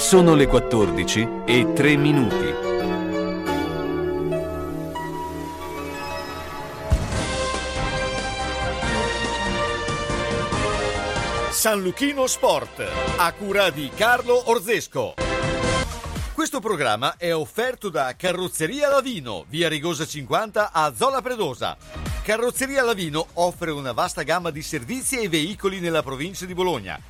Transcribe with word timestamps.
Sono 0.00 0.34
le 0.34 0.46
14 0.46 1.28
e 1.44 1.72
3 1.74 1.96
minuti. 1.96 2.54
San 11.50 11.82
Luchino 11.82 12.26
Sport, 12.26 12.82
a 13.18 13.32
cura 13.34 13.68
di 13.68 13.90
Carlo 13.94 14.50
Orzesco. 14.50 15.14
Questo 16.32 16.60
programma 16.60 17.16
è 17.18 17.34
offerto 17.34 17.90
da 17.90 18.14
Carrozzeria 18.16 18.88
Lavino, 18.88 19.44
via 19.48 19.68
Rigosa 19.68 20.06
50 20.06 20.72
a 20.72 20.94
Zola 20.96 21.20
Predosa. 21.20 21.76
Carrozzeria 22.22 22.82
Lavino 22.82 23.26
offre 23.34 23.70
una 23.70 23.92
vasta 23.92 24.22
gamma 24.22 24.50
di 24.50 24.62
servizi 24.62 25.18
e 25.18 25.28
veicoli 25.28 25.78
nella 25.78 26.02
provincia 26.02 26.46
di 26.46 26.54
Bologna 26.54 27.09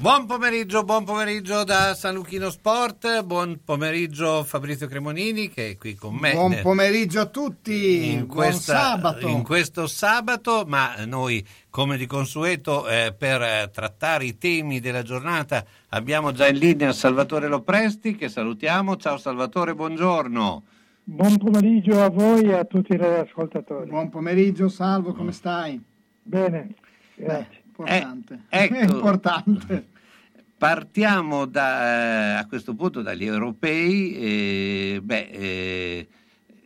Buon 0.00 0.24
pomeriggio, 0.24 0.82
buon 0.82 1.04
pomeriggio 1.04 1.62
da 1.62 1.92
San 1.92 2.14
Luchino 2.14 2.48
Sport, 2.48 3.22
buon 3.22 3.60
pomeriggio 3.62 4.42
Fabrizio 4.44 4.86
Cremonini 4.86 5.50
che 5.50 5.72
è 5.72 5.76
qui 5.76 5.94
con 5.94 6.14
me. 6.14 6.32
Buon 6.32 6.58
pomeriggio 6.62 7.20
a 7.20 7.26
tutti, 7.26 8.10
in, 8.10 8.26
questa, 8.26 8.78
sabato. 8.78 9.28
in 9.28 9.42
questo 9.42 9.86
sabato, 9.86 10.64
ma 10.66 11.04
noi 11.04 11.46
come 11.68 11.98
di 11.98 12.06
consueto 12.06 12.88
eh, 12.88 13.14
per 13.14 13.68
trattare 13.68 14.24
i 14.24 14.38
temi 14.38 14.80
della 14.80 15.02
giornata 15.02 15.62
abbiamo 15.90 16.32
già 16.32 16.48
in 16.48 16.56
linea 16.56 16.94
Salvatore 16.94 17.46
Lopresti 17.46 18.16
che 18.16 18.30
salutiamo. 18.30 18.96
Ciao 18.96 19.18
Salvatore, 19.18 19.74
buongiorno. 19.74 20.62
Buon 21.04 21.36
pomeriggio 21.36 22.02
a 22.02 22.08
voi 22.08 22.44
e 22.44 22.54
a 22.54 22.64
tutti 22.64 22.96
gli 22.96 23.02
ascoltatori. 23.02 23.90
Buon 23.90 24.08
pomeriggio 24.08 24.70
Salvo, 24.70 25.12
come 25.12 25.32
stai? 25.32 25.78
Bene, 26.22 26.74
grazie. 27.16 27.48
Beh 27.48 27.59
importante. 27.80 28.40
Eh, 28.50 28.64
ecco, 28.64 28.74
è 28.74 28.84
importante. 28.84 29.88
Partiamo 30.56 31.46
da, 31.46 32.34
eh, 32.34 32.38
a 32.38 32.46
questo 32.46 32.74
punto 32.74 33.02
dagli 33.02 33.24
europei. 33.24 34.14
Eh, 34.14 35.00
beh, 35.02 35.28
eh, 35.30 36.08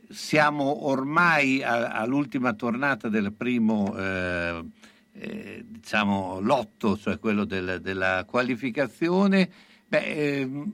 siamo 0.09 0.89
ormai 0.89 1.63
a, 1.63 1.91
all'ultima 1.91 2.53
tornata 2.55 3.09
del 3.09 3.33
primo 3.33 3.97
eh, 3.97 4.65
eh, 5.13 5.65
diciamo, 5.67 6.41
lotto, 6.41 6.97
cioè 6.99 7.19
quello 7.19 7.45
del, 7.45 7.81
della 7.81 8.25
qualificazione. 8.27 9.49
Beh, 9.87 10.41
ehm, 10.41 10.73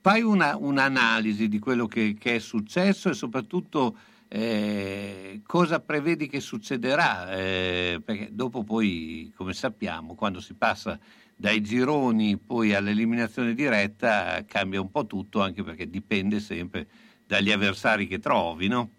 fai 0.00 0.22
una, 0.22 0.56
un'analisi 0.56 1.48
di 1.48 1.58
quello 1.58 1.86
che, 1.86 2.16
che, 2.18 2.36
è 2.36 2.38
successo 2.38 3.10
e 3.10 3.14
soprattutto 3.14 3.96
eh, 4.36 5.42
cosa 5.46 5.78
prevedi 5.78 6.26
che 6.26 6.40
succederà? 6.40 7.30
Eh, 7.36 8.02
perché 8.04 8.30
dopo 8.32 8.64
poi, 8.64 9.32
come 9.36 9.52
sappiamo, 9.52 10.16
quando 10.16 10.40
si 10.40 10.54
passa 10.54 10.98
dai 11.36 11.60
gironi 11.60 12.36
poi 12.36 12.74
all'eliminazione 12.74 13.54
diretta 13.54 14.44
cambia 14.44 14.80
un 14.80 14.90
po' 14.90 15.06
tutto, 15.06 15.40
anche 15.40 15.62
perché 15.62 15.88
dipende 15.88 16.40
sempre 16.40 16.88
dagli 17.24 17.52
avversari 17.52 18.08
che 18.08 18.18
trovi, 18.18 18.66
no? 18.66 18.90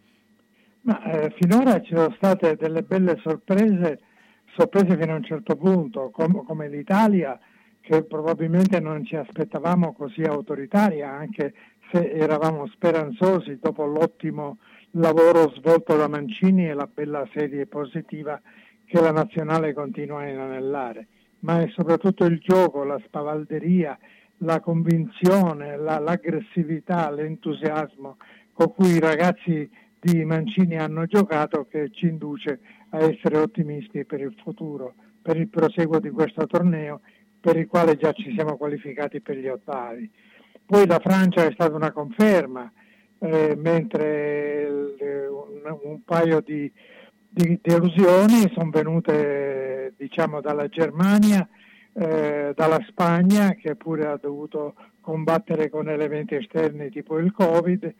Ma 0.84 1.04
eh, 1.04 1.34
finora 1.38 1.82
ci 1.82 1.94
sono 1.94 2.14
state 2.16 2.56
delle 2.56 2.84
belle 2.84 3.20
sorprese, 3.22 4.00
sorprese 4.56 4.98
fino 4.98 5.12
a 5.12 5.18
un 5.18 5.24
certo 5.26 5.58
punto, 5.58 6.12
com- 6.12 6.46
come 6.46 6.70
l'Italia, 6.70 7.38
che 7.82 8.06
probabilmente 8.06 8.80
non 8.80 9.04
ci 9.04 9.18
aspettavamo 9.18 9.92
così 9.92 10.22
autoritaria, 10.22 11.12
anche 11.12 11.54
se 11.92 12.10
eravamo 12.12 12.68
speranzosi 12.68 13.60
dopo 13.62 13.86
l'ottimo 13.86 14.60
lavoro 14.98 15.52
svolto 15.56 15.96
da 15.96 16.08
Mancini 16.08 16.68
e 16.68 16.74
la 16.74 16.90
bella 16.92 17.28
serie 17.34 17.66
positiva 17.66 18.40
che 18.86 19.02
la 19.02 19.12
nazionale 19.12 19.74
continua 19.74 20.22
a 20.22 20.30
inanellare, 20.30 21.08
ma 21.40 21.62
è 21.62 21.70
soprattutto 21.70 22.26
il 22.26 22.40
gioco, 22.40 22.84
la 22.84 23.02
spavalderia, 23.06 23.98
la 24.40 24.60
convinzione, 24.60 25.78
la, 25.78 26.00
l'aggressività, 26.00 27.10
l'entusiasmo 27.12 28.18
con 28.54 28.74
cui 28.74 28.92
i 28.92 29.00
ragazzi 29.00 29.70
di 30.00 30.24
Mancini 30.24 30.78
hanno 30.78 31.06
giocato 31.06 31.66
che 31.70 31.90
ci 31.92 32.08
induce 32.08 32.60
a 32.90 33.00
essere 33.00 33.38
ottimisti 33.38 34.06
per 34.06 34.22
il 34.22 34.36
futuro, 34.42 34.94
per 35.22 35.36
il 35.38 35.50
proseguo 35.50 36.00
di 36.00 36.10
questo 36.10 36.46
torneo 36.46 37.02
per 37.46 37.58
il 37.58 37.68
quale 37.68 37.96
già 37.96 38.12
ci 38.14 38.34
siamo 38.34 38.58
qualificati 38.58 39.22
per 39.22 39.38
gli 39.38 39.48
ottavi. 39.48 40.10
Poi 40.66 40.88
la 40.88 41.00
Francia 41.00 41.46
è 41.46 41.52
stata 41.52 41.76
una 41.76 41.92
conferma, 41.92 42.72
eh, 43.26 43.56
mentre 43.56 44.68
un, 45.30 45.78
un, 45.84 46.04
paio 46.04 46.42
di, 46.42 46.72
di 47.28 47.60
delusioni 47.62 48.52
sono 48.54 48.70
venute 48.70 49.94
diciamo, 49.98 50.42
dalla 50.42 50.68
Germania, 50.68 51.48
eh, 51.94 52.54
dalla 52.56 52.80
Spagna 52.88 53.54
che 53.56 53.76
pure 53.76 54.08
ha 54.08 54.18
dovuto 54.22 54.76
combattere 55.02 55.70
con 55.70 55.90
elementi 55.90 56.36
esterni 56.36 56.90
tipo 56.90 57.18
il 57.18 57.32
Covid 57.32 57.94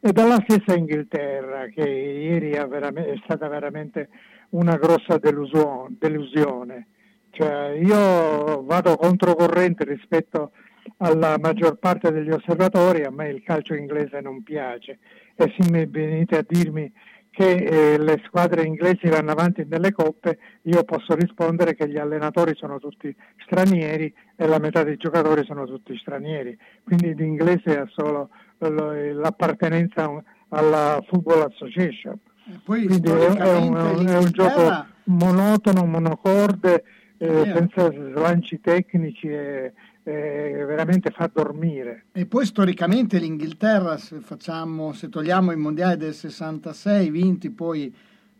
e 0.00 0.12
dalla 0.12 0.42
stessa 0.46 0.76
Inghilterra 0.76 1.66
che 1.66 1.88
ieri 1.88 2.52
è 2.52 3.20
stata 3.24 3.48
veramente 3.48 4.08
una 4.50 4.76
grossa 4.76 5.18
delusione. 5.18 6.86
Cioè, 7.30 7.78
io 7.80 8.62
vado 8.64 8.96
controcorrente 8.96 9.84
rispetto 9.84 10.42
a 10.42 10.50
alla 10.98 11.36
maggior 11.38 11.78
parte 11.78 12.10
degli 12.10 12.30
osservatori, 12.30 13.04
a 13.04 13.10
me 13.10 13.28
il 13.28 13.42
calcio 13.42 13.74
inglese 13.74 14.20
non 14.20 14.42
piace. 14.42 14.98
E 15.34 15.54
se 15.56 15.70
mi 15.70 15.86
venite 15.86 16.38
a 16.38 16.44
dirmi 16.46 16.92
che 17.30 17.52
eh, 17.52 17.98
le 17.98 18.20
squadre 18.26 18.64
inglesi 18.64 19.08
vanno 19.08 19.30
avanti 19.30 19.64
nelle 19.68 19.92
coppe, 19.92 20.38
io 20.62 20.82
posso 20.82 21.14
rispondere 21.14 21.76
che 21.76 21.88
gli 21.88 21.96
allenatori 21.96 22.54
sono 22.56 22.80
tutti 22.80 23.14
stranieri 23.44 24.12
e 24.34 24.46
la 24.46 24.58
metà 24.58 24.82
dei 24.82 24.96
giocatori 24.96 25.44
sono 25.44 25.64
tutti 25.64 25.96
stranieri, 25.96 26.58
quindi 26.82 27.14
l'inglese 27.14 27.78
ha 27.78 27.88
solo 27.94 28.30
l'appartenenza 28.58 30.10
alla 30.48 31.00
Football 31.06 31.42
Association. 31.42 32.18
Poi, 32.64 32.86
quindi 32.86 33.08
è 33.08 33.56
un, 33.56 33.76
è 34.06 34.16
un 34.16 34.30
gioco 34.32 34.86
monotono, 35.04 35.84
monocorde, 35.84 36.82
eh, 37.18 37.52
senza 37.54 37.90
slanci 37.90 38.60
tecnici 38.60 39.28
e, 39.28 39.72
eh, 40.08 40.64
veramente 40.64 41.10
fa 41.10 41.30
dormire. 41.30 42.06
E 42.12 42.24
poi 42.24 42.46
storicamente 42.46 43.18
l'Inghilterra, 43.18 43.98
se, 43.98 44.20
facciamo, 44.20 44.94
se 44.94 45.10
togliamo 45.10 45.52
i 45.52 45.56
mondiali 45.56 45.98
del 45.98 46.14
66 46.14 47.10
vinti, 47.10 47.50
poi 47.50 47.94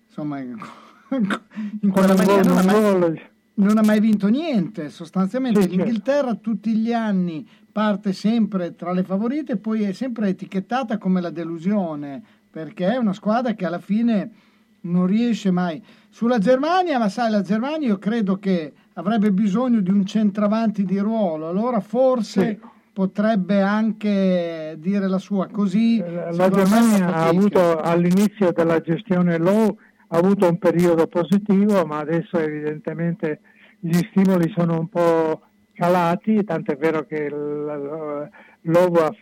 insomma 0.07 0.41
in 0.41 1.91
quella 1.91 2.15
maniera 2.15 2.41
non 2.43 2.57
ha, 2.57 2.65
mai, 2.65 3.23
non 3.55 3.77
ha 3.77 3.83
mai 3.83 4.01
vinto 4.01 4.29
niente. 4.29 4.89
Sostanzialmente 4.89 5.61
sì, 5.61 5.69
l'Inghilterra 5.69 6.29
certo. 6.29 6.41
tutti 6.41 6.75
gli 6.75 6.93
anni 6.93 7.47
parte 7.71 8.15
sempre 8.15 8.75
tra 8.75 8.93
le 8.93 9.05
favorite 9.05 9.53
e 9.53 9.57
poi 9.59 9.83
è 9.83 9.93
sempre 9.93 10.29
etichettata 10.29 10.97
come 10.97 11.21
la 11.21 11.31
delusione, 11.31 12.23
perché 12.51 12.95
è 12.95 12.97
una 12.97 13.13
squadra 13.13 13.53
che 13.53 13.67
alla 13.67 13.79
fine 13.79 14.31
non 14.81 15.07
riesce 15.07 15.51
mai. 15.51 15.83
Sulla 16.09 16.39
Germania, 16.39 16.99
ma 16.99 17.11
sai, 17.11 17.31
la 17.31 17.43
Germania 17.43 17.89
io 17.89 17.99
credo 17.99 18.39
che 18.39 18.73
avrebbe 18.99 19.31
bisogno 19.31 19.81
di 19.81 19.91
un 19.91 20.05
centravanti 20.05 20.85
di 20.85 20.99
ruolo, 20.99 21.49
allora 21.49 21.79
forse 21.79 22.59
sì. 22.61 22.69
potrebbe 22.93 23.61
anche 23.61 24.75
dire 24.79 25.07
la 25.07 25.19
sua 25.19 25.47
così. 25.47 25.99
Eh, 25.99 26.33
la 26.33 26.51
Germania 26.51 27.15
ha 27.15 27.27
avuto 27.29 27.81
all'inizio 27.81 28.51
della 28.53 28.81
gestione 28.81 29.39
Low 29.39 29.79
ha 30.09 30.17
avuto 30.17 30.49
un 30.49 30.59
periodo 30.59 31.07
positivo, 31.07 31.85
ma 31.85 31.99
adesso 31.99 32.39
evidentemente 32.39 33.41
gli 33.79 33.99
stimoli 34.11 34.53
sono 34.57 34.79
un 34.79 34.89
po' 34.89 35.43
calati, 35.75 36.43
tant'è 36.43 36.77
vero 36.77 37.05
che 37.05 37.29
Lobo 37.29 39.17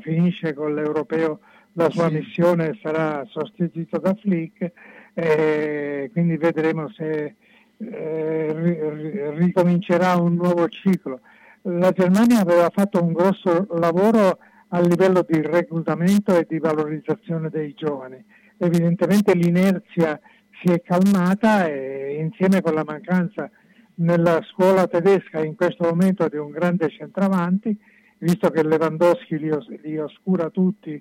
finisce 0.00 0.54
con 0.54 0.74
l'europeo 0.74 1.38
la 1.74 1.88
sua 1.90 2.08
sì. 2.08 2.14
missione 2.14 2.76
sarà 2.82 3.24
sostituito 3.26 3.98
da 3.98 4.12
Flick 4.14 4.72
e 5.14 6.10
quindi 6.12 6.36
vedremo 6.36 6.88
se 6.90 7.36
eh, 7.80 9.32
ricomincerà 9.36 10.16
un 10.16 10.34
nuovo 10.34 10.68
ciclo. 10.68 11.20
La 11.62 11.90
Germania 11.90 12.40
aveva 12.40 12.70
fatto 12.70 13.02
un 13.02 13.12
grosso 13.12 13.66
lavoro 13.72 14.38
a 14.68 14.80
livello 14.80 15.24
di 15.26 15.40
reclutamento 15.40 16.36
e 16.36 16.46
di 16.48 16.58
valorizzazione 16.58 17.48
dei 17.48 17.74
giovani. 17.74 18.22
Evidentemente 18.56 19.34
l'inerzia 19.34 20.18
si 20.62 20.72
è 20.72 20.80
calmata 20.82 21.66
e 21.66 22.18
insieme 22.20 22.60
con 22.60 22.74
la 22.74 22.84
mancanza 22.84 23.50
nella 23.96 24.40
scuola 24.50 24.86
tedesca 24.86 25.42
in 25.44 25.56
questo 25.56 25.84
momento 25.84 26.28
di 26.28 26.36
un 26.36 26.50
grande 26.50 26.88
centravanti 26.88 27.76
visto 28.20 28.50
che 28.50 28.62
Lewandowski 28.62 29.38
li, 29.38 29.50
os- 29.50 29.68
li 29.82 29.98
oscura 29.98 30.50
tutti, 30.50 31.00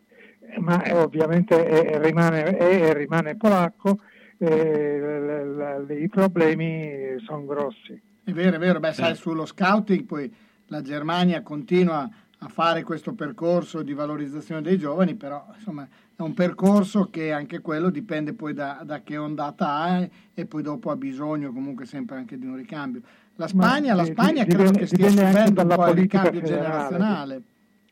ma 0.60 0.82
ovviamente 0.94 1.66
è, 1.66 2.00
rimane, 2.00 2.58
è, 2.58 2.94
rimane 2.94 3.36
polacco, 3.36 4.00
i 4.46 6.10
problemi 6.10 7.16
sono 7.26 7.46
grossi. 7.46 8.02
È 8.24 8.32
vero, 8.32 8.56
è 8.56 8.60
vero, 8.60 8.80
beh, 8.80 8.94
sai, 8.94 9.16
sullo 9.16 9.46
scouting 9.46 10.04
poi 10.06 10.34
la 10.68 10.82
Germania 10.82 11.42
continua 11.42 12.10
a 12.42 12.48
fare 12.48 12.84
questo 12.84 13.14
percorso 13.14 13.82
di 13.82 13.94
valorizzazione 13.94 14.62
dei 14.62 14.78
giovani, 14.78 15.16
però 15.16 15.46
insomma 15.56 15.88
è 16.16 16.22
un 16.22 16.34
percorso 16.34 17.10
che 17.10 17.32
anche 17.32 17.60
quello 17.60 17.90
dipende 17.90 18.34
poi 18.34 18.54
da, 18.54 18.82
da 18.86 19.02
che 19.02 19.18
ondata 19.18 19.68
ha 19.68 20.08
e 20.34 20.46
poi 20.46 20.62
dopo 20.62 20.90
ha 20.90 20.96
bisogno 20.96 21.52
comunque 21.52 21.86
sempre 21.86 22.16
anche 22.18 22.38
di 22.38 22.46
un 22.46 22.56
ricambio. 22.56 23.02
La 23.36 23.48
Spagna, 23.48 23.94
la 23.94 24.06
Spagna 24.06 24.44
credo 24.44 24.72
dipende, 24.72 24.80
che 24.80 24.86
stia 24.86 25.10
subendo 25.10 25.62
un 25.62 25.68
po' 25.68 25.88
il 25.88 25.96
ricambio 25.96 26.42
federale. 26.42 26.62
generazionale. 26.62 27.42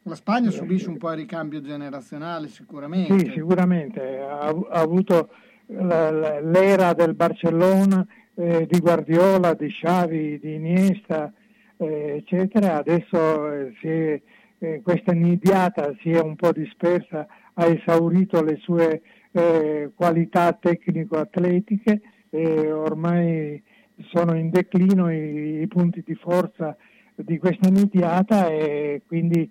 La 0.03 0.15
Spagna 0.15 0.51
subisce 0.51 0.89
un 0.89 0.97
po' 0.97 1.11
il 1.11 1.17
ricambio 1.17 1.61
generazionale 1.61 2.47
sicuramente. 2.47 3.19
Sì, 3.19 3.31
sicuramente. 3.31 4.19
Ha, 4.19 4.47
ha 4.47 4.79
avuto 4.79 5.29
l'era 5.67 6.93
del 6.93 7.13
Barcellona, 7.13 8.05
eh, 8.35 8.67
di 8.69 8.79
Guardiola, 8.79 9.53
di 9.53 9.67
Xavi, 9.67 10.39
di 10.39 10.53
Iniesta, 10.55 11.31
eh, 11.77 12.15
eccetera. 12.17 12.77
Adesso 12.77 13.51
eh, 13.51 13.73
è, 13.81 14.21
eh, 14.59 14.81
questa 14.83 15.11
nidiata 15.13 15.93
si 16.01 16.11
è 16.11 16.19
un 16.19 16.35
po' 16.35 16.51
dispersa, 16.51 17.27
ha 17.53 17.65
esaurito 17.65 18.43
le 18.43 18.57
sue 18.61 19.01
eh, 19.31 19.91
qualità 19.95 20.53
tecnico-atletiche 20.53 22.01
e 22.29 22.71
ormai 22.71 23.61
sono 24.11 24.35
in 24.35 24.49
declino 24.49 25.11
i, 25.11 25.61
i, 25.61 25.67
punti 25.67 26.03
di 26.05 26.15
forza 26.15 26.75
di 27.15 27.37
questa 27.39 27.69
nidiata 27.69 28.47
e 28.47 29.01
quindi 29.07 29.49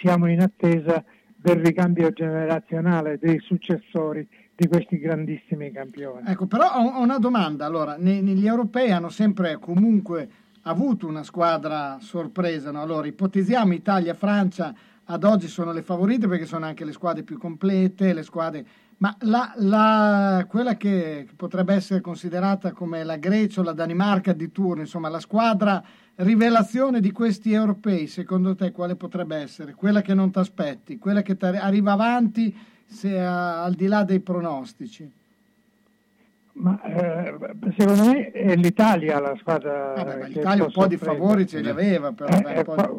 siamo 0.00 0.28
in 0.28 0.40
attesa 0.40 1.02
del 1.34 1.56
ricambio 1.64 2.10
generazionale 2.10 3.18
dei 3.18 3.40
successori 3.40 4.26
di 4.60 4.66
questi 4.66 4.98
grandissimi 4.98 5.70
campioni. 5.70 6.26
Ecco, 6.26 6.46
però 6.46 6.72
ho 6.72 7.00
una 7.00 7.18
domanda. 7.18 7.64
Allora, 7.64 7.94
negli 7.96 8.44
europei 8.44 8.90
hanno 8.90 9.08
sempre 9.08 9.56
comunque 9.60 10.28
avuto 10.62 11.06
una 11.06 11.22
squadra 11.22 11.98
sorpresa. 12.00 12.72
No? 12.72 12.82
Allora, 12.82 13.06
ipotizziamo 13.06 13.72
Italia, 13.72 14.14
Francia, 14.14 14.74
ad 15.04 15.22
oggi 15.22 15.46
sono 15.46 15.70
le 15.70 15.82
favorite 15.82 16.26
perché 16.26 16.44
sono 16.44 16.64
anche 16.64 16.84
le 16.84 16.90
squadre 16.90 17.22
più 17.22 17.38
complete, 17.38 18.12
le 18.12 18.24
squadre... 18.24 18.66
Ma 18.96 19.16
la, 19.20 19.52
la, 19.58 20.44
quella 20.48 20.76
che 20.76 21.28
potrebbe 21.36 21.74
essere 21.74 22.00
considerata 22.00 22.72
come 22.72 23.04
la 23.04 23.16
Grecia 23.16 23.60
o 23.60 23.62
la 23.62 23.72
Danimarca 23.72 24.32
di 24.32 24.50
turno, 24.50 24.80
insomma 24.80 25.08
la 25.08 25.20
squadra 25.20 25.80
rivelazione 26.16 26.98
di 26.98 27.12
questi 27.12 27.52
europei, 27.52 28.08
secondo 28.08 28.56
te 28.56 28.72
quale 28.72 28.96
potrebbe 28.96 29.36
essere? 29.36 29.74
Quella 29.74 30.02
che 30.02 30.14
non 30.14 30.32
ti 30.32 30.40
aspetti, 30.40 30.98
quella 30.98 31.22
che 31.22 31.36
arriva 31.38 31.92
avanti 31.92 32.52
se, 32.88 33.18
al 33.18 33.74
di 33.74 33.86
là 33.86 34.02
dei 34.02 34.20
pronostici? 34.20 35.10
Ma 36.58 36.80
eh, 36.82 37.34
secondo 37.76 38.04
me 38.06 38.30
è 38.32 38.56
l'Italia 38.56 39.20
la 39.20 39.36
squadra. 39.38 39.94
Ah, 39.94 40.04
beh, 40.04 40.28
L'Italia 40.28 40.64
un 40.64 40.72
po' 40.72 40.86
di 40.86 40.96
favori 40.96 41.46
ce 41.46 41.60
li 41.60 41.68
aveva, 41.68 42.12
però. 42.12 42.36
Eh, 42.36 42.64
fa- 42.64 42.90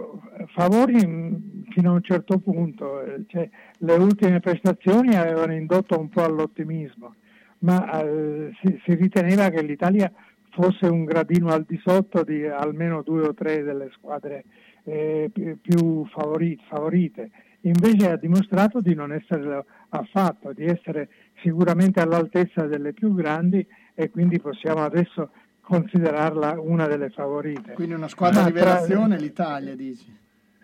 favori 0.48 1.06
mm, 1.06 1.36
fino 1.72 1.90
a 1.90 1.94
un 1.94 2.02
certo 2.02 2.38
punto. 2.40 3.02
Eh, 3.02 3.24
cioè, 3.28 3.50
le 3.80 3.94
ultime 3.96 4.40
prestazioni 4.40 5.16
avevano 5.16 5.54
indotto 5.54 6.00
un 6.00 6.08
po' 6.08 6.24
all'ottimismo, 6.24 7.16
ma 7.60 8.02
eh, 8.02 8.52
si, 8.62 8.80
si, 8.86 8.94
riteneva 8.94 9.50
che 9.50 9.62
l'Italia 9.62 10.10
fosse 10.52 10.86
un 10.86 11.04
gradino 11.04 11.50
al 11.52 11.66
di 11.68 11.80
sotto 11.84 12.24
di 12.24 12.46
almeno 12.46 13.02
due 13.02 13.28
o 13.28 13.34
tre 13.34 13.62
delle 13.64 13.90
squadre 13.94 14.46
eh, 14.84 15.30
più 15.34 16.06
favorite, 16.08 16.64
favorite. 16.70 17.30
Invece 17.62 18.12
ha 18.12 18.16
dimostrato 18.16 18.80
di 18.80 18.94
non 18.94 19.12
essere 19.12 19.66
affatto, 19.90 20.54
di 20.54 20.66
essere 20.66 21.10
sicuramente 21.42 22.00
all'altezza 22.00 22.66
delle 22.66 22.94
più 22.94 23.14
grandi 23.14 23.66
e 23.94 24.10
quindi 24.10 24.40
possiamo 24.40 24.84
adesso 24.84 25.30
considerarla 25.62 26.60
una 26.60 26.88
delle 26.88 27.10
favorite. 27.10 27.74
Quindi 27.74 27.94
una 27.94 28.08
squadra 28.08 28.44
di 28.44 28.52
rivelazione 28.52 29.16
tra... 29.16 29.26
l'Italia, 29.26 29.76
dici? 29.76 30.18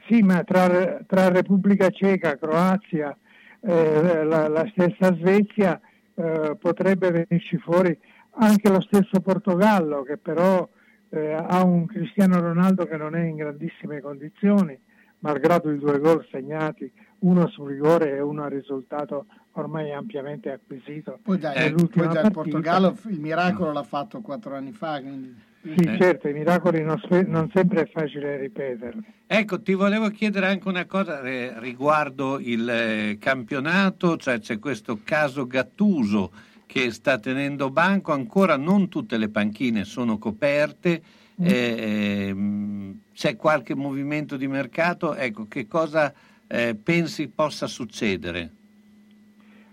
Sì, 0.08 0.22
ma 0.22 0.44
tra, 0.44 1.00
tra 1.06 1.30
Repubblica 1.30 1.90
Ceca, 1.90 2.38
Croazia, 2.38 3.16
eh, 3.60 4.24
la, 4.24 4.48
la, 4.48 4.72
stessa 4.72 5.14
Svezia 5.16 5.80
eh, 6.14 6.56
potrebbe 6.60 7.12
venirci 7.12 7.58
fuori 7.58 7.98
anche 8.38 8.70
lo 8.70 8.82
stesso 8.82 9.20
Portogallo 9.22 10.04
che 10.04 10.18
però 10.18 10.68
eh, 11.10 11.32
ha 11.34 11.64
un 11.64 11.86
Cristiano 11.86 12.40
Ronaldo 12.40 12.86
che 12.86 12.98
non 12.98 13.16
è 13.16 13.24
in 13.24 13.38
grandissime 13.38 14.02
condizioni, 14.02 14.78
malgrado 15.20 15.72
i 15.72 15.78
due 15.78 16.00
gol 16.00 16.26
segnati, 16.32 16.92
uno 17.20 17.48
sul 17.48 17.70
rigore 17.70 18.16
e 18.16 18.22
uno 18.22 18.44
a 18.44 18.48
risultato 18.48 19.26
ormai 19.54 19.92
ampiamente 19.92 20.52
acquisito. 20.52 21.20
Poi 21.22 21.38
dai, 21.38 21.74
poi 21.74 22.08
dai 22.08 22.32
Portogallo 22.32 22.96
il 23.08 23.20
miracolo 23.20 23.72
l'ha 23.72 23.84
fatto 23.84 24.22
quattro 24.22 24.56
anni 24.56 24.72
fa. 24.72 25.00
Quindi... 25.00 25.54
Sì, 25.62 25.84
eh. 25.88 25.98
certo, 25.98 26.28
i 26.28 26.34
miracoli 26.34 26.84
non, 26.84 27.02
non, 27.26 27.50
sempre 27.52 27.84
è 27.84 27.88
facile 27.88 28.38
ripeterli. 28.38 29.04
Ecco, 29.26 29.62
ti 29.62 29.74
volevo 29.74 30.10
chiedere 30.10 30.46
anche 30.46 30.68
una 30.68 30.86
cosa 30.86 31.22
eh, 31.22 31.60
riguardo 31.60 32.40
il 32.40 32.70
eh, 32.70 33.18
campionato, 33.20 34.16
cioè 34.18 34.40
c'è 34.40 34.60
questo 34.60 35.00
caso 35.04 35.48
Gattuso 35.48 36.32
che 36.68 36.92
sta 36.92 37.18
tenendo 37.18 37.72
banco, 37.72 38.12
ancora 38.12 38.58
non 38.58 38.90
tutte 38.90 39.18
le 39.18 39.30
panchine 39.30 39.86
sono 39.86 40.20
coperte, 40.20 41.02
mm. 41.42 42.92
C'è 43.16 43.38
qualche 43.38 43.76
movimento 43.76 44.36
di 44.36 44.46
mercato, 44.46 45.16
ecco, 45.16 45.48
che 45.48 45.68
cosa 45.68 46.14
eh, 46.48 46.76
pensi 46.76 47.30
possa 47.30 47.66
succedere? 47.66 48.52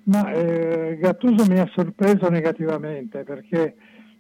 Ma 0.04 0.32
eh, 0.32 0.96
Gattuso 1.00 1.44
mi 1.50 1.58
ha 1.58 1.68
sorpreso 1.74 2.28
negativamente 2.28 3.24
perché 3.24 3.74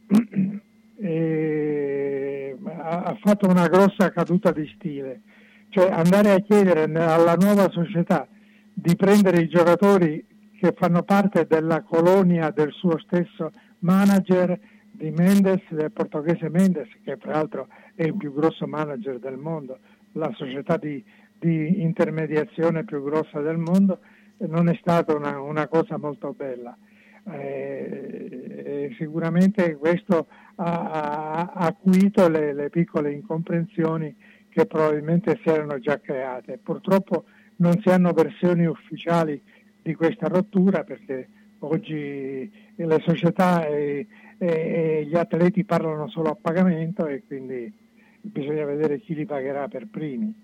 eh, 0.98 2.56
ha 2.66 3.16
fatto 3.22 3.46
una 3.46 3.68
grossa 3.68 4.10
caduta 4.10 4.50
di 4.50 4.68
stile, 4.74 5.20
cioè 5.68 5.92
andare 5.92 6.32
a 6.32 6.40
chiedere 6.40 6.82
alla 6.82 7.36
nuova 7.36 7.70
società 7.70 8.26
di 8.74 8.96
prendere 8.96 9.42
i 9.42 9.48
giocatori 9.48 10.26
che 10.58 10.74
fanno 10.76 11.04
parte 11.04 11.46
della 11.46 11.82
colonia 11.82 12.50
del 12.50 12.72
suo 12.72 12.98
stesso 12.98 13.52
manager 13.78 14.58
di 14.92 15.10
Mendes, 15.10 15.62
del 15.70 15.90
portoghese 15.90 16.48
Mendes, 16.48 16.88
che 17.02 17.16
tra 17.16 17.32
l'altro 17.32 17.68
è 17.94 18.04
il 18.04 18.14
più 18.14 18.32
grosso 18.32 18.66
manager 18.66 19.18
del 19.18 19.36
mondo, 19.36 19.78
la 20.12 20.30
società 20.36 20.76
di, 20.76 21.02
di 21.38 21.82
intermediazione 21.82 22.84
più 22.84 23.02
grossa 23.02 23.40
del 23.40 23.56
mondo, 23.56 23.98
non 24.38 24.68
è 24.68 24.76
stata 24.80 25.14
una, 25.14 25.40
una 25.40 25.66
cosa 25.66 25.96
molto 25.96 26.34
bella. 26.36 26.76
Eh, 27.24 28.94
sicuramente 28.98 29.76
questo 29.76 30.26
ha, 30.56 31.50
ha 31.52 31.66
acuito 31.66 32.28
le, 32.28 32.52
le, 32.52 32.68
piccole 32.68 33.12
incomprensioni 33.12 34.14
che 34.48 34.66
probabilmente 34.66 35.38
si 35.42 35.48
erano 35.48 35.78
già 35.78 35.98
create. 36.00 36.58
Purtroppo 36.62 37.24
non 37.56 37.80
si 37.80 37.88
hanno 37.88 38.12
versioni 38.12 38.66
ufficiali 38.66 39.40
di 39.80 39.94
questa 39.94 40.26
rottura 40.28 40.84
perché 40.84 41.28
oggi 41.60 42.50
le 42.74 43.02
società 43.04 43.66
e, 43.66 44.06
e, 44.42 45.06
gli 45.06 45.14
atleti 45.14 45.64
parlano 45.64 46.08
solo 46.08 46.30
a 46.30 46.34
pagamento 46.40 47.06
e 47.06 47.22
quindi 47.24 47.72
bisogna 48.20 48.64
vedere 48.64 48.98
chi 48.98 49.14
li 49.14 49.24
pagherà 49.24 49.68
per 49.68 49.86
primi. 49.86 50.34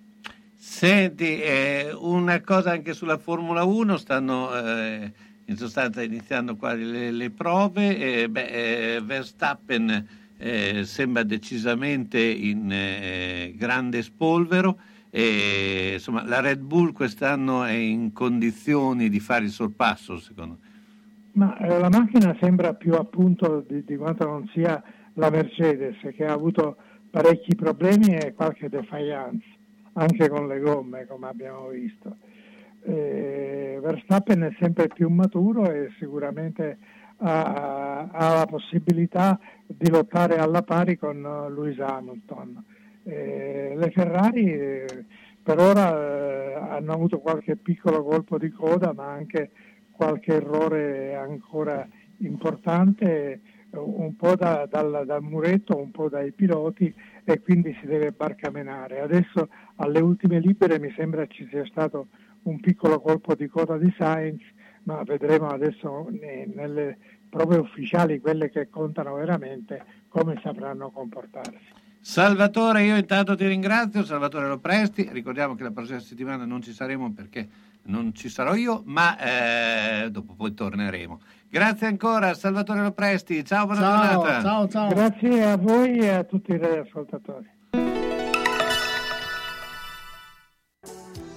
Senti, 0.54 1.40
eh, 1.40 1.90
una 1.96 2.40
cosa 2.40 2.70
anche 2.70 2.92
sulla 2.92 3.18
Formula 3.18 3.64
1, 3.64 3.96
stanno 3.96 4.54
eh, 4.54 5.12
in 5.46 5.56
sostanza 5.56 6.02
iniziando 6.02 6.54
qua 6.56 6.74
le, 6.74 7.10
le 7.10 7.30
prove, 7.30 8.22
eh, 8.22 8.28
beh, 8.28 9.00
Verstappen 9.04 10.08
eh, 10.36 10.84
sembra 10.84 11.24
decisamente 11.24 12.20
in 12.20 12.70
eh, 12.70 13.52
grande 13.56 14.02
spolvero, 14.02 14.78
insomma 15.10 16.24
la 16.24 16.40
Red 16.40 16.60
Bull 16.60 16.92
quest'anno 16.92 17.64
è 17.64 17.72
in 17.72 18.12
condizioni 18.12 19.08
di 19.08 19.18
fare 19.18 19.46
il 19.46 19.50
sorpasso 19.50 20.18
secondo 20.18 20.58
me. 20.60 20.67
Ma 21.32 21.56
eh, 21.58 21.78
la 21.78 21.88
macchina 21.88 22.36
sembra 22.40 22.74
più 22.74 22.94
appunto 22.94 23.64
di, 23.66 23.84
di 23.84 23.96
quanto 23.96 24.26
non 24.26 24.48
sia 24.52 24.82
la 25.14 25.30
Mercedes 25.30 25.96
che 26.14 26.24
ha 26.24 26.32
avuto 26.32 26.76
parecchi 27.10 27.54
problemi 27.54 28.14
e 28.14 28.34
qualche 28.34 28.68
defiance 28.68 29.44
anche 29.94 30.28
con 30.28 30.46
le 30.46 30.60
gomme, 30.60 31.06
come 31.06 31.28
abbiamo 31.28 31.68
visto. 31.68 32.16
Eh, 32.82 33.78
Verstappen 33.82 34.42
è 34.42 34.56
sempre 34.60 34.88
più 34.88 35.08
maturo 35.08 35.70
e 35.70 35.90
sicuramente 35.98 36.78
ha, 37.18 38.08
ha, 38.10 38.34
la 38.34 38.46
possibilità 38.46 39.38
di 39.66 39.90
lottare 39.90 40.36
alla 40.36 40.62
pari 40.62 40.96
con 40.96 41.20
Lewis 41.20 41.78
Hamilton. 41.80 42.64
Eh, 43.02 43.74
le 43.76 43.90
Ferrari 43.90 44.52
eh, 44.52 45.04
per 45.42 45.58
ora 45.58 45.92
eh, 45.96 46.54
hanno 46.54 46.92
avuto 46.92 47.18
qualche 47.18 47.56
piccolo 47.56 48.04
colpo 48.04 48.38
di 48.38 48.50
coda, 48.50 48.92
ma 48.92 49.10
anche 49.10 49.50
qualche 49.98 50.34
errore 50.34 51.16
ancora 51.16 51.84
importante 52.18 53.40
un 53.72 54.14
po' 54.16 54.36
da, 54.36 54.66
dal, 54.70 55.02
dal, 55.04 55.22
muretto, 55.22 55.76
un 55.76 55.90
po' 55.90 56.08
dai 56.08 56.30
piloti 56.30 56.94
e 57.24 57.40
quindi 57.40 57.76
si 57.80 57.86
deve 57.86 58.12
barcamenare. 58.12 59.00
Adesso 59.00 59.48
alle 59.76 59.98
ultime 59.98 60.38
libere 60.38 60.78
mi 60.78 60.92
sembra 60.96 61.26
ci 61.26 61.46
sia 61.50 61.66
stato 61.66 62.06
un 62.42 62.60
piccolo 62.60 63.00
colpo 63.00 63.34
di 63.34 63.48
coda 63.48 63.76
di 63.76 63.92
Sainz, 63.98 64.40
ma 64.84 65.02
vedremo 65.02 65.48
adesso 65.48 66.08
nelle 66.54 66.96
prove 67.28 67.56
ufficiali, 67.56 68.20
quelle 68.20 68.50
che 68.50 68.70
contano 68.70 69.14
veramente, 69.14 69.84
come 70.08 70.40
sapranno 70.42 70.90
comportarsi. 70.90 71.74
Salvatore, 72.00 72.84
io 72.84 72.96
intanto 72.96 73.34
ti 73.34 73.46
ringrazio, 73.46 74.04
Salvatore 74.04 74.46
Lopresti, 74.46 75.08
ricordiamo 75.12 75.56
che 75.56 75.64
la 75.64 75.72
prossima 75.72 75.98
settimana 75.98 76.46
non 76.46 76.62
ci 76.62 76.72
saremo 76.72 77.12
perché 77.12 77.46
non 77.88 78.14
ci 78.14 78.28
sarò 78.28 78.54
io, 78.54 78.82
ma 78.86 79.18
eh, 79.18 80.10
dopo 80.10 80.34
poi 80.34 80.54
torneremo. 80.54 81.20
Grazie 81.50 81.86
ancora 81.86 82.34
Salvatore 82.34 82.82
Lopresti, 82.82 83.44
ciao, 83.44 83.66
buona 83.66 83.80
ciao, 83.80 84.12
giornata. 84.12 84.42
Ciao, 84.42 84.68
ciao. 84.68 84.88
Grazie 84.88 85.44
a 85.44 85.56
voi 85.56 85.98
e 85.98 86.08
a 86.08 86.24
tutti 86.24 86.52
i 86.52 86.60
ascoltatori. 86.62 87.56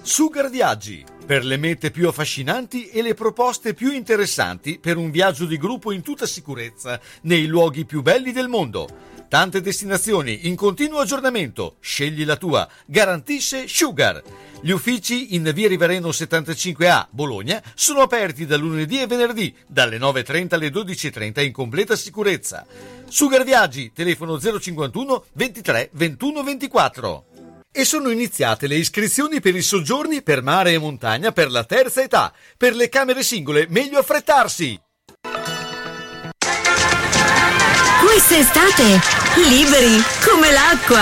Sugar 0.02 0.50
Viaggi, 0.50 1.04
per 1.24 1.44
le 1.44 1.56
mete 1.56 1.90
più 1.90 2.08
affascinanti 2.08 2.88
e 2.88 3.00
le 3.00 3.14
proposte 3.14 3.72
più 3.72 3.92
interessanti 3.92 4.78
per 4.78 4.96
un 4.96 5.10
viaggio 5.10 5.46
di 5.46 5.56
gruppo 5.56 5.92
in 5.92 6.02
tutta 6.02 6.26
sicurezza 6.26 7.00
nei 7.22 7.46
luoghi 7.46 7.86
più 7.86 8.02
belli 8.02 8.32
del 8.32 8.48
mondo. 8.48 9.11
Tante 9.32 9.62
destinazioni 9.62 10.46
in 10.46 10.56
continuo 10.56 11.00
aggiornamento. 11.00 11.76
Scegli 11.80 12.26
la 12.26 12.36
tua. 12.36 12.68
Garantisce 12.84 13.66
Sugar. 13.66 14.22
Gli 14.60 14.72
uffici 14.72 15.34
in 15.34 15.50
via 15.54 15.68
Rivereno 15.68 16.08
75A, 16.08 17.06
Bologna, 17.08 17.62
sono 17.74 18.02
aperti 18.02 18.44
da 18.44 18.58
lunedì 18.58 19.00
e 19.00 19.06
venerdì, 19.06 19.56
dalle 19.66 19.96
9.30 19.96 20.54
alle 20.54 20.68
12.30 20.68 21.46
in 21.46 21.50
completa 21.50 21.96
sicurezza. 21.96 22.66
Sugar 23.08 23.42
Viaggi, 23.42 23.90
telefono 23.94 24.38
051 24.38 25.24
23 25.32 25.88
21 25.94 26.42
24. 26.42 27.24
E 27.72 27.84
sono 27.86 28.10
iniziate 28.10 28.66
le 28.66 28.76
iscrizioni 28.76 29.40
per 29.40 29.56
i 29.56 29.62
soggiorni 29.62 30.20
per 30.20 30.42
mare 30.42 30.74
e 30.74 30.78
montagna 30.78 31.32
per 31.32 31.50
la 31.50 31.64
terza 31.64 32.02
età. 32.02 32.34
Per 32.58 32.74
le 32.74 32.90
camere 32.90 33.22
singole, 33.22 33.64
meglio 33.70 33.98
affrettarsi! 33.98 34.78
Quest'estate, 38.32 38.98
liberi 39.50 40.02
come 40.24 40.50
l'acqua! 40.50 41.00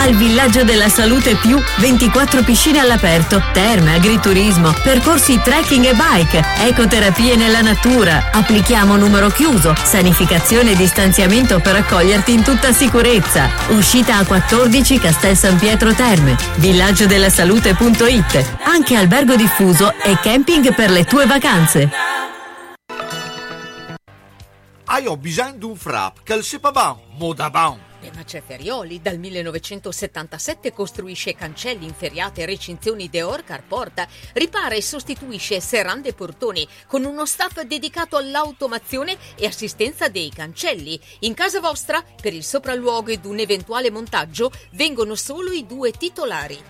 Al 0.00 0.14
Villaggio 0.16 0.64
della 0.64 0.90
Salute 0.90 1.34
Più 1.36 1.58
24 1.78 2.42
piscine 2.42 2.78
all'aperto, 2.78 3.42
terme, 3.54 3.94
agriturismo, 3.94 4.74
percorsi 4.82 5.40
trekking 5.42 5.86
e 5.86 5.94
bike, 5.94 6.44
ecoterapie 6.58 7.36
nella 7.36 7.62
natura. 7.62 8.28
Applichiamo 8.32 8.96
numero 8.96 9.30
chiuso, 9.30 9.74
sanificazione 9.82 10.72
e 10.72 10.76
distanziamento 10.76 11.60
per 11.60 11.76
accoglierti 11.76 12.34
in 12.34 12.42
tutta 12.42 12.70
sicurezza. 12.74 13.48
Uscita 13.68 14.18
a 14.18 14.26
14 14.26 14.98
Castel 14.98 15.38
San 15.38 15.56
Pietro 15.56 15.94
Terme, 15.94 16.36
villaggiodellasalute.it. 16.56 18.56
Anche 18.64 18.94
albergo 18.94 19.36
diffuso 19.36 19.94
e 20.02 20.18
camping 20.20 20.74
per 20.74 20.90
le 20.90 21.04
tue 21.04 21.24
vacanze. 21.24 22.23
Hai 24.94 25.06
bisogno 25.16 25.56
di 25.56 25.64
un 25.64 25.74
frap, 25.74 26.22
che 26.22 26.34
il 26.34 26.44
sepa 26.44 26.96
moda 27.18 27.50
bon. 27.50 27.93
Beh, 28.04 28.10
ma 28.16 28.24
c'è 28.24 28.42
Ferioli, 28.46 29.00
dal 29.00 29.18
1977 29.18 30.74
costruisce 30.74 31.34
cancelli, 31.34 31.86
inferriate 31.86 32.42
e 32.42 32.46
recinzioni 32.46 33.08
Deor 33.08 33.44
Carporta, 33.44 34.06
ripara 34.34 34.74
e 34.74 34.82
sostituisce 34.82 35.58
serrande 35.58 36.10
e 36.10 36.12
portoni 36.12 36.68
con 36.86 37.04
uno 37.04 37.24
staff 37.24 37.62
dedicato 37.62 38.18
all'automazione 38.18 39.16
e 39.36 39.46
assistenza 39.46 40.08
dei 40.08 40.28
cancelli. 40.28 41.00
In 41.20 41.32
casa 41.32 41.60
vostra, 41.60 42.04
per 42.20 42.34
il 42.34 42.44
sopralluogo 42.44 43.10
ed 43.10 43.24
un 43.24 43.38
eventuale 43.38 43.90
montaggio, 43.90 44.52
vengono 44.72 45.14
solo 45.14 45.52
i 45.52 45.64
due 45.66 45.90
titolari. 45.90 46.64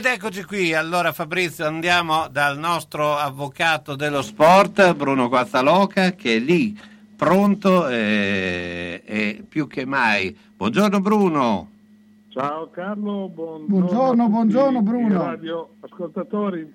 Ed 0.00 0.06
eccoci 0.06 0.44
qui, 0.44 0.72
allora 0.72 1.12
Fabrizio 1.12 1.66
andiamo 1.66 2.26
dal 2.28 2.58
nostro 2.58 3.18
avvocato 3.18 3.96
dello 3.96 4.22
sport, 4.22 4.94
Bruno 4.94 5.28
Guazzaloca, 5.28 6.12
che 6.12 6.36
è 6.36 6.38
lì 6.38 6.74
pronto 7.14 7.86
e, 7.86 9.02
e 9.04 9.44
più 9.46 9.66
che 9.66 9.84
mai. 9.84 10.34
Buongiorno 10.56 11.02
Bruno. 11.02 11.70
Ciao 12.30 12.70
Carlo, 12.70 13.28
buongiorno, 13.28 13.66
buongiorno, 13.66 14.28
buongiorno 14.30 14.80
Bruno. 14.80 15.22
Radio 15.22 15.74
ascoltatori. 15.80 16.72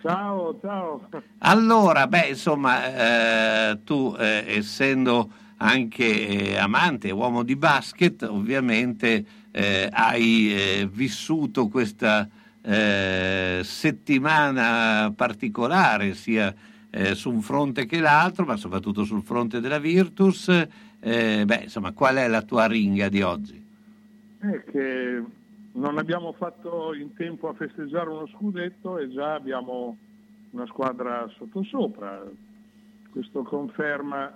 Ciao, 0.00 0.56
ciao. 0.60 1.08
Allora, 1.38 2.06
beh, 2.06 2.28
insomma, 2.28 3.70
eh, 3.72 3.78
tu 3.82 4.14
eh, 4.16 4.44
essendo 4.46 5.28
anche 5.56 6.28
eh, 6.28 6.56
amante, 6.56 7.10
uomo 7.10 7.42
di 7.42 7.56
basket, 7.56 8.22
ovviamente 8.22 9.24
eh, 9.50 9.88
hai 9.90 10.54
eh, 10.54 10.88
vissuto 10.88 11.66
questa 11.66 12.28
eh, 12.62 13.60
settimana 13.62 15.12
particolare 15.14 16.14
sia 16.14 16.54
eh, 16.90 17.14
su 17.14 17.30
un 17.30 17.42
fronte 17.42 17.86
che 17.86 18.00
l'altro, 18.00 18.44
ma 18.44 18.56
soprattutto 18.56 19.04
sul 19.04 19.22
fronte 19.22 19.60
della 19.60 19.78
Virtus. 19.78 20.48
Eh, 21.00 21.44
beh, 21.44 21.60
insomma, 21.64 21.92
qual 21.92 22.16
è 22.16 22.28
la 22.28 22.42
tua 22.42 22.66
ringa 22.66 23.08
di 23.08 23.22
oggi? 23.22 23.66
È 24.38 24.64
che 24.70 25.22
non 25.72 25.98
abbiamo 25.98 26.32
fatto 26.32 26.94
in 26.94 27.14
tempo 27.14 27.48
a 27.48 27.54
festeggiare 27.54 28.08
uno 28.08 28.26
scudetto 28.26 28.98
e 28.98 29.10
già 29.10 29.34
abbiamo 29.34 29.96
una 30.50 30.66
squadra 30.66 31.28
sottosopra. 31.36 32.24
Questo 33.10 33.42
conferma 33.42 34.32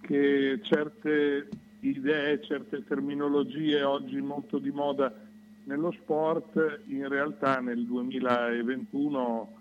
che 0.00 0.60
certe 0.62 1.48
idee, 1.80 2.42
certe 2.42 2.84
terminologie 2.84 3.82
oggi 3.82 4.20
molto 4.20 4.58
di 4.58 4.70
moda 4.70 5.12
nello 5.66 5.92
sport 5.92 6.82
in 6.86 7.08
realtà 7.08 7.60
nel 7.60 7.84
2021 7.84 9.54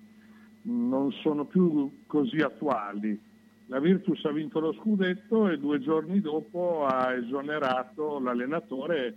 non 0.64 1.12
sono 1.12 1.46
più 1.46 2.04
così 2.08 2.42
attuali. 2.42 3.20
La 3.68 3.80
Virtus 3.80 4.24
ha 4.26 4.32
vinto 4.32 4.60
lo 4.60 4.74
scudetto 4.74 5.50
e 5.50 5.58
due 5.58 5.80
giorni 5.80 6.22
dopo 6.22 6.86
ha 6.86 7.14
esonerato 7.14 8.20
l'allenatore 8.20 9.16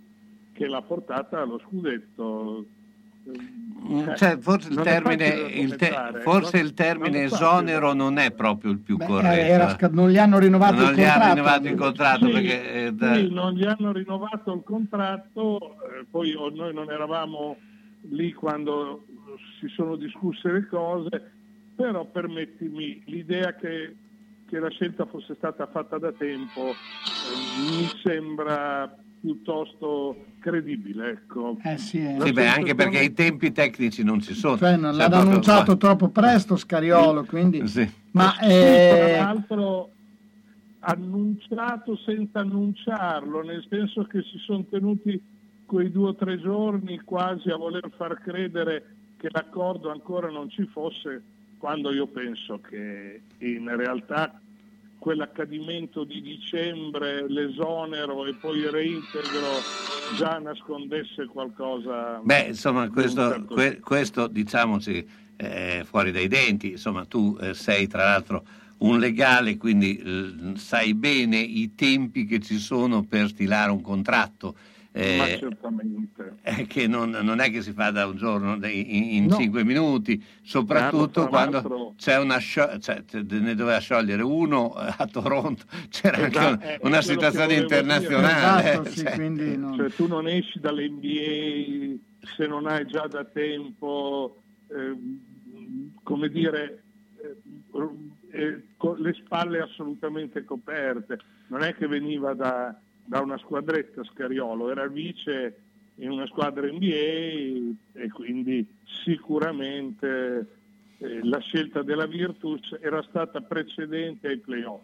che 0.53 0.67
l'ha 0.67 0.81
portata 0.81 1.41
allo 1.41 1.59
scudetto. 1.59 2.65
Mm, 3.27 4.13
cioè, 4.15 4.37
forse 4.39 4.69
il 4.69 4.79
termine, 4.81 5.27
il 5.27 5.75
te, 5.75 5.91
forse 6.21 6.57
il 6.57 6.73
termine 6.73 7.23
esonero 7.23 7.93
non 7.93 8.17
è 8.17 8.31
proprio 8.31 8.71
il 8.71 8.79
più 8.79 8.97
Beh, 8.97 9.05
corretto. 9.05 9.51
Era, 9.51 9.89
non 9.91 10.09
gli 10.09 10.17
hanno 10.17 10.37
rinnovato 10.37 10.75
non 10.75 10.83
il 10.83 10.89
gli 10.91 10.95
contratto. 10.95 11.21
hanno 11.21 11.33
rinnovato 11.33 11.67
il 11.67 11.75
contratto 11.75 12.25
Sì, 12.25 12.31
perché, 12.31 12.85
eh, 12.85 12.93
da- 12.93 13.15
sì, 13.15 13.29
non 13.31 13.53
gli 13.53 13.65
hanno 13.65 13.91
rinnovato 13.91 14.53
il 14.53 14.61
contratto, 14.63 15.57
eh, 15.59 16.05
poi 16.09 16.33
oh, 16.33 16.49
noi 16.49 16.73
non 16.73 16.91
eravamo 16.91 17.57
lì 18.09 18.33
quando 18.33 19.05
si 19.59 19.67
sono 19.69 19.95
discusse 19.95 20.51
le 20.51 20.67
cose, 20.67 21.31
però 21.75 22.05
permettimi, 22.05 23.01
l'idea 23.05 23.53
che, 23.55 23.95
che 24.47 24.59
la 24.59 24.69
scelta 24.69 25.05
fosse 25.05 25.35
stata 25.35 25.65
fatta 25.67 25.97
da 25.97 26.11
tempo 26.11 26.69
eh, 26.69 27.71
mi 27.71 27.89
sembra 28.03 28.93
piuttosto 29.19 30.25
credibile. 30.39 31.09
Ecco. 31.09 31.57
Eh 31.63 31.77
sì, 31.77 31.99
eh. 31.99 32.17
Sì, 32.19 32.31
beh, 32.31 32.47
anche 32.47 32.75
perché 32.75 33.01
i 33.03 33.13
tempi 33.13 33.51
tecnici 33.51 34.03
non 34.03 34.21
ci 34.21 34.33
sono. 34.33 34.57
Cioè, 34.57 34.77
non 34.77 34.91
Cioè, 34.91 34.97
l'hanno 34.97 35.09
proprio- 35.09 35.29
annunciato 35.29 35.77
troppo 35.77 36.09
presto 36.09 36.55
Scariolo, 36.55 37.25
quindi... 37.25 37.67
Sì. 37.67 37.89
Ma 38.11 38.37
eh, 38.39 39.15
tra 39.17 39.23
l'altro 39.23 39.91
annunciato 40.79 41.97
senza 41.97 42.39
annunciarlo, 42.39 43.41
nel 43.43 43.65
senso 43.69 44.03
che 44.05 44.21
si 44.23 44.37
sono 44.39 44.65
tenuti 44.69 45.21
quei 45.65 45.91
due 45.91 46.09
o 46.09 46.15
tre 46.15 46.39
giorni 46.39 46.99
quasi 47.03 47.49
a 47.49 47.57
voler 47.57 47.89
far 47.95 48.19
credere 48.19 48.95
che 49.17 49.27
l'accordo 49.31 49.91
ancora 49.91 50.29
non 50.29 50.49
ci 50.49 50.65
fosse, 50.71 51.21
quando 51.57 51.91
io 51.91 52.07
penso 52.07 52.59
che 52.61 53.21
in 53.39 53.75
realtà 53.75 54.39
quell'accadimento 54.99 56.03
di 56.03 56.21
dicembre, 56.21 57.27
l'esonero 57.27 58.25
e 58.25 58.35
poi 58.35 58.59
il 58.59 58.69
reintegro 58.69 59.61
già 60.17 60.37
nascondesse 60.37 61.25
qualcosa. 61.25 62.19
Beh, 62.21 62.47
insomma, 62.49 62.89
questo, 62.89 63.29
certo 63.29 63.53
que- 63.55 63.79
questo 63.79 64.27
diciamoci 64.27 65.07
eh, 65.37 65.83
fuori 65.85 66.11
dai 66.11 66.27
denti, 66.27 66.71
insomma, 66.71 67.05
tu 67.05 67.37
eh, 67.39 67.53
sei 67.53 67.87
tra 67.87 68.03
l'altro 68.03 68.43
un 68.79 68.99
legale, 68.99 69.57
quindi 69.57 69.97
eh, 69.97 70.57
sai 70.57 70.93
bene 70.93 71.37
i 71.37 71.73
tempi 71.75 72.25
che 72.25 72.39
ci 72.39 72.57
sono 72.57 73.03
per 73.03 73.29
stilare 73.29 73.71
un 73.71 73.81
contratto. 73.81 74.55
Eh, 74.91 75.17
Ma 75.17 75.25
certamente. 75.37 76.37
eh, 76.41 76.65
che 76.65 76.87
non, 76.87 77.11
non 77.11 77.39
è 77.39 77.51
che 77.51 77.61
si 77.61 77.71
fa 77.73 77.91
da 77.91 78.07
un 78.07 78.15
giorno 78.15 78.53
in, 78.67 79.03
in 79.13 79.25
No. 79.25 79.35
cinque 79.35 79.63
minuti, 79.63 80.23
soprattutto 80.41 81.21
Tra 81.21 81.27
quando 81.29 81.51
l'altro- 81.57 81.93
c'è 81.97 82.17
una 82.17 82.37
scio- 82.37 82.79
cioè, 82.79 83.03
ne 83.11 83.53
doveva 83.55 83.79
sciogliere 83.79 84.23
uno 84.23 84.73
eh, 84.79 84.93
a 84.97 85.05
Toronto, 85.05 85.65
c'era 85.89 86.17
Esatto, 86.17 86.37
anche 86.47 86.65
una 86.65 86.77
quello 86.79 86.95
che 86.97 87.01
situazione 87.03 87.53
internazionale. 87.55 88.69
esatto, 88.71 88.89
sì, 88.89 88.99
cioè, 89.05 89.13
quindi 89.13 89.57
non- 89.57 89.75
Cioè, 89.75 89.89
tu 89.91 90.07
non 90.07 90.27
esci 90.27 90.59
dall'NBA 90.59 91.97
se 92.35 92.47
non 92.47 92.65
hai 92.67 92.85
già 92.87 93.07
da 93.07 93.23
tempo, 93.25 94.41
ehm, 94.69 95.93
come 96.03 96.29
dire, 96.29 96.83
eh, 97.21 97.35
eh, 98.31 98.63
con 98.77 98.97
le 98.99 99.13
spalle 99.13 99.59
assolutamente 99.61 100.43
coperte. 100.43 101.19
Non 101.47 101.61
è 101.63 101.73
che 101.75 101.87
veniva 101.87 102.33
da, 102.33 102.77
da 103.09 103.21
una 103.21 103.39
squadretta 103.39 104.03
Scariolo, 104.03 104.69
era 104.69 104.87
vice 104.87 105.61
in 105.95 106.11
una 106.11 106.27
squadra 106.27 106.67
NBA 106.67 107.73
e 107.93 108.09
quindi 108.13 108.65
sicuramente 109.03 110.45
eh, 110.99 111.19
la 111.23 111.39
scelta 111.39 111.81
della 111.81 112.05
Virtus 112.05 112.77
era 112.79 113.01
stata 113.01 113.41
precedente 113.41 114.27
ai 114.27 114.37
playoff. 114.37 114.83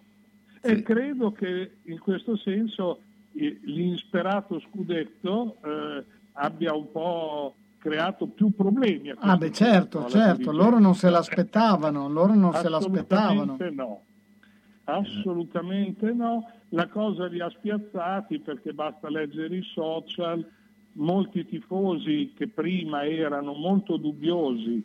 E 0.60 0.78
Sì. 0.78 0.82
credo 0.82 1.34
che 1.34 1.76
in 1.84 2.00
questo 2.00 2.36
senso 2.36 3.02
eh, 3.34 3.60
l'insperato 3.62 4.60
scudetto 4.60 5.58
eh, 5.64 6.04
abbia 6.34 6.74
un 6.74 6.92
po' 6.92 7.54
creato 7.78 8.26
più 8.26 8.56
problemi. 8.56 9.12
A 9.12 9.18
ah, 9.20 9.38
beh, 9.38 9.52
certo, 9.52 10.08
certo, 10.08 10.52
loro 10.52 10.80
non 10.80 10.96
se 10.96 11.12
l'aspettavano, 11.12 12.10
loro 12.10 12.34
non 12.34 12.54
se 12.54 12.70
l'aspettavano. 12.70 13.54
Assolutamente 13.54 13.70
no. 13.70 14.02
Assolutamente 14.86 16.12
no. 16.12 16.50
La 16.70 16.88
cosa 16.88 17.28
li 17.28 17.40
ha 17.40 17.50
spiazzati 17.50 18.40
perché 18.40 18.74
basta 18.74 19.10
leggere 19.10 19.58
i 19.58 19.64
social, 19.64 20.46
molti 20.94 21.46
tifosi 21.46 22.34
che 22.36 22.48
prima 22.48 23.06
erano 23.06 23.54
molto 23.54 23.98
dubbiosi 23.98 24.84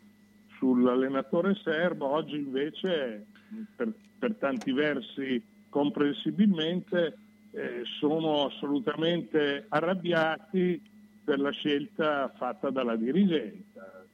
sull'allenatore 0.58 1.54
serbo, 1.62 2.06
oggi 2.06 2.36
invece 2.36 3.26
per, 3.74 3.92
per 4.18 4.34
tanti 4.34 4.72
versi 4.72 5.42
comprensibilmente 5.68 7.16
eh, 7.52 7.82
sono 7.98 8.46
assolutamente 8.46 9.66
arrabbiati 9.68 10.80
per 11.24 11.40
la 11.40 11.50
scelta 11.50 12.32
fatta 12.36 12.70
dalla 12.70 12.96
dirigenza. 12.96 14.04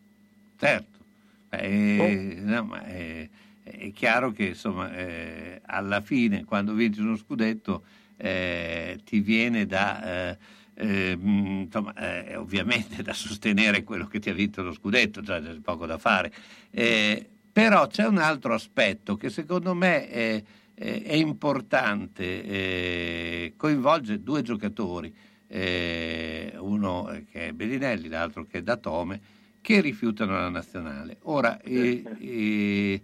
Certo, 0.57 0.99
Eh, 1.51 2.39
no, 2.41 2.65
ma 2.65 2.83
è, 2.85 3.29
è 3.69 3.91
chiaro 3.93 4.31
che 4.33 4.47
insomma, 4.49 4.95
eh, 4.97 5.61
alla 5.67 6.01
fine 6.01 6.45
quando 6.45 6.73
vinci 6.75 7.01
uno 7.01 7.17
scudetto 7.17 7.85
eh, 8.17 8.99
ti 9.05 9.21
viene 9.21 9.67
da, 9.67 10.31
eh, 10.31 10.39
eh, 10.75 11.17
mh, 11.17 11.63
insomma, 11.65 11.95
eh, 11.95 12.37
ovviamente 12.37 13.03
da 13.03 13.13
sostenere 13.13 13.83
quello 13.83 14.07
che 14.07 14.19
ti 14.21 14.31
ha 14.31 14.35
vinto 14.35 14.63
lo 14.63 14.73
scudetto, 14.73 15.23
cioè 15.23 15.43
c'è 15.43 15.55
poco 15.61 15.87
da 15.87 15.99
fare. 15.99 16.33
Eh, 16.71 17.29
però 17.53 17.87
c'è 17.87 18.07
un 18.07 18.19
altro 18.19 18.55
aspetto 18.55 19.17
che 19.17 19.31
secondo 19.31 19.75
me 19.75 20.09
è, 20.09 20.43
è- 20.75 21.03
è 21.03 21.15
importante, 21.15 22.43
eh, 22.45 23.55
coinvolge 23.57 24.23
due 24.23 24.43
giocatori, 24.43 25.15
eh, 25.49 26.53
uno 26.59 27.23
che 27.31 27.49
è 27.49 27.53
Bellinelli, 27.53 28.09
l'altro 28.09 28.45
che 28.45 28.59
è 28.59 28.63
Datome, 28.63 29.21
che 29.61 29.81
rifiutano 29.81 30.33
la 30.33 30.49
nazionale. 30.49 31.19
Ora, 31.23 31.61
eh, 31.61 32.03
eh, 32.21 33.03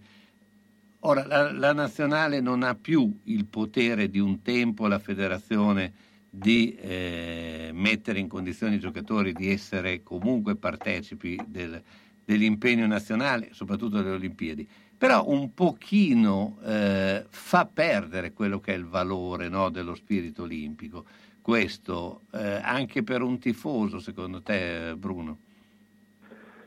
ora 1.04 1.26
la, 1.26 1.52
la 1.52 1.72
nazionale 1.72 2.40
non 2.40 2.62
ha 2.62 2.74
più 2.74 3.20
il 3.24 3.46
potere 3.46 4.08
di 4.08 4.18
un 4.18 4.42
tempo 4.42 4.86
la 4.86 4.98
federazione 4.98 5.92
di 6.28 6.74
eh, 6.74 7.70
mettere 7.74 8.18
in 8.18 8.28
condizione 8.28 8.76
i 8.76 8.80
giocatori 8.80 9.32
di 9.32 9.50
essere 9.50 10.02
comunque 10.02 10.56
partecipi 10.56 11.38
del- 11.46 11.82
dell'impegno 12.24 12.86
nazionale, 12.86 13.50
soprattutto 13.52 13.96
delle 14.00 14.14
Olimpiadi. 14.14 14.66
Però 14.96 15.28
un 15.28 15.52
pochino 15.52 16.58
eh, 16.64 17.26
fa 17.28 17.66
perdere 17.66 18.32
quello 18.32 18.60
che 18.60 18.72
è 18.72 18.76
il 18.76 18.86
valore 18.86 19.48
no, 19.48 19.68
dello 19.68 19.94
spirito 19.94 20.44
olimpico. 20.44 21.04
Questo 21.42 22.22
eh, 22.32 22.60
anche 22.62 23.02
per 23.02 23.20
un 23.20 23.38
tifoso, 23.38 23.98
secondo 23.98 24.40
te, 24.42 24.94
Bruno? 24.96 25.38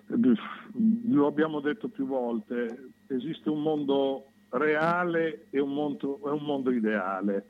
Lo 0.08 1.28
abbiamo 1.28 1.62
detto 1.62 1.88
più 1.88 2.06
volte, 2.06 2.90
esiste 3.08 3.50
un 3.50 3.62
mondo 3.62 4.26
reale 4.50 5.48
e 5.50 5.60
un 5.60 5.74
mondo, 5.74 6.20
un 6.22 6.44
mondo 6.44 6.72
ideale. 6.72 7.46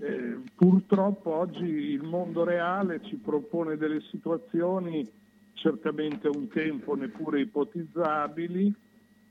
Eh, 0.00 0.40
purtroppo 0.54 1.34
oggi 1.34 1.64
il 1.64 2.02
mondo 2.02 2.44
reale 2.44 3.00
ci 3.04 3.16
propone 3.16 3.76
delle 3.76 4.00
situazioni 4.10 5.08
certamente 5.54 6.28
un 6.28 6.48
tempo 6.48 6.94
neppure 6.94 7.40
ipotizzabili. 7.40 8.72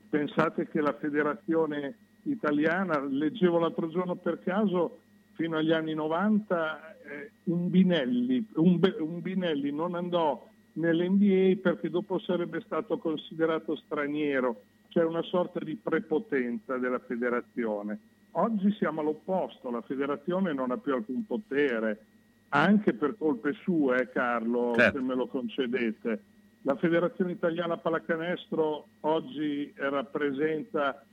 Pensate 0.10 0.68
che 0.68 0.80
la 0.80 0.94
federazione 0.94 1.96
italiana, 2.24 3.00
leggevo 3.00 3.60
l'altro 3.60 3.90
giorno 3.90 4.16
per 4.16 4.40
caso, 4.40 5.00
fino 5.34 5.58
agli 5.58 5.72
anni 5.72 5.94
90 5.94 6.98
eh, 7.04 7.32
un, 7.46 7.70
Binelli, 7.70 8.46
un, 8.56 8.80
un 9.00 9.22
Binelli 9.22 9.72
non 9.72 9.96
andò 9.96 10.48
nell'NBA 10.74 11.60
perché 11.62 11.90
dopo 11.90 12.20
sarebbe 12.20 12.62
stato 12.62 12.98
considerato 12.98 13.76
straniero, 13.76 14.62
cioè 14.94 15.04
una 15.04 15.24
sorta 15.24 15.60
di 15.60 15.76
prepotenza 15.76 16.78
della 16.78 17.00
federazione. 17.00 18.00
Oggi 18.36 18.72
siamo 18.74 19.02
all'opposto, 19.02 19.72
la 19.72 19.82
federazione 19.82 20.54
non 20.54 20.70
ha 20.70 20.78
più 20.78 20.94
alcun 20.94 21.26
potere, 21.26 22.06
anche 22.50 22.94
per 22.94 23.16
colpe 23.18 23.54
sue, 23.64 24.02
eh, 24.02 24.10
Carlo, 24.12 24.74
certo. 24.76 25.00
se 25.00 25.04
me 25.04 25.16
lo 25.16 25.26
concedete. 25.26 26.24
La 26.62 26.76
Federazione 26.76 27.32
Italiana 27.32 27.78
Pallacanestro 27.78 28.86
oggi 29.02 29.74
rappresenta 29.78 31.04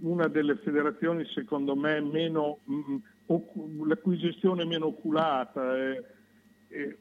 una 0.00 0.28
delle 0.28 0.56
federazioni 0.56 1.24
secondo 1.34 1.74
me 1.74 2.00
meno, 2.00 2.58
la 3.86 3.96
cui 3.96 4.18
gestione 4.18 4.62
è 4.62 4.66
meno 4.66 4.86
oculata. 4.88 5.76
E, 5.78 6.04
e, 6.68 6.96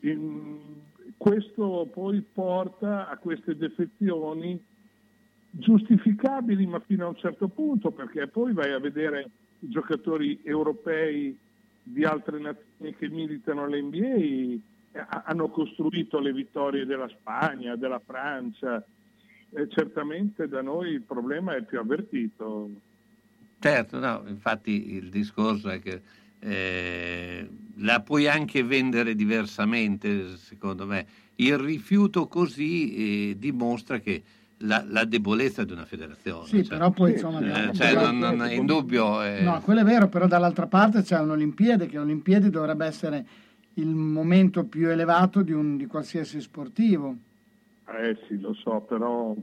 in, 0.00 0.58
questo 1.16 1.88
poi 1.92 2.20
porta 2.20 3.08
a 3.08 3.16
queste 3.18 3.56
defezioni 3.56 4.60
giustificabili 5.56 6.66
ma 6.66 6.80
fino 6.80 7.06
a 7.06 7.08
un 7.08 7.16
certo 7.16 7.48
punto 7.48 7.90
perché 7.92 8.26
poi 8.26 8.52
vai 8.52 8.72
a 8.72 8.80
vedere 8.80 9.30
i 9.60 9.68
giocatori 9.68 10.40
europei 10.42 11.36
di 11.82 12.04
altre 12.04 12.38
nazioni 12.38 12.94
che 12.96 13.08
militano 13.08 13.64
all'NBA 13.64 14.62
eh, 14.94 15.06
hanno 15.24 15.48
costruito 15.48 16.18
le 16.18 16.32
vittorie 16.32 16.86
della 16.86 17.08
Spagna, 17.08 17.76
della 17.76 18.00
Francia, 18.04 18.82
e 19.50 19.68
certamente 19.68 20.48
da 20.48 20.62
noi 20.62 20.90
il 20.90 21.02
problema 21.02 21.54
è 21.54 21.62
più 21.62 21.78
avvertito. 21.78 22.70
Certo, 23.60 23.98
no, 23.98 24.24
infatti 24.26 24.94
il 24.94 25.10
discorso 25.10 25.68
è 25.68 25.80
che 25.80 26.00
eh, 26.40 27.48
la 27.76 28.00
puoi 28.00 28.28
anche 28.28 28.62
vendere 28.62 29.14
diversamente, 29.14 30.36
secondo 30.36 30.86
me. 30.86 31.06
Il 31.36 31.58
rifiuto 31.58 32.26
così 32.26 33.30
eh, 33.30 33.38
dimostra 33.38 33.98
che 33.98 34.22
la, 34.64 34.84
la, 34.88 35.04
debolezza 35.04 35.64
di 35.64 35.72
una 35.72 35.84
federazione. 35.84 36.46
Sì, 36.46 36.64
cioè, 36.64 36.76
però 36.76 36.90
poi 36.90 37.12
insomma... 37.12 37.40
Eh, 37.40 37.72
cioè, 37.72 37.94
non, 37.94 38.18
non, 38.18 38.42
è 38.42 38.52
indubbio... 38.52 39.22
Eh... 39.22 39.42
No, 39.42 39.60
quello 39.62 39.80
è 39.80 39.84
vero, 39.84 40.08
però 40.08 40.26
dall'altra 40.26 40.66
parte 40.66 41.02
c'è 41.02 41.18
un'Olimpiade, 41.20 41.86
che 41.86 41.96
l'Olimpiade 41.96 42.50
dovrebbe 42.50 42.86
essere 42.86 43.26
il 43.74 43.88
momento 43.88 44.64
più 44.64 44.88
elevato 44.88 45.42
di, 45.42 45.52
un, 45.52 45.76
di 45.76 45.86
qualsiasi 45.86 46.40
sportivo. 46.40 47.16
Eh 47.86 48.18
sì, 48.26 48.40
lo 48.40 48.54
so, 48.54 48.80
però... 48.80 49.34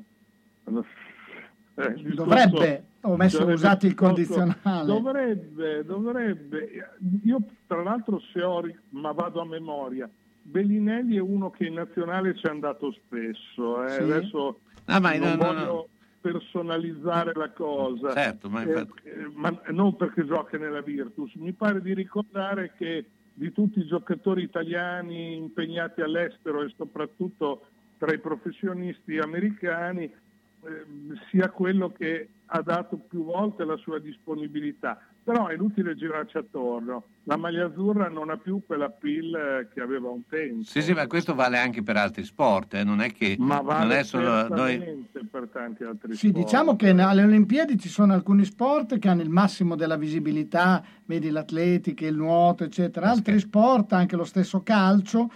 Eh, 1.76 1.94
dovrebbe, 2.14 2.84
ho 3.02 3.16
messo 3.16 3.46
usato 3.46 3.86
il 3.86 3.96
condizionale. 3.96 4.86
Dovrebbe, 4.86 5.86
dovrebbe. 5.86 6.98
Io 7.24 7.42
tra 7.66 7.82
l'altro 7.82 8.22
se 8.32 8.44
ho, 8.44 8.62
ma 8.90 9.12
vado 9.12 9.42
a 9.42 9.46
memoria, 9.46 10.10
Bellinelli 10.42 11.16
è 11.16 11.22
uno 11.22 11.50
che 11.50 11.66
in 11.66 11.76
nazionale 11.76 12.36
ci 12.36 12.46
è 12.46 12.50
andato 12.50 12.92
spesso. 12.92 13.84
Eh. 13.86 13.90
Sì. 13.90 14.02
Adesso 14.02 14.60
ah, 14.86 15.00
non 15.00 15.20
no, 15.20 15.36
voglio 15.38 15.66
no, 15.66 15.88
personalizzare 16.22 17.32
la 17.34 17.50
cosa, 17.50 18.14
certo, 18.14 18.50
ma, 18.50 18.64
eh, 18.64 18.88
eh, 19.04 19.32
ma 19.34 19.60
non 19.70 19.96
perché 19.96 20.26
gioca 20.26 20.58
nella 20.58 20.82
Virtus. 20.82 21.34
Mi 21.36 21.54
pare 21.54 21.82
di 21.82 21.94
ricordare 21.94 22.74
che 22.78 23.06
di 23.34 23.52
tutti 23.52 23.80
i 23.80 23.88
giocatori 23.88 24.44
italiani 24.44 25.36
impegnati 25.36 26.02
all'estero 26.02 26.64
e 26.64 26.74
soprattutto 26.76 27.66
tra 27.98 28.14
i 28.14 28.20
professionisti 28.20 29.18
americani 29.18 30.04
eh, 30.04 30.86
sia 31.30 31.50
quello 31.50 31.92
che 31.92 32.30
ha 32.46 32.62
dato 32.62 32.98
più 32.98 33.24
volte 33.24 33.64
la 33.64 33.78
sua 33.78 34.00
disponibilità. 34.00 35.00
Però 35.24 35.48
è 35.48 35.54
inutile 35.54 35.96
girarci 35.96 36.38
attorno. 36.38 37.04
La 37.26 37.38
maglia 37.38 37.66
azzurra 37.66 38.10
non 38.10 38.32
ha 38.32 38.38
più 38.38 38.64
quella 38.66 38.90
pill 38.90 39.36
eh, 39.36 39.68
che 39.72 39.80
aveva 39.80 40.10
un 40.10 40.24
tempo. 40.28 40.64
Sì, 40.64 40.82
sì, 40.82 40.94
ma 40.94 41.06
questo 41.06 41.36
vale 41.36 41.60
anche 41.60 41.84
per 41.84 41.96
altri 41.96 42.24
sport, 42.24 42.74
eh? 42.74 42.84
non 42.84 43.02
è 43.02 43.12
che 43.12 43.36
ma 43.38 43.62
vale 43.62 43.84
non 43.84 43.92
è 43.92 44.04
solo 44.04 44.48
noi... 44.48 45.08
per 45.30 45.48
tanti 45.52 45.84
altri 45.84 46.16
sì, 46.16 46.30
sport. 46.30 46.44
diciamo 46.44 46.76
che 46.76 46.90
alle 46.90 47.24
Olimpiadi 47.24 47.78
ci 47.78 47.90
sono 47.90 48.14
alcuni 48.14 48.44
sport 48.46 48.98
che 48.98 49.08
hanno 49.08 49.22
il 49.22 49.30
massimo 49.30 49.76
della 49.76 49.98
visibilità, 49.98 50.84
vedi 51.06 51.30
l'atletica, 51.30 52.08
il 52.08 52.16
nuoto, 52.16 52.64
eccetera. 52.64 53.12
Altri 53.12 53.38
sport, 53.40 53.94
anche 53.94 54.16
lo 54.16 54.24
stesso 54.24 54.64
calcio, 54.64 55.30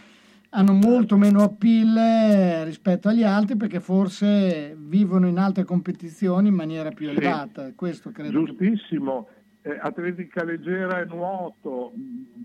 hanno 0.49 0.73
molto 0.73 1.17
meno 1.17 1.43
appeal 1.43 1.95
eh, 1.97 2.63
rispetto 2.63 3.09
agli 3.09 3.23
altri 3.23 3.57
perché 3.57 3.79
forse 3.79 4.75
vivono 4.77 5.27
in 5.27 5.37
altre 5.37 5.65
competizioni 5.65 6.47
in 6.47 6.55
maniera 6.55 6.89
più 6.89 7.09
elevata. 7.09 7.71
Questo 7.75 8.11
credo 8.11 8.45
Giustissimo. 8.45 9.25
Che 9.25 9.34
eh, 9.65 9.79
atletica 9.81 10.43
leggera 10.43 11.01
e 11.01 11.05
nuoto, 11.05 11.91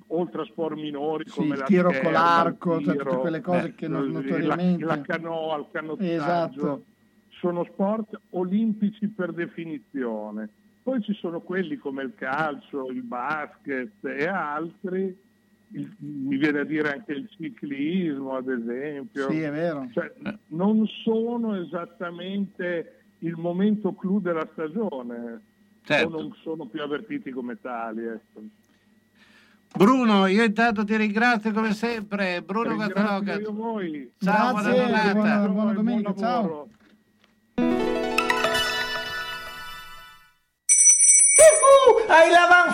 oltre 0.07 0.41
a 0.41 0.45
sport 0.47 0.75
minori 0.75 1.25
sì, 1.27 1.37
come 1.37 1.57
il 1.57 1.63
tiro 1.65 1.93
con 2.01 2.13
l'arco, 2.13 2.81
cioè 2.83 2.97
tutte 2.97 3.17
quelle 3.17 3.41
cose 3.43 3.67
eh, 3.67 3.75
che 3.75 3.89
non, 3.89 4.09
notoriamente... 4.09 4.85
La, 4.87 4.97
la 4.97 5.03
canoa, 5.03 5.59
il 5.59 5.67
canottaggio, 5.71 6.15
esatto. 6.15 6.85
sono 7.29 7.65
sport 7.65 8.19
olimpici 8.31 9.07
per 9.09 9.33
definizione. 9.33 10.49
Poi 10.83 11.03
ci 11.03 11.13
sono 11.13 11.41
quelli 11.41 11.77
come 11.77 12.05
il 12.05 12.15
calcio, 12.15 12.87
il 12.87 13.03
basket 13.03 14.03
e 14.03 14.27
altri, 14.27 15.15
il, 15.73 15.95
mi 15.99 16.39
viene 16.39 16.61
a 16.61 16.65
dire 16.65 16.91
anche 16.91 17.13
il 17.13 17.29
ciclismo 17.37 18.35
ad 18.35 18.49
esempio. 18.49 19.29
Sì, 19.31 19.41
è 19.43 19.51
vero. 19.51 19.87
Cioè, 19.93 20.11
non 20.47 20.87
sono 21.05 21.55
esattamente 21.61 23.03
il 23.19 23.37
momento 23.37 23.93
clou 23.93 24.21
della 24.21 24.49
stagione 24.53 25.49
certo. 25.95 26.17
o 26.17 26.21
non 26.21 26.37
sono 26.43 26.67
più 26.67 26.83
avvertiti 26.83 27.31
come 27.31 27.61
tali. 27.61 28.05
Ecco. 28.05 28.41
Bruno, 29.73 30.27
io 30.27 30.45
intanto 30.45 30.85
ti 30.85 30.97
ringrazio 30.97 31.53
come 31.53 31.73
sempre. 31.73 32.43
Bruno 32.43 32.77
Cattaloca. 32.77 33.41
Ciao, 33.41 33.43
Grazie, 33.43 34.13
buona 34.19 34.75
giornata. 34.75 35.13
Buona, 35.13 35.49
buona 35.49 35.73
domenica, 35.73 36.15
ciao. 36.15 36.69
hai 42.11 42.29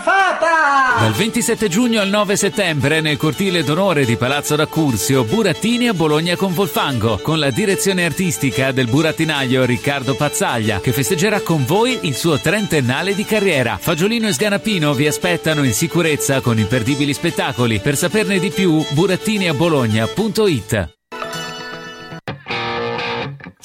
l'avanfata! 0.07 0.99
Dal 0.99 1.11
27 1.11 1.67
giugno 1.67 1.99
al 2.01 2.09
9 2.09 2.35
settembre 2.35 3.01
nel 3.01 3.17
cortile 3.17 3.63
d'onore 3.63 4.05
di 4.05 4.15
Palazzo 4.15 4.55
d'Accursio, 4.55 5.25
Burattini 5.25 5.89
a 5.89 5.93
Bologna 5.93 6.35
con 6.35 6.53
Volfango, 6.53 7.19
con 7.21 7.37
la 7.39 7.51
direzione 7.51 8.05
artistica 8.05 8.71
del 8.71 8.87
burattinaio 8.87 9.65
Riccardo 9.65 10.15
Pazzaglia, 10.15 10.79
che 10.79 10.93
festeggerà 10.93 11.41
con 11.41 11.65
voi 11.65 11.99
il 12.03 12.15
suo 12.15 12.39
trentennale 12.39 13.13
di 13.13 13.25
carriera. 13.25 13.77
Fagiolino 13.79 14.27
e 14.27 14.33
Sganapino 14.33 14.93
vi 14.93 15.07
aspettano 15.07 15.63
in 15.63 15.73
sicurezza 15.73 16.41
con 16.41 16.57
imperdibili 16.57 17.13
spettacoli. 17.13 17.79
Per 17.79 17.95
saperne 17.95 18.39
di 18.39 18.49
più, 18.49 18.83
burattiniabologna.it 18.91 20.96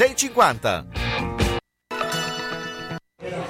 150. 0.00 1.49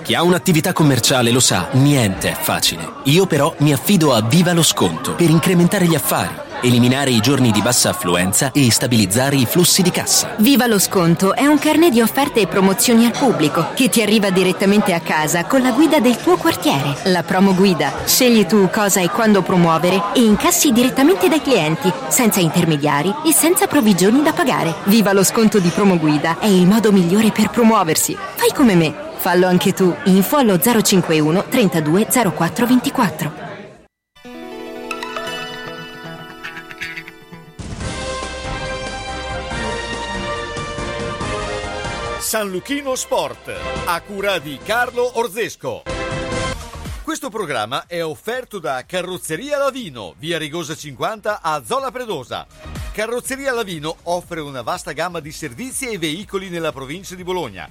Chi 0.03 0.15
ha 0.15 0.23
un'attività 0.23 0.73
commerciale 0.73 1.31
lo 1.31 1.41
sa, 1.41 1.69
niente 1.73 2.31
è 2.31 2.35
facile. 2.35 2.89
Io 3.05 3.27
però 3.27 3.55
mi 3.59 3.73
affido 3.73 4.15
a 4.15 4.23
Viva 4.23 4.53
lo 4.53 4.63
Sconto 4.63 5.15
per 5.15 5.31
incrementare 5.31 5.87
gli 5.87 5.95
affari 5.95 6.49
eliminare 6.63 7.11
i 7.11 7.21
giorni 7.21 7.51
di 7.51 7.63
bassa 7.63 7.91
affluenza 7.91 8.51
e 8.53 8.71
stabilizzare 8.71 9.37
i 9.37 9.47
flussi 9.47 9.83
di 9.83 9.91
cassa. 9.91 10.35
Viva 10.39 10.67
lo 10.67 10.79
sconto 10.79 11.35
è 11.35 11.47
un 11.47 11.59
carnet 11.59 11.93
di 11.93 12.01
offerte 12.01 12.41
e 12.41 12.47
promozioni 12.47 13.07
al 13.07 13.13
pubblico 13.13 13.69
che 13.75 13.89
ti 13.89 14.03
arriva 14.03 14.31
direttamente 14.31 14.93
a 14.93 15.01
casa 15.01 15.45
con 15.45 15.63
la 15.63 15.73
guida 15.73 16.01
del 16.01 16.17
tuo 16.17 16.37
quartiere. 16.37 16.97
La 17.05 17.23
promo 17.23 17.55
guida. 17.55 17.93
Scegli 18.05 18.47
tu 18.47 18.69
cosa 18.71 19.01
e 19.01 19.09
quando 19.09 19.43
promuovere 19.43 20.03
e 20.15 20.21
incassi 20.21 20.73
direttamente 20.73 21.29
dai 21.29 21.41
clienti, 21.41 21.93
senza 22.09 22.41
intermediari 22.41 23.13
e 23.27 23.33
senza 23.33 23.67
provvigioni 23.67 24.23
da 24.23 24.33
pagare. 24.33 24.75
Viva 24.85 25.13
lo 25.13 25.25
sconto 25.25 25.59
di 25.59 25.69
promo 25.69 25.99
guida 25.99 26.39
è 26.39 26.47
il 26.47 26.67
modo 26.67 26.93
migliore 26.93 27.31
per 27.31 27.51
promuoversi. 27.51 28.17
Fai 28.37 28.53
come 28.55 28.75
me. 28.75 29.09
Fallo 29.21 29.47
anche 29.47 29.75
tu. 29.75 29.95
Info 30.05 30.37
allo 30.37 30.59
051 30.59 31.45
32 31.45 32.07
04 32.07 32.67
24. 32.67 33.33
San 42.19 42.49
Luchino 42.49 42.95
Sport, 42.95 43.53
a 43.85 44.01
cura 44.01 44.39
di 44.39 44.59
Carlo 44.65 45.19
Orzesco. 45.19 45.83
Questo 47.03 47.29
programma 47.29 47.85
è 47.87 48.03
offerto 48.03 48.59
da 48.59 48.85
Carrozzeria 48.87 49.59
Lavino, 49.59 50.15
via 50.17 50.39
Rigosa 50.39 50.75
50 50.75 51.43
a 51.43 51.63
Zola 51.63 51.91
Predosa. 51.91 52.47
Carrozzeria 52.93 53.53
Lavino 53.53 53.97
offre 54.05 54.41
una 54.41 54.63
vasta 54.63 54.93
gamma 54.93 55.21
di 55.21 55.31
servizi 55.31 55.91
e 55.91 55.99
veicoli 55.99 56.49
nella 56.49 56.73
provincia 56.73 57.15
di 57.15 57.23
Bologna 57.23 57.71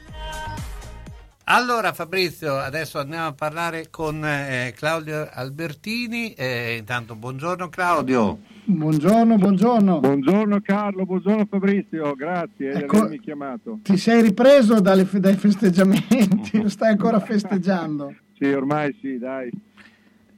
Allora 1.53 1.91
Fabrizio, 1.91 2.55
adesso 2.55 2.97
andiamo 2.97 3.27
a 3.27 3.33
parlare 3.33 3.89
con 3.89 4.23
eh, 4.23 4.73
Claudio 4.73 5.27
Albertini. 5.29 6.31
Eh, 6.33 6.77
intanto 6.77 7.15
buongiorno 7.15 7.67
Claudio. 7.67 8.39
Buongiorno, 8.63 9.35
buongiorno. 9.35 9.99
Buongiorno 9.99 10.61
Carlo, 10.61 11.05
buongiorno 11.05 11.45
Fabrizio, 11.49 12.15
grazie 12.15 12.71
ecco, 12.71 12.93
di 12.93 12.97
avermi 12.99 13.19
chiamato. 13.19 13.79
Ti 13.83 13.97
sei 13.97 14.21
ripreso 14.21 14.79
dalle, 14.79 15.05
dai 15.11 15.35
festeggiamenti, 15.35 16.69
stai 16.69 16.91
ancora 16.91 17.19
festeggiando? 17.25 18.15
sì, 18.37 18.45
ormai 18.45 18.97
sì, 19.01 19.17
dai. 19.17 19.51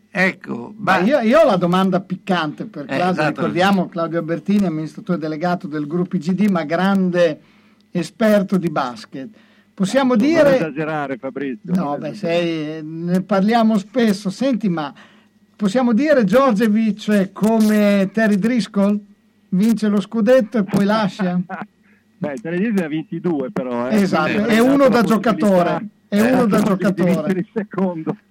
Ecco, 0.09 0.73
ma... 0.77 0.99
io, 0.99 1.19
io, 1.19 1.39
ho 1.39 1.45
la 1.45 1.57
domanda 1.57 2.01
piccante 2.01 2.65
per 2.65 2.85
Claudio. 2.85 3.05
Eh, 3.05 3.11
esatto. 3.11 3.29
Ricordiamo 3.29 3.87
Claudio 3.87 4.19
Albertini, 4.19 4.65
amministratore 4.65 5.19
delegato 5.19 5.67
del 5.67 5.85
gruppo 5.85 6.15
IGD, 6.15 6.49
ma 6.49 6.63
grande 6.63 7.39
esperto 7.91 8.57
di 8.57 8.69
basket. 8.69 9.29
Possiamo 9.73 10.15
non 10.15 10.25
dire... 10.25 10.43
Non 10.43 10.53
esagerare 10.53 11.17
Fabrizio. 11.17 11.73
No, 11.73 11.97
beh, 11.97 12.13
sei... 12.13 12.83
ne 12.83 13.21
parliamo 13.21 13.77
spesso. 13.77 14.29
Senti, 14.29 14.69
ma 14.69 14.93
possiamo 15.55 15.93
dire 15.93 16.23
Giorgevic 16.23 17.31
come 17.31 18.09
Terry 18.13 18.35
Driscoll? 18.35 18.99
Vince 19.49 19.87
lo 19.87 19.99
scudetto 19.99 20.59
e 20.59 20.63
poi 20.63 20.85
lascia? 20.85 21.39
beh, 22.17 22.35
Terry 22.41 22.57
Driscoll 22.57 22.83
ha 22.83 22.87
vinti 22.87 23.19
due 23.19 23.51
però. 23.51 23.89
Eh. 23.89 24.01
Esatto, 24.01 24.45
è 24.45 24.59
uno 24.59 24.89
da 24.89 25.01
giocatore. 25.01 25.87
È 26.07 26.21
eh, 26.21 26.31
uno 26.31 26.45
da 26.45 26.61
giocatore. 26.61 27.43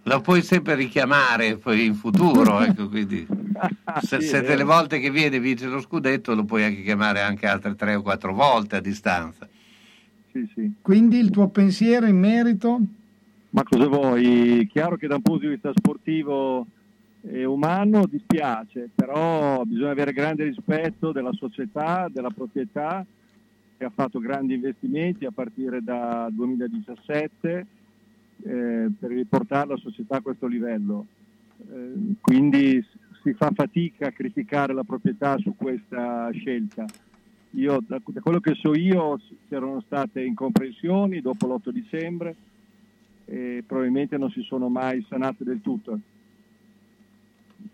Lo 0.04 0.20
puoi 0.20 0.42
sempre 0.42 0.76
richiamare 0.76 1.56
poi 1.56 1.86
in 1.86 1.94
futuro, 1.96 2.60
ecco, 2.62 2.88
quindi 2.88 3.26
se, 4.02 4.20
sì, 4.20 4.28
se 4.28 4.42
delle 4.42 4.62
volte 4.62 5.00
che 5.00 5.10
viene 5.10 5.40
vince 5.40 5.66
lo 5.66 5.80
scudetto 5.80 6.36
lo 6.36 6.44
puoi 6.44 6.62
anche 6.62 6.82
chiamare 6.82 7.20
anche 7.22 7.48
altre 7.48 7.74
tre 7.74 7.96
o 7.96 8.02
quattro 8.02 8.32
volte 8.32 8.76
a 8.76 8.80
distanza 8.80 9.48
sì, 10.32 10.50
sì. 10.54 10.72
Quindi 10.80 11.18
il 11.18 11.30
tuo 11.30 11.48
pensiero 11.48 12.06
in 12.06 12.18
merito? 12.18 12.80
Ma 13.50 13.62
cosa 13.64 13.86
vuoi? 13.86 14.66
Chiaro 14.72 14.96
che 14.96 15.06
da 15.06 15.16
un 15.16 15.22
punto 15.22 15.42
di 15.42 15.52
vista 15.52 15.70
sportivo 15.74 16.66
e 17.20 17.44
umano 17.44 18.06
dispiace, 18.06 18.88
però 18.94 19.62
bisogna 19.64 19.90
avere 19.90 20.12
grande 20.12 20.44
rispetto 20.44 21.12
della 21.12 21.32
società, 21.34 22.08
della 22.10 22.30
proprietà 22.30 23.04
che 23.76 23.84
ha 23.84 23.92
fatto 23.94 24.18
grandi 24.18 24.54
investimenti 24.54 25.24
a 25.24 25.30
partire 25.30 25.82
da 25.82 26.28
2017 26.32 27.66
eh, 28.44 28.90
per 28.98 29.10
riportare 29.10 29.68
la 29.68 29.76
società 29.76 30.16
a 30.16 30.22
questo 30.22 30.46
livello. 30.46 31.06
Eh, 31.58 32.14
quindi 32.20 32.84
si 33.22 33.32
fa 33.34 33.50
fatica 33.54 34.08
a 34.08 34.12
criticare 34.12 34.72
la 34.72 34.82
proprietà 34.82 35.36
su 35.38 35.54
questa 35.56 36.30
scelta. 36.32 36.86
Io, 37.52 37.80
da, 37.86 38.00
da, 38.04 38.20
quello 38.20 38.40
che 38.40 38.54
so 38.54 38.74
io 38.74 39.20
c'erano 39.48 39.82
state 39.84 40.22
incomprensioni 40.22 41.20
dopo 41.20 41.46
l'8 41.46 41.70
dicembre 41.70 42.34
e 43.26 43.62
probabilmente 43.66 44.16
non 44.16 44.30
si 44.30 44.42
sono 44.42 44.68
mai 44.68 45.04
sanate 45.08 45.44
del 45.44 45.60
tutto. 45.60 45.98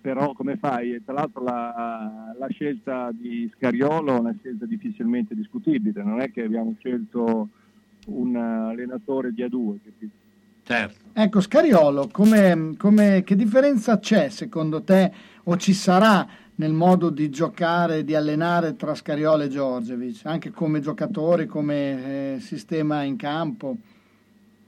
Però 0.01 0.33
come 0.33 0.57
fai? 0.57 1.01
Tra 1.05 1.14
l'altro 1.14 1.43
la, 1.43 2.35
la 2.38 2.49
scelta 2.49 3.11
di 3.12 3.51
Scariolo 3.57 4.17
è 4.17 4.19
una 4.19 4.35
scelta 4.38 4.67
difficilmente 4.67 5.35
discutibile, 5.35 6.03
non 6.03 6.21
è 6.21 6.31
che 6.31 6.43
abbiamo 6.43 6.75
scelto 6.79 7.49
un 8.07 8.37
allenatore 8.37 9.33
di 9.33 9.43
A2. 9.43 9.77
Certo. 10.64 11.07
Ecco, 11.14 11.41
Scariolo, 11.41 12.09
come, 12.12 12.75
come, 12.77 13.23
che 13.25 13.35
differenza 13.35 13.99
c'è 13.99 14.29
secondo 14.29 14.83
te 14.83 15.11
o 15.45 15.57
ci 15.57 15.73
sarà 15.73 16.29
nel 16.59 16.73
modo 16.73 17.11
di 17.11 17.31
giocare, 17.31 18.03
di 18.03 18.16
allenare 18.16 18.75
tra 18.75 18.94
Scariolo 18.94 19.44
e 19.44 19.49
Giorgevic, 19.49 20.23
anche 20.25 20.51
come 20.51 20.81
giocatori, 20.81 21.47
come 21.47 22.35
eh, 22.35 22.40
sistema 22.40 23.03
in 23.03 23.16
campo? 23.16 23.77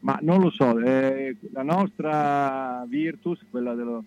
Ma 0.01 0.17
non 0.23 0.41
lo 0.41 0.51
so, 0.51 0.79
eh, 0.79 1.37
la 1.53 1.65
nostra 1.65 2.85
Virtus, 2.89 3.45
quella 3.51 3.75
dello 3.75 4.05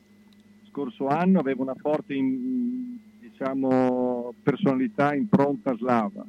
scorso 0.69 1.07
anno, 1.07 1.39
aveva 1.39 1.61
una 1.61 1.75
forte 1.75 2.13
in, 2.13 2.97
diciamo, 3.19 4.33
personalità 4.41 5.13
impronta 5.13 5.75
slava. 5.75 6.25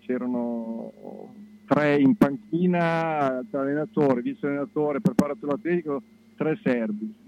C'erano 0.00 0.92
tre 1.66 1.98
in 1.98 2.16
panchina, 2.16 3.44
allenatore, 3.50 4.22
vice 4.22 4.46
allenatore, 4.46 5.02
preparatore 5.02 5.52
atletico, 5.52 6.02
tre 6.36 6.58
serbi 6.62 7.24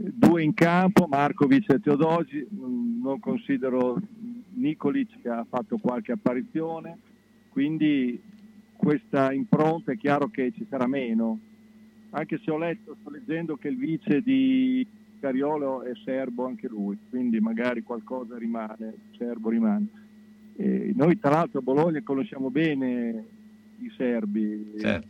due 0.00 0.44
in 0.44 0.54
campo, 0.54 1.06
Markovic 1.08 1.72
e 1.72 1.80
Teodosi, 1.80 2.46
non 2.50 3.18
considero 3.18 4.00
Nicolic 4.54 5.20
che 5.20 5.28
ha 5.28 5.44
fatto 5.48 5.78
qualche 5.78 6.12
apparizione, 6.12 6.98
quindi 7.48 8.20
questa 8.76 9.32
impronta 9.32 9.90
è 9.90 9.96
chiaro 9.96 10.28
che 10.28 10.52
ci 10.54 10.64
sarà 10.70 10.86
meno, 10.86 11.40
anche 12.10 12.40
se 12.44 12.50
ho 12.50 12.58
letto, 12.58 12.96
sto 13.00 13.10
leggendo 13.10 13.56
che 13.56 13.68
il 13.68 13.76
vice 13.76 14.22
di 14.22 14.86
Cariolo 15.18 15.82
è 15.82 15.92
serbo 16.04 16.46
anche 16.46 16.68
lui, 16.68 16.96
quindi 17.10 17.40
magari 17.40 17.82
qualcosa 17.82 18.38
rimane, 18.38 18.94
serbo 19.16 19.50
rimane. 19.50 19.88
E 20.54 20.92
noi 20.94 21.18
tra 21.18 21.30
l'altro 21.30 21.58
a 21.58 21.62
Bologna 21.62 22.00
conosciamo 22.02 22.50
bene 22.50 23.24
i 23.80 23.92
serbi, 23.96 24.74
certo. 24.80 25.08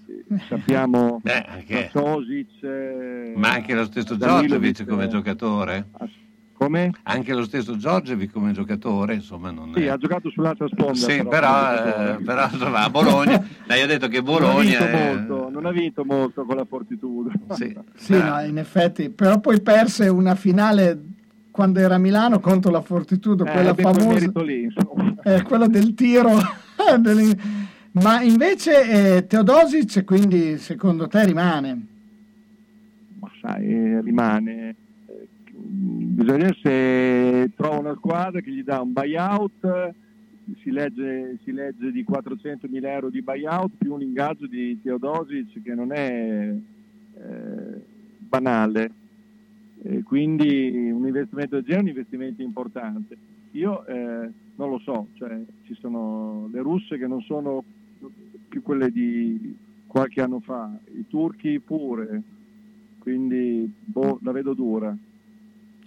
sappiamo 0.48 1.20
Beh, 1.24 1.44
anche... 1.48 1.88
Sosic, 1.90 2.62
eh, 2.62 3.32
ma 3.36 3.52
anche 3.52 3.74
lo 3.74 3.84
stesso 3.84 4.16
Giorgevic 4.16 4.84
come 4.84 5.04
eh, 5.04 5.08
giocatore. 5.08 5.86
Come? 6.52 6.90
Anche 7.04 7.34
lo 7.34 7.44
stesso 7.44 7.76
Giorgevic 7.76 8.32
come 8.32 8.52
giocatore, 8.52 9.14
insomma, 9.14 9.50
non 9.50 9.72
sì, 9.74 9.84
è... 9.84 9.88
ha 9.88 9.96
giocato 9.96 10.28
sull'altra 10.28 10.66
sponda. 10.66 10.94
Sì, 10.94 11.24
però, 11.24 12.16
eh, 12.16 12.22
però 12.22 12.48
insomma, 12.50 12.82
a 12.82 12.90
Bologna, 12.90 13.46
lei 13.66 13.82
ha 13.82 13.86
detto 13.86 14.08
che 14.08 14.22
Bologna... 14.22 14.80
Non 14.80 14.88
ha, 14.88 14.90
è... 14.90 15.14
molto, 15.14 15.50
non 15.50 15.66
ha 15.66 15.70
vinto 15.70 16.04
molto 16.04 16.44
con 16.44 16.56
la 16.56 16.64
Fortitudo. 16.64 17.30
Sì, 17.50 17.76
sì 17.94 18.18
no, 18.18 18.40
in 18.40 18.58
effetti, 18.58 19.08
però 19.08 19.38
poi 19.38 19.60
perse 19.60 20.08
una 20.08 20.34
finale 20.34 21.00
quando 21.52 21.78
era 21.78 21.94
a 21.94 21.98
Milano 21.98 22.40
contro 22.40 22.70
la 22.70 22.82
Fortitudo, 22.82 23.44
eh, 23.44 23.50
quella 23.50 23.74
famosa... 23.74 24.42
Lì, 24.42 24.68
eh, 25.24 25.42
quella 25.42 25.68
del 25.68 25.94
tiro... 25.94 26.38
Ma 28.02 28.22
invece 28.22 29.16
eh, 29.16 29.26
Teodosic, 29.26 30.04
quindi 30.04 30.56
secondo 30.58 31.08
te 31.08 31.24
rimane? 31.24 31.86
Ma 33.18 33.30
sai, 33.40 33.66
eh, 33.66 34.00
rimane. 34.02 34.76
Eh, 35.06 35.26
bisogna 35.50 36.54
se 36.62 37.50
trova 37.56 37.78
una 37.78 37.94
squadra 37.96 38.40
che 38.40 38.50
gli 38.52 38.62
dà 38.62 38.80
un 38.80 38.92
buyout, 38.92 39.94
si 40.62 40.70
legge, 40.70 41.38
si 41.42 41.52
legge 41.52 41.90
di 41.90 42.04
400.000 42.08 42.84
euro 42.84 43.10
di 43.10 43.20
buyout 43.20 43.72
più 43.76 43.94
un 43.94 44.02
ingaggio 44.02 44.46
di 44.46 44.80
Teodosic 44.80 45.62
che 45.62 45.74
non 45.74 45.92
è 45.92 46.54
eh, 46.54 47.82
banale. 48.18 48.90
E 49.82 50.02
quindi 50.04 50.90
un 50.90 51.06
investimento 51.06 51.56
del 51.56 51.64
genere 51.64 51.80
è 51.80 51.82
un 51.82 51.96
investimento 51.96 52.42
importante. 52.42 53.16
Io 53.52 53.84
eh, 53.86 54.30
non 54.54 54.70
lo 54.70 54.78
so, 54.78 55.08
cioè, 55.14 55.36
ci 55.64 55.74
sono 55.80 56.48
le 56.52 56.60
russe 56.60 56.96
che 56.96 57.06
non 57.06 57.22
sono 57.22 57.64
più 58.58 58.62
quelle 58.62 58.90
di 58.90 59.56
qualche 59.86 60.20
anno 60.20 60.40
fa, 60.40 60.70
i 60.96 61.06
turchi 61.08 61.60
pure, 61.60 62.22
quindi 62.98 63.72
boh, 63.84 64.18
la 64.22 64.32
vedo 64.32 64.52
dura. 64.52 64.94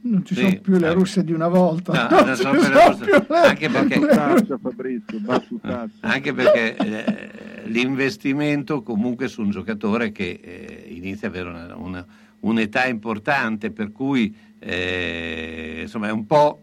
Non 0.04 0.26
ci 0.26 0.34
sì, 0.34 0.42
sono 0.42 0.60
più 0.62 0.78
le 0.78 0.88
eh. 0.88 0.94
russe 0.94 1.24
di 1.24 1.32
una 1.32 1.48
volta. 1.48 2.08
No, 2.10 2.26
non 2.26 2.36
sono 2.36 2.60
sono 2.60 2.96
più 2.96 3.06
le... 3.06 3.28
Anche 3.38 3.70
perché, 3.70 4.00
Fabrizio, 4.58 5.22
anche 6.00 6.34
perché 6.34 6.76
eh, 6.76 7.68
l'investimento 7.68 8.82
comunque 8.82 9.28
su 9.28 9.42
un 9.42 9.52
giocatore 9.52 10.12
che 10.12 10.40
eh, 10.42 10.86
inizia 10.90 11.28
ad 11.28 11.36
avere 11.36 11.50
una, 11.50 11.76
una, 11.76 12.06
un'età 12.40 12.88
importante, 12.88 13.70
per 13.70 13.92
cui 13.92 14.36
eh, 14.58 15.82
insomma 15.82 16.08
è 16.08 16.12
un 16.12 16.26
po' 16.26 16.62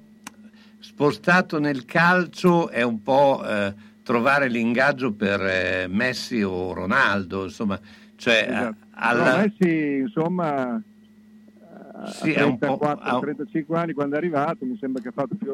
spostato 0.81 1.61
nel 1.61 1.85
calcio, 1.85 2.71
è 2.71 2.83
un 2.83 3.01
po' 3.03 3.44
eh, 3.47 3.87
trovare 4.09 4.49
l'ingaggio 4.49 5.12
per 5.12 5.38
eh, 5.42 5.87
Messi 5.87 6.40
o 6.40 6.73
Ronaldo, 6.73 7.44
insomma, 7.44 7.79
cioè 8.16 8.47
esatto. 8.49 8.77
alla... 8.92 9.37
no, 9.37 9.42
Messi 9.42 9.97
insomma 9.99 10.83
sì, 12.07 12.31
a 12.31 12.44
34, 12.44 13.21
35 13.21 13.77
anni 13.77 13.92
quando 13.92 14.14
è 14.14 14.18
arrivato 14.18 14.64
mi 14.64 14.79
sembra 14.81 15.03
che 15.03 15.09
ha 15.09 15.12
fatto 15.12 15.35
più 15.35 15.53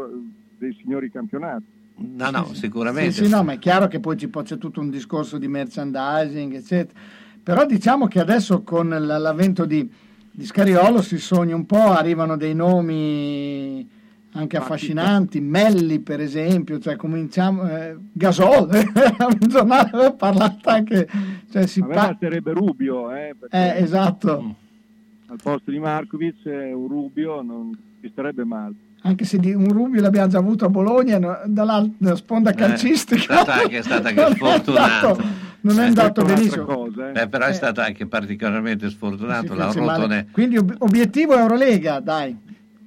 dei 0.57 0.73
signori 0.81 1.11
campionati. 1.11 1.64
No, 1.97 2.31
no, 2.31 2.55
sicuramente. 2.55 3.11
Sì, 3.11 3.25
sì, 3.25 3.31
no, 3.31 3.43
ma 3.43 3.55
è 3.55 3.59
chiaro 3.59 3.88
che 3.88 3.99
poi 3.99 4.14
c'è 4.14 4.29
tutto 4.57 4.81
un 4.81 4.90
discorso 4.90 5.37
di 5.37 5.49
merchandising, 5.49 6.55
eccetera. 6.55 7.01
Però 7.43 7.67
diciamo 7.67 8.07
che 8.07 8.21
adesso 8.21 8.62
con 8.62 8.88
l'avvento 8.88 9.64
di, 9.64 9.90
di 10.31 10.47
Scariolo 10.47 11.03
si 11.03 11.19
sogna 11.19 11.57
un 11.57 11.67
po', 11.67 11.90
arrivano 11.90 12.37
dei 12.37 12.55
nomi 12.55 13.88
anche 14.37 14.57
affascinanti, 14.57 15.40
Melli 15.40 16.01
per 16.01 16.20
esempio, 16.20 16.79
cioè 16.81 16.97
cominciamo, 16.97 17.68
eh, 17.68 17.97
Gasol, 18.12 18.68
un 18.73 19.49
giornale 19.49 19.90
aveva 19.92 20.12
parlato 20.12 20.68
anche, 20.70 21.09
cioè 21.51 21.66
si 21.66 21.83
pa- 21.85 22.16
sarebbe 22.18 22.53
Rubio, 22.53 23.12
eh, 23.12 23.35
eh, 23.51 23.75
esatto. 23.77 24.42
Mm. 24.42 24.51
Al 25.27 25.38
posto 25.42 25.70
di 25.70 25.79
Markovic 25.79 26.44
un 26.44 26.88
Rubio 26.88 27.42
non 27.42 27.77
ci 28.01 28.09
starebbe 28.11 28.44
male. 28.44 28.75
Anche 29.03 29.25
se 29.25 29.38
di 29.38 29.53
un 29.53 29.68
Rubio 29.70 30.01
l'abbiamo 30.01 30.29
già 30.29 30.38
avuto 30.38 30.64
a 30.64 30.68
Bologna, 30.68 31.18
no, 31.18 31.40
dalla 31.47 31.87
sponda 32.14 32.51
eh, 32.51 32.55
calcistica. 32.55 33.23
È 33.23 33.42
stata 33.42 33.55
anche, 33.55 33.79
è 33.79 33.83
stata 33.83 34.09
anche 34.09 34.35
sfortunato. 34.35 35.42
Non 35.64 35.79
è 35.79 35.85
andato 35.85 36.23
benissimo. 36.23 36.66
Cosa, 36.66 37.12
eh. 37.12 37.27
però 37.27 37.47
è 37.47 37.49
eh. 37.49 37.55
stato 37.55 37.81
anche 37.81 38.05
particolarmente 38.05 38.90
sfortunato. 38.90 39.55
La 39.55 39.73
rotone... 39.73 40.27
Quindi 40.31 40.59
ob- 40.59 40.77
obiettivo 40.81 41.38
Eurolega, 41.38 42.01
dai 42.01 42.37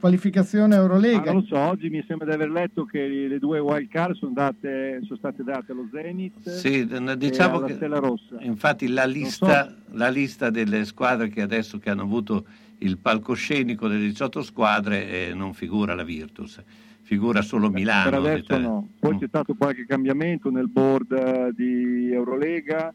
qualificazione 0.07 0.75
Eurolega. 0.75 1.29
Ah, 1.29 1.33
non 1.33 1.41
lo 1.41 1.47
so, 1.47 1.57
oggi 1.57 1.89
mi 1.89 2.03
sembra 2.07 2.27
di 2.27 2.33
aver 2.33 2.49
letto 2.49 2.85
che 2.85 3.05
le 3.07 3.39
due 3.39 3.59
wild 3.59 3.89
card 3.89 4.15
sono, 4.15 4.31
date, 4.33 5.01
sono 5.03 5.17
state 5.17 5.43
date 5.43 5.71
allo 5.73 5.87
Zenit 5.91 6.49
sì, 6.49 6.87
diciamo 7.17 7.59
che, 7.59 7.73
Stella 7.73 7.99
Rossa. 7.99 8.37
Infatti 8.39 8.87
la 8.87 9.05
lista, 9.05 9.67
so. 9.67 9.75
la 9.97 10.09
lista, 10.09 10.49
delle 10.49 10.85
squadre 10.85 11.27
che 11.27 11.41
adesso 11.41 11.77
che 11.77 11.89
hanno 11.89 12.03
avuto 12.03 12.45
il 12.79 12.97
palcoscenico 12.97 13.87
delle 13.87 14.05
18 14.05 14.41
squadre 14.43 15.29
eh, 15.29 15.33
non 15.33 15.53
figura 15.53 15.93
la 15.93 16.03
Virtus, 16.03 16.61
figura 17.01 17.41
solo 17.41 17.69
Milano. 17.69 18.09
Per 18.09 18.19
adesso 18.19 18.57
no. 18.57 18.87
Poi 18.99 19.15
mm. 19.15 19.17
c'è 19.17 19.27
stato 19.27 19.55
qualche 19.55 19.85
cambiamento 19.85 20.49
nel 20.49 20.69
board 20.69 21.11
eh, 21.11 21.51
di 21.53 22.11
Eurolega, 22.11 22.93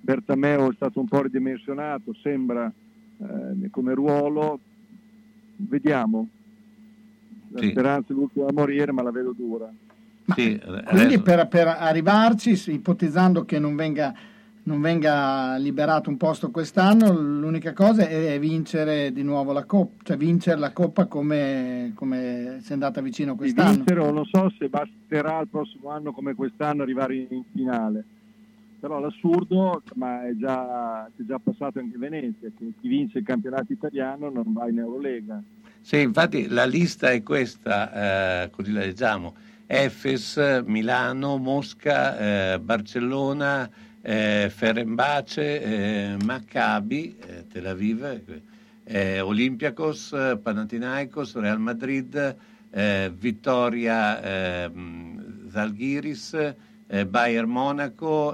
Bertameo 0.00 0.70
è 0.70 0.74
stato 0.74 1.00
un 1.00 1.08
po' 1.08 1.22
ridimensionato, 1.22 2.14
sembra 2.22 2.70
eh, 3.18 3.70
come 3.70 3.94
ruolo, 3.94 4.60
vediamo. 5.56 6.28
La 7.54 7.60
sì. 7.60 7.70
speranza 7.70 8.12
è 8.12 8.16
l'ultima 8.16 8.48
a 8.48 8.52
morire, 8.52 8.90
ma 8.90 9.02
la 9.02 9.12
vedo 9.12 9.32
dura. 9.32 9.70
Sì, 10.34 10.60
quindi 10.88 11.20
per, 11.20 11.46
per, 11.46 11.68
arrivarci, 11.68 12.72
ipotizzando 12.72 13.44
che 13.44 13.60
non 13.60 13.76
venga, 13.76 14.12
non 14.64 14.80
venga, 14.80 15.56
liberato 15.56 16.10
un 16.10 16.16
posto 16.16 16.50
quest'anno, 16.50 17.12
l'unica 17.12 17.72
cosa 17.72 18.08
è 18.08 18.38
vincere 18.40 19.12
di 19.12 19.22
nuovo 19.22 19.52
la 19.52 19.64
Coppa, 19.64 20.02
cioè 20.02 20.16
vincere 20.16 20.58
la 20.58 20.72
Coppa 20.72 21.06
come, 21.06 21.92
come 21.94 22.58
si 22.60 22.70
è 22.70 22.72
andata 22.72 23.00
vicino 23.00 23.36
quest'anno. 23.36 23.70
Di 23.70 23.76
vincere, 23.76 24.10
non 24.10 24.24
so 24.24 24.52
se 24.58 24.68
basterà 24.68 25.40
il 25.40 25.48
prossimo 25.48 25.90
anno 25.90 26.12
come 26.12 26.34
quest'anno 26.34 26.82
arrivare 26.82 27.14
in, 27.14 27.26
in 27.30 27.44
finale 27.52 28.04
però 28.84 29.00
l'assurdo, 29.00 29.82
ma 29.94 30.26
è 30.26 30.36
già, 30.36 31.06
è 31.06 31.22
già 31.26 31.38
passato 31.38 31.78
anche 31.78 31.94
in 31.94 32.00
Venezia, 32.00 32.50
che 32.54 32.72
chi 32.78 32.86
vince 32.86 33.20
il 33.20 33.24
campionato 33.24 33.72
italiano 33.72 34.28
non 34.28 34.52
va 34.52 34.68
in 34.68 34.78
Eurolega. 34.78 35.42
Sì, 35.86 36.00
infatti 36.00 36.48
la 36.48 36.64
lista 36.64 37.10
è 37.10 37.22
questa, 37.22 38.44
eh, 38.44 38.50
così 38.50 38.72
la 38.72 38.80
leggiamo, 38.80 39.34
Efes, 39.66 40.62
Milano, 40.64 41.36
Mosca, 41.36 42.54
eh, 42.54 42.58
Barcellona, 42.58 43.68
eh, 44.00 44.50
Ferenbace, 44.50 45.60
eh, 45.62 46.16
Maccabi, 46.24 47.18
eh, 47.20 47.46
Tel 47.48 47.66
Aviv, 47.66 48.18
eh, 48.82 49.20
Olympiacos, 49.20 50.38
Panathinaikos, 50.42 51.34
Real 51.34 51.60
Madrid, 51.60 52.34
Vittoria 53.18 54.22
ehm, 54.22 55.50
Zalgiris, 55.50 56.54
eh, 56.86 57.06
Bayern 57.06 57.50
Monaco, 57.50 58.32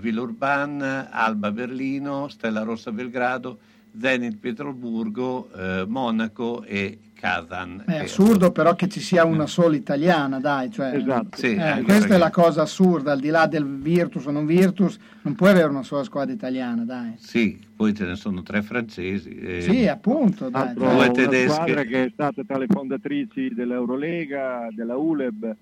Villurban, 0.00 0.80
Alba 1.10 1.52
Berlino, 1.52 2.28
Stella 2.28 2.62
Rossa 2.62 2.90
Belgrado, 2.90 3.58
Zenit 3.98 4.36
Pietroburgo, 4.38 5.48
eh, 5.54 5.84
Monaco 5.86 6.62
e 6.64 6.98
Kazan. 7.14 7.84
È 7.86 8.00
assurdo 8.00 8.52
però 8.52 8.74
che 8.74 8.88
ci 8.88 9.00
sia 9.00 9.24
una 9.24 9.46
sola 9.46 9.74
italiana, 9.74 10.38
dai. 10.38 10.70
Cioè, 10.70 10.94
esatto. 10.94 11.36
sì, 11.36 11.54
eh, 11.54 11.82
questa 11.82 11.84
perché... 11.84 12.14
è 12.14 12.18
la 12.18 12.30
cosa 12.30 12.62
assurda, 12.62 13.12
al 13.12 13.20
di 13.20 13.28
là 13.28 13.46
del 13.46 13.64
Virtus 13.64 14.26
o 14.26 14.30
non 14.30 14.44
Virtus, 14.44 14.98
non 15.22 15.34
puoi 15.34 15.50
avere 15.50 15.68
una 15.68 15.82
sola 15.82 16.04
squadra 16.04 16.34
italiana, 16.34 16.84
dai. 16.84 17.14
Sì, 17.16 17.58
poi 17.74 17.94
ce 17.94 18.04
ne 18.04 18.16
sono 18.16 18.42
tre 18.42 18.62
francesi. 18.62 19.30
E... 19.30 19.62
Sì, 19.62 19.88
appunto. 19.88 20.50
Dai, 20.50 20.68
Altro, 20.68 20.90
due 20.90 21.10
tedesche. 21.10 21.52
squadra 21.52 21.82
che 21.84 22.04
è 22.04 22.10
stata 22.12 22.42
tra 22.46 22.58
le 22.58 22.66
fondatrici 22.68 23.54
dell'Eurolega, 23.54 24.68
della 24.70 24.96
ULEB, 24.96 25.56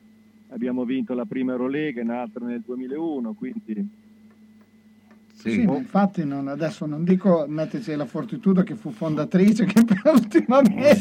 abbiamo 0.49 0.85
vinto 0.85 1.15
la 1.15 1.25
prima 1.25 1.53
Eurolega, 1.53 2.03
un'altra 2.03 2.45
nel 2.45 2.63
2001, 2.65 3.33
quindi... 3.35 4.03
Sì, 5.45 5.51
sì 5.51 5.61
infatti 5.61 6.25
non, 6.25 6.49
adesso 6.49 6.87
non 6.87 7.05
dico 7.05 7.45
metterci 7.47 7.95
la 7.95 8.07
Fortitudo 8.07 8.63
che 8.63 8.77
fu 8.77 8.91
fondatrice, 8.91 9.67
che 9.69 9.85
per 9.85 10.01
ultimamente 10.05 10.97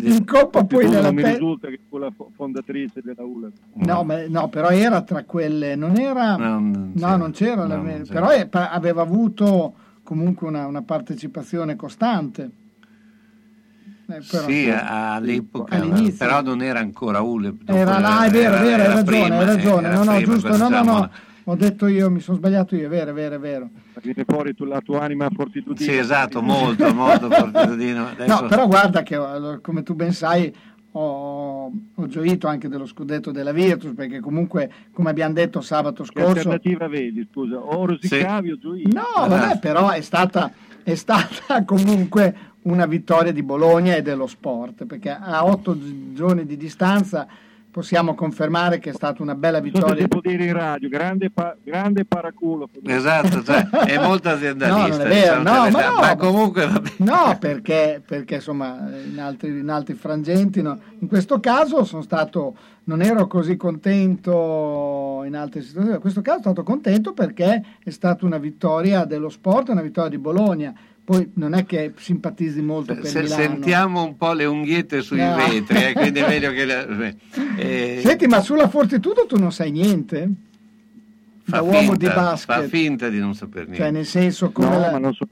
in 0.00 0.24
Coppa 0.26 0.64
poi 0.64 0.88
nella... 0.88 1.02
Non 1.02 1.14
mi 1.14 1.22
risulta 1.22 1.68
che 1.68 1.78
fu 1.88 1.98
la 1.98 2.12
fondatrice 2.34 3.00
della 3.00 3.22
ULA. 3.22 3.48
No, 3.74 4.02
ma, 4.02 4.26
no, 4.26 4.48
però 4.48 4.70
era 4.70 5.02
tra 5.02 5.22
quelle, 5.22 5.76
non 5.76 5.96
era... 6.00 6.36
No, 6.36 6.58
non 6.58 6.92
c'era, 6.96 7.10
no, 7.10 7.16
non 7.16 7.30
c'era 7.30 7.62
no, 7.62 7.68
la... 7.68 7.76
non 7.76 8.02
c'era. 8.02 8.04
però 8.12 8.28
è, 8.30 8.48
aveva 8.50 9.02
avuto 9.02 9.74
comunque 10.02 10.48
una, 10.48 10.66
una 10.66 10.82
partecipazione 10.82 11.76
costante. 11.76 12.50
Eh, 14.10 14.22
però, 14.28 14.46
sì, 14.46 14.68
all'epoca, 14.68 15.76
all'inizio. 15.76 16.26
però 16.26 16.42
non 16.42 16.60
era 16.60 16.80
ancora 16.80 17.20
ULEP. 17.20 17.68
Era 17.68 18.00
là, 18.00 18.24
è 18.24 18.30
vero, 18.30 18.56
è 18.56 18.62
vero, 18.62 18.82
hai 18.82 18.94
ragione, 18.94 19.38
hai 19.38 19.44
ragione. 19.44 19.92
No, 19.92 20.02
no, 20.02 20.18
giusto, 20.22 20.56
no, 20.56 20.68
no, 20.68 20.82
no. 20.82 21.10
Ho 21.50 21.56
detto 21.56 21.86
io, 21.86 22.10
mi 22.10 22.20
sono 22.20 22.36
sbagliato 22.36 22.76
io, 22.76 22.84
è 22.84 22.88
vero, 22.90 23.10
è 23.10 23.14
vero, 23.14 23.36
è 23.36 23.38
vero. 23.38 23.70
Viene 24.02 24.24
fuori 24.26 24.54
tu, 24.54 24.64
la 24.64 24.82
tua 24.82 25.00
anima 25.00 25.30
fortitudina. 25.34 25.90
Sì, 25.90 25.96
esatto, 25.96 26.42
molto, 26.42 26.92
molto 26.92 27.30
fortitudino. 27.30 28.08
Adesso... 28.08 28.40
No, 28.42 28.48
però 28.48 28.66
guarda 28.66 29.02
che, 29.02 29.18
come 29.62 29.82
tu 29.82 29.94
ben 29.94 30.12
sai, 30.12 30.54
ho, 30.92 31.72
ho, 31.94 32.06
gioito 32.06 32.48
anche 32.48 32.68
dello 32.68 32.84
scudetto 32.84 33.30
della 33.30 33.52
Virtus 33.52 33.94
perché 33.94 34.20
comunque 34.20 34.70
come 34.92 35.08
abbiamo 35.08 35.32
detto 35.32 35.62
sabato 35.62 36.04
scorso 36.04 36.32
che 36.32 36.38
alternativa 36.38 36.88
vedi 36.88 37.28
scusa 37.30 37.58
o 37.58 37.84
rosicavi 37.84 38.48
sì. 38.48 38.52
o 38.52 38.58
gioito 38.58 38.88
no 38.96 39.28
vabbè 39.28 39.58
però 39.58 39.90
è 39.90 40.00
stata, 40.00 40.50
è 40.82 40.94
stata 40.94 41.62
comunque 41.68 42.34
una 42.62 42.86
vittoria 42.86 43.32
di 43.32 43.42
Bologna 43.42 43.94
e 43.94 44.02
dello 44.02 44.26
sport, 44.26 44.84
perché 44.84 45.10
a 45.10 45.44
otto 45.44 45.76
giorni 46.12 46.44
di 46.44 46.56
distanza 46.56 47.26
possiamo 47.78 48.16
confermare 48.16 48.80
che 48.80 48.90
è 48.90 48.92
stata 48.92 49.22
una 49.22 49.36
bella 49.36 49.60
vittoria. 49.60 49.94
Devo 49.94 50.20
dire 50.20 50.46
in 50.46 50.52
radio, 50.52 50.88
grande, 50.88 51.30
pa- 51.30 51.56
grande 51.62 52.04
paraculo. 52.04 52.68
Esatto, 52.84 53.40
cioè, 53.44 53.68
è 53.68 54.02
molto 54.02 54.30
aziendalista. 54.30 54.88
No, 54.88 54.96
non 54.96 55.00
è 55.00 55.08
vero, 55.08 55.38
diciamo, 55.38 55.64
no, 55.64 55.70
ma, 55.70 55.88
no, 55.88 56.00
ma 56.00 56.16
comunque 56.16 56.68
No, 56.96 57.36
perché, 57.38 58.02
perché 58.04 58.34
insomma 58.36 58.90
in 59.08 59.20
altri, 59.20 59.60
in 59.60 59.68
altri 59.68 59.94
frangenti, 59.94 60.60
no. 60.60 60.76
in 60.98 61.06
questo 61.06 61.38
caso 61.38 61.84
sono 61.84 62.02
stato, 62.02 62.56
non 62.84 63.00
ero 63.00 63.28
così 63.28 63.56
contento 63.56 65.22
in 65.24 65.36
altre 65.36 65.62
situazioni, 65.62 65.94
in 65.94 66.00
questo 66.00 66.20
caso 66.20 66.40
sono 66.42 66.54
stato 66.54 66.68
contento 66.68 67.12
perché 67.12 67.62
è 67.80 67.90
stata 67.90 68.26
una 68.26 68.38
vittoria 68.38 69.04
dello 69.04 69.28
sport, 69.28 69.68
una 69.68 69.82
vittoria 69.82 70.10
di 70.10 70.18
Bologna 70.18 70.74
poi 71.08 71.30
non 71.36 71.54
è 71.54 71.64
che 71.64 71.94
simpatizzi 71.96 72.60
molto 72.60 72.92
per 72.92 73.06
Se, 73.06 73.22
Milano. 73.22 73.42
Sentiamo 73.42 74.04
un 74.04 74.18
po' 74.18 74.34
le 74.34 74.44
unghiette 74.44 75.00
sui 75.00 75.16
no. 75.16 75.36
vetri, 75.36 75.82
eh, 75.82 75.92
quindi 75.94 76.18
è 76.18 76.28
meglio 76.28 76.50
che... 76.50 76.66
Le, 76.66 77.16
eh. 77.56 78.00
Senti, 78.04 78.26
ma 78.26 78.42
sulla 78.42 78.68
Fortitudo 78.68 79.24
tu 79.24 79.38
non 79.38 79.50
sai 79.50 79.70
niente? 79.70 80.30
Fa 81.44 81.60
da 81.60 81.62
finta, 81.62 81.78
uomo 81.78 81.96
di 81.96 82.04
basket. 82.04 82.60
Fa 82.60 82.68
finta 82.68 83.08
di 83.08 83.18
non 83.20 83.34
saper 83.34 83.62
niente. 83.62 83.78
Cioè, 83.78 83.90
nel 83.90 84.04
senso 84.04 84.50
come... 84.50 84.68
No, 84.68 84.78
la... 84.80 84.90
ma 84.90 84.98
non 84.98 85.14
so 85.14 85.26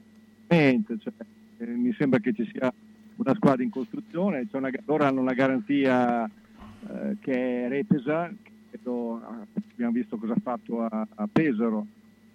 niente. 0.47 0.97
Cioè, 0.97 1.13
eh, 1.59 1.65
mi 1.67 1.93
sembra 1.95 2.17
che 2.21 2.33
ci 2.33 2.49
sia 2.51 2.73
una 3.17 3.35
squadra 3.35 3.61
in 3.61 3.69
costruzione, 3.69 4.47
una, 4.53 4.71
loro 4.85 5.03
hanno 5.03 5.21
una 5.21 5.33
garanzia 5.33 6.25
eh, 6.25 7.17
che 7.19 7.65
è 7.65 7.69
Repesa, 7.69 8.33
che 8.71 8.79
abbiamo 8.81 9.91
visto 9.91 10.17
cosa 10.17 10.33
ha 10.33 10.41
fatto 10.41 10.81
a, 10.81 11.07
a 11.13 11.29
Pesaro 11.31 11.85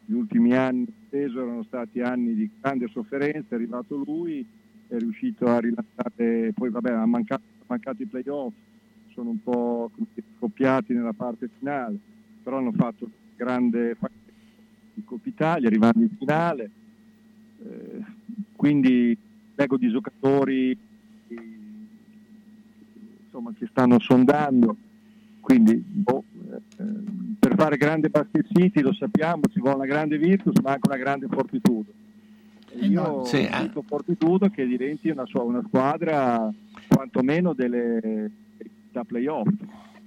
gli 0.04 0.12
ultimi 0.12 0.54
anni 0.54 0.86
peso 1.08 1.42
erano 1.42 1.62
stati 1.64 2.00
anni 2.00 2.34
di 2.34 2.50
grande 2.60 2.88
sofferenza, 2.88 3.48
è 3.50 3.54
arrivato 3.54 3.96
lui, 3.96 4.46
è 4.88 4.96
riuscito 4.96 5.46
a 5.46 5.60
rilanciare, 5.60 6.52
poi 6.54 6.70
vabbè 6.70 6.90
ha 6.90 7.06
mancato, 7.06 7.42
mancato 7.66 8.02
i 8.02 8.06
playoff, 8.06 8.52
sono 9.12 9.30
un 9.30 9.42
po' 9.42 9.90
scoppiati 10.36 10.94
nella 10.94 11.12
parte 11.12 11.48
finale, 11.58 11.98
però 12.42 12.58
hanno 12.58 12.72
fatto 12.72 13.10
grande 13.36 13.96
di 14.94 15.04
Coppa 15.04 15.28
Italia 15.28 15.68
arrivando 15.68 16.02
in 16.02 16.10
finale, 16.16 16.70
eh, 17.62 18.04
quindi 18.56 19.16
leggo 19.54 19.76
di 19.76 19.90
giocatori 19.90 20.78
insomma, 23.24 23.52
che 23.58 23.66
stanno 23.66 23.98
sondando, 23.98 24.76
quindi 25.40 25.74
boh, 25.74 26.24
per 27.38 27.54
fare 27.56 27.76
grande 27.76 28.08
basket 28.08 28.46
city, 28.52 28.80
lo 28.80 28.92
sappiamo, 28.92 29.42
ci 29.50 29.60
vuole 29.60 29.76
una 29.76 29.86
grande 29.86 30.18
virtus 30.18 30.58
ma 30.62 30.72
anche 30.72 30.88
una 30.88 30.98
grande 30.98 31.26
fortitudo. 31.28 31.90
E 32.74 32.86
io 32.86 33.24
sì, 33.24 33.46
eh. 33.46 33.62
dico 33.62 33.82
fortitudo 33.86 34.48
che 34.48 34.66
diventi 34.66 35.10
una, 35.10 35.26
sua, 35.26 35.42
una 35.42 35.62
squadra 35.66 36.50
quantomeno 36.88 37.52
delle, 37.52 38.30
da 38.90 39.04
playoff. 39.04 39.48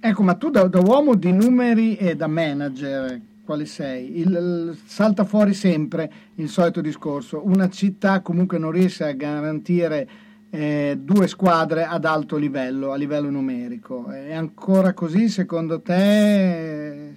Ecco, 0.00 0.22
ma 0.22 0.34
tu 0.34 0.50
da, 0.50 0.64
da, 0.66 0.80
uomo 0.80 1.14
di 1.14 1.32
numeri 1.32 1.96
e 1.96 2.16
da 2.16 2.26
manager, 2.26 3.20
quale 3.44 3.66
sei? 3.66 4.18
Il, 4.20 4.30
il, 4.30 4.78
salta 4.84 5.24
fuori 5.24 5.54
sempre 5.54 6.10
il 6.34 6.48
solito 6.48 6.80
discorso. 6.80 7.42
Una 7.44 7.68
città 7.68 8.20
comunque 8.20 8.58
non 8.58 8.70
riesce 8.72 9.04
a 9.04 9.12
garantire 9.12 10.08
eh, 10.50 10.98
due 11.00 11.26
squadre 11.26 11.84
ad 11.84 12.04
alto 12.04 12.36
livello, 12.36 12.92
a 12.92 12.96
livello 12.96 13.30
numerico. 13.30 14.06
È 14.08 14.32
ancora 14.32 14.92
così 14.92 15.28
secondo 15.28 15.80
te? 15.80 17.14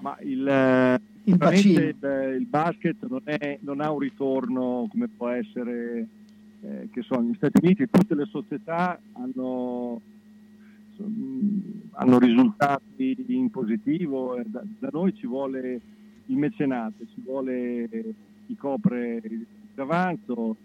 Ma 0.00 0.16
il, 0.20 1.00
il, 1.24 1.36
il, 1.40 2.36
il 2.38 2.46
basket 2.46 3.06
non, 3.08 3.20
è, 3.24 3.58
non, 3.62 3.80
ha 3.80 3.90
un 3.90 3.98
ritorno 3.98 4.86
come 4.90 5.08
può 5.08 5.28
essere, 5.28 6.06
eh, 6.60 6.88
che 6.92 7.02
sono 7.02 7.22
gli 7.22 7.34
Stati 7.34 7.60
Uniti, 7.62 7.88
tutte 7.90 8.14
le 8.14 8.26
società 8.26 8.98
hanno, 9.14 10.00
hanno 11.92 12.18
risultati 12.18 13.24
in 13.28 13.50
positivo, 13.50 14.40
da, 14.46 14.62
da, 14.78 14.88
noi 14.92 15.14
ci 15.14 15.26
vuole 15.26 15.80
il 16.26 16.36
mecenate, 16.36 17.06
ci 17.14 17.22
vuole 17.24 17.88
chi 18.46 18.56
copre 18.56 19.20
il 19.22 19.46
d'avanzo, 19.74 20.56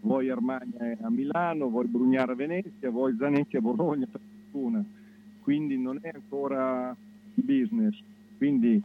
vuoi 0.00 0.30
Armagna 0.30 0.96
a 1.00 1.10
Milano, 1.10 1.68
vuoi 1.68 1.86
Brugnara 1.86 2.32
a 2.32 2.36
Venezia, 2.36 2.90
vuoi 2.90 3.14
Zanetti 3.18 3.56
a 3.56 3.60
Bologna 3.60 4.06
per 4.10 4.20
fortuna, 4.50 4.84
quindi 5.42 5.78
non 5.78 5.98
è 6.00 6.10
ancora 6.12 6.96
business, 7.34 7.96
quindi 8.36 8.82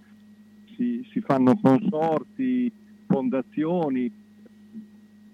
si, 0.76 1.04
si 1.12 1.22
fanno 1.22 1.58
consorti, 1.58 2.72
fondazioni 3.08 4.12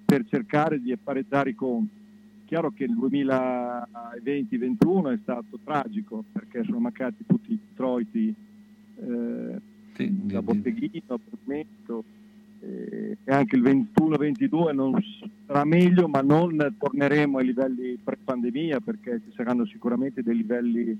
per 0.05 0.25
cercare 0.27 0.81
di 0.81 0.91
apparezzare 0.91 1.51
i 1.51 1.55
conti. 1.55 1.99
Chiaro 2.45 2.71
che 2.71 2.83
il 2.83 2.97
2020-2021 2.97 5.13
è 5.13 5.19
stato 5.21 5.57
tragico 5.63 6.25
perché 6.31 6.63
sono 6.65 6.79
mancati 6.79 7.23
tutti 7.25 7.53
i 7.53 7.59
introiti 7.81 8.33
eh, 8.97 9.61
sì, 9.93 10.27
da 10.27 10.41
Botteghino, 10.41 11.19
Bermetto, 11.29 11.99
eh, 11.99 12.03
e 12.63 13.17
anche 13.25 13.55
il 13.55 13.63
21-22 13.63 14.73
non 14.73 14.95
sarà 15.47 15.63
meglio, 15.65 16.07
ma 16.07 16.21
non 16.21 16.75
torneremo 16.77 17.39
ai 17.39 17.45
livelli 17.45 17.97
pre-pandemia 18.01 18.79
perché 18.79 19.19
ci 19.25 19.33
saranno 19.35 19.65
sicuramente 19.65 20.21
dei 20.21 20.35
livelli 20.35 20.99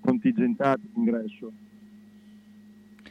contingentati 0.00 0.82
di 0.92 0.98
ingresso. 0.98 1.52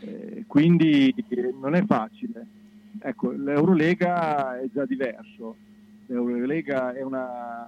Eh, 0.02 0.44
quindi 0.46 1.14
non 1.60 1.74
è 1.74 1.84
facile. 1.86 2.46
Ecco, 3.00 3.32
l'Eurolega 3.32 4.60
è 4.60 4.68
già 4.72 4.86
diverso. 4.86 5.56
L'Eurolega 6.06 6.94
una, 7.04 7.68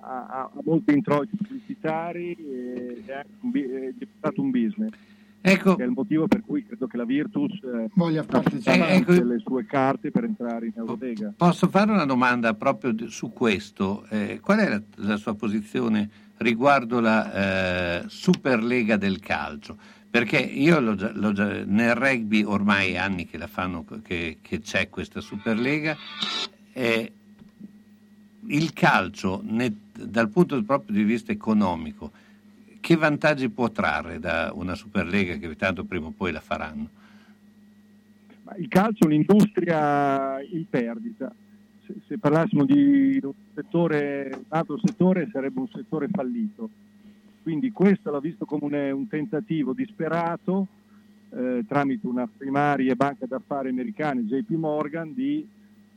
ha, 0.00 0.26
ha 0.26 0.50
molti 0.62 0.92
introiti 0.92 1.36
pubblicitari 1.36 2.32
e 2.34 3.02
è, 3.04 3.12
è 3.12 3.24
diventato 3.40 4.40
un 4.40 4.50
business. 4.50 4.92
Ecco. 5.48 5.76
Che 5.76 5.84
è 5.84 5.86
il 5.86 5.92
motivo 5.92 6.26
per 6.26 6.42
cui 6.44 6.64
credo 6.64 6.88
che 6.88 6.96
la 6.96 7.04
Virtus 7.04 7.52
eh, 7.62 7.88
voglia 7.94 8.24
partecipare 8.24 8.94
ecco. 8.94 9.12
le 9.12 9.38
sue 9.38 9.64
carte 9.64 10.10
per 10.10 10.24
entrare 10.24 10.66
in 10.66 10.72
Eurolega. 10.74 11.34
Posso 11.36 11.68
fare 11.68 11.92
una 11.92 12.04
domanda 12.04 12.52
proprio 12.54 13.08
su 13.08 13.32
questo? 13.32 14.04
Eh, 14.08 14.40
qual 14.40 14.58
è 14.58 14.68
la, 14.68 14.82
la, 14.96 15.16
sua 15.16 15.34
posizione 15.34 16.10
riguardo 16.38 16.98
la 16.98 18.00
eh, 18.00 18.08
Superlega 18.08 18.96
del 18.96 19.20
calcio? 19.20 19.76
Perché 20.10 20.38
io 20.38 20.80
l'ho 20.80 20.96
già, 20.96 21.12
l'ho 21.14 21.32
già, 21.32 21.62
nel 21.64 21.94
rugby 21.94 22.42
ormai 22.42 22.96
anni 22.96 23.26
che 23.26 23.38
la 23.38 23.46
fanno, 23.46 23.84
che, 24.02 24.38
che 24.42 24.60
c'è 24.60 24.88
questa 24.88 25.20
Superlega, 25.20 25.96
eh, 26.72 27.12
il 28.46 28.72
calcio 28.72 29.42
ne, 29.44 29.72
dal 29.92 30.28
punto 30.28 30.60
proprio 30.64 30.96
di 30.96 31.04
vista 31.04 31.30
economico 31.30 32.10
che 32.86 32.94
vantaggi 32.94 33.48
può 33.48 33.68
trarre 33.72 34.20
da 34.20 34.52
una 34.54 34.76
Superlega 34.76 35.34
che 35.38 35.56
tanto 35.56 35.82
prima 35.82 36.06
o 36.06 36.12
poi 36.16 36.30
la 36.30 36.38
faranno? 36.38 36.88
Il 38.58 38.68
calcio 38.68 39.02
è 39.02 39.06
un'industria 39.06 40.40
in 40.40 40.68
perdita. 40.70 41.34
Se, 41.84 41.94
se 42.06 42.16
parlassimo 42.18 42.64
di 42.64 43.18
un, 43.20 43.32
settore, 43.52 44.30
un 44.34 44.44
altro 44.50 44.78
settore 44.84 45.28
sarebbe 45.32 45.58
un 45.58 45.66
settore 45.66 46.06
fallito. 46.12 46.70
Quindi 47.42 47.72
questo 47.72 48.12
l'ho 48.12 48.20
visto 48.20 48.44
come 48.44 48.66
un, 48.66 48.98
un 48.98 49.08
tentativo 49.08 49.72
disperato 49.72 50.68
eh, 51.30 51.64
tramite 51.66 52.06
una 52.06 52.28
primaria 52.28 52.94
banca 52.94 53.26
d'affari 53.26 53.68
americana, 53.68 54.20
JP 54.20 54.50
Morgan, 54.50 55.12
di 55.12 55.44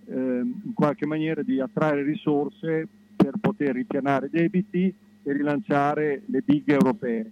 eh, 0.06 0.16
in 0.16 0.74
qualche 0.74 1.06
maniera 1.06 1.44
di 1.44 1.60
attrarre 1.60 2.02
risorse 2.02 2.88
per 3.16 3.34
poter 3.40 3.76
ripianare 3.76 4.28
debiti 4.32 4.92
e 5.30 5.34
rilanciare 5.34 6.24
le 6.26 6.42
big 6.44 6.70
europee. 6.70 7.32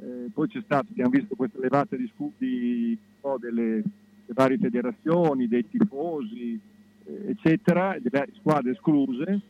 Eh, 0.00 0.30
poi 0.32 0.48
c'è 0.48 0.60
stato, 0.64 0.86
abbiamo 0.90 1.10
visto 1.10 1.34
queste 1.34 1.58
levate 1.60 1.96
di 1.96 2.10
scudi 2.14 2.98
no, 3.22 3.36
delle, 3.38 3.62
delle, 3.62 3.82
varie 4.28 4.56
federazioni, 4.56 5.46
dei 5.46 5.68
tifosi, 5.68 6.58
eh, 7.04 7.24
eccetera, 7.28 7.96
delle 8.00 8.28
squadre 8.38 8.72
escluse, 8.72 9.40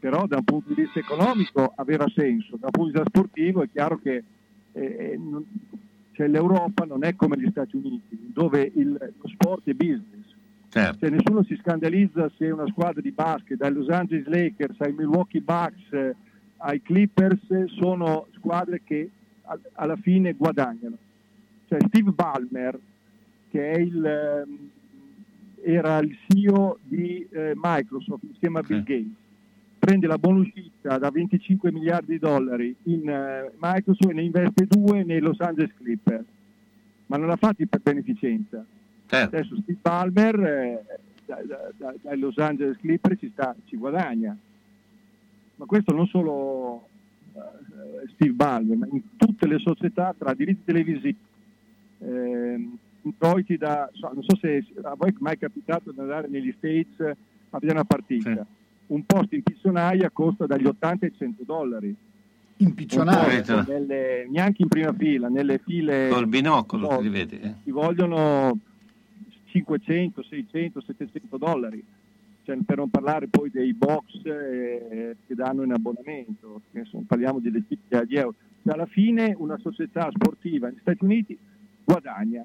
però 0.00 0.26
da 0.26 0.36
un 0.38 0.44
punto 0.44 0.72
di 0.72 0.82
vista 0.82 0.98
economico 0.98 1.72
aveva 1.76 2.06
senso, 2.14 2.56
da 2.56 2.66
un 2.66 2.72
punto 2.72 2.90
di 2.90 2.98
vista 2.98 3.08
sportivo 3.08 3.62
è 3.62 3.68
chiaro 3.70 3.98
che 3.98 4.24
eh, 4.72 4.82
eh 4.82 5.18
non, 5.18 5.44
cioè, 6.12 6.28
l'Europa 6.28 6.86
non 6.86 7.04
è 7.04 7.14
come 7.14 7.38
gli 7.38 7.50
Stati 7.50 7.76
Uniti, 7.76 8.30
dove 8.32 8.70
il, 8.74 8.92
lo 8.92 9.28
sport 9.28 9.68
è 9.68 9.74
business. 9.74 10.24
Certo. 10.70 10.98
Cioè, 10.98 11.10
nessuno 11.10 11.44
si 11.44 11.56
scandalizza 11.56 12.30
se 12.36 12.50
una 12.50 12.66
squadra 12.68 13.02
di 13.02 13.10
basket, 13.12 13.58
dai 13.58 13.72
Los 13.72 13.88
Angeles 13.90 14.26
Lakers 14.26 14.80
ai 14.80 14.92
Milwaukee 14.92 15.40
Bucks, 15.40 16.14
ai 16.66 16.82
Clippers 16.82 17.64
sono 17.78 18.26
squadre 18.34 18.82
che 18.84 19.08
alla 19.74 19.96
fine 19.96 20.32
guadagnano. 20.32 20.96
Cioè 21.68 21.78
Steve 21.86 22.10
Ballmer, 22.10 22.78
che 23.50 23.74
il, 23.78 24.04
ehm, 24.04 24.70
era 25.62 25.98
il 25.98 26.16
CEO 26.26 26.78
di 26.82 27.26
eh, 27.30 27.52
Microsoft 27.54 28.24
insieme 28.24 28.58
a 28.58 28.62
Bill 28.62 28.82
Gates, 28.82 29.12
prende 29.78 30.08
la 30.08 30.18
buonuscita 30.18 30.98
da 30.98 31.10
25 31.10 31.70
miliardi 31.70 32.12
di 32.12 32.18
dollari 32.18 32.74
in 32.84 33.08
eh, 33.08 33.52
Microsoft 33.60 34.10
e 34.10 34.14
ne 34.14 34.22
investe 34.22 34.66
due 34.66 35.04
nei 35.04 35.20
Los 35.20 35.38
Angeles 35.40 35.72
Clippers, 35.76 36.24
ma 37.06 37.16
non 37.16 37.28
l'ha 37.28 37.36
fatti 37.36 37.66
per 37.66 37.80
beneficenza. 37.80 38.64
Certo. 39.06 39.36
Adesso 39.36 39.56
Steve 39.62 39.78
Ballmer 39.80 40.40
eh, 40.40 40.84
dai 41.26 41.46
da, 41.46 41.70
da 41.76 42.16
Los 42.16 42.38
Angeles 42.38 42.76
Clippers 42.78 43.20
ci, 43.20 43.30
sta, 43.32 43.54
ci 43.66 43.76
guadagna 43.76 44.36
ma 45.56 45.64
questo 45.66 45.92
non 45.92 46.06
solo 46.06 46.88
uh, 47.32 48.08
Steve 48.14 48.32
Ballmer, 48.32 48.76
ma 48.76 48.86
in 48.90 49.16
tutte 49.16 49.46
le 49.46 49.58
società 49.58 50.14
tra 50.16 50.34
diritti 50.34 50.64
televisivi, 50.64 51.16
eh, 51.98 52.68
introiti 53.02 53.56
da, 53.56 53.90
non 54.00 54.22
so 54.22 54.36
se 54.36 54.64
a 54.82 54.94
voi 54.96 55.10
è 55.10 55.14
mai 55.18 55.38
capitato 55.38 55.92
di 55.92 56.00
andare 56.00 56.28
negli 56.28 56.52
States 56.56 57.00
a 57.00 57.58
vedere 57.58 57.78
una 57.78 57.84
partita, 57.84 58.32
sì. 58.34 58.40
un 58.88 59.04
posto 59.06 59.34
in 59.34 59.42
pizzonaia 59.42 60.10
costa 60.10 60.46
dagli 60.46 60.66
80 60.66 61.06
ai 61.06 61.14
100 61.16 61.42
dollari. 61.44 61.94
In 62.58 62.74
pizzonaia? 62.74 63.64
Nelle, 63.68 64.26
neanche 64.30 64.62
in 64.62 64.68
prima 64.68 64.92
fila, 64.92 65.28
nelle 65.28 65.58
file... 65.58 66.08
Col 66.08 66.26
binocolo 66.26 66.90
no, 66.90 67.00
si 67.02 67.08
vede. 67.08 67.40
Eh. 67.40 67.54
Ci 67.64 67.70
vogliono 67.70 68.58
500, 69.44 70.22
600, 70.22 70.80
700 70.80 71.36
dollari 71.36 71.84
cioè, 72.46 72.56
per 72.64 72.76
non 72.76 72.88
parlare 72.88 73.26
poi 73.26 73.50
dei 73.50 73.74
box 73.74 74.24
eh, 74.24 75.16
che 75.26 75.34
danno 75.34 75.64
in 75.64 75.72
abbonamento, 75.72 76.62
sono, 76.84 77.02
parliamo 77.04 77.40
di 77.40 77.50
decine 77.50 78.06
di 78.06 78.14
euro. 78.14 78.34
Cioè, 78.62 78.72
alla 78.72 78.86
fine 78.86 79.34
una 79.36 79.58
società 79.58 80.08
sportiva 80.14 80.68
negli 80.68 80.78
Stati 80.80 81.02
Uniti 81.02 81.36
guadagna. 81.84 82.44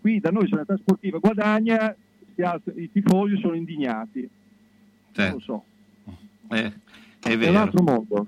Qui 0.00 0.18
da 0.18 0.30
noi 0.30 0.48
se 0.48 0.54
una 0.54 0.64
società 0.64 0.82
sportiva 0.82 1.18
guadagna, 1.18 1.94
i 2.34 2.90
tifosi 2.90 3.38
sono 3.38 3.54
indignati. 3.54 4.28
Certo. 5.12 5.22
Non 5.22 5.32
lo 5.32 5.40
so. 5.40 5.64
Eh, 6.56 6.72
è, 7.20 7.38
è 7.38 7.48
un 7.48 7.56
altro 7.56 7.82
mondo. 7.84 8.26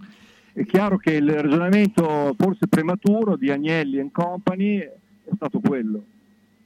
È 0.53 0.65
chiaro 0.65 0.99
che 0.99 1.15
il 1.15 1.29
ragionamento 1.29 2.35
forse 2.39 2.69
prematuro 2.69 3.37
di 3.37 3.51
Agnelli 3.51 3.99
e 3.99 4.09
Company 4.13 4.79
è 4.79 5.31
stato 5.35 5.59
quello 5.59 6.15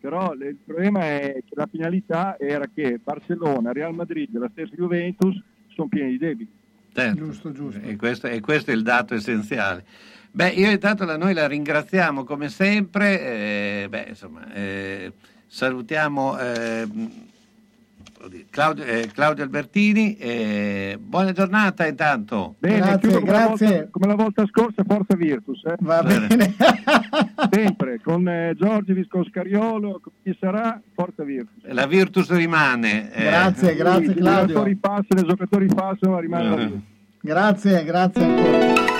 però 0.00 0.32
il 0.32 0.56
problema 0.64 1.00
è 1.00 1.42
che 1.44 1.54
la 1.54 1.68
finalità 1.70 2.38
era 2.38 2.66
che 2.72 2.98
Barcellona, 3.02 3.72
Real 3.72 3.94
Madrid 3.94 4.34
e 4.34 4.38
la 4.38 4.48
stessa 4.50 4.74
Juventus 4.74 5.40
sono 5.68 5.88
pieni 5.88 6.12
di 6.12 6.18
debiti. 6.18 6.52
Certo. 6.92 7.16
Giusto, 7.16 7.52
giusto. 7.52 7.80
E 7.80 7.96
questo, 7.96 8.26
e 8.26 8.40
questo, 8.40 8.70
è 8.70 8.74
il 8.74 8.82
dato 8.82 9.14
essenziale. 9.14 9.84
Beh, 10.32 10.48
io 10.48 10.70
intanto 10.70 11.04
la, 11.04 11.16
noi 11.16 11.34
la 11.34 11.46
ringraziamo 11.46 12.24
come 12.24 12.48
sempre, 12.48 13.20
eh, 13.20 13.86
beh, 13.88 14.06
insomma, 14.08 14.52
eh, 14.52 15.12
salutiamo 15.46 16.38
eh, 16.38 16.88
Claudio, 18.50 18.84
eh, 18.84 19.08
Claudio 19.12 19.44
Albertini, 19.44 20.14
eh, 20.16 20.98
buona 21.00 21.32
giornata 21.32 21.86
intanto. 21.86 22.56
Bene, 22.58 22.76
Grazie, 22.78 23.08
come, 23.12 23.24
grazie. 23.24 23.66
La 23.66 23.72
volta, 23.76 23.88
come 23.90 24.06
la 24.06 24.14
volta 24.14 24.46
scorsa, 24.46 24.82
Forza 24.86 25.16
Virtus. 25.16 25.64
Eh? 25.64 25.74
Va 25.80 26.02
bene. 26.02 26.28
Sempre, 27.50 28.00
con 28.02 28.28
eh, 28.28 28.54
Giorgi 28.58 28.92
Viscoscariolo, 28.92 30.00
chi 30.22 30.36
sarà, 30.38 30.78
Forza 30.94 31.24
Virtus. 31.24 31.62
La 31.72 31.86
Virtus 31.86 32.30
rimane. 32.30 33.10
eh. 33.12 33.24
Grazie, 33.24 33.74
grazie 33.74 34.12
I 34.12 34.14
Claudio. 34.16 34.46
giocatori 34.46 34.76
passano, 34.76 35.20
i 35.20 35.24
giocatori 35.26 35.66
passano, 35.66 36.18
rimane 36.20 36.48
la 36.48 36.54
Eh. 36.54 36.58
Virtus. 36.58 36.80
Grazie, 37.22 37.84
grazie 37.84 38.22
ancora. 38.24 38.99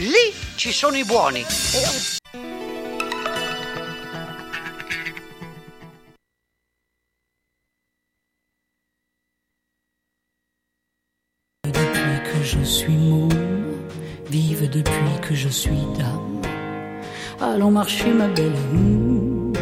Lì 0.00 0.32
ci 0.56 0.72
sono 0.72 0.96
i 0.96 1.04
buoni. 1.04 1.44
Depuis 11.64 12.22
que 12.24 12.42
je 12.42 12.64
suis 12.64 12.96
môme, 12.96 13.28
vive 14.30 14.70
depuis 14.70 15.20
que 15.20 15.34
je 15.34 15.50
suis 15.50 15.84
dame. 15.98 16.40
Allons 17.38 17.70
marcher 17.70 18.14
ma 18.14 18.28
belle, 18.28 18.56
hum, 18.72 19.52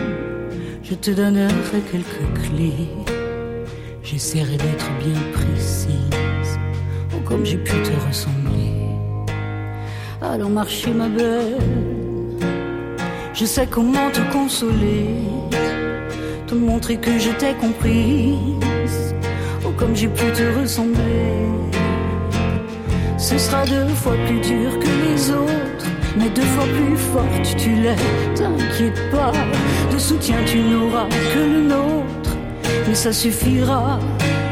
je 0.85 0.95
te 0.95 1.11
donnerai 1.11 1.81
quelques 1.91 2.33
clés. 2.45 2.89
J'essaierai 4.05 4.57
d'être 4.57 4.89
bien 5.01 5.21
précise, 5.33 6.61
oh 7.13 7.21
comme 7.27 7.45
j'ai 7.45 7.59
pu 7.59 7.73
te 7.83 7.91
ressembler. 8.07 8.48
Allons 10.21 10.49
marcher 10.49 10.91
ma 10.91 11.09
belle, 11.09 11.59
je 13.33 13.45
sais 13.45 13.69
comment 13.69 14.11
te 14.11 14.21
consoler, 14.33 15.15
te 16.49 16.57
montrer 16.57 16.97
que 16.97 17.21
je 17.21 17.31
t'ai 17.31 17.55
comprise, 17.55 19.15
oh 19.65 19.71
comme 19.77 19.95
j'ai 19.95 20.09
pu 20.09 20.25
te 20.33 20.61
ressembler. 20.61 21.47
Ce 23.17 23.39
sera 23.39 23.65
deux 23.65 23.87
fois 23.95 24.17
plus 24.27 24.41
dur 24.41 24.77
que 24.81 25.09
les 25.09 25.31
autres, 25.31 25.87
mais 26.19 26.29
deux 26.31 26.43
fois 26.43 26.65
plus 26.65 26.97
forte 26.97 27.57
tu 27.57 27.71
l'es. 27.77 27.95
T'inquiète 28.35 29.11
pas, 29.13 29.33
de 29.93 29.99
soutien 29.99 30.39
tu 30.47 30.59
n'auras 30.59 31.07
que 31.33 31.39
le 31.39 31.63
nôtre. 31.63 32.37
Mais 32.89 32.95
ça 32.95 33.13
suffira, 33.13 34.01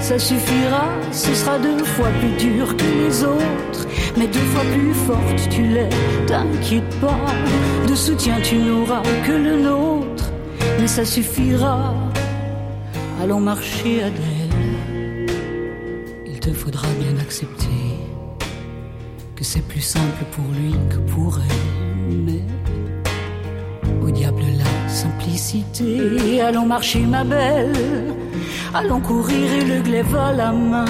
ça 0.07 0.21
suffira, 0.21 0.85
ce 1.11 1.35
sera 1.35 1.59
deux 1.59 1.85
fois 1.85 2.07
plus 2.21 2.37
dur 2.37 2.77
que 2.77 2.85
les 2.85 3.25
autres, 3.25 3.89
mais 4.17 4.29
deux 4.29 4.47
fois 4.53 4.63
plus 4.73 4.95
forte 4.95 5.49
tu 5.51 5.63
l'es. 5.63 5.89
T'inquiète 6.29 6.89
pas, 7.01 7.19
de 7.89 7.95
soutien 7.97 8.37
tu 8.41 8.55
n'auras 8.57 9.03
que 9.27 9.33
le 9.33 9.63
nôtre. 9.63 10.31
Mais 10.79 10.87
ça 10.87 11.05
suffira, 11.05 11.93
allons 13.21 13.41
marcher 13.41 14.05
Adèle. 14.05 15.27
Il 16.25 16.39
te 16.39 16.53
faudra 16.53 16.87
bien 17.01 17.21
accepter 17.21 17.67
que 19.35 19.43
c'est 19.43 19.67
plus 19.67 19.81
simple 19.81 20.25
pour 20.31 20.45
lui 20.57 20.77
que 20.89 20.99
pour 21.11 21.37
elle. 21.39 22.17
Mais 22.27 22.45
au 24.05 24.11
diable 24.13 24.45
la 24.57 24.89
simplicité. 24.89 26.41
Allons 26.43 26.67
marcher, 26.67 27.01
ma 27.01 27.25
belle. 27.25 27.73
Allons 28.75 29.01
courir 29.01 29.53
et 29.53 29.65
le 29.65 29.81
glaive 29.81 30.15
à 30.17 30.33
la 30.33 30.53
main. 30.53 30.85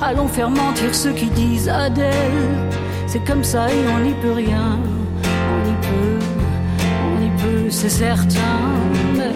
Allons 0.00 0.28
faire 0.28 0.50
mentir 0.50 0.94
ceux 0.94 1.12
qui 1.12 1.26
disent 1.26 1.68
Adèle. 1.68 2.68
C'est 3.06 3.24
comme 3.24 3.44
ça 3.44 3.68
et 3.68 3.84
on 3.94 4.00
n'y 4.00 4.14
peut 4.14 4.32
rien. 4.32 4.78
On 5.52 5.68
y 5.68 5.74
peut, 5.86 6.24
on 7.12 7.24
y 7.24 7.42
peut, 7.42 7.70
c'est 7.70 7.90
certain. 7.90 8.60
Mais 9.16 9.32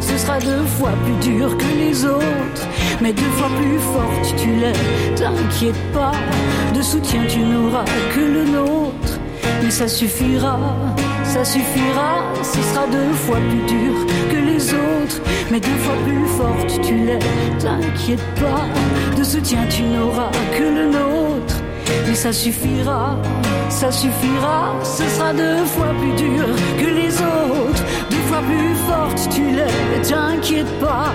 ce 0.00 0.16
sera 0.16 0.38
deux 0.38 0.64
fois 0.64 0.92
plus 1.04 1.30
dur 1.30 1.56
que 1.56 1.78
les 1.78 2.04
autres. 2.04 2.66
Mais 3.00 3.12
deux 3.12 3.30
fois 3.36 3.48
plus 3.56 3.78
forte 3.78 4.34
tu 4.36 4.48
l'es. 4.56 4.72
T'inquiète 5.16 5.92
pas, 5.92 6.12
de 6.74 6.82
soutien 6.82 7.22
tu 7.28 7.40
n'auras 7.40 7.84
que 8.14 8.20
le 8.20 8.44
nôtre. 8.44 9.18
Mais 9.62 9.70
ça 9.70 9.88
suffira, 9.88 10.58
ça 11.24 11.44
suffira, 11.44 12.22
ce 12.42 12.60
sera 12.62 12.86
deux 12.86 13.12
fois 13.12 13.38
plus 13.48 13.66
dur 13.66 14.05
mais 15.50 15.60
deux 15.60 15.78
fois 15.84 15.94
plus 16.04 16.26
forte 16.26 16.80
tu 16.82 16.94
l'es. 16.94 17.18
T'inquiète 17.58 18.26
pas, 18.36 18.66
de 19.16 19.24
soutien 19.24 19.66
tu 19.68 19.82
n'auras 19.82 20.30
que 20.56 20.62
le 20.62 20.86
nôtre. 20.86 21.56
Mais 22.06 22.14
ça 22.14 22.32
suffira, 22.32 23.16
ça 23.68 23.90
suffira, 23.90 24.74
ce 24.82 25.04
sera 25.04 25.32
deux 25.32 25.64
fois 25.64 25.92
plus 26.00 26.12
dur 26.12 26.46
que 26.78 26.86
les 26.86 27.14
autres, 27.14 27.84
deux 28.10 28.24
fois 28.28 28.42
plus 28.42 28.74
forte 28.88 29.28
tu 29.34 29.42
l'es. 29.50 30.02
T'inquiète 30.02 30.80
pas, 30.80 31.12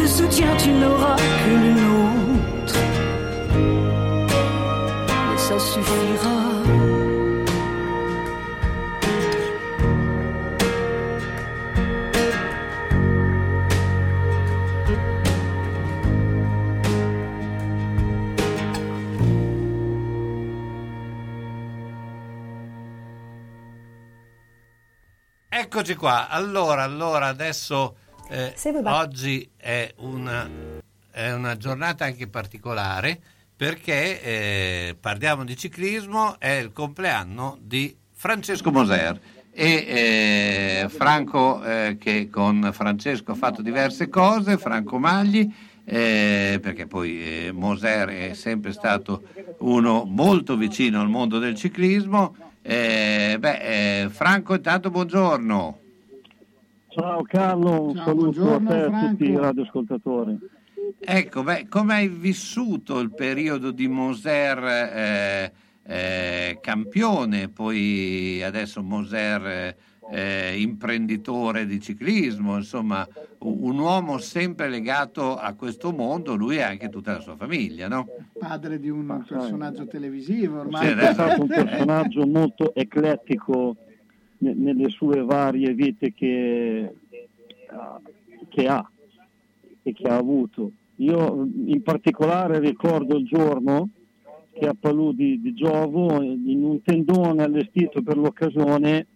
de 0.00 0.06
soutien 0.06 0.48
tu 0.58 0.70
n'auras 0.70 1.16
que 1.16 1.50
le 1.50 1.70
nôtre. 1.70 2.78
Mais 5.30 5.38
ça 5.38 5.58
suffira. 5.58 6.43
Eccoci 25.76 25.96
qua. 25.96 26.28
Allora, 26.28 26.84
allora 26.84 27.26
adesso 27.26 27.96
eh, 28.28 28.54
oggi 28.84 29.50
è 29.56 29.92
una, 29.96 30.48
è 31.10 31.32
una 31.32 31.56
giornata 31.56 32.04
anche 32.04 32.28
particolare 32.28 33.20
perché 33.56 34.22
eh, 34.22 34.96
parliamo 35.00 35.42
di 35.42 35.56
ciclismo, 35.56 36.38
è 36.38 36.52
il 36.52 36.70
compleanno 36.72 37.58
di 37.60 37.92
Francesco 38.12 38.70
Moser 38.70 39.20
e 39.50 40.84
eh, 40.84 40.88
Franco 40.90 41.60
eh, 41.64 41.96
che 41.98 42.30
con 42.30 42.70
Francesco 42.72 43.32
ha 43.32 43.34
fatto 43.34 43.60
diverse 43.60 44.08
cose, 44.08 44.58
Franco 44.58 45.00
Magli, 45.00 45.52
eh, 45.84 46.60
perché 46.62 46.86
poi 46.86 47.46
eh, 47.46 47.52
Moser 47.52 48.10
è 48.10 48.34
sempre 48.34 48.70
stato 48.70 49.24
uno 49.58 50.04
molto 50.04 50.56
vicino 50.56 51.00
al 51.00 51.08
mondo 51.08 51.40
del 51.40 51.56
ciclismo. 51.56 52.36
Eh, 52.66 53.36
beh, 53.38 54.04
eh, 54.04 54.08
Franco 54.08 54.54
intanto 54.54 54.90
buongiorno. 54.90 55.80
Ciao 56.88 57.22
Carlo, 57.24 57.88
un 57.88 57.94
Ciao, 57.94 58.04
saluto 58.06 58.54
a 58.54 58.58
te 58.58 58.78
e 58.78 58.82
a 58.84 59.06
tutti 59.06 59.24
i 59.24 59.36
radioascoltatori. 59.36 60.38
Ecco, 60.98 61.42
beh, 61.42 61.68
come 61.68 61.92
hai 61.92 62.08
vissuto 62.08 63.00
il 63.00 63.12
periodo 63.12 63.70
di 63.70 63.86
Moser 63.86 64.64
eh, 64.64 65.52
eh, 65.82 66.58
campione, 66.62 67.50
poi 67.50 68.42
adesso 68.42 68.82
Moser 68.82 69.76
eh, 70.10 70.60
imprenditore 70.60 71.66
di 71.66 71.80
ciclismo, 71.80 72.56
insomma 72.56 73.06
un 73.38 73.78
uomo 73.78 74.18
sempre 74.18 74.68
legato 74.68 75.36
a 75.36 75.52
questo 75.54 75.92
mondo, 75.92 76.34
lui 76.34 76.56
e 76.56 76.62
anche 76.62 76.88
tutta 76.88 77.12
la 77.12 77.20
sua 77.20 77.36
famiglia, 77.36 77.88
no? 77.88 78.06
Padre 78.38 78.80
di 78.80 78.88
un 78.88 79.22
personaggio 79.26 79.86
televisivo 79.86 80.60
ormai. 80.60 80.86
Sì, 80.86 80.92
è 80.94 81.12
stato 81.12 81.42
un 81.42 81.48
personaggio 81.48 82.26
molto 82.26 82.74
eclettico 82.74 83.76
nelle 84.38 84.88
sue 84.88 85.22
varie 85.22 85.72
vite 85.74 86.12
che, 86.14 86.94
che 88.48 88.66
ha 88.66 88.88
e 89.82 89.92
che 89.92 90.08
ha 90.08 90.16
avuto. 90.16 90.72
Io 90.96 91.46
in 91.66 91.82
particolare 91.82 92.58
ricordo 92.60 93.16
il 93.16 93.26
giorno 93.26 93.90
che 94.52 94.66
a 94.66 94.76
Palù 94.78 95.12
di, 95.12 95.40
di 95.40 95.52
Giovo, 95.52 96.22
in 96.22 96.62
un 96.62 96.80
tendone 96.82 97.42
allestito 97.42 98.02
per 98.02 98.16
l'occasione, 98.16 99.06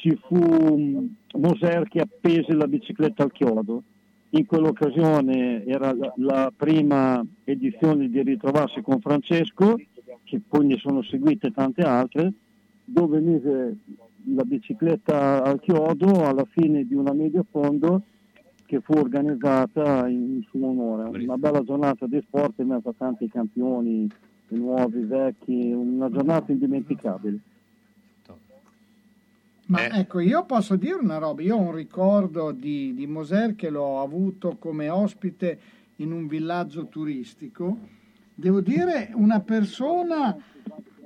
ci 0.00 0.18
fu 0.26 1.10
Moser 1.34 1.86
che 1.88 2.00
appese 2.00 2.54
la 2.54 2.66
bicicletta 2.66 3.22
al 3.22 3.32
chiodo. 3.32 3.82
In 4.30 4.46
quell'occasione 4.46 5.64
era 5.66 5.92
la, 5.92 6.12
la 6.16 6.52
prima 6.56 7.24
edizione 7.44 8.08
di 8.08 8.22
Ritrovarsi 8.22 8.80
con 8.80 9.00
Francesco, 9.00 9.78
che 10.24 10.40
poi 10.46 10.66
ne 10.66 10.78
sono 10.78 11.02
seguite 11.02 11.50
tante 11.50 11.82
altre, 11.82 12.32
dove 12.84 13.20
mise 13.20 13.76
la 14.34 14.44
bicicletta 14.44 15.42
al 15.42 15.60
chiodo 15.60 16.24
alla 16.24 16.46
fine 16.48 16.86
di 16.86 16.94
una 16.94 17.12
media 17.12 17.44
fondo 17.50 18.02
che 18.64 18.80
fu 18.80 18.92
organizzata 18.92 20.08
in 20.08 20.42
suo 20.48 20.68
onore. 20.68 21.22
Una 21.22 21.36
bella 21.36 21.62
giornata 21.62 22.06
di 22.06 22.20
sport 22.26 22.58
in 22.60 22.68
mezzo 22.68 22.88
a 22.88 22.94
tanti 22.96 23.28
campioni 23.28 24.08
nuovi, 24.48 25.02
vecchi, 25.02 25.72
una 25.72 26.08
giornata 26.08 26.52
indimenticabile. 26.52 27.40
Ma 29.70 29.86
eh. 29.86 30.00
ecco, 30.00 30.18
io 30.18 30.44
posso 30.44 30.74
dire 30.76 30.94
una 30.94 31.18
roba, 31.18 31.42
io 31.42 31.56
ho 31.56 31.60
un 31.60 31.72
ricordo 31.72 32.50
di, 32.50 32.92
di 32.92 33.06
Moser 33.06 33.54
che 33.54 33.70
l'ho 33.70 34.02
avuto 34.02 34.56
come 34.58 34.88
ospite 34.88 35.58
in 35.96 36.10
un 36.10 36.26
villaggio 36.26 36.88
turistico, 36.88 37.78
devo 38.34 38.60
dire 38.60 39.10
una 39.14 39.38
persona 39.40 40.36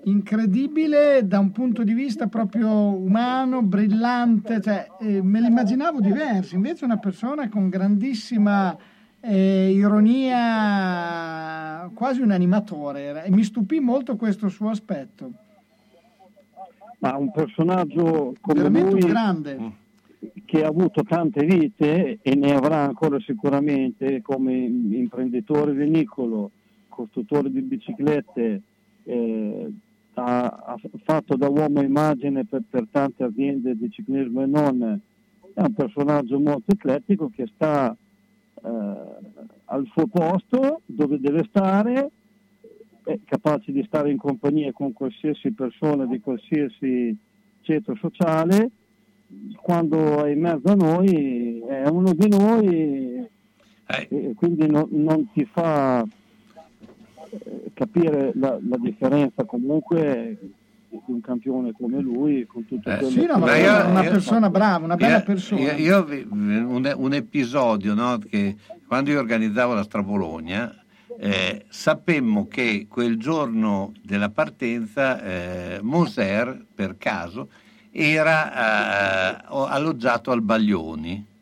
incredibile 0.05 1.27
da 1.27 1.39
un 1.41 1.53
punto 1.53 1.83
di 1.85 1.93
vista 1.93 2.27
proprio 2.27 2.71
umano, 2.71 3.61
brillante, 3.63 4.63
cioè, 4.63 4.87
eh, 4.99 5.21
me 5.21 5.41
l'immaginavo 5.41 6.01
diverso, 6.01 6.55
invece 6.55 6.87
una 6.87 6.97
persona 6.99 7.51
con 7.51 7.69
grandissima 7.69 8.75
eh, 9.21 9.73
ironia, 9.73 10.41
quasi 11.93 12.23
un 12.23 12.31
animatore, 12.31 13.25
e 13.25 13.31
mi 13.31 13.45
stupì 13.45 13.79
molto 13.79 14.17
questo 14.17 14.49
suo 14.49 14.71
aspetto. 14.71 15.33
Ma 17.05 17.17
un 17.19 17.31
personaggio 17.31 18.33
come 18.41 18.63
Veramente 18.63 18.91
lui, 18.91 19.01
grande. 19.01 19.73
che 20.47 20.65
ha 20.65 20.69
avuto 20.69 21.03
tante 21.03 21.45
vite 21.45 22.19
e 22.23 22.35
ne 22.35 22.55
avrà 22.55 22.79
ancora 22.79 23.21
sicuramente 23.21 24.23
come 24.23 24.55
imprenditore 24.55 25.73
vinicolo, 25.73 26.51
costruttore 26.89 27.51
di 27.51 27.61
biciclette, 27.61 28.63
eh, 29.03 29.73
ha, 30.15 30.45
ha, 30.47 30.81
fatto 31.03 31.37
da 31.37 31.51
uomo 31.51 31.83
immagine 31.83 32.47
per, 32.47 32.63
per 32.71 32.87
tante 32.91 33.25
aziende 33.25 33.77
di 33.77 33.91
ciclismo 33.91 34.41
e 34.41 34.47
non, 34.47 35.01
è 35.53 35.61
un 35.61 35.75
personaggio 35.75 36.41
molto 36.41 36.73
eclettico 36.73 37.31
che 37.35 37.47
sta 37.55 37.95
eh, 37.95 38.69
al 39.67 39.87
suo 39.93 40.07
posto 40.07 40.81
dove 40.87 41.21
deve 41.21 41.45
stare, 41.51 42.11
è 43.05 43.19
capace 43.25 43.71
di 43.71 43.85
stare 43.87 44.11
in 44.11 44.17
compagnia 44.17 44.73
con 44.73 44.93
qualsiasi 44.93 45.53
persona 45.53 46.07
di 46.07 46.21
qualsiasi 46.21 47.17
ceto 47.61 47.95
sociale, 47.97 48.71
quando 49.61 50.25
è 50.25 50.31
in 50.31 50.41
mezzo 50.41 50.71
a 50.71 50.75
noi 50.75 51.61
è 51.69 51.87
uno 51.89 52.13
di 52.13 52.29
noi 52.29 53.27
eh. 53.87 54.09
e 54.09 54.35
quindi 54.35 54.67
no, 54.67 54.87
non 54.91 55.31
ti 55.33 55.45
fa 55.45 56.03
eh, 56.03 57.71
capire 57.75 58.33
la, 58.35 58.59
la 58.69 58.77
differenza 58.79 59.45
comunque 59.45 60.39
di 60.89 61.01
un 61.07 61.21
campione 61.21 61.73
come 61.73 62.01
lui 62.01 62.47
con 62.47 62.65
tutto 62.67 62.89
eh, 62.89 63.05
sì, 63.11 63.27
no, 63.27 63.39
ma 63.39 63.57
io, 63.57 63.89
una 63.89 64.03
persona 64.03 64.49
brava, 64.49 64.85
una 64.85 64.97
bella 64.97 65.19
io, 65.19 65.25
persona. 65.25 65.73
Io, 65.73 66.07
io 66.07 66.27
un, 66.31 66.95
un, 66.97 67.13
episodio 67.15 67.95
no, 67.95 68.19
che 68.19 68.57
quando 68.87 69.11
io 69.11 69.19
organizzavo 69.19 69.75
la 69.75 69.83
Strabologna 69.83 70.84
eh, 71.19 71.65
sapemmo 71.69 72.49
che 72.49 72.87
quel 72.89 73.17
giorno 73.19 73.93
della 74.03 74.31
partenza 74.31 75.23
eh, 75.23 75.79
Moser, 75.83 76.65
per 76.75 76.97
caso, 76.99 77.49
era 77.91 79.41
eh, 79.41 79.45
alloggiato 79.49 80.31
al 80.31 80.43
Baglioni 80.43 81.33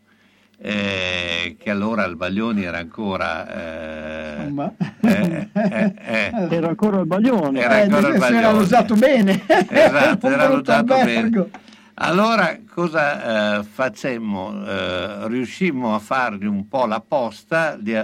eh, 0.65 1.57
che 1.59 1.71
allora 1.71 2.05
il 2.05 2.15
Baglioni 2.15 2.63
era 2.63 2.79
ancora 2.79 3.53
eh, 3.53 4.53
eh, 5.01 5.49
eh, 5.53 5.95
eh, 5.99 6.49
era 6.51 6.69
ancora 6.69 7.01
il 7.01 7.07
Baglioni. 7.07 7.59
Era 7.59 7.81
ancora 7.81 8.09
il 8.09 8.19
Baglioni 8.19 8.45
era 8.45 8.53
usato 8.53 8.95
bene. 8.95 9.43
Esatto 9.69 10.29
era 10.29 10.49
usato 10.55 10.85
bene. 10.85 11.51
allora 11.95 12.57
cosa 12.73 13.65
facemmo? 13.65 15.27
Riuscimmo 15.27 15.97
a 15.97 15.99
fargli 15.99 16.47
un 16.47 16.69
po' 16.69 16.87
la 16.87 17.01
posta 17.01 17.77
di, 17.77 18.01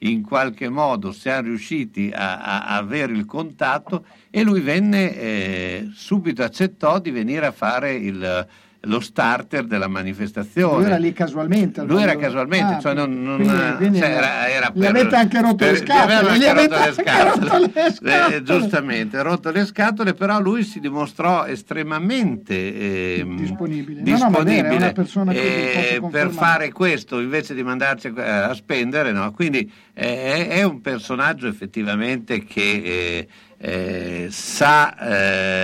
in 0.00 0.22
qualche 0.22 0.68
modo 0.68 1.12
siamo 1.12 1.48
riusciti 1.48 2.10
a, 2.14 2.40
a, 2.40 2.76
avere 2.76 3.12
il 3.12 3.24
contatto 3.24 4.04
e 4.30 4.42
lui 4.42 4.60
venne 4.60 5.90
subito 5.94 6.42
accettò 6.42 6.98
di 6.98 7.10
venire 7.10 7.46
a 7.46 7.52
fare 7.52 7.94
il 7.94 8.48
lo 8.84 9.00
starter 9.00 9.64
della 9.64 9.88
manifestazione. 9.88 10.76
Lui 10.76 10.86
era 10.86 10.96
lì 10.96 11.12
casualmente. 11.12 11.82
Lui 11.82 12.02
era 12.02 12.16
casualmente, 12.16 12.74
ah, 12.74 12.80
cioè 12.80 12.94
non, 12.94 13.22
non 13.22 13.36
quindi, 13.36 13.76
quindi 13.76 13.98
cioè 13.98 14.08
era, 14.08 14.48
era 14.48 14.70
per, 14.70 14.88
avete 14.88 15.16
anche 15.16 15.40
rotto 15.40 15.56
per, 15.56 15.72
le 15.72 15.76
scatole. 15.78 16.38
Gli 16.38 16.44
avete 16.44 16.74
rotto 16.74 16.86
le 16.86 16.92
scatole. 16.92 17.70
le 17.74 17.92
scatole. 17.92 18.36
Eh, 18.36 18.42
giustamente, 18.42 19.22
rotto 19.22 19.50
le 19.50 19.66
scatole, 19.66 20.14
però 20.14 20.40
lui 20.40 20.62
si 20.62 20.80
dimostrò 20.80 21.44
estremamente 21.44 22.54
eh, 22.54 23.26
disponibile, 23.36 24.02
disponibile 24.02 24.92
no, 24.92 25.24
no, 25.24 25.30
eh, 25.32 26.00
per 26.10 26.30
fare 26.30 26.72
questo 26.72 27.20
invece 27.20 27.54
di 27.54 27.62
mandarci 27.62 28.12
a, 28.16 28.48
a 28.48 28.54
spendere. 28.54 29.12
No? 29.12 29.30
Quindi 29.32 29.70
eh, 29.92 30.48
è 30.48 30.62
un 30.62 30.80
personaggio 30.80 31.48
effettivamente 31.48 32.44
che 32.44 33.28
eh, 33.62 34.28
sa 34.30 34.96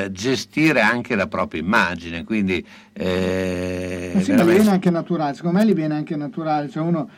eh, 0.04 0.12
gestire 0.12 0.82
anche 0.82 1.14
la 1.14 1.26
propria 1.26 1.62
immagine, 1.62 2.24
quindi... 2.24 2.64
Eh, 2.92 4.10
sì, 4.18 4.30
veramente... 4.30 4.44
ma 4.44 4.44
viene 4.44 4.70
anche 4.70 4.90
naturale, 4.90 5.34
secondo 5.34 5.58
me 5.58 5.66
gli 5.66 5.72
viene 5.72 5.94
anche 5.94 6.14
naturale, 6.14 6.68
cioè 6.68 6.82
uno, 6.82 7.08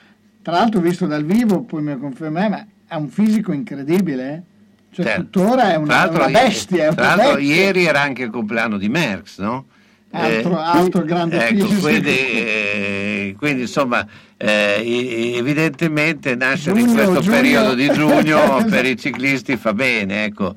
tra 0.41 0.53
l'altro 0.53 0.81
visto 0.81 1.07
dal 1.07 1.25
vivo, 1.25 1.63
poi 1.63 1.83
mi 1.83 1.99
conferma, 1.99 2.49
ma 2.49 2.67
ha 2.87 2.97
un 2.97 3.09
fisico 3.09 3.53
incredibile, 3.53 4.33
eh? 4.33 4.43
cioè 4.91 5.05
certo. 5.05 5.23
tuttora 5.23 5.73
è 5.73 5.77
una, 5.77 6.09
una 6.09 6.29
bestia. 6.29 6.85
Una 6.85 6.95
tra 6.95 7.15
l'altro 7.17 7.39
ieri 7.41 7.85
era 7.85 8.01
anche 8.01 8.23
il 8.23 8.31
compleanno 8.31 8.79
di 8.79 8.89
Merckx, 8.89 9.41
no? 9.41 9.67
Altro, 10.11 10.53
eh, 10.53 10.63
altro 10.63 11.03
grande 11.03 11.49
ecco, 11.49 11.67
quindi, 11.81 12.09
eh, 13.31 13.35
quindi, 13.35 13.63
insomma 13.63 14.07
eh, 14.37 15.35
evidentemente 15.37 16.35
nascere 16.35 16.79
giugno, 16.79 16.91
in 16.91 16.97
questo 16.97 17.21
giugno. 17.21 17.37
periodo 17.37 17.75
di 17.75 17.91
giugno 17.91 18.65
per 18.71 18.85
i 18.87 18.97
ciclisti 18.97 19.57
fa 19.57 19.73
bene 19.73 20.25
ecco. 20.25 20.55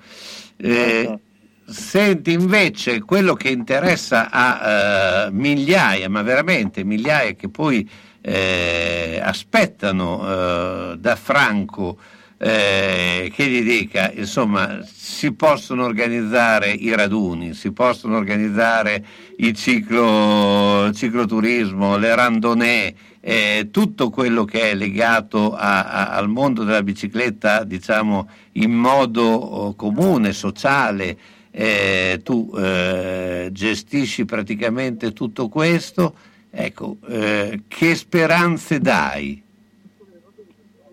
Eh, 0.58 1.18
senti 1.66 2.32
invece 2.34 3.02
quello 3.02 3.34
che 3.34 3.50
interessa 3.50 4.30
a 4.30 5.28
uh, 5.28 5.34
migliaia 5.34 6.10
ma 6.10 6.22
veramente 6.22 6.84
migliaia 6.84 7.32
che 7.32 7.50
poi 7.50 7.90
eh, 8.22 9.20
aspettano 9.24 10.92
uh, 10.92 10.96
da 10.96 11.16
Franco 11.16 11.98
eh, 12.44 13.32
che 13.36 13.46
gli 13.46 13.62
dica, 13.62 14.12
insomma, 14.12 14.80
si 14.84 15.32
possono 15.34 15.84
organizzare 15.84 16.72
i 16.72 16.96
raduni, 16.96 17.54
si 17.54 17.72
possono 17.72 18.18
organizzare 18.18 19.06
il 19.38 19.54
ciclo, 19.54 20.92
cicloturismo, 20.92 21.98
le 21.98 22.16
randonnée, 22.16 22.96
eh, 23.20 23.68
tutto 23.70 24.10
quello 24.10 24.44
che 24.46 24.72
è 24.72 24.74
legato 24.74 25.54
a, 25.54 25.86
a, 25.86 26.10
al 26.16 26.30
mondo 26.30 26.64
della 26.64 26.82
bicicletta, 26.82 27.64
diciamo, 27.64 28.28
in 28.54 28.72
modo 28.72 29.22
oh, 29.22 29.76
comune, 29.76 30.34
sociale, 30.34 31.16
eh, 31.52 32.22
tu 32.24 32.52
eh, 32.58 33.50
gestisci 33.52 34.26
praticamente 34.26 35.14
tutto 35.14 35.48
questo, 35.48 36.16
ecco, 36.50 36.98
eh, 37.08 37.62
che 37.68 37.94
speranze 37.94 38.80
dai? 38.80 39.50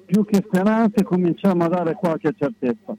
Più 0.09 0.25
che 0.25 0.43
speranze 0.43 1.05
cominciamo 1.05 1.65
a 1.65 1.69
dare 1.69 1.93
qualche 1.93 2.33
certezza. 2.35 2.97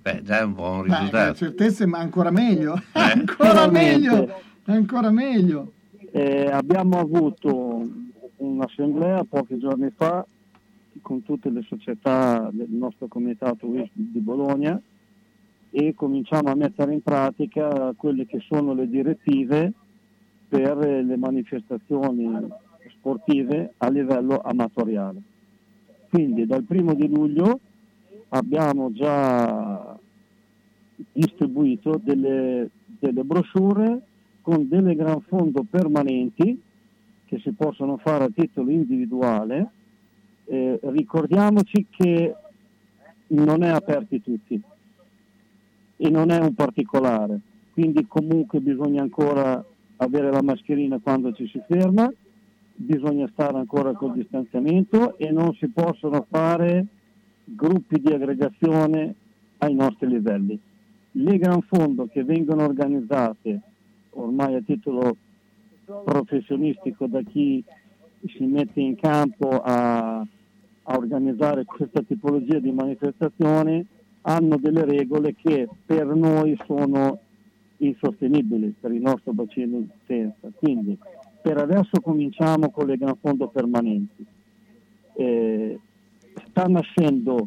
Beh, 0.00 0.22
già 0.22 0.38
è 0.38 0.42
un 0.42 0.54
buon 0.54 0.84
risultato. 0.84 1.32
Beh, 1.32 1.36
certezze, 1.36 1.84
ma 1.84 1.98
ancora 1.98 2.30
meglio, 2.30 2.76
eh. 2.76 2.80
ancora 3.12 3.70
meglio, 3.70 4.40
ancora 4.64 5.10
meglio. 5.10 5.72
Eh, 6.12 6.46
abbiamo 6.50 6.98
avuto 6.98 7.86
un'assemblea 8.36 9.24
pochi 9.28 9.58
giorni 9.58 9.92
fa 9.94 10.24
con 11.02 11.22
tutte 11.22 11.50
le 11.50 11.60
società 11.68 12.48
del 12.50 12.70
nostro 12.70 13.06
comitato 13.06 13.66
di 13.92 14.20
Bologna 14.20 14.80
e 15.70 15.92
cominciamo 15.94 16.50
a 16.50 16.54
mettere 16.54 16.94
in 16.94 17.02
pratica 17.02 17.92
quelle 17.98 18.24
che 18.24 18.40
sono 18.48 18.72
le 18.72 18.88
direttive 18.88 19.72
per 20.48 20.78
le 20.78 21.16
manifestazioni 21.18 22.48
sportive 22.92 23.74
a 23.76 23.90
livello 23.90 24.40
amatoriale. 24.40 25.34
Quindi 26.16 26.46
dal 26.46 26.62
primo 26.62 26.94
di 26.94 27.08
luglio 27.08 27.60
abbiamo 28.30 28.90
già 28.90 29.98
distribuito 31.12 32.00
delle, 32.02 32.70
delle 32.98 33.22
brochure 33.22 34.00
con 34.40 34.66
delle 34.66 34.94
gran 34.94 35.20
fondo 35.20 35.62
permanenti 35.68 36.58
che 37.26 37.38
si 37.40 37.50
possono 37.52 37.98
fare 37.98 38.24
a 38.24 38.30
titolo 38.34 38.70
individuale. 38.70 39.70
Eh, 40.46 40.80
ricordiamoci 40.84 41.84
che 41.90 42.34
non 43.26 43.62
è 43.62 43.68
aperti 43.68 44.22
tutti 44.22 44.58
e 45.98 46.08
non 46.08 46.30
è 46.30 46.38
un 46.38 46.54
particolare, 46.54 47.40
quindi 47.74 48.06
comunque 48.06 48.60
bisogna 48.60 49.02
ancora 49.02 49.62
avere 49.96 50.30
la 50.30 50.42
mascherina 50.42 50.98
quando 50.98 51.34
ci 51.34 51.46
si 51.46 51.60
ferma, 51.68 52.10
bisogna 52.76 53.28
stare 53.32 53.56
ancora 53.56 53.92
col 53.92 54.12
distanziamento 54.12 55.16
e 55.18 55.30
non 55.30 55.54
si 55.54 55.68
possono 55.68 56.26
fare 56.28 56.86
gruppi 57.44 58.00
di 58.00 58.12
aggregazione 58.12 59.14
ai 59.58 59.74
nostri 59.74 60.08
livelli. 60.08 60.58
Le 61.12 61.38
gran 61.38 61.62
fondo 61.62 62.06
che 62.06 62.22
vengono 62.24 62.64
organizzate 62.64 63.60
ormai 64.10 64.54
a 64.54 64.60
titolo 64.60 65.16
professionistico 66.04 67.06
da 67.06 67.22
chi 67.22 67.62
si 68.26 68.44
mette 68.44 68.80
in 68.80 68.96
campo 68.96 69.60
a, 69.62 70.18
a 70.18 70.96
organizzare 70.96 71.64
questa 71.64 72.02
tipologia 72.02 72.58
di 72.58 72.72
manifestazione 72.72 73.86
hanno 74.22 74.56
delle 74.56 74.84
regole 74.84 75.34
che 75.34 75.68
per 75.84 76.06
noi 76.06 76.58
sono 76.66 77.20
insostenibili 77.78 78.74
per 78.78 78.92
il 78.92 79.00
nostro 79.00 79.32
bacino 79.32 79.78
di 79.78 79.88
utenza. 80.02 80.48
Quindi 80.56 80.98
per 81.46 81.58
adesso 81.58 82.00
cominciamo 82.02 82.70
con 82.70 82.88
le 82.88 82.96
gran 82.96 83.14
fondo 83.20 83.46
permanenti. 83.46 84.26
Eh, 85.14 85.78
sta 86.48 86.64
nascendo 86.64 87.46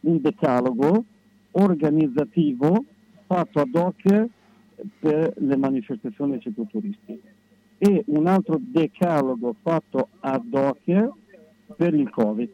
un 0.00 0.20
decalogo 0.20 1.04
organizzativo 1.52 2.84
fatto 3.24 3.60
ad 3.60 3.74
hoc 3.74 4.26
per 4.98 5.32
le 5.38 5.56
manifestazioni 5.56 6.38
cicloturistiche 6.38 7.32
e 7.78 8.04
un 8.08 8.26
altro 8.26 8.58
decalogo 8.60 9.56
fatto 9.62 10.08
ad 10.20 10.52
hoc 10.52 11.08
per 11.76 11.94
il 11.94 12.10
Covid. 12.10 12.50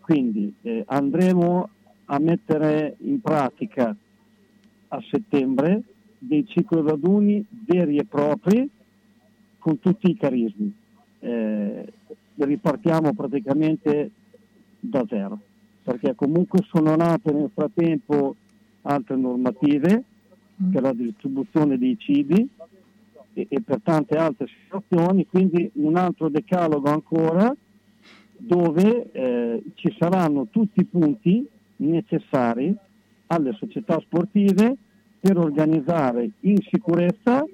Quindi 0.00 0.52
eh, 0.62 0.82
andremo 0.88 1.68
a 2.06 2.18
mettere 2.18 2.96
in 3.02 3.20
pratica 3.20 3.94
a 4.88 5.00
settembre 5.12 5.80
dei 6.18 6.44
cicloraduni 6.44 7.46
veri 7.64 7.98
e 7.98 8.04
propri 8.04 8.68
con 9.68 9.80
tutti 9.80 10.10
i 10.10 10.16
carismi. 10.16 10.74
Eh, 11.20 11.92
ripartiamo 12.36 13.12
praticamente 13.12 14.10
da 14.80 15.04
zero, 15.06 15.38
perché 15.82 16.14
comunque 16.14 16.60
sono 16.70 16.96
nate 16.96 17.32
nel 17.32 17.50
frattempo 17.52 18.34
altre 18.82 19.16
normative 19.16 20.04
mm. 20.62 20.70
per 20.70 20.82
la 20.82 20.92
distribuzione 20.94 21.76
dei 21.76 21.98
cibi 21.98 22.48
e, 23.34 23.46
e 23.46 23.60
per 23.60 23.80
tante 23.82 24.16
altre 24.16 24.46
situazioni, 24.62 25.26
quindi 25.26 25.70
un 25.74 25.96
altro 25.96 26.30
decalogo 26.30 26.88
ancora 26.88 27.54
dove 28.40 29.10
eh, 29.12 29.62
ci 29.74 29.94
saranno 29.98 30.46
tutti 30.50 30.80
i 30.80 30.84
punti 30.84 31.46
necessari 31.76 32.74
alle 33.26 33.52
società 33.52 34.00
sportive 34.00 34.76
per 35.20 35.36
organizzare 35.36 36.30
in 36.40 36.56
sicurezza 36.70 37.44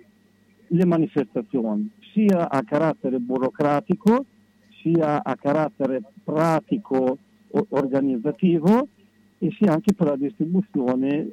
le 0.75 0.85
manifestazioni, 0.85 1.89
sia 2.15 2.49
a 2.49 2.63
carattere 2.63 3.19
burocratico, 3.19 4.25
sia 4.81 5.23
a 5.23 5.37
carattere 5.37 6.01
pratico 6.23 7.19
organizzativo 7.69 8.89
e 9.39 9.51
sia 9.59 9.73
anche 9.73 9.93
per 9.93 10.09
la 10.09 10.17
distribuzione 10.17 11.31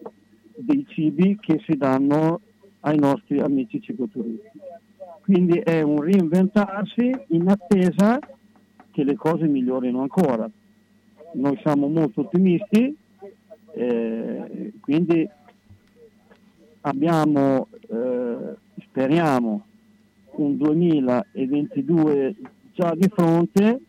dei 0.56 0.86
cibi 0.90 1.38
che 1.40 1.62
si 1.66 1.78
danno 1.78 2.42
ai 2.82 2.98
nostri 2.98 3.40
amici 3.40 3.82
cicloturisti. 3.82 4.60
Quindi 5.22 5.60
è 5.60 5.82
un 5.82 6.02
reinventarsi 6.02 7.10
in 7.28 7.48
attesa 7.48 8.20
che 8.92 9.04
le 9.04 9.16
cose 9.16 9.46
migliorino 9.48 10.02
ancora 10.02 10.50
noi 11.34 11.58
siamo 11.62 11.88
molto 11.88 12.22
ottimisti, 12.22 12.96
eh, 13.74 14.74
quindi 14.82 15.28
abbiamo, 16.82 17.68
eh, 17.88 18.56
speriamo, 18.88 19.66
un 20.36 20.58
2022 20.58 22.36
già 22.74 22.94
di 22.96 23.10
fronte 23.14 23.80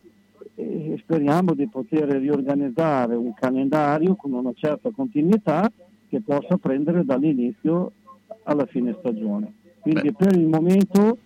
e 0.55 0.97
speriamo 1.03 1.55
di 1.55 1.66
poter 1.68 2.09
riorganizzare 2.09 3.14
un 3.14 3.32
calendario 3.34 4.14
con 4.16 4.32
una 4.32 4.53
certa 4.55 4.90
continuità 4.90 5.70
che 6.09 6.20
possa 6.20 6.57
prendere 6.59 7.05
dall'inizio 7.05 7.93
alla 8.45 8.66
fine 8.66 8.95
stagione. 8.99 9.53
Quindi 9.80 10.11
Beh. 10.11 10.12
per 10.12 10.36
il 10.36 10.47
momento 10.47 11.18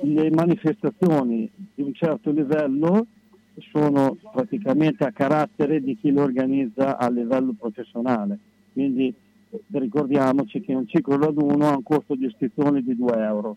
le 0.00 0.30
manifestazioni 0.30 1.50
di 1.74 1.82
un 1.82 1.94
certo 1.94 2.30
livello 2.30 3.06
sono 3.70 4.16
praticamente 4.32 5.04
a 5.04 5.12
carattere 5.12 5.80
di 5.80 5.96
chi 5.96 6.10
lo 6.10 6.22
organizza 6.22 6.98
a 6.98 7.08
livello 7.08 7.54
professionale. 7.58 8.38
Quindi 8.72 9.14
ricordiamoci 9.70 10.60
che 10.60 10.74
un 10.74 10.86
ciclo 10.86 11.16
raduno 11.16 11.68
ha 11.68 11.76
un 11.76 11.82
costo 11.82 12.14
di 12.14 12.26
iscrizione 12.26 12.82
di 12.82 12.96
2 12.96 13.12
euro, 13.22 13.56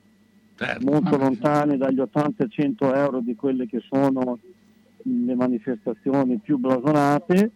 certo. 0.65 0.91
molto 0.91 1.17
lontani 1.17 1.77
dagli 1.77 1.99
80 1.99 2.43
e 2.43 2.47
100 2.49 2.93
euro 2.93 3.19
di 3.19 3.35
quelle 3.35 3.67
che 3.67 3.81
sono 3.87 4.39
le 5.03 5.35
manifestazioni 5.35 6.37
più 6.37 6.57
blasonate. 6.57 7.51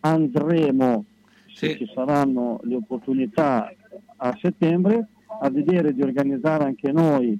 Andremo, 0.00 1.04
sì. 1.46 1.66
se 1.66 1.76
ci 1.76 1.90
saranno 1.92 2.60
le 2.62 2.76
opportunità 2.76 3.72
a 4.16 4.38
settembre, 4.40 5.08
a 5.40 5.50
vedere 5.50 5.92
di 5.92 6.02
organizzare 6.02 6.64
anche 6.64 6.92
noi 6.92 7.38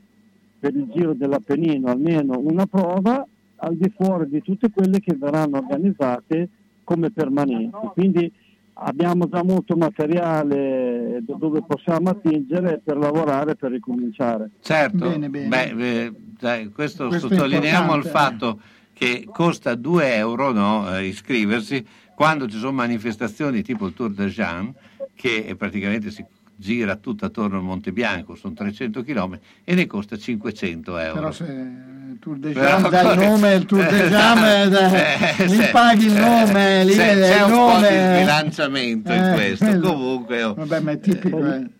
per 0.59 0.75
il 0.75 0.91
Giro 0.93 1.15
dell'Appennino 1.15 1.89
almeno 1.89 2.39
una 2.39 2.67
prova 2.67 3.27
al 3.57 3.77
di 3.77 3.91
fuori 3.95 4.29
di 4.29 4.43
tutte 4.43 4.71
quelle 4.71 5.01
che 5.01 5.15
verranno 5.15 5.59
organizzate 5.59 6.49
come 6.85 7.11
permanenti. 7.11 7.87
Quindi 7.93 8.33
abbiamo 8.79 9.29
già 9.29 9.43
molto 9.43 9.77
materiale 9.77 11.23
dove 11.23 11.63
possiamo 11.63 12.11
attingere 12.11 12.81
per 12.83 12.97
lavorare 12.97 13.55
per 13.57 13.71
ricominciare. 13.71 14.51
Certo, 14.61 15.09
bene, 15.09 15.31
bene. 15.31 15.49
Beh, 15.49 16.13
dai, 16.39 16.71
questo, 16.71 17.09
questo, 17.09 17.29
sottolineiamo 17.29 17.95
il 17.95 18.05
fatto 18.05 18.61
che 18.93 19.27
costa 19.31 19.75
2 19.75 20.15
euro 20.17 20.53
no, 20.53 20.95
eh, 20.97 21.07
iscriversi 21.07 21.85
quando 22.15 22.49
ci 22.49 22.59
sono 22.59 22.73
manifestazioni 22.73 23.63
tipo 23.63 23.87
il 23.87 23.95
Tour 23.95 24.13
de 24.13 24.27
Jean 24.27 24.75
che 25.15 25.55
praticamente 25.57 26.11
si 26.11 26.25
gira 26.57 26.97
tutto 26.97 27.27
attorno 27.27 27.59
al 27.59 27.63
Monte 27.63 27.93
Bianco, 27.93 28.35
sono 28.35 28.55
300 28.55 29.03
km 29.03 29.39
e 29.63 29.75
ne 29.75 29.87
costa 29.87 30.17
500 30.17 30.99
euro. 30.99 31.15
Però 31.15 31.31
se 31.31 31.45
il 31.45 32.19
Tour 32.19 32.39
de 32.39 32.53
Jam 32.53 32.89
dà 32.89 33.13
il 33.13 33.19
nome, 33.29 33.55
il 33.55 33.65
Tour 33.67 33.87
de 33.87 34.09
Jam, 34.09 34.39
eh, 34.39 35.47
gli 35.47 35.71
paghi 35.71 36.07
il 36.07 36.13
nome, 36.15 36.85
lì 36.85 36.93
c'è, 36.93 37.15
c'è 37.15 37.43
un 37.43 37.51
nome. 37.51 37.73
po' 37.73 37.79
di 37.81 37.95
sbilanciamento 37.95 39.13
eh, 39.13 39.17
in 39.17 39.35
questo, 39.35 39.65
quello. 39.67 39.93
comunque... 39.93 40.43
Oh. 40.43 40.55
Vabbè, 40.55 40.81
ma 40.81 40.91
è 40.93 40.99
tipico. 41.01 41.55
Eh. 41.55 41.71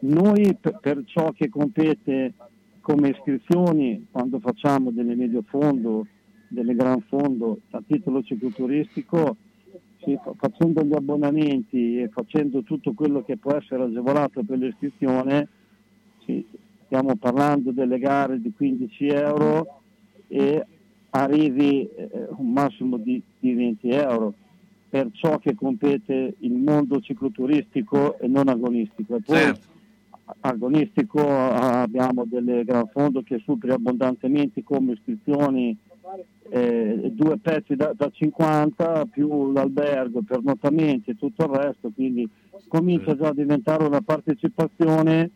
Noi 0.00 0.56
per, 0.60 0.78
per 0.80 1.02
ciò 1.06 1.32
che 1.32 1.48
compete 1.48 2.34
come 2.80 3.08
iscrizioni, 3.10 4.08
quando 4.10 4.40
facciamo 4.40 4.90
delle 4.90 5.14
medio 5.14 5.42
fondo, 5.48 6.06
delle 6.48 6.74
gran 6.74 7.00
fondo 7.08 7.60
a 7.70 7.82
titolo 7.86 8.22
cicloturistico, 8.22 9.36
sì, 10.04 10.18
facendo 10.36 10.82
gli 10.82 10.94
abbonamenti 10.94 11.98
e 12.00 12.08
facendo 12.08 12.62
tutto 12.62 12.92
quello 12.92 13.22
che 13.24 13.36
può 13.36 13.52
essere 13.54 13.84
agevolato 13.84 14.42
per 14.44 14.58
l'iscrizione, 14.58 15.48
sì, 16.24 16.44
stiamo 16.84 17.16
parlando 17.16 17.70
delle 17.72 17.98
gare 17.98 18.40
di 18.40 18.52
15 18.54 19.06
euro 19.08 19.80
e 20.28 20.64
arrivi 21.10 21.88
eh, 21.88 22.10
un 22.36 22.52
massimo 22.52 22.96
di, 22.96 23.20
di 23.38 23.54
20 23.54 23.88
euro. 23.90 24.34
per 24.94 25.08
ciò 25.12 25.38
che 25.38 25.56
compete 25.56 26.34
il 26.38 26.52
mondo 26.52 27.00
cicloturistico 27.00 28.16
e 28.20 28.28
non 28.28 28.46
agonistico. 28.48 29.16
E 29.16 29.20
poi 29.22 29.36
Certo. 29.38 29.66
agonistico 30.40 31.20
abbiamo 31.28 32.24
delle 32.26 32.62
gran 32.64 32.86
fondo 32.92 33.22
che 33.22 33.40
superi 33.44 33.72
abbondantemente 33.72 34.62
come 34.62 34.92
iscrizioni 34.92 35.76
eh, 36.56 37.10
due 37.12 37.36
pezzi 37.38 37.74
da, 37.74 37.92
da 37.96 38.08
50 38.12 39.06
più 39.10 39.50
l'albergo, 39.50 40.22
pernottamenti 40.22 41.10
e 41.10 41.16
tutto 41.16 41.44
il 41.44 41.50
resto, 41.50 41.90
quindi 41.92 42.28
comincia 42.68 43.16
già 43.16 43.28
a 43.28 43.34
diventare 43.34 43.84
una 43.84 44.00
partecipazione 44.00 45.30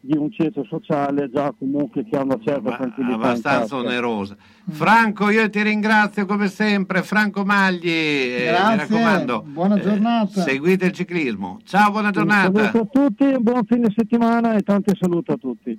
di 0.00 0.16
un 0.16 0.30
ceto 0.30 0.64
sociale 0.64 1.28
già 1.30 1.52
comunque 1.58 2.04
che 2.04 2.16
ha 2.16 2.22
una 2.22 2.38
certa 2.44 2.76
tranquillità. 2.76 3.14
abbastanza 3.16 3.76
onerosa. 3.76 4.36
Franco, 4.68 5.30
io 5.30 5.48
ti 5.48 5.62
ringrazio 5.62 6.26
come 6.26 6.48
sempre. 6.48 7.02
Franco 7.02 7.44
Magli, 7.44 7.88
eh, 7.88 8.44
Grazie, 8.48 8.70
mi 8.70 8.76
raccomando, 8.76 9.44
buona 9.46 9.76
eh, 9.76 9.80
giornata. 9.80 10.40
seguite 10.42 10.86
il 10.86 10.92
ciclismo. 10.92 11.58
Ciao, 11.64 11.90
buona 11.90 12.08
Un 12.08 12.12
giornata. 12.12 12.52
saluto 12.52 12.78
a 12.78 12.86
tutti, 13.06 13.24
un 13.24 13.42
buon 13.42 13.64
fine 13.64 13.92
settimana 13.96 14.54
e 14.54 14.60
tanti 14.62 14.92
saluti 15.00 15.30
a 15.32 15.36
tutti. 15.36 15.78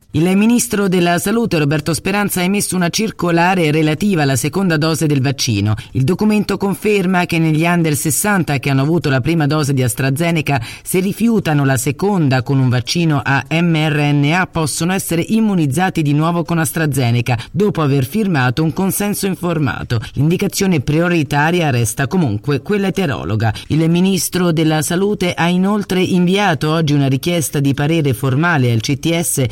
Il 0.13 0.35
ministro 0.35 0.89
della 0.89 1.19
Salute 1.19 1.57
Roberto 1.57 1.93
Speranza 1.93 2.41
ha 2.41 2.43
emesso 2.43 2.75
una 2.75 2.89
circolare 2.89 3.71
relativa 3.71 4.23
alla 4.23 4.35
seconda 4.35 4.75
dose 4.75 5.05
del 5.05 5.21
vaccino. 5.21 5.73
Il 5.91 6.03
documento 6.03 6.57
conferma 6.57 7.25
che 7.25 7.39
negli 7.39 7.63
under 7.63 7.95
60 7.95 8.59
che 8.59 8.69
hanno 8.69 8.81
avuto 8.81 9.09
la 9.09 9.21
prima 9.21 9.47
dose 9.47 9.73
di 9.73 9.81
AstraZeneca, 9.81 10.61
se 10.83 10.99
rifiutano 10.99 11.63
la 11.63 11.77
seconda 11.77 12.43
con 12.43 12.59
un 12.59 12.67
vaccino 12.67 13.21
a 13.23 13.41
mRNA, 13.49 14.47
possono 14.47 14.91
essere 14.91 15.23
immunizzati 15.25 16.01
di 16.01 16.11
nuovo 16.11 16.43
con 16.43 16.59
AstraZeneca 16.59 17.39
dopo 17.49 17.81
aver 17.81 18.05
firmato 18.05 18.63
un 18.63 18.73
consenso 18.73 19.27
informato. 19.27 20.01
L'indicazione 20.15 20.81
prioritaria 20.81 21.69
resta 21.69 22.07
comunque 22.07 22.61
quella 22.61 22.87
eterologa. 22.87 23.53
Il 23.67 23.89
ministro 23.89 24.51
della 24.51 24.81
Salute 24.81 25.33
ha 25.33 25.47
inoltre 25.47 26.01
inviato 26.01 26.69
oggi 26.69 26.91
una 26.91 27.07
richiesta 27.07 27.61
di 27.61 27.73
parere 27.73 28.13
formale 28.13 28.73
al 28.73 28.81
CTS 28.81 29.45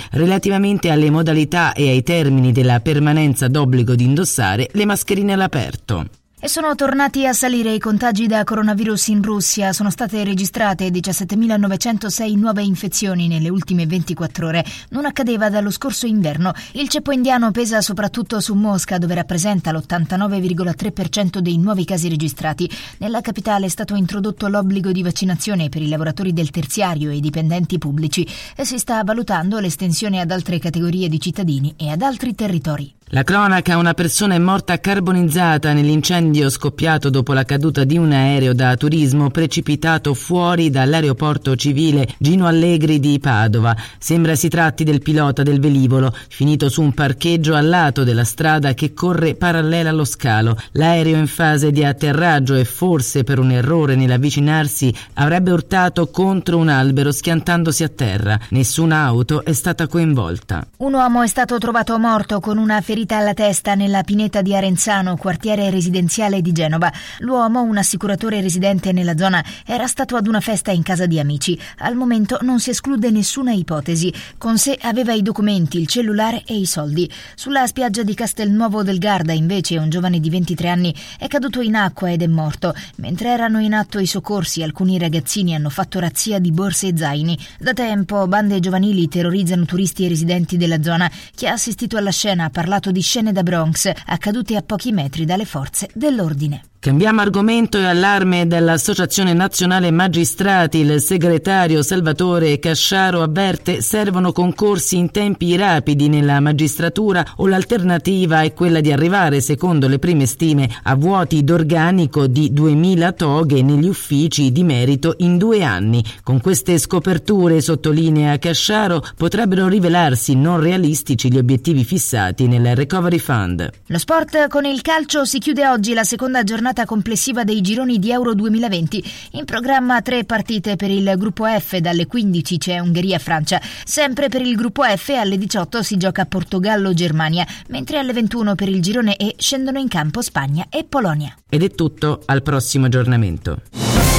relativamente 0.49 0.89
alle 0.89 1.11
modalità 1.11 1.73
e 1.73 1.89
ai 1.89 2.01
termini 2.01 2.51
della 2.51 2.79
permanenza 2.79 3.47
d'obbligo 3.47 3.93
di 3.93 4.03
indossare 4.03 4.67
le 4.71 4.85
mascherine 4.85 5.33
all'aperto. 5.33 6.18
E 6.41 6.47
sono 6.47 6.73
tornati 6.73 7.27
a 7.27 7.33
salire 7.33 7.73
i 7.73 7.79
contagi 7.79 8.25
da 8.25 8.45
coronavirus 8.45 9.09
in 9.09 9.21
Russia. 9.21 9.73
Sono 9.73 9.89
state 9.89 10.23
registrate 10.23 10.87
17.906 10.87 12.37
nuove 12.37 12.63
infezioni 12.63 13.27
nelle 13.27 13.49
ultime 13.49 13.85
24 13.85 14.47
ore. 14.47 14.65
Non 14.91 15.03
accadeva 15.03 15.49
dallo 15.49 15.69
scorso 15.69 16.05
inverno. 16.07 16.53
Il 16.71 16.87
ceppo 16.87 17.11
indiano 17.11 17.51
pesa 17.51 17.81
soprattutto 17.81 18.39
su 18.39 18.53
Mosca, 18.53 18.97
dove 18.97 19.15
rappresenta 19.15 19.73
l'89,3% 19.73 21.39
dei 21.39 21.57
nuovi 21.57 21.83
casi 21.83 22.07
registrati. 22.07 22.71
Nella 22.99 23.19
capitale 23.19 23.65
è 23.65 23.69
stato 23.69 23.95
introdotto 23.95 24.47
l'obbligo 24.47 24.93
di 24.93 25.03
vaccinazione 25.03 25.67
per 25.67 25.81
i 25.81 25.89
lavoratori 25.89 26.31
del 26.31 26.51
terziario 26.51 27.09
e 27.09 27.17
i 27.17 27.19
dipendenti 27.19 27.77
pubblici 27.77 28.25
e 28.55 28.63
si 28.63 28.79
sta 28.79 29.03
valutando 29.03 29.59
l'estensione 29.59 30.21
ad 30.21 30.31
altre 30.31 30.57
categorie 30.57 31.09
di 31.09 31.19
cittadini 31.19 31.73
e 31.75 31.89
ad 31.89 32.01
altri 32.01 32.33
territori. 32.33 32.95
La 33.11 33.23
cronaca, 33.23 33.77
una 33.77 33.95
persona 33.95 34.35
è 34.35 34.37
morta 34.37 34.79
carbonizzata 34.79 35.73
nell'incendio 35.73 36.47
scoppiato 36.47 37.09
dopo 37.09 37.33
la 37.33 37.43
caduta 37.43 37.83
di 37.83 37.97
un 37.97 38.11
aereo 38.11 38.53
da 38.53 38.75
turismo 38.75 39.31
precipitato 39.31 40.13
fuori 40.13 40.69
dall'aeroporto 40.69 41.55
civile 41.55 42.07
Gino 42.19 42.45
Allegri 42.45 42.99
di 42.99 43.17
Padova. 43.19 43.75
Sembra 43.97 44.35
si 44.35 44.47
tratti 44.47 44.83
del 44.83 45.01
pilota 45.01 45.41
del 45.41 45.59
velivolo, 45.59 46.15
finito 46.27 46.69
su 46.69 46.83
un 46.83 46.93
parcheggio 46.93 47.55
al 47.55 47.67
lato 47.67 48.03
della 48.03 48.23
strada 48.23 48.75
che 48.75 48.93
corre 48.93 49.33
parallela 49.33 49.89
allo 49.89 50.05
scalo. 50.05 50.55
L'aereo 50.73 51.17
in 51.17 51.25
fase 51.25 51.71
di 51.71 51.83
atterraggio 51.83 52.53
e 52.53 52.63
forse 52.63 53.23
per 53.23 53.39
un 53.39 53.49
errore 53.49 53.95
nell'avvicinarsi 53.95 54.93
avrebbe 55.15 55.49
urtato 55.49 56.09
contro 56.11 56.57
un 56.57 56.69
albero 56.69 57.11
schiantandosi 57.11 57.83
a 57.83 57.89
terra. 57.89 58.39
Nessuna 58.49 58.97
auto 58.99 59.43
è 59.43 59.53
stata 59.53 59.87
coinvolta. 59.87 60.63
Un 60.77 60.93
uomo 60.93 61.23
è 61.23 61.27
stato 61.27 61.57
trovato 61.57 61.97
morto 61.97 62.39
con 62.39 62.59
una 62.59 62.79
ferita 62.81 62.97
ferita 62.99 63.17
alla 63.17 63.33
testa 63.33 63.75
nella 63.75 64.03
pineta 64.03 64.41
di 64.41 64.53
Arenzano, 64.53 65.15
quartiere 65.15 65.69
residenziale 65.69 66.41
di 66.41 66.51
Genova. 66.51 66.91
L'uomo, 67.19 67.61
un 67.61 67.77
assicuratore 67.77 68.41
residente 68.41 68.91
nella 68.91 69.15
zona, 69.15 69.41
era 69.65 69.87
stato 69.87 70.17
ad 70.17 70.27
una 70.27 70.41
festa 70.41 70.71
in 70.71 70.83
casa 70.83 71.05
di 71.05 71.17
amici. 71.17 71.57
Al 71.77 71.95
momento 71.95 72.39
non 72.41 72.59
si 72.59 72.71
esclude 72.71 73.09
nessuna 73.09 73.53
ipotesi. 73.53 74.13
Con 74.37 74.57
sé 74.57 74.77
aveva 74.81 75.13
i 75.13 75.21
documenti, 75.21 75.79
il 75.79 75.87
cellulare 75.87 76.43
e 76.45 76.57
i 76.57 76.65
soldi. 76.65 77.09
Sulla 77.35 77.67
spiaggia 77.67 78.03
di 78.03 78.13
Castelnuovo 78.13 78.83
del 78.83 78.97
Garda, 78.97 79.31
invece, 79.31 79.77
un 79.77 79.89
giovane 79.89 80.19
di 80.19 80.29
23 80.29 80.67
anni 80.67 80.93
è 81.17 81.27
caduto 81.27 81.61
in 81.61 81.75
acqua 81.75 82.11
ed 82.11 82.21
è 82.21 82.27
morto. 82.27 82.73
Mentre 82.95 83.29
erano 83.29 83.61
in 83.61 83.73
atto 83.73 83.99
i 83.99 84.07
soccorsi, 84.07 84.61
alcuni 84.61 84.99
ragazzini 84.99 85.55
hanno 85.55 85.69
fatto 85.69 85.99
razzia 85.99 86.39
di 86.39 86.51
borse 86.51 86.87
e 86.87 86.97
zaini. 86.97 87.37
Da 87.59 87.71
tempo 87.71 88.27
bande 88.27 88.59
giovanili 88.59 89.07
terrorizzano 89.07 89.63
turisti 89.63 90.03
e 90.03 90.09
residenti 90.09 90.57
della 90.57 90.81
zona. 90.83 91.09
Chi 91.33 91.47
ha 91.47 91.53
assistito 91.53 91.95
alla 91.95 92.11
scena 92.11 92.43
ha 92.43 92.49
parlato 92.49 92.87
di 92.91 93.01
scene 93.01 93.31
da 93.31 93.43
Bronx 93.43 93.91
accadute 94.05 94.55
a 94.55 94.61
pochi 94.61 94.91
metri 94.91 95.25
dalle 95.25 95.45
forze 95.45 95.89
dell'ordine. 95.93 96.63
Cambiamo 96.81 97.19
argomento 97.19 97.77
e 97.77 97.83
allarme 97.83 98.47
dell'Associazione 98.47 99.33
Nazionale 99.33 99.91
Magistrati. 99.91 100.77
Il 100.77 101.01
segretario 101.01 101.81
Salvatore 101.81 102.57
Casciaro 102.57 103.21
avverte 103.21 103.81
servono 103.81 104.31
concorsi 104.31 104.95
in 104.95 105.11
tempi 105.11 105.57
rapidi 105.57 106.07
nella 106.07 106.39
magistratura 106.39 107.33
o 107.35 107.47
l'alternativa 107.47 108.43
è 108.43 108.53
quella 108.53 108.79
di 108.79 108.93
arrivare, 108.93 109.41
secondo 109.41 109.89
le 109.89 109.99
prime 109.99 110.25
stime, 110.25 110.69
a 110.83 110.95
vuoti 110.95 111.43
d'organico 111.43 112.27
di 112.27 112.53
2000 112.53 113.11
toghe 113.11 113.61
negli 113.61 113.89
uffici 113.89 114.49
di 114.53 114.63
merito 114.63 115.15
in 115.17 115.37
due 115.37 115.63
anni. 115.63 116.01
Con 116.23 116.39
queste 116.39 116.77
scoperture, 116.77 117.59
sottolinea 117.59 118.39
Casciaro, 118.39 119.03
potrebbero 119.17 119.67
rivelarsi 119.67 120.33
non 120.33 120.61
realistici 120.61 121.29
gli 121.29 121.37
obiettivi 121.37 121.83
fissati 121.83 122.47
nel 122.47 122.73
Recovery 122.73 123.19
Fund. 123.19 123.69
Lo 123.87 123.97
sport 123.97 124.47
con 124.47 124.63
il 124.63 124.79
calcio 124.79 125.25
si 125.25 125.39
chiude 125.39 125.67
oggi 125.67 125.93
la 125.93 126.05
seconda 126.05 126.41
giornata 126.41 126.67
giornata 126.69 126.85
complessiva 126.85 127.43
dei 127.43 127.61
gironi 127.61 127.97
di 127.97 128.11
Euro 128.11 128.35
2020. 128.35 129.03
In 129.31 129.45
programma 129.45 130.01
tre 130.01 130.23
partite 130.23 130.75
per 130.75 130.91
il 130.91 131.13
gruppo 131.17 131.45
F, 131.45 131.77
dalle 131.77 132.05
15 132.05 132.57
c'è 132.57 132.79
Ungheria-Francia. 132.79 133.59
Sempre 133.83 134.29
per 134.29 134.41
il 134.41 134.55
gruppo 134.55 134.83
F 134.83 135.09
alle 135.09 135.37
18 135.37 135.81
si 135.81 135.97
gioca 135.97 136.25
Portogallo-Germania, 136.25 137.45
mentre 137.69 137.97
alle 137.97 138.13
21 138.13 138.55
per 138.55 138.69
il 138.69 138.81
girone 138.81 139.15
E 139.15 139.35
scendono 139.37 139.79
in 139.79 139.87
campo 139.87 140.21
Spagna 140.21 140.67
e 140.69 140.83
Polonia. 140.83 141.35
Ed 141.49 141.63
è 141.63 141.71
tutto, 141.71 142.21
al 142.25 142.43
prossimo 142.43 142.85
aggiornamento. 142.85 144.18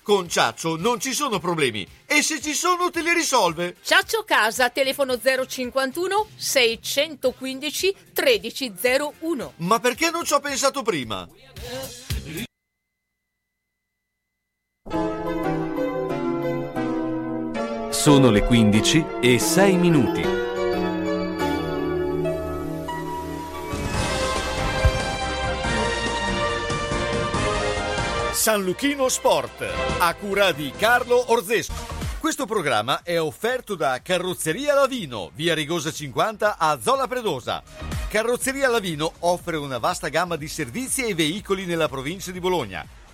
Con 0.11 0.27
Ciaccio 0.27 0.75
non 0.75 0.99
ci 0.99 1.13
sono 1.13 1.39
problemi 1.39 1.87
e 2.05 2.21
se 2.21 2.41
ci 2.41 2.53
sono 2.53 2.89
te 2.89 3.01
li 3.01 3.13
risolve. 3.13 3.77
Ciaccio 3.81 4.25
Casa, 4.25 4.69
telefono 4.69 5.17
051 5.17 6.27
615 6.35 7.95
1301. 8.13 9.53
Ma 9.55 9.79
perché 9.79 10.09
non 10.09 10.25
ci 10.25 10.33
ho 10.33 10.41
pensato 10.41 10.81
prima? 10.81 11.29
Sono 17.89 18.31
le 18.31 18.43
15 18.43 19.05
e 19.21 19.39
6 19.39 19.75
minuti. 19.77 20.40
San 28.41 28.63
Luchino 28.63 29.07
Sport, 29.07 29.63
a 29.99 30.15
cura 30.15 30.51
di 30.51 30.73
Carlo 30.75 31.31
Orzesco. 31.31 31.75
Questo 32.17 32.47
programma 32.47 33.03
è 33.03 33.21
offerto 33.21 33.75
da 33.75 33.99
Carrozzeria 34.01 34.73
Lavino, 34.73 35.29
via 35.35 35.53
Rigosa 35.53 35.91
50 35.91 36.57
a 36.57 36.79
Zola 36.81 37.05
Predosa. 37.05 37.61
Carrozzeria 38.09 38.67
Lavino 38.67 39.13
offre 39.19 39.57
una 39.57 39.77
vasta 39.77 40.07
gamma 40.07 40.37
di 40.37 40.47
servizi 40.47 41.05
e 41.05 41.13
veicoli 41.13 41.67
nella 41.67 41.87
provincia 41.87 42.31
di 42.31 42.39
Bologna 42.39 42.83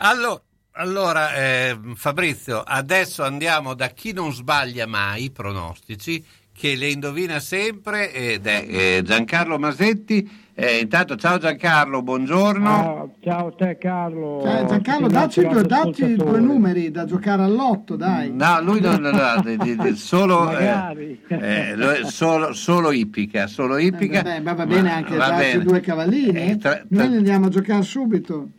Allora, 0.00 0.40
allora 0.74 1.34
eh, 1.34 1.76
Fabrizio, 1.94 2.62
adesso 2.64 3.24
andiamo 3.24 3.74
da 3.74 3.88
chi 3.88 4.12
non 4.12 4.32
sbaglia 4.32 4.86
mai 4.86 5.24
i 5.24 5.30
pronostici, 5.32 6.24
che 6.52 6.76
le 6.76 6.86
indovina 6.86 7.40
sempre, 7.40 8.12
ed 8.12 8.46
è 8.46 8.64
eh, 8.68 9.02
Giancarlo 9.04 9.58
Masetti. 9.58 10.46
Eh, 10.54 10.78
intanto 10.78 11.16
ciao 11.16 11.38
Giancarlo, 11.38 12.02
buongiorno. 12.02 12.68
Ah, 12.68 13.08
ciao 13.20 13.48
a 13.48 13.52
te 13.56 13.76
Carlo. 13.76 14.40
Ciao 14.44 14.66
Giancarlo, 14.66 15.08
dacci, 15.08 15.44
due, 15.44 15.62
dacci 15.62 16.14
due 16.14 16.38
numeri 16.38 16.92
da 16.92 17.04
giocare 17.04 17.42
all'otto, 17.42 17.96
dai. 17.96 18.30
No, 18.32 18.60
lui 18.60 18.80
non 18.80 19.00
no, 19.00 19.94
solo, 19.96 20.56
eh, 20.56 21.18
eh, 21.26 22.04
solo, 22.04 22.52
solo 22.52 22.92
ippica, 22.92 23.48
solo 23.48 23.78
ippica. 23.78 24.20
Eh, 24.20 24.40
vabbè, 24.42 24.54
va 24.54 24.66
bene 24.66 24.92
anche 24.92 25.16
va 25.16 25.28
darci 25.28 25.50
bene. 25.58 25.64
due 25.64 25.80
cavallini. 25.80 26.56
Tra, 26.56 26.74
tra... 26.74 26.84
Noi 26.88 27.16
andiamo 27.16 27.46
a 27.46 27.48
giocare 27.48 27.82
subito. 27.82 28.50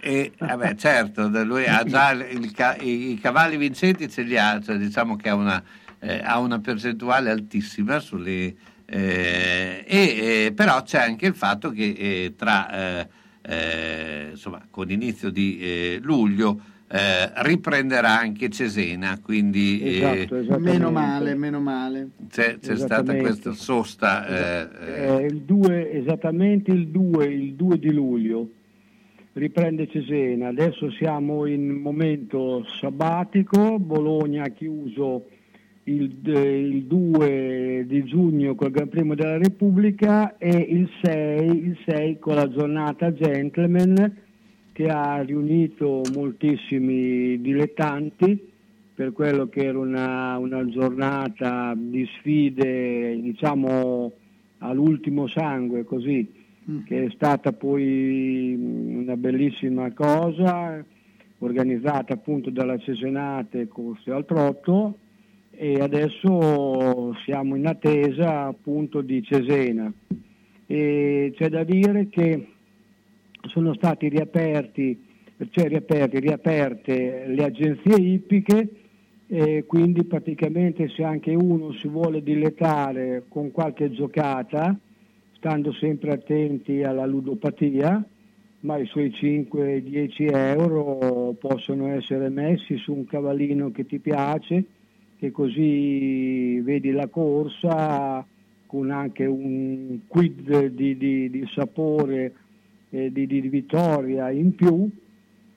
E, 0.00 0.32
vabbè, 0.38 0.74
certo, 0.74 1.28
lui 1.44 1.64
ha 1.66 1.82
già 1.84 2.12
il, 2.12 2.52
i, 2.80 3.12
i, 3.12 3.18
cavalli 3.18 3.56
vincenti 3.56 4.08
ce 4.08 4.22
li 4.22 4.36
ha, 4.36 4.60
cioè 4.60 4.76
diciamo 4.76 5.16
che 5.16 5.28
ha 5.28 5.34
una, 5.34 5.62
eh, 5.98 6.20
ha 6.22 6.38
una 6.38 6.60
percentuale 6.60 7.30
altissima 7.30 7.98
sulle, 7.98 8.54
eh, 8.84 9.84
e, 9.84 10.52
però 10.54 10.82
c'è 10.82 10.98
anche 10.98 11.26
il 11.26 11.34
fatto 11.34 11.70
che 11.70 11.94
eh, 11.96 12.34
tra, 12.36 12.70
eh, 12.70 13.08
eh, 13.42 14.28
insomma, 14.30 14.64
con 14.70 14.86
l'inizio 14.86 15.30
di 15.30 15.98
luglio 16.02 16.60
riprenderà 16.88 18.16
anche 18.16 18.48
Cesena, 18.48 19.18
quindi 19.20 19.98
esatto, 19.98 20.60
meno 20.60 20.92
male, 20.92 21.34
meno 21.34 21.58
male. 21.58 22.10
C'è, 22.30 22.58
c'è 22.60 22.76
stata 22.76 23.16
questa 23.16 23.52
sosta. 23.52 24.68
Esatto. 24.68 25.18
il 25.18 25.40
2, 25.40 25.92
esattamente 25.94 26.70
il 26.70 26.86
2, 26.86 27.24
il 27.26 27.54
2 27.54 27.78
di 27.80 27.90
luglio 27.92 28.50
riprende 29.36 29.88
Cesena. 29.88 30.48
Adesso 30.48 30.90
siamo 30.92 31.46
in 31.46 31.68
momento 31.68 32.64
sabbatico, 32.80 33.78
Bologna 33.78 34.44
ha 34.44 34.48
chiuso 34.48 35.26
il, 35.84 36.16
il 36.24 36.84
2 36.84 37.84
di 37.86 38.04
giugno 38.04 38.54
col 38.54 38.70
Gran 38.70 38.88
Premio 38.88 39.14
della 39.14 39.36
Repubblica 39.36 40.36
e 40.38 40.48
il 40.48 40.88
6, 41.02 41.48
il 41.48 41.78
6 41.86 42.18
con 42.18 42.34
la 42.34 42.48
giornata 42.48 43.12
Gentleman 43.12 44.24
che 44.72 44.88
ha 44.88 45.20
riunito 45.22 46.02
moltissimi 46.14 47.40
dilettanti 47.40 48.52
per 48.94 49.12
quello 49.12 49.48
che 49.48 49.64
era 49.64 49.78
una, 49.78 50.38
una 50.38 50.66
giornata 50.66 51.74
di 51.76 52.06
sfide 52.18 53.18
diciamo 53.20 54.12
all'ultimo 54.58 55.26
sangue, 55.28 55.84
così, 55.84 56.35
mm. 56.70 56.84
che 56.84 57.04
è 57.04 57.10
stata 57.10 57.52
poi 57.52 58.54
una 58.54 59.16
bellissima 59.16 59.92
cosa, 59.92 60.84
organizzata 61.38 62.14
appunto 62.14 62.50
dalla 62.50 62.78
Cesenate 62.78 63.68
Corsi 63.68 64.10
al 64.10 64.24
Trotto 64.24 64.98
e 65.50 65.80
adesso 65.80 67.14
siamo 67.24 67.56
in 67.56 67.66
attesa 67.66 68.46
appunto 68.46 69.00
di 69.00 69.22
Cesena. 69.22 69.92
E 70.66 71.32
c'è 71.34 71.48
da 71.48 71.64
dire 71.64 72.08
che 72.08 72.48
sono 73.48 73.72
stati 73.74 74.08
riaperti, 74.08 75.02
cioè 75.50 75.68
riaperti, 75.68 76.20
riaperte 76.20 77.24
le 77.26 77.44
agenzie 77.44 77.96
ippiche 77.96 78.68
e 79.28 79.64
quindi 79.66 80.04
praticamente 80.04 80.88
se 80.88 81.02
anche 81.02 81.34
uno 81.34 81.72
si 81.72 81.88
vuole 81.88 82.22
dilettare 82.22 83.24
con 83.28 83.50
qualche 83.50 83.90
giocata, 83.90 84.76
stando 85.46 85.72
sempre 85.74 86.10
attenti 86.10 86.82
alla 86.82 87.06
ludopatia, 87.06 88.04
ma 88.62 88.78
i 88.78 88.86
suoi 88.86 89.10
5-10 89.10 90.34
euro 90.34 91.36
possono 91.38 91.86
essere 91.86 92.28
messi 92.30 92.76
su 92.78 92.92
un 92.92 93.04
cavallino 93.04 93.70
che 93.70 93.86
ti 93.86 94.00
piace, 94.00 94.64
che 95.16 95.30
così 95.30 96.58
vedi 96.62 96.90
la 96.90 97.06
corsa 97.06 98.26
con 98.66 98.90
anche 98.90 99.24
un 99.24 100.00
quid 100.08 100.66
di, 100.66 100.96
di, 100.96 101.30
di 101.30 101.46
sapore 101.54 102.34
e 102.90 103.12
di, 103.12 103.28
di 103.28 103.40
vittoria 103.42 104.30
in 104.30 104.52
più. 104.52 104.90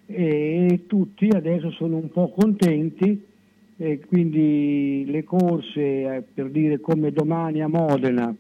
E 0.06 0.84
tutti 0.86 1.30
adesso 1.30 1.72
sono 1.72 1.98
un 1.98 2.12
po' 2.12 2.30
contenti 2.30 3.26
e 3.76 4.00
quindi 4.06 5.04
le 5.08 5.24
corse, 5.24 5.82
eh, 5.82 6.24
per 6.32 6.52
dire 6.52 6.80
come 6.80 7.12
domani 7.12 7.64
a 7.64 7.68
Modena, 7.68 8.36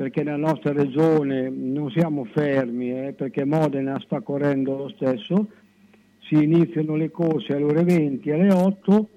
perché 0.00 0.22
nella 0.22 0.38
nostra 0.38 0.72
regione 0.72 1.50
non 1.50 1.90
siamo 1.90 2.24
fermi, 2.24 2.90
eh, 2.90 3.12
perché 3.12 3.44
Modena 3.44 4.00
sta 4.02 4.22
correndo 4.22 4.74
lo 4.74 4.88
stesso, 4.88 5.48
si 6.20 6.42
iniziano 6.42 6.96
le 6.96 7.10
corse 7.10 7.52
alle 7.52 7.64
ore 7.64 7.84
20, 7.84 8.30
alle 8.30 8.50
8, 8.50 9.08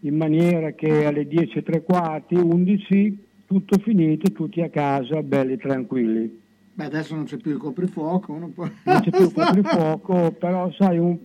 in 0.00 0.16
maniera 0.16 0.70
che 0.70 1.04
alle 1.04 1.26
10 1.26 1.58
e 1.58 1.62
tre 1.62 1.82
quarti, 1.82 2.36
11, 2.36 3.18
tutto 3.44 3.78
finito, 3.80 4.32
tutti 4.32 4.62
a 4.62 4.70
casa, 4.70 5.22
belli 5.22 5.58
tranquilli. 5.58 6.40
Beh, 6.72 6.84
adesso 6.86 7.14
non 7.14 7.24
c'è 7.24 7.36
più 7.36 7.50
il 7.50 7.58
coprifuoco, 7.58 8.38
non, 8.38 8.54
può... 8.54 8.66
non 8.84 9.00
c'è 9.02 9.10
più 9.10 9.24
il 9.24 9.32
coprifuoco, 9.36 10.30
però 10.38 10.72
sai, 10.72 10.96
un, 10.96 11.18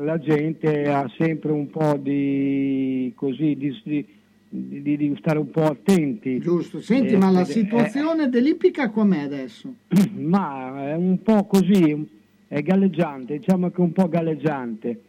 la 0.00 0.18
gente 0.18 0.86
ha 0.92 1.10
sempre 1.16 1.50
un 1.52 1.70
po' 1.70 1.96
di, 1.96 3.10
così, 3.16 3.56
di, 3.56 3.80
di, 3.82 4.06
di 4.52 5.14
stare 5.18 5.38
un 5.38 5.50
po' 5.50 5.62
attenti. 5.62 6.38
Giusto, 6.40 6.80
senti, 6.80 7.14
eh, 7.14 7.16
ma 7.16 7.30
la 7.30 7.44
situazione 7.44 8.24
eh, 8.24 8.28
dell'Ippica 8.28 8.90
com'è 8.90 9.20
adesso? 9.20 9.74
Ma 10.12 10.90
è 10.90 10.94
un 10.94 11.22
po' 11.22 11.44
così, 11.44 12.08
è 12.48 12.60
galleggiante, 12.60 13.38
diciamo 13.38 13.70
che 13.70 13.80
un 13.80 13.92
po' 13.92 14.08
galleggiante, 14.08 15.00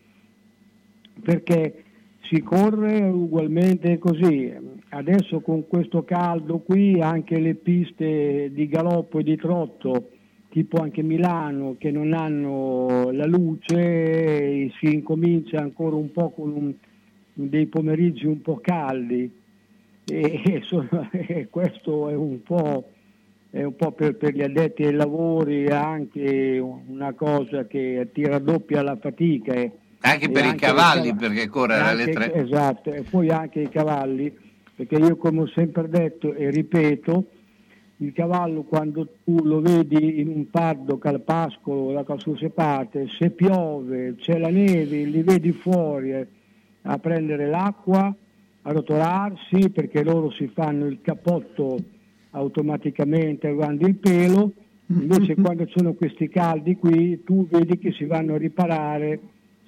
perché 1.24 1.84
si 2.30 2.42
corre 2.42 3.02
ugualmente 3.02 3.98
così. 3.98 4.54
Adesso 4.90 5.40
con 5.40 5.68
questo 5.68 6.04
caldo 6.04 6.60
qui 6.60 7.02
anche 7.02 7.40
le 7.40 7.56
piste 7.56 8.52
di 8.54 8.68
galoppo 8.68 9.20
e 9.20 9.24
di 9.24 9.38
trotto 9.38 10.10
tipo 10.52 10.82
anche 10.82 11.02
Milano, 11.02 11.76
che 11.80 11.92
non 11.92 12.14
hanno 12.14 13.10
la 13.12 13.26
luce, 13.26 14.70
si 14.80 14.94
incomincia 14.94 15.60
ancora 15.60 15.96
un 15.96 16.12
po' 16.12 16.32
con 16.32 16.52
un, 16.52 16.74
dei 17.34 17.68
pomeriggi 17.68 18.26
un 18.26 18.42
po' 18.42 18.60
caldi 18.62 19.40
e, 20.06 20.42
e, 20.46 20.62
sono, 20.64 21.10
e 21.12 21.48
questo 21.50 22.10
è 22.10 22.16
un 22.16 22.42
po', 22.44 22.90
è 23.50 23.64
un 23.64 23.76
po 23.76 23.92
per, 23.92 24.16
per, 24.16 24.34
gli 24.34 24.42
addetti 24.42 24.84
ai 24.84 24.94
lavori 24.94 25.68
anche 25.68 26.60
una 26.60 27.14
cosa 27.14 27.66
che 27.66 28.10
tira 28.14 28.40
doppia 28.40 28.82
la 28.82 28.98
fatica. 28.98 29.54
E, 29.54 29.72
anche 30.02 30.30
per 30.30 30.46
i 30.46 30.56
cavalli, 30.56 31.16
perché 31.16 31.48
correre 31.48 31.84
alle 31.84 32.10
tre. 32.10 32.34
Esatto, 32.34 32.92
e 32.92 33.04
poi 33.04 33.30
anche 33.30 33.62
i 33.62 33.70
cavalli, 33.70 34.36
perché 34.76 34.96
io 34.96 35.16
come 35.16 35.42
ho 35.42 35.48
sempre 35.48 35.88
detto 35.88 36.34
e 36.34 36.50
ripeto, 36.50 37.26
il 37.98 38.14
cavallo 38.14 38.64
quando 38.64 39.08
tu 39.24 39.44
lo 39.44 39.62
vedi 39.62 40.20
in 40.22 40.28
un 40.28 40.50
pardo 40.50 40.98
calpascolo 40.98 41.92
da 41.94 42.04
qualsiasi 42.04 42.50
parte, 42.50 43.08
se 43.20 43.30
piove, 43.30 44.16
c'è 44.16 44.40
la 44.40 44.50
neve, 44.50 45.04
li 45.04 45.22
vedi 45.22 45.52
fuori 45.52 46.14
eh, 46.14 46.28
a 46.84 46.98
prendere 46.98 47.48
l'acqua, 47.48 48.14
a 48.64 48.72
rotolarsi 48.72 49.70
perché 49.70 50.04
loro 50.04 50.32
si 50.32 50.50
fanno 50.54 50.86
il 50.86 51.00
cappotto 51.02 51.78
automaticamente 52.32 53.48
avanti 53.48 53.86
il 53.86 53.96
pelo, 53.96 54.54
invece 54.88 55.36
quando 55.42 55.66
ci 55.66 55.74
sono 55.76 55.94
questi 55.94 56.30
caldi 56.30 56.76
qui 56.76 57.24
tu 57.24 57.48
vedi 57.48 57.78
che 57.78 57.92
si 57.92 58.06
vanno 58.06 58.36
a 58.36 58.38
riparare 58.38 59.20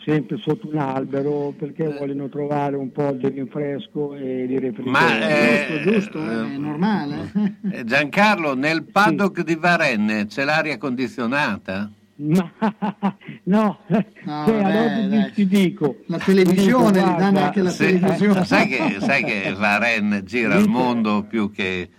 sempre 0.06 0.38
sotto 0.38 0.68
un 0.68 0.78
albero 0.78 1.54
perché 1.58 1.86
eh. 1.86 1.98
vogliono 1.98 2.28
trovare 2.30 2.76
un 2.76 2.92
po' 2.92 3.12
di 3.14 3.30
rinfresco 3.30 4.16
e 4.16 4.46
di 4.48 4.60
refrigerio. 4.60 4.92
Ma 4.92 5.30
eh, 5.30 5.82
giusto, 5.82 5.92
giusto, 5.92 6.32
eh, 6.32 6.56
è 6.56 6.58
normale. 6.58 7.32
Eh, 7.72 7.84
Giancarlo, 7.86 8.54
nel 8.54 8.84
paddock 8.84 9.38
sì. 9.40 9.44
di 9.46 9.56
Varenne 9.56 10.26
c'è 10.26 10.44
l'aria 10.44 10.78
condizionata? 10.78 11.90
No, 12.16 12.52
no 13.44 13.80
cioè, 13.88 14.64
allora 14.64 15.30
ti 15.34 15.48
dico. 15.48 15.98
La 16.06 16.20
televisione, 16.20 17.00
dico, 17.00 17.16
guarda, 17.16 17.46
anche 17.46 17.62
la 17.62 17.70
se, 17.70 18.00
televisione. 18.00 18.46
Sai 18.46 18.68
che, 18.68 18.98
sai 19.00 19.24
che 19.24 19.54
Varenne 19.58 20.24
gira 20.24 20.56
il 20.56 20.70
mondo 20.70 21.24
più 21.24 21.52
che... 21.52 21.90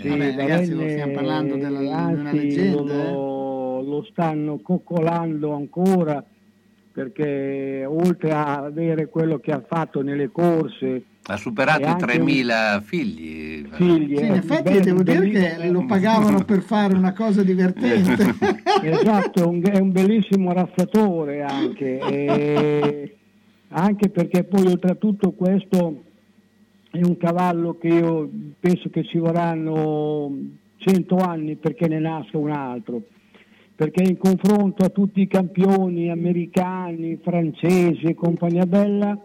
Sì, 0.00 0.08
Vabbè, 0.08 0.36
ragazzi, 0.36 0.72
Varenne, 0.72 0.90
stiamo 0.90 1.12
parlando 1.12 1.56
della, 1.56 1.96
anzi, 1.96 2.14
di 2.14 2.20
una 2.20 2.32
leggenda. 2.32 3.10
Lo, 3.10 3.82
lo 3.82 4.06
stanno 4.10 4.58
coccolando 4.58 5.54
ancora 5.54 6.24
perché 6.92 7.84
oltre 7.86 8.32
a 8.32 8.64
avere 8.64 9.08
quello 9.08 9.38
che 9.38 9.52
ha 9.52 9.62
fatto 9.66 10.02
nelle 10.02 10.30
corse 10.30 11.04
ha 11.32 11.36
superato 11.36 11.82
i 11.82 11.92
3.000 11.92 12.74
un... 12.74 12.82
figli. 12.82 13.66
figli 13.70 14.16
sì, 14.16 14.24
in 14.24 14.32
effetti 14.32 14.80
devo 14.80 15.02
dire 15.02 15.28
che 15.28 15.70
lo 15.70 15.86
pagavano 15.86 16.44
per 16.44 16.62
fare 16.62 16.94
una 16.94 17.12
cosa 17.12 17.42
divertente. 17.42 18.34
esatto, 18.82 19.48
un, 19.48 19.62
è 19.62 19.78
un 19.78 19.92
bellissimo 19.92 20.52
rafflatore 20.52 21.42
anche, 21.42 21.98
e 21.98 23.16
anche 23.68 24.08
perché 24.08 24.44
poi 24.44 24.66
oltretutto 24.66 25.32
questo 25.32 26.02
è 26.90 27.00
un 27.02 27.16
cavallo 27.16 27.78
che 27.78 27.88
io 27.88 28.28
penso 28.58 28.90
che 28.90 29.04
ci 29.04 29.18
vorranno 29.18 30.36
100 30.78 31.16
anni 31.16 31.54
perché 31.56 31.86
ne 31.86 32.00
nasca 32.00 32.36
un 32.36 32.50
altro 32.50 33.02
perché 33.80 34.02
in 34.02 34.18
confronto 34.18 34.84
a 34.84 34.90
tutti 34.90 35.22
i 35.22 35.26
campioni 35.26 36.10
americani, 36.10 37.18
francesi 37.22 38.04
e 38.04 38.14
compagnia 38.14 38.66
bella, 38.66 39.18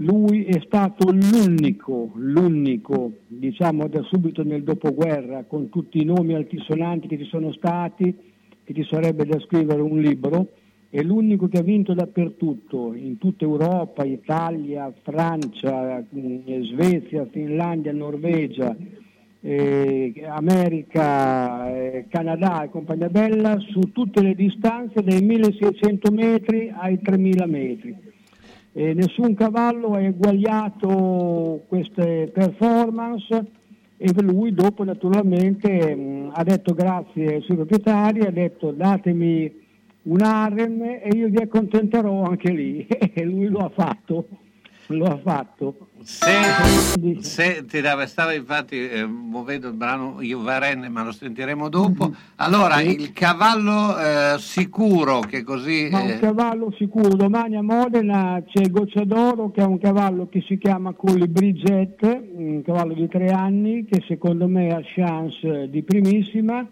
lui 0.00 0.44
è 0.44 0.60
stato 0.64 1.10
l'unico, 1.10 2.10
l'unico, 2.14 3.12
diciamo 3.26 3.86
da 3.88 4.02
subito 4.02 4.42
nel 4.42 4.62
dopoguerra, 4.62 5.44
con 5.44 5.68
tutti 5.68 6.00
i 6.00 6.04
nomi 6.04 6.34
altisonanti 6.34 7.06
che 7.06 7.18
ci 7.18 7.24
sono 7.24 7.52
stati, 7.52 8.14
che 8.64 8.74
ci 8.74 8.84
sarebbe 8.84 9.26
da 9.26 9.38
scrivere 9.40 9.82
un 9.82 10.00
libro, 10.00 10.52
è 10.88 11.02
l'unico 11.02 11.48
che 11.48 11.58
ha 11.58 11.62
vinto 11.62 11.92
dappertutto, 11.92 12.94
in 12.94 13.18
tutta 13.18 13.44
Europa, 13.44 14.04
Italia, 14.04 14.92
Francia, 15.02 16.02
Svezia, 16.10 17.26
Finlandia, 17.30 17.92
Norvegia, 17.92 18.74
eh, 19.42 20.12
America, 20.26 21.74
eh, 21.74 22.06
Canada 22.08 22.62
e 22.62 22.70
compagnia 22.70 23.08
bella 23.08 23.58
su 23.58 23.80
tutte 23.92 24.22
le 24.22 24.34
distanze 24.34 25.02
dai 25.02 25.20
1600 25.22 26.10
metri 26.10 26.72
ai 26.74 26.98
3000 27.00 27.46
metri. 27.46 28.09
Eh, 28.72 28.94
nessun 28.94 29.34
cavallo 29.34 29.94
ha 29.94 30.00
eguagliato 30.00 31.64
queste 31.66 32.30
performance 32.32 33.44
e 33.96 34.12
lui 34.22 34.54
dopo 34.54 34.84
naturalmente 34.84 35.94
mh, 35.94 36.00
mm, 36.00 36.28
ha 36.32 36.44
detto 36.44 36.74
grazie 36.74 37.34
ai 37.34 37.42
suoi 37.42 37.56
proprietari, 37.56 38.20
ha 38.20 38.30
detto 38.30 38.70
datemi 38.70 39.52
un 40.02 40.22
harem 40.22 40.82
e 40.82 41.10
io 41.14 41.28
vi 41.28 41.38
accontenterò 41.38 42.22
anche 42.22 42.50
lì 42.50 42.86
e 42.86 43.24
lui 43.24 43.48
lo 43.48 43.58
ha 43.58 43.70
fatto 43.70 44.26
lo 44.94 45.06
ha 45.06 45.18
fatto. 45.18 45.88
Se, 46.02 47.18
se 47.20 47.64
ti 47.66 47.78
stava 48.06 48.32
infatti 48.32 48.88
eh, 48.88 49.04
muovendo 49.04 49.68
il 49.68 49.74
brano 49.74 50.22
Io 50.22 50.40
Varenne, 50.42 50.88
ma 50.88 51.04
lo 51.04 51.12
sentiremo 51.12 51.68
dopo. 51.68 52.06
Mm-hmm. 52.06 52.14
Allora, 52.36 52.80
il 52.80 53.12
cavallo 53.12 53.98
eh, 53.98 54.36
sicuro 54.38 55.20
che 55.20 55.42
così... 55.42 55.88
Ma 55.90 56.00
un 56.00 56.10
eh, 56.10 56.18
cavallo 56.18 56.72
sicuro. 56.76 57.14
Domani 57.14 57.56
a 57.56 57.62
Modena 57.62 58.42
c'è 58.46 58.70
Goccia 58.70 59.04
d'Oro 59.04 59.50
che 59.50 59.60
è 59.60 59.64
un 59.64 59.78
cavallo 59.78 60.28
che 60.28 60.42
si 60.46 60.56
chiama 60.56 60.92
Colibri 60.92 61.52
Jet, 61.52 62.02
un 62.02 62.62
cavallo 62.64 62.94
di 62.94 63.06
tre 63.08 63.28
anni 63.28 63.84
che 63.84 64.02
secondo 64.06 64.48
me 64.48 64.70
ha 64.70 64.80
chance 64.82 65.68
di 65.68 65.82
primissima. 65.82 66.66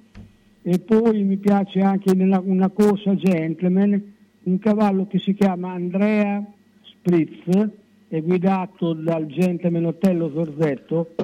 E 0.62 0.78
poi 0.80 1.22
mi 1.22 1.36
piace 1.36 1.80
anche 1.80 2.14
nella, 2.14 2.40
una 2.42 2.68
corsa 2.68 3.14
gentleman 3.14 4.16
un 4.44 4.58
cavallo 4.58 5.06
che 5.06 5.18
si 5.18 5.34
chiama 5.34 5.72
Andrea 5.72 6.42
Spritz 6.82 7.86
guidato 8.08 8.94
dal 8.94 9.26
gentleman 9.26 9.84
Otello 9.86 10.30
Zorzetto, 10.32 11.14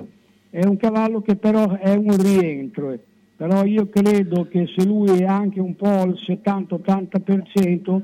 è 0.51 0.65
un 0.65 0.77
cavallo 0.77 1.23
che 1.23 1.37
però 1.37 1.73
è 1.79 1.95
un 1.95 2.17
rientro 2.17 2.97
però 3.37 3.65
io 3.65 3.89
credo 3.89 4.47
che 4.49 4.67
se 4.77 4.85
lui 4.87 5.19
è 5.19 5.25
anche 5.25 5.59
un 5.61 5.75
po' 5.75 6.05
il 6.05 6.17
70-80% 6.25 8.01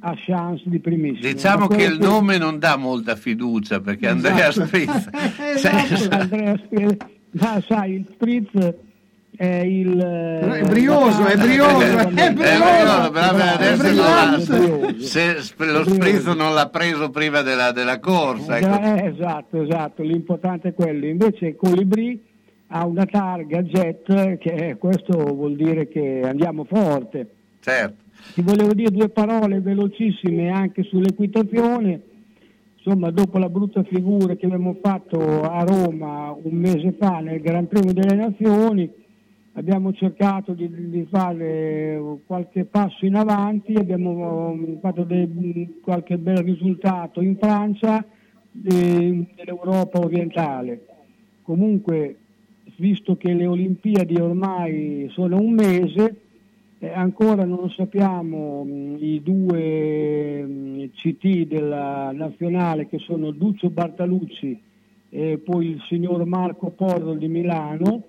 ha 0.00 0.14
chance 0.16 0.62
di 0.66 0.78
primissimo. 0.78 1.32
Diciamo 1.32 1.66
che 1.66 1.82
il 1.82 1.98
nome 1.98 2.38
non 2.38 2.60
dà 2.60 2.76
molta 2.76 3.16
fiducia 3.16 3.80
perché 3.80 4.06
esatto. 4.06 4.28
Andrea 4.28 4.52
Spritz... 4.52 5.08
esatto, 5.54 6.14
Andrea 6.14 6.56
Spritz, 6.64 7.06
ma 7.32 7.60
sai, 7.66 7.94
il 7.94 8.06
Spritz 8.12 8.74
è 9.38 9.60
il 9.60 9.96
è 9.96 10.62
brioso, 10.62 11.24
è 11.24 11.36
brioso, 11.36 11.80
è 11.80 12.32
brioso, 12.32 13.12
è 13.12 13.76
brioso. 13.76 14.98
Se 14.98 15.36
lo 15.58 15.84
spritz 15.84 16.26
non 16.34 16.54
l'ha 16.54 16.68
preso 16.68 17.10
prima 17.10 17.42
della, 17.42 17.70
della 17.70 18.00
corsa. 18.00 18.58
Ecco. 18.58 18.80
Eh, 18.80 19.06
esatto, 19.14 19.62
esatto, 19.62 20.02
l'importante 20.02 20.70
è 20.70 20.74
quello. 20.74 21.06
Invece 21.06 21.54
Colibri 21.54 22.20
ha 22.66 22.84
una 22.84 23.06
targa 23.06 23.62
jet 23.62 24.38
che 24.38 24.74
questo 24.76 25.16
vuol 25.16 25.54
dire 25.54 25.86
che 25.86 26.20
andiamo 26.24 26.64
forte. 26.64 27.28
Certo. 27.60 28.06
Ti 28.34 28.42
volevo 28.42 28.74
dire 28.74 28.90
due 28.90 29.08
parole 29.08 29.60
velocissime 29.60 30.50
anche 30.50 30.82
sull'equitazione. 30.82 32.00
Insomma, 32.74 33.12
dopo 33.12 33.38
la 33.38 33.48
brutta 33.48 33.84
figura 33.84 34.34
che 34.34 34.46
abbiamo 34.46 34.78
fatto 34.82 35.42
a 35.42 35.62
Roma 35.62 36.36
un 36.42 36.56
mese 36.56 36.96
fa 36.98 37.20
nel 37.20 37.40
Gran 37.40 37.68
Premio 37.68 37.92
delle 37.92 38.16
Nazioni, 38.16 39.06
abbiamo 39.58 39.92
cercato 39.92 40.52
di, 40.52 40.70
di, 40.88 41.06
fare 41.10 42.00
qualche 42.26 42.64
passo 42.64 43.04
in 43.04 43.16
avanti, 43.16 43.74
abbiamo 43.74 44.50
um, 44.50 44.78
fatto 44.78 45.02
dei, 45.02 45.80
qualche 45.82 46.16
bel 46.16 46.38
risultato 46.38 47.20
in 47.20 47.36
Francia 47.36 48.04
e 48.64 49.26
nell'Europa 49.36 49.98
orientale. 49.98 50.86
Comunque, 51.42 52.16
visto 52.76 53.16
che 53.16 53.32
le 53.32 53.46
Olimpiadi 53.46 54.14
ormai 54.14 55.08
sono 55.10 55.40
un 55.40 55.52
mese, 55.52 56.20
eh, 56.78 56.90
ancora 56.90 57.44
non 57.44 57.68
sappiamo 57.70 58.62
mh, 58.62 58.70
mm, 58.70 58.96
i 59.00 59.22
due 59.22 60.42
mh, 60.42 60.52
mm, 60.52 60.84
CT 60.94 61.46
della 61.48 62.12
nazionale 62.12 62.86
che 62.86 62.98
sono 62.98 63.32
Duccio 63.32 63.70
Bartalucci 63.70 64.60
e 65.10 65.38
poi 65.38 65.70
il 65.70 65.82
signor 65.88 66.24
Marco 66.26 66.68
Porro 66.70 67.14
di 67.14 67.26
Milano 67.26 68.04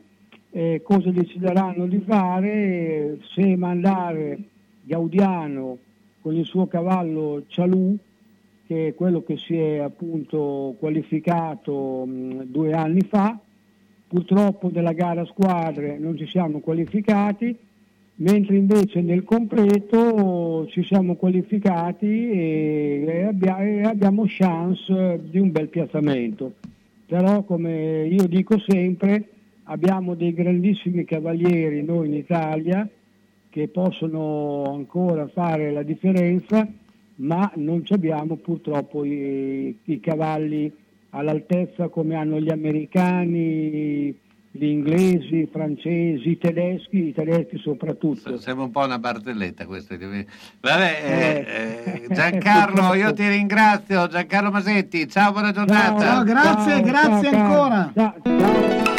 eh, 0.51 0.81
cosa 0.83 1.11
decideranno 1.11 1.85
di 1.85 1.99
fare, 1.99 3.19
se 3.33 3.55
mandare 3.55 4.39
Gaudiano 4.83 5.77
con 6.21 6.35
il 6.35 6.45
suo 6.45 6.67
cavallo 6.67 7.43
Cialù, 7.47 7.97
che 8.65 8.87
è 8.87 8.93
quello 8.95 9.23
che 9.23 9.37
si 9.37 9.55
è 9.55 9.77
appunto 9.77 10.75
qualificato 10.79 12.05
mh, 12.05 12.43
due 12.45 12.73
anni 12.73 13.01
fa, 13.01 13.37
purtroppo 14.07 14.69
della 14.69 14.93
gara 14.93 15.25
squadre 15.25 15.97
non 15.97 16.17
ci 16.17 16.27
siamo 16.27 16.59
qualificati, 16.59 17.55
mentre 18.15 18.57
invece 18.57 19.01
nel 19.01 19.23
completo 19.23 20.67
ci 20.69 20.83
siamo 20.83 21.15
qualificati 21.15 22.29
e, 22.31 23.23
abbia, 23.27 23.59
e 23.59 23.83
abbiamo 23.83 24.25
chance 24.27 25.21
di 25.23 25.39
un 25.39 25.51
bel 25.51 25.69
piazzamento. 25.69 26.53
Però 27.05 27.43
come 27.43 28.05
io 28.07 28.27
dico 28.27 28.59
sempre, 28.59 29.27
abbiamo 29.69 30.15
dei 30.15 30.33
grandissimi 30.33 31.05
cavalieri 31.05 31.83
noi 31.83 32.07
in 32.07 32.15
Italia 32.15 32.87
che 33.49 33.67
possono 33.67 34.73
ancora 34.73 35.27
fare 35.27 35.71
la 35.71 35.83
differenza, 35.83 36.67
ma 37.15 37.51
non 37.55 37.83
abbiamo 37.89 38.35
purtroppo 38.35 39.03
i, 39.03 39.75
i 39.85 39.99
cavalli 39.99 40.71
all'altezza 41.11 41.87
come 41.87 42.15
hanno 42.15 42.39
gli 42.39 42.51
americani, 42.51 44.15
gli 44.51 44.65
inglesi, 44.65 45.37
i 45.37 45.49
francesi, 45.51 46.29
i 46.29 46.37
tedeschi, 46.37 47.07
i 47.07 47.13
tedeschi 47.13 47.57
soprattutto. 47.57 48.37
Sembra 48.37 48.65
un 48.65 48.71
po' 48.71 48.83
una 48.83 48.99
barzelletta 48.99 49.65
questa. 49.65 49.97
Vabbè, 49.97 50.25
eh, 50.61 51.45
eh, 51.47 52.03
eh 52.03 52.13
Giancarlo, 52.13 52.93
io 52.95 53.13
ti 53.13 53.27
ringrazio, 53.27 54.07
Giancarlo 54.07 54.51
Masetti, 54.51 55.07
ciao, 55.07 55.31
buona 55.31 55.51
giornata. 55.51 55.99
Ciao, 55.99 56.23
grazie, 56.23 56.71
ciao, 56.71 56.81
grazie 56.83 57.31
ciao, 57.31 57.63
ancora. 57.63 58.98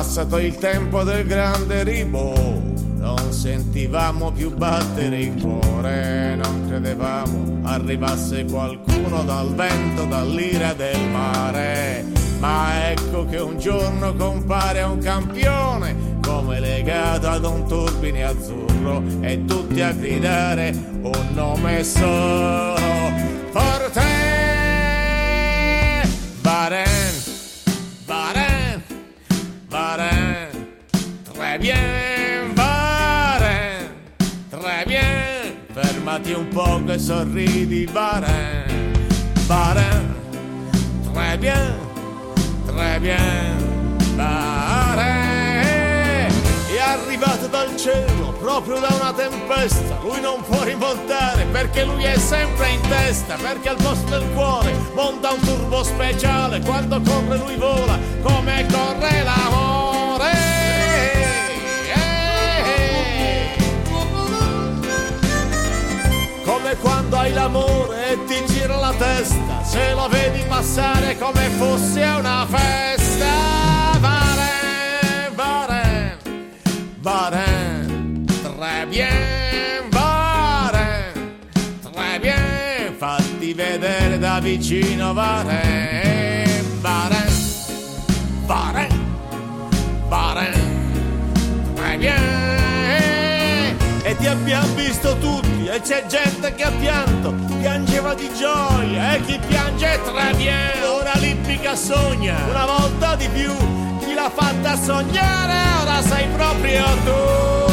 Passato 0.00 0.38
il 0.38 0.56
tempo 0.56 1.02
del 1.02 1.26
grande 1.26 1.84
ribò, 1.84 2.32
non 2.32 3.32
sentivamo 3.32 4.32
più 4.32 4.50
battere 4.50 5.18
il 5.18 5.38
cuore, 5.38 6.36
non 6.36 6.64
credevamo 6.66 7.60
arrivasse 7.64 8.46
qualcuno 8.46 9.22
dal 9.24 9.54
vento, 9.54 10.06
dall'ira 10.06 10.72
del 10.72 10.98
mare. 11.10 12.06
Ma 12.38 12.88
ecco 12.88 13.26
che 13.26 13.36
un 13.40 13.58
giorno 13.58 14.14
compare 14.14 14.80
un 14.80 15.00
campione 15.00 16.18
come 16.22 16.60
legato 16.60 17.28
ad 17.28 17.44
un 17.44 17.68
turbine 17.68 18.24
azzurro 18.24 19.02
e 19.20 19.44
tutti 19.44 19.82
a 19.82 19.92
gridare 19.92 20.74
un 21.02 21.28
nome 21.34 21.84
solo. 21.84 23.12
Forte 23.50 24.00
Baren 26.40 26.99
Fermati 36.10 36.32
un 36.32 36.48
poco 36.48 36.90
e 36.90 36.98
sorridi 36.98 37.84
Baren 37.84 38.92
Baren 39.46 40.14
Très 41.12 41.38
bien 41.38 41.78
Très 42.66 42.98
bien 42.98 44.16
Baren 44.16 45.28
arrivato 46.80 47.46
dal 47.48 47.76
cielo, 47.76 48.32
proprio 48.40 48.80
da 48.80 48.88
una 48.98 49.12
tempesta. 49.12 49.98
Lui 50.02 50.20
non 50.20 50.42
può 50.42 50.62
rimontare 50.62 51.44
perché 51.52 51.84
lui 51.84 52.02
è 52.02 52.16
sempre 52.16 52.70
in 52.70 52.80
testa, 52.80 53.36
perché 53.36 53.68
al 53.68 53.76
posto 53.76 54.08
del 54.08 54.26
cuore 54.32 54.74
monta 54.94 55.30
un 55.30 55.40
turbo 55.40 55.84
speciale. 55.84 56.60
Quando 56.60 57.00
corre 57.02 57.36
lui 57.36 57.56
vola 57.56 57.98
come 58.22 58.66
corre 58.72 59.22
l'amore. 59.22 59.89
Come 66.70 66.82
quando 66.82 67.16
hai 67.16 67.32
l'amore 67.32 68.12
e 68.12 68.24
ti 68.26 68.44
gira 68.46 68.76
la 68.76 68.94
testa, 68.96 69.64
se 69.64 69.92
lo 69.92 70.06
vedi 70.06 70.44
passare 70.46 71.18
come 71.18 71.48
fosse 71.58 72.00
una 72.00 72.46
festa. 72.48 73.98
Barin, 77.00 78.24
très 78.42 78.86
bien, 78.86 79.88
Barin, 79.88 81.38
très 81.80 82.20
bien, 82.20 82.94
fatti 82.96 83.52
vedere 83.52 84.18
da 84.18 84.38
vicino 84.38 85.12
Barin, 85.12 86.80
Barin, 86.80 87.32
Barin, 88.46 88.89
ti 94.20 94.26
abbiamo 94.26 94.74
visto 94.74 95.16
tutti 95.16 95.66
e 95.66 95.80
c'è 95.80 96.04
gente 96.06 96.54
che 96.54 96.62
ha 96.62 96.70
pianto, 96.70 97.32
piangeva 97.58 98.14
di 98.14 98.30
gioia 98.34 99.14
e 99.14 99.20
chi 99.22 99.40
piange 99.48 99.98
très 100.04 100.36
bien. 100.36 100.82
Ora 100.84 101.14
l'ippica 101.14 101.74
sogna, 101.74 102.36
una 102.48 102.66
volta 102.66 103.16
di 103.16 103.28
più 103.28 103.56
chi 104.00 104.12
l'ha 104.12 104.30
fatta 104.30 104.76
sognare, 104.76 105.80
ora 105.80 106.02
sei 106.02 106.28
proprio 106.28 106.84
tu. 107.04 107.68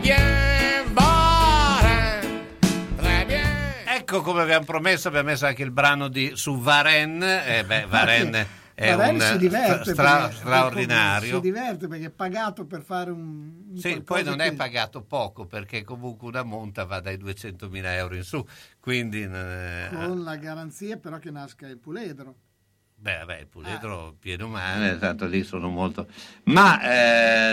Bien, 0.00 0.92
vare, 0.92 2.20
très 2.96 3.24
bien. 3.26 3.46
Ecco 3.96 4.22
come 4.22 4.42
abbiamo 4.42 4.64
promesso, 4.64 5.08
abbiamo 5.08 5.30
messo 5.30 5.44
anche 5.44 5.64
il 5.64 5.72
brano 5.72 6.06
di, 6.08 6.32
su 6.34 6.56
Varen. 6.60 7.20
Eh 7.22 7.64
beh, 7.64 7.86
Varen 7.90 8.46
è 8.80 8.94
un 8.94 9.20
si 9.20 9.38
diverte 9.38 9.90
stra- 9.92 10.30
straordinario. 10.30 11.34
Si 11.34 11.40
diverte 11.40 11.88
perché 11.88 12.06
è 12.06 12.10
pagato 12.10 12.64
per 12.64 12.82
fare 12.82 13.10
un. 13.10 13.64
un 13.70 13.76
Sì, 13.76 14.00
poi 14.02 14.22
non 14.22 14.40
è 14.40 14.50
che- 14.50 14.56
pagato 14.56 15.02
poco 15.02 15.46
perché 15.46 15.82
comunque 15.82 16.28
una 16.28 16.44
monta 16.44 16.84
va 16.84 17.00
dai 17.00 17.16
200.000 17.16 17.94
euro 17.96 18.14
in 18.14 18.22
su, 18.22 18.44
quindi 18.78 19.22
eh, 19.22 19.88
Con 19.92 20.22
la 20.22 20.36
garanzia 20.36 20.96
però 20.96 21.18
che 21.18 21.30
nasca 21.32 21.66
il 21.66 21.78
puledro. 21.78 22.34
beh, 22.94 23.18
vabbè, 23.18 23.38
il 23.40 23.46
puledro 23.48 24.14
pieno 24.18 24.48
male, 24.48 24.96
tanto 24.98 25.26
lì 25.26 25.42
sono 25.44 25.68
molto... 25.68 26.06
Ma 26.44 26.80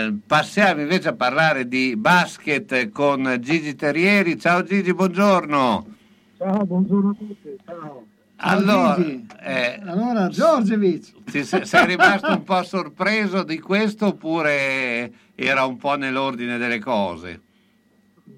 eh, 0.06 0.14
passiamo 0.26 0.80
invece 0.80 1.08
a 1.08 1.14
parlare 1.14 1.66
di 1.68 1.96
basket 1.96 2.90
con 2.90 3.36
Gigi 3.40 3.74
Terrieri. 3.74 4.38
Ciao 4.38 4.62
Gigi, 4.62 4.92
buongiorno. 4.94 5.94
Ciao, 6.38 6.64
buongiorno 6.66 7.10
a 7.10 7.14
tutti. 7.14 7.56
Ciao. 7.64 8.06
Allora, 8.38 8.96
eh, 8.96 9.80
Allora, 9.82 10.28
Giorgevic. 10.28 11.28
sei 11.64 11.86
rimasto 11.86 12.32
un 12.32 12.42
po' 12.44 12.62
sorpreso 12.62 13.42
di 13.42 13.58
questo 13.58 14.08
oppure 14.08 15.10
era 15.34 15.64
un 15.64 15.76
po' 15.78 15.96
nell'ordine 15.96 16.58
delle 16.58 16.78
cose? 16.78 17.40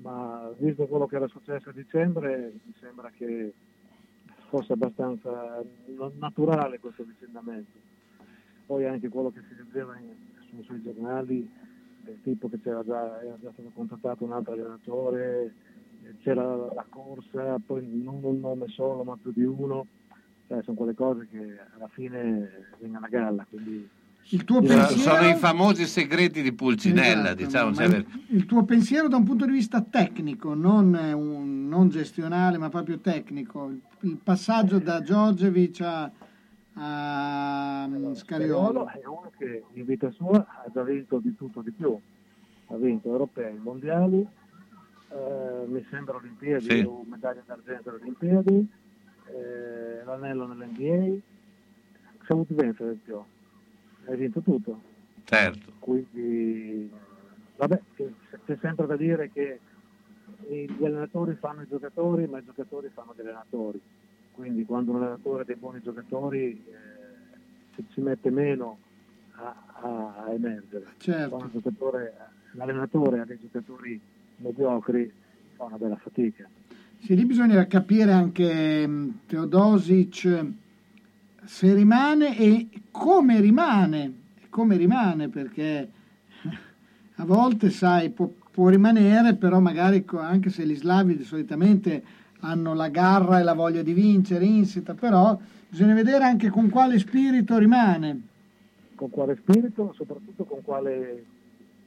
Ma 0.03 0.51
visto 0.59 0.87
quello 0.87 1.07
che 1.07 1.17
era 1.17 1.27
successo 1.27 1.71
a 1.71 1.73
dicembre, 1.73 2.53
mi 2.65 2.75
sembra 2.81 3.11
che 3.17 3.53
fosse 4.49 4.73
abbastanza 4.75 5.63
naturale 6.19 6.79
questo 6.79 7.03
avvicinamento. 7.03 7.77
Poi 8.67 8.87
anche 8.87 9.09
quello 9.09 9.31
che 9.31 9.41
si 9.49 9.57
leggeva 9.57 9.97
in- 9.99 10.63
sui, 10.65 10.83
giornali, 10.83 11.51
tipo 12.23 12.49
che 12.49 12.61
c'era 12.63 12.83
già, 12.85 13.21
era 13.23 13.37
già 13.41 13.51
stato 13.53 13.71
contattato 13.75 14.25
un 14.25 14.33
altro 14.33 14.53
allenatore, 14.53 15.53
c'era 16.23 16.45
la 16.57 16.85
corsa, 16.89 17.59
poi 17.65 17.87
non 18.03 18.21
un 18.23 18.41
nome 18.41 18.67
solo 18.69 19.03
ma 19.05 19.17
più 19.21 19.33
di 19.33 19.45
uno, 19.45 19.87
Cioè, 20.47 20.63
sono 20.63 20.77
quelle 20.77 20.95
cose 20.95 21.29
che 21.31 21.59
alla 21.77 21.89
fine 21.89 22.67
vengono 22.79 23.05
a 23.05 23.09
galla. 23.09 23.47
Quindi 23.49 23.87
Il 24.31 24.45
tuo 24.45 24.63
Sono- 24.65 24.67
pensiero, 24.87 25.15
Sono 25.17 25.29
i 25.29 25.35
famosi 25.37 25.85
segreti 25.87 26.43
di 26.43 26.53
Pulcinella, 26.53 27.31
Esatto, 27.37 27.45
diciamo. 27.45 27.75
cioè, 27.75 27.85
il, 27.87 28.07
il 28.29 28.47
tuo 28.47 28.65
pensiero 28.65 29.09
da 29.09 29.17
un 29.17 29.25
punto 29.25 29.45
di 29.47 29.53
vista 29.53 29.81
tecnico, 29.83 30.55
non, 30.55 30.95
eh, 30.95 31.13
un- 31.13 31.67
non 31.69 31.89
gestionale, 31.91 32.59
ma 32.59 32.69
proprio 32.71 32.99
tecnico. 32.99 33.69
Il, 33.69 33.81
il 34.01 34.17
passaggio 34.23 34.79
da 34.79 35.01
Giorgevic 35.03 35.81
a, 35.83 36.11
a 36.75 37.87
mm, 37.89 38.13
Scariolo 38.15 38.15
Scariolo. 38.15 38.89
è 38.89 39.07
uno 39.07 39.33
che 39.37 39.65
in 39.73 39.85
vita 39.85 40.11
sua 40.11 40.39
ha 40.39 40.65
già 40.73 40.83
vinto 40.83 41.19
di 41.19 41.35
tutto 41.35 41.61
di 41.61 41.73
più, 41.73 41.99
ha 42.69 42.77
vinto 42.77 43.09
europei, 43.09 43.57
mondiali, 43.59 44.27
eh, 45.11 45.67
mi 45.67 45.85
sembra 45.91 46.17
Olimpiadi, 46.17 46.65
Sì. 46.65 46.81
o 46.81 47.05
medaglia 47.09 47.43
d'argento 47.45 47.91
alle 47.91 48.01
Olimpiadi, 48.01 48.71
eh, 49.27 50.05
l'anello 50.05 50.47
nell'NBA, 50.47 51.05
si 51.05 51.23
è 52.27 52.33
avuto 52.33 52.55
vincere 52.55 52.93
di 52.93 53.01
più, 53.05 53.23
hai 54.07 54.17
vinto 54.17 54.41
tutto, 54.41 54.81
certo. 55.25 55.73
quindi 55.79 56.91
vabbè, 57.57 57.81
c'è 58.45 58.57
sempre 58.61 58.87
da 58.87 58.97
dire 58.97 59.31
che 59.31 59.61
gli 60.47 60.85
allenatori 60.85 61.35
fanno 61.35 61.63
i 61.63 61.67
giocatori, 61.69 62.27
ma 62.27 62.39
i 62.39 62.45
giocatori 62.45 62.89
fanno 62.91 63.15
gli 63.15 63.21
allenatori. 63.21 63.81
Quindi 64.33 64.65
quando 64.65 64.93
un 64.93 64.99
allenatore 65.03 65.43
ha 65.43 65.45
dei 65.45 65.57
buoni 65.57 65.81
giocatori 65.83 66.65
eh, 66.65 67.83
ci, 67.91 68.01
mette 68.01 68.31
meno 68.31 68.79
a, 69.33 69.65
a- 69.83 70.25
a 70.25 70.33
emergere. 70.33 70.95
Certo. 70.99 71.37
Quando 71.37 71.61
l'allenatore 72.53 73.21
ha 73.21 73.25
dei 73.25 73.39
giocatori 73.39 74.01
mediocri 74.39 75.11
fa 75.57 75.65
una 75.65 75.77
bella 75.77 75.97
fatica. 75.97 76.49
Sì, 77.01 77.15
lì 77.15 77.25
bisogna 77.25 77.67
capire 77.67 78.13
anche 78.13 78.87
mm, 78.87 79.11
Teodosic 79.27 80.47
se 81.45 81.75
rimane 81.75 82.37
e 82.37 82.69
come 82.91 83.41
rimane, 83.41 84.13
come 84.51 84.77
rimane 84.77 85.29
perché 85.29 85.89
a 87.17 87.25
volte 87.25 87.71
sai 87.71 88.11
può, 88.11 88.31
può 88.51 88.69
rimanere 88.69 89.35
però 89.35 89.61
magari 89.61 90.05
anche 90.17 90.51
se 90.51 90.67
gli 90.67 90.75
slavi 90.75 91.23
solitamente 91.23 92.03
hanno 92.41 92.75
la 92.75 92.89
garra 92.89 93.39
e 93.39 93.45
la 93.45 93.55
voglia 93.55 93.83
di 93.83 93.93
vincere 93.93 94.45
insita 94.45 94.95
però 94.95 95.39
bisogna 95.69 95.95
vedere 95.95 96.25
anche 96.25 96.51
con 96.51 96.69
quale 96.69 96.99
spirito 96.99 97.57
rimane 97.59 98.21
Con 98.95 99.11
quale 99.11 99.37
spirito, 99.37 99.93
soprattutto 99.97 100.45
con 100.45 100.63
quale 100.63 101.25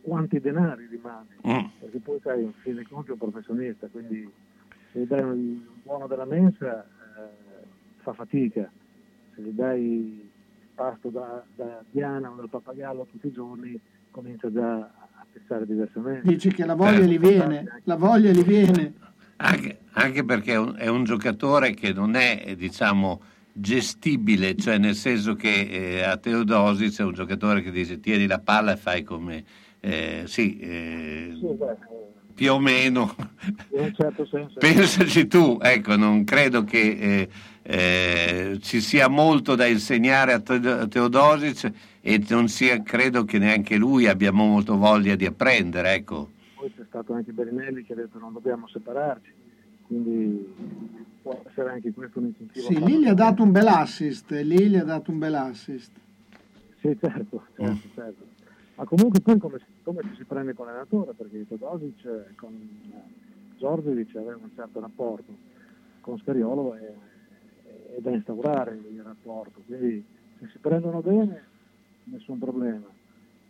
quanti 0.01 0.39
denari 0.39 0.87
rimane. 0.87 1.37
Mm. 1.47 1.65
Perché 1.79 1.99
poi 1.99 2.19
sai, 2.21 2.43
in 2.43 2.53
fin 2.61 2.75
dei 2.75 2.85
conti 2.85 3.09
è 3.09 3.13
un 3.13 3.17
professionista, 3.19 3.87
quindi 3.87 4.29
se 4.91 4.99
gli 4.99 5.05
dai 5.05 5.21
un 5.21 5.61
buono 5.83 6.07
della 6.07 6.25
mensa 6.25 6.83
eh, 6.83 7.65
fa 7.97 8.13
fatica. 8.13 8.69
Se 9.35 9.41
gli 9.41 9.51
dai 9.51 10.29
pasto 10.73 11.09
da, 11.09 11.43
da 11.55 11.83
Diana 11.89 12.31
o 12.31 12.35
dal 12.35 12.49
pappagallo 12.49 13.07
tutti 13.11 13.27
i 13.27 13.31
giorni 13.31 13.79
comincia 14.09 14.51
già 14.51 14.75
a 14.75 15.25
pensare 15.31 15.65
diversamente. 15.65 16.27
dici 16.27 16.49
che 16.49 16.65
la 16.65 16.75
voglia 16.75 17.05
gli 17.05 17.19
viene 17.19 17.81
la 17.83 17.95
voglia 17.95 18.31
gli 18.31 18.43
viene 18.43 18.93
Anche, 19.37 19.79
anche 19.93 20.23
perché 20.23 20.53
è 20.53 20.57
un, 20.57 20.75
è 20.77 20.87
un 20.87 21.03
giocatore 21.03 21.73
che 21.73 21.93
non 21.93 22.15
è, 22.15 22.55
diciamo, 22.55 23.21
gestibile, 23.53 24.55
cioè 24.55 24.77
nel 24.77 24.95
senso 24.95 25.35
che 25.35 25.61
eh, 25.61 26.03
a 26.03 26.17
Teodosic 26.17 26.99
è 26.99 27.03
un 27.03 27.13
giocatore 27.13 27.61
che 27.61 27.71
dice 27.71 27.99
tieni 27.99 28.27
la 28.27 28.39
palla 28.39 28.73
e 28.73 28.77
fai 28.77 29.03
come... 29.03 29.43
eh, 29.81 30.23
sì, 30.25 30.59
eh, 30.59 31.35
Sì, 31.39 31.47
beh, 31.47 31.77
più 32.33 32.53
o 32.53 32.59
meno. 32.59 33.15
In 33.73 33.83
un 33.83 33.93
certo 33.93 34.25
senso. 34.25 34.59
Pensaci 34.59 35.27
tu, 35.27 35.57
ecco, 35.61 35.95
non 35.95 36.23
credo 36.23 36.63
che 36.63 36.79
eh, 36.79 37.29
eh, 37.63 38.57
ci 38.61 38.79
sia 38.79 39.07
molto 39.07 39.55
da 39.55 39.65
insegnare 39.65 40.33
a 40.33 40.39
Teodosic 40.39 41.71
e 42.01 42.23
non 42.29 42.47
sia, 42.47 42.81
credo 42.81 43.25
che 43.25 43.37
neanche 43.37 43.75
lui 43.75 44.07
abbia 44.07 44.31
molto 44.31 44.77
voglia 44.77 45.15
di 45.15 45.25
apprendere, 45.25 45.93
ecco. 45.93 46.29
Poi 46.55 46.71
c'è 46.75 46.83
stato 46.87 47.13
anche 47.13 47.31
Berinelli 47.31 47.83
che 47.83 47.93
ha 47.93 47.95
detto 47.95 48.19
non 48.19 48.33
dobbiamo 48.33 48.67
separarci, 48.67 49.33
quindi 49.87 50.53
può 51.21 51.41
essere 51.47 51.71
anche 51.71 51.91
questo 51.91 52.19
un 52.19 52.25
incentivo. 52.25 52.67
Sì, 52.67 52.83
lì 52.83 52.99
gli 52.99 53.07
ha 53.07 53.13
dato 53.13 53.43
un 53.43 53.51
bel 53.51 53.67
assist, 53.67 54.31
lì 54.31 54.69
gli 54.69 54.77
ha 54.77 54.83
dato 54.83 55.11
un 55.11 55.19
bel 55.19 55.35
assist. 55.35 55.91
Sì, 56.79 56.97
certo, 56.99 57.45
certo, 57.55 57.63
mm. 57.63 57.93
certo. 57.93 58.30
Ma 58.75 58.85
comunque 58.85 59.19
poi 59.19 59.37
come, 59.37 59.59
come, 59.83 60.01
ci 60.03 60.15
si 60.15 60.23
prende 60.23 60.53
con 60.53 60.65
l'allenatore, 60.65 61.13
perché 61.13 61.45
Todosic 61.47 62.05
eh, 62.05 62.35
con 62.35 62.53
eh, 62.53 63.57
Giorgiovic 63.57 64.15
aveva 64.15 64.39
un 64.41 64.51
certo 64.55 64.79
rapporto, 64.79 65.33
con 65.99 66.17
Scariolo 66.19 66.73
è, 66.75 66.93
è 67.95 67.99
da 67.99 68.11
instaurare 68.11 68.75
il 68.75 69.01
rapporto, 69.03 69.61
quindi 69.65 70.03
se 70.39 70.47
si 70.51 70.57
prendono 70.57 71.01
bene 71.01 71.43
nessun 72.05 72.39
problema, 72.39 72.87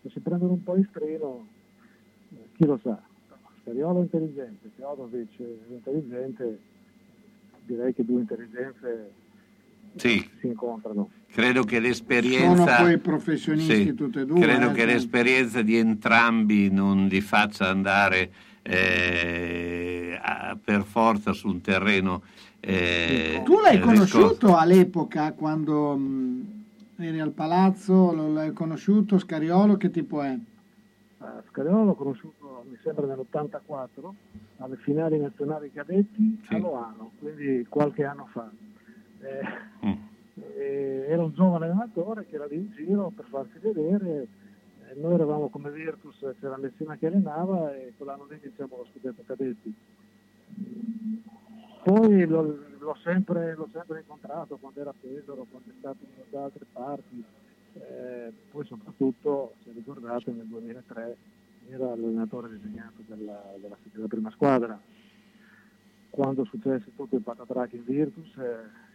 se 0.02 0.10
si 0.10 0.20
prendono 0.20 0.54
un 0.54 0.64
po' 0.64 0.76
in 0.76 0.86
strino 0.90 1.48
eh, 2.34 2.50
chi 2.54 2.66
lo 2.66 2.80
sa. 2.82 3.02
Scariolo 3.62 4.00
è 4.00 4.02
intelligente, 4.02 4.72
Teodosic 4.76 5.40
è 5.40 5.72
intelligente, 5.72 6.60
direi 7.66 7.94
che 7.94 8.04
due 8.04 8.22
intelligenze 8.22 9.21
sì. 9.96 10.30
si 10.40 10.48
incontrano. 10.48 11.10
Credo 11.32 11.64
che 11.64 11.80
l'esperienza. 11.80 12.76
Sono 12.78 12.88
poi 12.88 12.98
professionisti 12.98 13.84
sì, 13.86 13.94
tutte 13.94 14.22
e 14.22 14.26
due. 14.26 14.40
Credo 14.40 14.72
eh, 14.72 14.74
che 14.74 14.86
l'esperienza 14.86 15.62
di 15.62 15.78
entrambi 15.78 16.70
non 16.70 17.08
li 17.08 17.22
faccia 17.22 17.70
andare 17.70 18.32
eh, 18.64 20.20
a, 20.22 20.58
per 20.62 20.84
forza 20.84 21.32
su 21.32 21.48
un 21.48 21.62
terreno. 21.62 22.24
Eh, 22.60 23.42
tu 23.44 23.60
l'hai 23.60 23.80
conosciuto 23.80 24.56
all'epoca 24.56 25.32
quando 25.32 25.96
mh, 25.96 26.64
eri 26.98 27.20
al 27.20 27.32
palazzo? 27.32 28.12
L'hai 28.12 28.54
conosciuto? 28.54 29.18
Scariolo 29.18 29.78
che 29.78 29.90
tipo 29.90 30.22
è? 30.22 30.38
Uh, 31.18 31.26
Scariolo 31.50 31.86
l'ho 31.86 31.96
conosciuto 31.96 32.66
mi 32.70 32.78
sembra 32.84 33.06
nell'84 33.06 34.10
alle 34.58 34.76
finali 34.78 35.18
nazionali 35.18 35.72
cadetti 35.72 36.42
sì. 36.48 36.56
a 36.56 36.58
Loano, 36.58 37.12
quindi 37.20 37.66
qualche 37.68 38.04
anno 38.04 38.28
fa. 38.32 38.50
Eh, 39.22 40.00
eh, 40.36 41.06
era 41.08 41.24
un 41.24 41.34
giovane 41.34 41.66
allenatore 41.66 42.26
che 42.26 42.36
era 42.36 42.46
lì 42.46 42.56
in 42.56 42.72
giro 42.72 43.12
per 43.16 43.26
farsi 43.26 43.58
vedere. 43.60 44.28
Eh, 44.88 45.00
noi 45.00 45.14
eravamo 45.14 45.50
come 45.50 45.72
Virtus, 45.72 46.18
c'era 46.40 46.58
Messina 46.58 46.96
che 46.98 47.08
allenava 47.08 47.74
e 47.76 47.94
quell'anno 47.96 48.26
lì 48.30 48.40
iniziamo 48.42 48.78
lo 48.78 48.88
scudetto 48.92 49.24
cadetti. 49.26 49.74
Poi 51.84 52.26
l'ho, 52.26 52.60
l'ho, 52.78 52.96
sempre, 53.04 53.56
l'ho, 53.56 53.68
sempre, 53.72 54.00
incontrato 54.00 54.58
quando 54.58 54.80
era 54.80 54.92
a 54.92 54.96
Pesaro, 55.00 55.48
quando 55.50 55.70
è 55.70 55.74
stato 55.80 56.06
da 56.30 56.44
altre 56.44 56.66
parti. 56.72 57.24
Eh, 57.74 58.32
poi 58.52 58.66
soprattutto, 58.66 59.54
se 59.64 59.72
ricordate, 59.74 60.32
nel 60.32 60.46
2003 60.46 61.18
era 61.70 61.88
l'allenatore 61.88 62.50
designato 62.50 63.02
della, 63.08 63.42
della, 63.60 63.78
della 63.92 64.08
prima 64.08 64.30
squadra. 64.32 64.80
Quando 66.10 66.44
successe 66.44 66.94
tutto 66.96 67.16
il 67.16 67.22
patatrack 67.22 67.74
in 67.74 67.86
Virtus, 67.86 68.36
eh, 68.38 68.90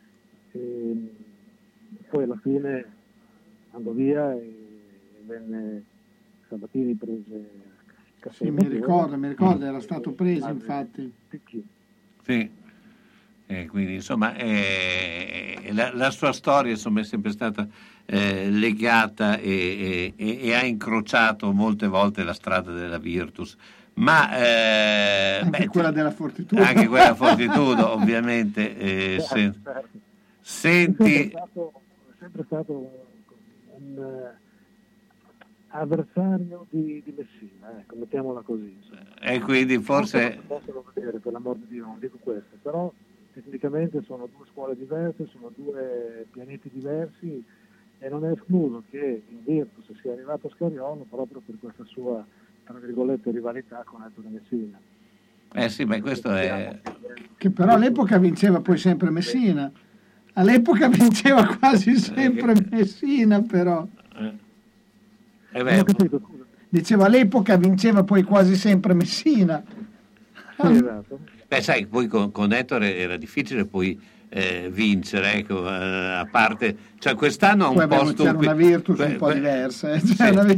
e 0.57 2.03
poi 2.09 2.25
alla 2.25 2.39
fine 2.43 2.85
andò 3.71 3.91
via 3.91 4.33
e 4.33 5.23
venne 5.27 5.85
Sabatini 6.49 6.95
prese 6.95 7.75
sì, 8.33 8.51
mi 8.51 8.67
ricordo, 8.69 9.17
mi 9.17 9.29
ricordo, 9.29 9.65
era 9.65 9.81
stato 9.81 10.13
preso 10.13 10.49
infatti. 10.49 11.13
Sì, 12.23 12.51
eh, 13.47 13.67
quindi 13.67 13.95
insomma 13.95 14.35
eh, 14.35 15.71
la, 15.73 15.95
la, 15.95 16.11
sua 16.11 16.33
storia 16.33 16.73
insomma, 16.73 17.01
è 17.01 17.05
sempre 17.05 17.31
stata 17.31 17.67
eh, 18.05 18.51
legata 18.51 19.39
e, 19.39 20.13
e, 20.17 20.39
e, 20.43 20.55
ha 20.55 20.65
incrociato 20.65 21.53
molte 21.53 21.87
volte 21.87 22.25
la 22.25 22.35
strada 22.35 22.73
della 22.73 22.99
Virtus. 22.99 23.57
Ma 23.95 24.37
eh, 24.37 25.41
anche 25.43 25.59
beh, 25.59 25.67
quella 25.69 25.91
della 25.91 26.11
Fortitudo. 26.11 26.61
Anche 26.61 26.87
quella 26.87 27.15
Fortitudo, 27.17 27.93
ovviamente. 27.93 28.77
Eh, 28.77 29.21
certo, 29.21 29.61
certo. 29.63 30.06
Senti... 30.49 31.03
È 31.03 31.09
sempre 31.09 31.29
stato, 31.31 31.73
è 32.07 32.15
sempre 32.21 32.45
stato 32.45 32.91
un 33.79 33.97
uh, 33.97 35.37
avversario 35.71 36.67
di, 36.71 37.03
di 37.05 37.15
Messina, 37.17 37.81
ecco, 37.81 37.97
mettiamola 37.97 38.43
così. 38.43 38.79
E 39.23 39.41
quindi 39.41 39.77
forse... 39.79 40.37
Non 40.37 40.47
possono 40.47 40.85
vedere, 40.95 41.19
per 41.19 41.33
l'amor 41.33 41.57
di 41.57 41.67
Dio, 41.67 41.87
non 41.87 41.99
dico 41.99 42.19
questo, 42.21 42.57
però 42.63 42.93
tecnicamente 43.33 44.05
sono 44.05 44.29
due 44.37 44.47
scuole 44.53 44.77
diverse, 44.77 45.27
sono 45.33 45.51
due 45.53 46.27
pianeti 46.31 46.71
diversi 46.73 47.45
e 47.99 48.09
non 48.09 48.25
è 48.25 48.31
escluso 48.31 48.85
che 48.89 49.25
in 49.29 49.39
Virtus 49.45 50.01
sia 50.01 50.13
arrivato 50.13 50.47
a 50.47 50.51
Scariolo 50.51 51.07
proprio 51.11 51.43
per 51.45 51.57
questa 51.59 51.85
sua, 51.87 52.25
tra 52.63 52.79
virgolette, 52.79 53.33
rivalità 53.33 53.83
con 53.85 54.01
Ettore 54.05 54.29
Messina. 54.29 54.79
Eh 55.55 55.69
sì, 55.71 55.85
ma 55.85 56.01
questo 56.01 56.33
è... 56.33 56.79
Che 57.37 57.51
però 57.51 57.73
all'epoca 57.73 58.17
vinceva 58.19 58.61
poi 58.61 58.79
sempre 58.79 59.11
Messina. 59.11 59.73
All'epoca 60.39 60.89
vinceva 60.89 61.47
quasi 61.57 61.97
sempre 61.99 62.55
Messina, 62.71 63.41
però. 63.43 63.87
Eh 65.53 65.63
beh, 65.63 65.85
Dicevo, 66.69 67.05
all'epoca 67.05 67.57
vinceva 67.57 68.03
poi 68.05 68.23
quasi 68.23 68.55
sempre 68.57 68.93
Messina. 68.93 69.63
esatto. 70.59 71.21
Beh, 71.49 71.63
sai, 71.63 71.87
poi 71.87 72.07
con, 72.07 72.33
con 72.33 72.53
Ettore 72.53 72.97
era 72.99 73.17
difficile 73.17 73.65
poi 73.65 73.99
eh, 74.29 74.69
vincere, 74.71 75.35
ecco, 75.35 75.67
eh, 75.67 75.73
a 75.73 76.29
parte, 76.31 76.77
cioè 76.99 77.15
quest'anno 77.15 77.67
ha 77.67 77.69
un 77.69 77.87
po' 77.89 78.05
stupito. 78.05 78.25
C'era 78.25 78.39
una 78.39 78.53
Virtus 78.53 78.99
un 78.99 79.17
po' 79.17 79.33
diversa, 79.33 79.93
eh. 79.93 80.01
sì, 80.01 80.17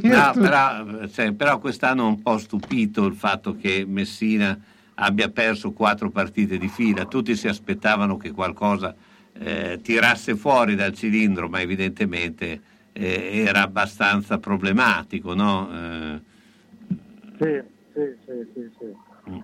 no, 0.08 0.32
però, 0.34 1.06
cioè, 1.08 1.32
però 1.34 1.58
quest'anno 1.58 2.04
ha 2.04 2.08
un 2.08 2.20
po' 2.20 2.38
stupito 2.38 3.04
il 3.04 3.14
fatto 3.14 3.54
che 3.54 3.84
Messina 3.86 4.58
abbia 4.94 5.28
perso 5.28 5.72
quattro 5.72 6.10
partite 6.10 6.58
di 6.58 6.68
fila, 6.68 7.04
tutti 7.04 7.36
si 7.36 7.46
aspettavano 7.46 8.16
che 8.16 8.32
qualcosa 8.32 8.96
eh, 9.38 9.80
tirasse 9.82 10.36
fuori 10.36 10.74
dal 10.74 10.94
cilindro, 10.94 11.48
ma 11.48 11.60
evidentemente 11.60 12.60
eh, 12.92 13.44
era 13.46 13.62
abbastanza 13.62 14.38
problematico, 14.38 15.34
no? 15.34 15.70
Eh, 15.72 16.20
sì, 17.38 17.62
sì, 17.92 18.16
sì, 18.24 18.50
sì, 18.54 18.70
sì. 18.78 19.30
Mm. 19.30 19.40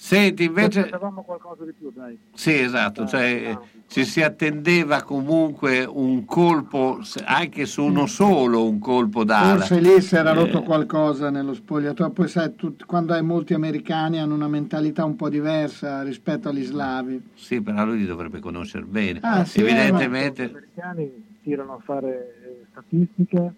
Senti, 0.00 0.44
invece... 0.44 0.78
Aspettavamo 0.78 1.22
qualcosa 1.22 1.64
di 1.64 1.72
più, 1.72 1.90
dai. 1.90 2.16
Sì, 2.32 2.54
esatto, 2.54 3.04
cioè, 3.04 3.58
ci 3.88 4.04
si 4.04 4.22
attendeva 4.22 5.02
comunque 5.02 5.84
un 5.84 6.24
colpo, 6.24 7.00
anche 7.24 7.66
su 7.66 7.82
uno 7.82 8.06
solo 8.06 8.64
un 8.64 8.78
colpo 8.78 9.24
d'ala. 9.24 9.56
Forse 9.56 9.80
lì 9.80 10.00
si 10.00 10.14
era 10.14 10.32
rotto 10.32 10.60
eh... 10.60 10.62
qualcosa 10.62 11.30
nello 11.30 11.52
spogliatoio, 11.52 12.12
poi 12.12 12.28
sai, 12.28 12.54
tut... 12.54 12.86
quando 12.86 13.12
hai 13.12 13.24
molti 13.24 13.54
americani 13.54 14.20
hanno 14.20 14.34
una 14.34 14.46
mentalità 14.46 15.04
un 15.04 15.16
po' 15.16 15.28
diversa 15.28 16.02
rispetto 16.04 16.48
agli 16.48 16.62
slavi. 16.62 17.30
Sì, 17.34 17.60
però 17.60 17.84
lui 17.84 17.98
li 17.98 18.06
dovrebbe 18.06 18.38
conoscere 18.38 18.84
bene. 18.84 19.18
Ah, 19.20 19.44
sì, 19.44 19.60
Evidentemente... 19.60 20.44
Gli 20.44 20.50
americani 20.50 21.24
tirano 21.42 21.74
a 21.74 21.80
fare 21.80 22.36
eh, 22.44 22.66
statistica 22.70 23.52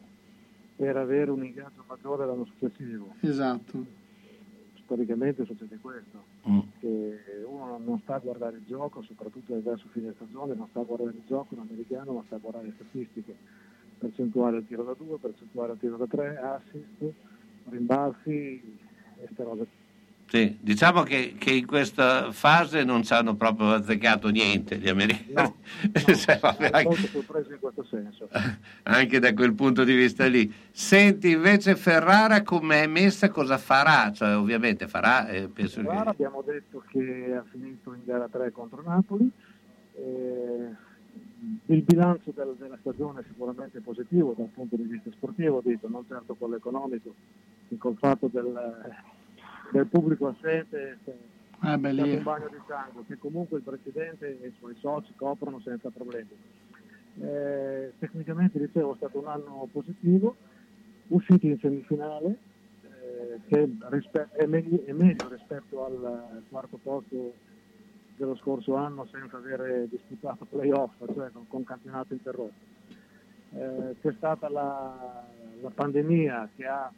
per 0.75 0.97
avere 0.97 1.31
un 1.31 1.45
ingaggio 1.45 1.85
maggiore 1.87 2.25
l'anno 2.25 2.47
successivo. 2.47 3.15
Esatto 3.21 3.99
storicamente 4.91 5.45
succede 5.45 5.79
questo, 5.81 6.25
mm. 6.49 6.59
che 6.81 7.45
uno 7.47 7.79
non 7.79 8.01
sta 8.03 8.17
a 8.17 8.19
guardare 8.19 8.57
il 8.57 8.65
gioco, 8.67 9.03
soprattutto 9.03 9.61
verso 9.63 9.89
fine 9.89 10.13
stagione, 10.15 10.55
non 10.55 10.69
sta 10.69 10.81
a 10.81 10.85
guardare 10.85 11.11
il 11.11 11.23
gioco, 11.27 11.55
un 11.55 11.61
americano 11.61 12.13
ma 12.13 12.23
sta 12.27 12.37
a 12.37 12.39
guardare 12.39 12.67
le 12.67 12.73
statistiche, 12.75 13.35
percentuale 13.99 14.59
al 14.59 14.67
tiro 14.67 14.83
da 14.85 14.95
2, 14.95 15.19
percentuale 15.19 15.73
al 15.73 15.79
tiro 15.79 15.97
da 15.97 16.07
3, 16.07 16.39
assist, 16.39 17.13
rimbalzi 17.69 18.79
e 19.19 19.25
queste 19.25 19.43
robe 19.43 19.67
sì, 20.31 20.57
diciamo 20.61 21.03
che, 21.03 21.35
che, 21.37 21.51
in 21.51 21.67
questa 21.67 22.31
fase 22.31 22.85
non 22.85 23.03
ci 23.03 23.13
hanno 23.13 23.35
proprio 23.35 23.73
azzeccato 23.73 24.29
niente 24.29 24.79
gli 24.79 24.89
americani. 24.89 25.33
No, 25.33 25.57
no, 26.07 26.15
cioè, 26.15 26.39
vabbè, 26.39 26.85
molto 26.85 27.07
sorpresi 27.09 27.51
in 27.51 27.59
questo 27.59 27.83
senso. 27.83 28.29
Anche 28.85 29.19
da 29.19 29.35
quel 29.35 29.55
punto 29.55 29.83
di 29.83 29.93
vista 29.93 30.27
lì. 30.27 30.49
Senti, 30.71 31.31
invece 31.31 31.75
Ferrara 31.75 32.45
come 32.45 32.85
è 32.85 32.87
messa, 32.87 33.29
cosa 33.31 33.59
farà? 33.59 34.13
Cioè, 34.13 34.37
ovviamente 34.37 34.87
farà... 34.87 35.27
Eh, 35.27 35.49
penso 35.49 35.81
Ferrara 35.81 36.05
che... 36.05 36.11
abbiamo 36.11 36.43
detto 36.43 36.85
che 36.87 37.35
ha 37.37 37.45
finito 37.51 37.93
in 37.93 38.03
gara 38.05 38.29
3 38.29 38.53
contro 38.53 38.83
Napoli. 38.87 39.29
Eh, 39.97 40.69
il 41.67 41.83
bilancio 41.83 42.31
del, 42.33 42.55
della 42.57 42.79
stagione 42.79 43.23
è 43.23 43.25
sicuramente 43.27 43.81
positivo 43.81 44.37
dal 44.39 44.47
punto 44.47 44.77
di 44.77 44.85
vista 44.85 45.11
sportivo, 45.11 45.61
detto, 45.61 45.89
non 45.89 46.05
certo 46.07 46.37
quello 46.37 46.55
economico, 46.55 47.17
col 47.79 47.97
fatto 47.99 48.29
del 48.29 48.53
del 49.71 49.87
pubblico 49.87 50.29
assente 50.29 50.99
ah, 51.61 51.79
beh, 51.79 51.91
è 51.91 52.17
un 52.17 52.23
bagno 52.23 52.49
di 52.49 52.61
sangue 52.67 53.05
che 53.07 53.19
comunque 53.19 53.59
il 53.59 53.65
Presidente 53.65 54.41
e 54.41 54.49
i 54.49 54.55
suoi 54.59 54.75
soci 54.79 55.13
coprono 55.15 55.61
senza 55.61 55.91
problemi. 55.91 56.29
Eh, 57.21 57.93
tecnicamente 57.99 58.59
dicevo 58.59 58.95
è 58.95 58.97
stato 58.97 59.19
un 59.19 59.27
anno 59.27 59.69
positivo, 59.71 60.37
usciti 61.09 61.49
in 61.49 61.59
semifinale, 61.59 62.29
eh, 62.83 63.35
eh, 63.35 63.41
che 63.47 63.77
rispe- 63.91 64.29
è, 64.33 64.47
meglio, 64.47 64.85
è, 64.85 64.93
meglio, 64.93 65.29
rispetto 65.29 65.85
al 65.85 66.43
quarto 66.49 66.79
posto 66.83 67.35
dello 68.17 68.37
scorso 68.37 68.75
anno 68.75 69.07
senza 69.11 69.37
avere 69.37 69.89
disputato 69.89 70.45
playoff, 70.45 70.93
cioè 71.15 71.31
con, 71.31 71.47
con 71.49 71.65
campionato 71.65 72.13
interrotto. 72.13 72.69
Eh, 73.53 73.97
c'è 74.01 74.13
stata 74.17 74.49
la, 74.49 75.25
la 75.61 75.71
pandemia 75.71 76.51
che 76.55 76.67
ha 76.67 76.93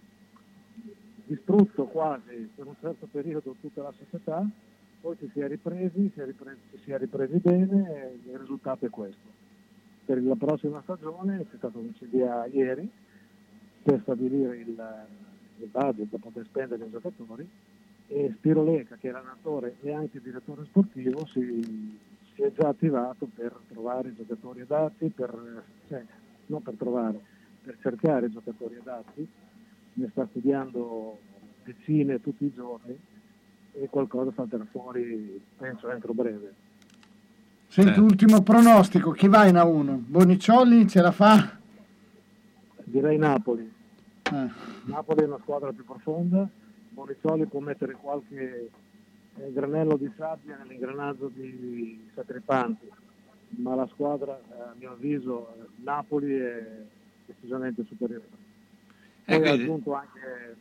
distrutto 1.33 1.85
quasi 1.85 2.51
per 2.55 2.67
un 2.67 2.75
certo 2.81 3.09
periodo 3.11 3.57
tutta 3.61 3.83
la 3.83 3.93
società, 3.97 4.47
poi 5.01 5.17
ci 5.19 5.31
si 5.33 5.41
è 5.41 5.49
ripresi, 5.49 6.11
si 6.13 6.21
è 6.21 6.25
ripresi, 6.25 6.61
si 6.85 6.91
è 6.91 6.99
ripresi 6.99 7.39
bene 7.39 7.91
e 7.91 8.31
il 8.31 8.39
risultato 8.39 8.87
è 8.87 8.91
questo. 8.91 9.41
Per 10.05 10.23
la 10.23 10.35
prossima 10.35 10.83
stagione 10.83 11.47
c'è 11.51 11.57
stato 11.57 11.79
un 11.79 11.93
CDA 11.95 12.47
ieri 12.47 12.89
per 13.83 14.01
stabilire 14.03 14.57
il, 14.59 15.07
il 15.59 15.67
budget 15.67 16.11
da 16.11 16.19
poter 16.19 16.45
spendere 16.45 16.85
i 16.85 16.91
giocatori 16.91 17.49
e 18.09 18.33
Spiro 18.37 18.63
Leca, 18.63 18.97
che 18.97 19.09
era 19.09 19.19
allenatore 19.19 19.77
e 19.81 19.93
anche 19.93 20.21
direttore 20.21 20.65
sportivo, 20.67 21.25
si, 21.27 21.99
si, 22.35 22.43
è 22.43 22.53
già 22.53 22.69
attivato 22.69 23.27
per 23.35 23.59
trovare 23.69 24.11
i 24.11 24.15
giocatori 24.15 24.61
adatti, 24.61 25.09
per, 25.09 25.65
cioè, 25.89 26.05
non 26.47 26.63
per 26.63 26.75
trovare, 26.75 27.19
per 27.63 27.79
cercare 27.81 28.31
giocatori 28.31 28.77
adatti, 28.77 29.27
ne 29.95 30.09
sta 30.11 30.27
studiando 30.31 31.19
decine 31.65 32.21
tutti 32.21 32.45
i 32.45 32.53
giorni 32.55 32.99
e 33.73 33.89
qualcosa 33.89 34.33
salterà 34.35 34.67
fuori, 34.71 35.41
penso, 35.57 35.91
entro 35.91 36.13
breve. 36.13 36.55
Senti, 37.67 37.99
eh. 37.99 38.03
ultimo 38.03 38.43
pronostico, 38.43 39.13
chi 39.13 39.29
va 39.29 39.47
in 39.47 39.55
A1? 39.55 39.99
Boniciolli 40.07 40.87
ce 40.89 41.01
la 41.01 41.13
fa? 41.13 41.59
Direi 42.85 43.17
Napoli. 43.17 43.73
Eh. 44.31 44.49
Napoli 44.85 45.23
è 45.23 45.27
una 45.27 45.39
squadra 45.41 45.73
più 45.73 45.85
profonda, 45.85 46.47
Boniciolli 46.91 47.47
può 47.47 47.61
mettere 47.61 47.95
qualche 47.95 48.69
eh, 49.37 49.53
granello 49.53 49.97
di 49.97 50.11
sabbia 50.17 50.59
nell'ingranaggio 50.59 51.31
di 51.33 52.11
Sacripanti, 52.15 52.91
ma 53.57 53.75
la 53.75 53.87
squadra, 53.87 54.39
eh, 54.39 54.61
a 54.61 54.75
mio 54.79 54.93
avviso, 54.93 55.55
Napoli 55.77 56.35
è 56.37 56.83
decisamente 57.25 57.85
superiore. 57.85 58.42
Poi 59.25 59.49
ha 59.49 59.53
aggiunto 59.53 59.95
anche 59.95 60.57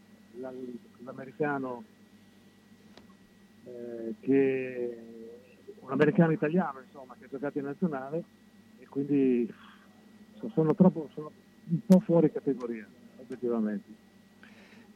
l'americano 1.03 1.83
eh, 3.65 4.13
che 4.21 4.97
un 5.79 5.91
americano 5.91 6.31
italiano 6.31 6.79
insomma 6.85 7.15
che 7.19 7.25
ha 7.25 7.29
giocato 7.29 7.57
in 7.57 7.65
nazionale 7.65 8.23
e 8.79 8.88
quindi 8.88 9.51
sono 10.53 10.73
troppo 10.73 11.09
sono 11.13 11.31
un 11.69 11.79
po' 11.85 11.99
fuori 11.99 12.31
categoria 12.31 12.88
oggettivamente 13.17 14.09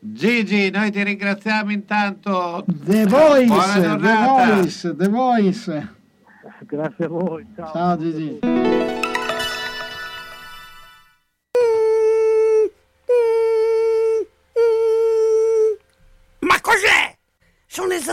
Gigi, 0.07 0.69
noi 0.69 0.91
ti 0.91 1.03
ringraziamo 1.03 1.71
intanto. 1.71 2.63
The 2.67 3.05
Voice, 3.05 3.81
The 3.81 3.97
Voice, 3.97 4.95
The 4.95 5.07
Voice. 5.07 5.93
Grazie 6.67 7.05
a 7.05 7.07
voi. 7.07 7.45
Ciao, 7.55 7.71
Ciao 7.71 7.97
Gigi. 7.97 8.84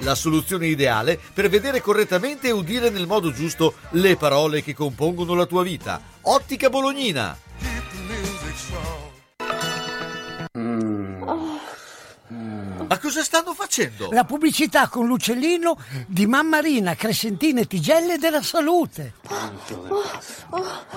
La 0.00 0.14
soluzione 0.14 0.66
ideale 0.66 1.18
per 1.32 1.48
vedere 1.48 1.80
correttamente 1.80 2.48
e 2.48 2.52
udire 2.52 2.90
nel 2.90 3.06
modo 3.06 3.32
giusto 3.32 3.74
le 3.90 4.16
parole 4.16 4.62
che 4.62 4.74
compongono 4.74 5.34
la 5.34 5.46
tua 5.46 5.62
vita. 5.62 6.00
Ottica 6.22 6.68
Bolognina. 6.68 7.36
Mm. 10.58 11.06
Ma 12.88 12.98
cosa 12.98 13.22
stanno 13.22 13.52
facendo? 13.52 14.10
La 14.12 14.24
pubblicità 14.24 14.88
con 14.88 15.06
l'uccellino 15.06 15.76
di 16.06 16.26
Mammarina, 16.26 16.94
Crescentina 16.94 17.60
e 17.60 17.66
Tigelle 17.66 18.16
della 18.18 18.42
Salute. 18.42 19.14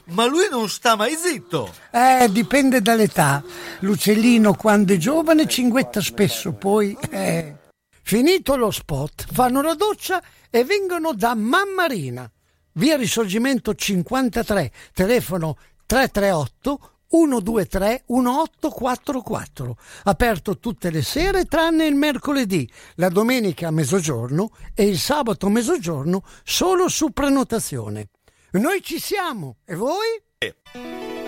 Ma 0.05 0.26
lui 0.26 0.47
non 0.51 0.69
sta 0.69 0.95
mai 0.95 1.15
zitto. 1.15 1.73
Eh, 1.91 2.27
dipende 2.30 2.81
dall'età. 2.81 3.43
L'uccellino 3.80 4.53
quando 4.53 4.93
è 4.93 4.97
giovane 4.97 5.47
cinguetta 5.47 6.01
spesso, 6.01 6.51
poi... 6.51 6.95
Eh. 7.09 7.59
Finito 8.03 8.55
lo 8.55 8.71
spot, 8.71 9.27
fanno 9.31 9.61
la 9.61 9.76
doccia 9.76 10.21
e 10.49 10.63
vengono 10.63 11.13
da 11.13 11.35
Mammarina 11.35 12.30
via 12.73 12.95
Risorgimento 12.97 13.76
53, 13.76 14.71
telefono 14.93 15.57
338 15.85 16.93
123 17.09 18.03
1844. 18.07 19.77
Aperto 20.03 20.59
tutte 20.59 20.91
le 20.91 21.01
sere 21.01 21.45
tranne 21.45 21.85
il 21.85 21.95
mercoledì, 21.95 22.69
la 22.95 23.09
domenica 23.09 23.67
a 23.67 23.71
mezzogiorno 23.71 24.51
e 24.76 24.85
il 24.85 24.99
sabato 24.99 25.47
a 25.47 25.49
mezzogiorno 25.49 26.23
solo 26.43 26.88
su 26.88 27.09
prenotazione. 27.09 28.09
Noi 28.51 28.81
ci 28.81 28.99
siamo 28.99 29.57
e 29.65 29.76
voi? 29.76 31.19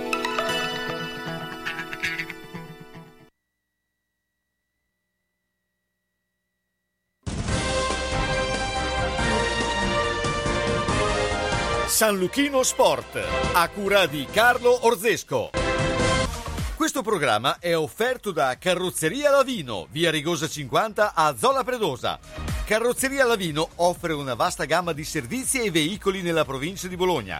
San 12.02 12.18
Luchino 12.18 12.64
Sport, 12.64 13.24
a 13.54 13.70
cura 13.70 14.08
di 14.08 14.26
Carlo 14.26 14.88
Orzesco. 14.88 15.52
Questo 16.76 17.04
programma 17.04 17.60
è 17.60 17.78
offerto 17.78 18.32
da 18.32 18.58
Carrozzeria 18.58 19.30
Lavino, 19.30 19.86
via 19.92 20.10
Rigosa 20.10 20.48
50 20.48 21.14
a 21.14 21.36
Zola 21.38 21.64
Predosa. 21.64 22.18
Carrozzeria 22.66 23.24
Lavino 23.24 23.70
offre 23.76 24.14
una 24.14 24.34
vasta 24.34 24.66
gamma 24.66 24.94
di 24.94 25.04
servizi 25.04 25.62
e 25.62 25.70
veicoli 25.70 26.24
nella 26.24 26.44
provincia 26.44 26.88
di 26.88 26.96
Bologna 26.96 27.40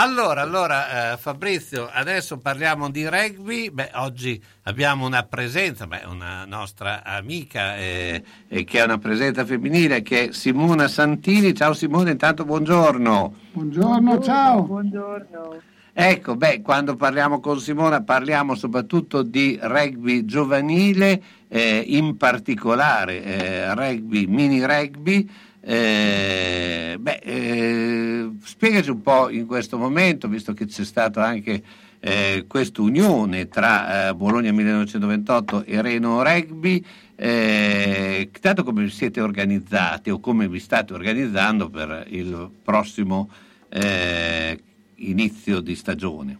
Allora, 0.00 0.42
allora 0.42 1.12
eh, 1.12 1.16
Fabrizio, 1.16 1.88
adesso 1.92 2.38
parliamo 2.38 2.88
di 2.88 3.08
rugby. 3.08 3.68
Beh, 3.70 3.90
oggi 3.94 4.40
abbiamo 4.62 5.04
una 5.04 5.24
presenza, 5.24 5.88
beh, 5.88 6.04
una 6.06 6.44
nostra 6.44 7.02
amica 7.02 7.76
eh, 7.76 8.22
eh, 8.46 8.62
che 8.62 8.78
è 8.78 8.84
una 8.84 8.98
presenza 8.98 9.44
femminile 9.44 10.02
che 10.02 10.28
è 10.28 10.32
Simona 10.32 10.86
Santini. 10.86 11.52
Ciao 11.52 11.72
Simone, 11.72 12.12
intanto 12.12 12.44
buongiorno. 12.44 13.34
Buongiorno, 13.50 14.00
buongiorno 14.00 14.22
ciao. 14.22 14.62
Buongiorno. 14.62 15.60
Ecco, 15.92 16.36
beh, 16.36 16.62
quando 16.62 16.94
parliamo 16.94 17.40
con 17.40 17.58
Simona 17.58 18.00
parliamo 18.00 18.54
soprattutto 18.54 19.22
di 19.22 19.58
rugby 19.60 20.24
giovanile, 20.24 21.20
eh, 21.48 21.82
in 21.84 22.16
particolare 22.16 23.20
eh, 23.24 23.74
rugby, 23.74 24.26
mini 24.26 24.64
rugby. 24.64 25.28
Eh, 25.70 26.96
beh, 26.98 27.20
eh, 27.22 28.30
spiegaci 28.42 28.88
un 28.88 29.02
po' 29.02 29.28
in 29.28 29.44
questo 29.44 29.76
momento, 29.76 30.26
visto 30.26 30.54
che 30.54 30.64
c'è 30.64 30.82
stata 30.82 31.22
anche 31.22 31.62
eh, 32.00 32.46
questa 32.48 32.80
unione 32.80 33.48
tra 33.48 34.08
eh, 34.08 34.14
Bologna 34.14 34.50
1928 34.50 35.64
e 35.64 35.82
Reno 35.82 36.22
Rugby, 36.22 36.82
eh, 37.16 38.30
tanto 38.40 38.64
come 38.64 38.88
siete 38.88 39.20
organizzati 39.20 40.08
o 40.08 40.20
come 40.20 40.48
vi 40.48 40.58
state 40.58 40.94
organizzando 40.94 41.68
per 41.68 42.06
il 42.08 42.50
prossimo 42.62 43.28
eh, 43.68 44.58
inizio 44.94 45.60
di 45.60 45.74
stagione? 45.74 46.38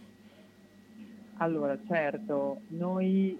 Allora, 1.37 1.77
certo, 1.87 2.61
noi 2.69 3.37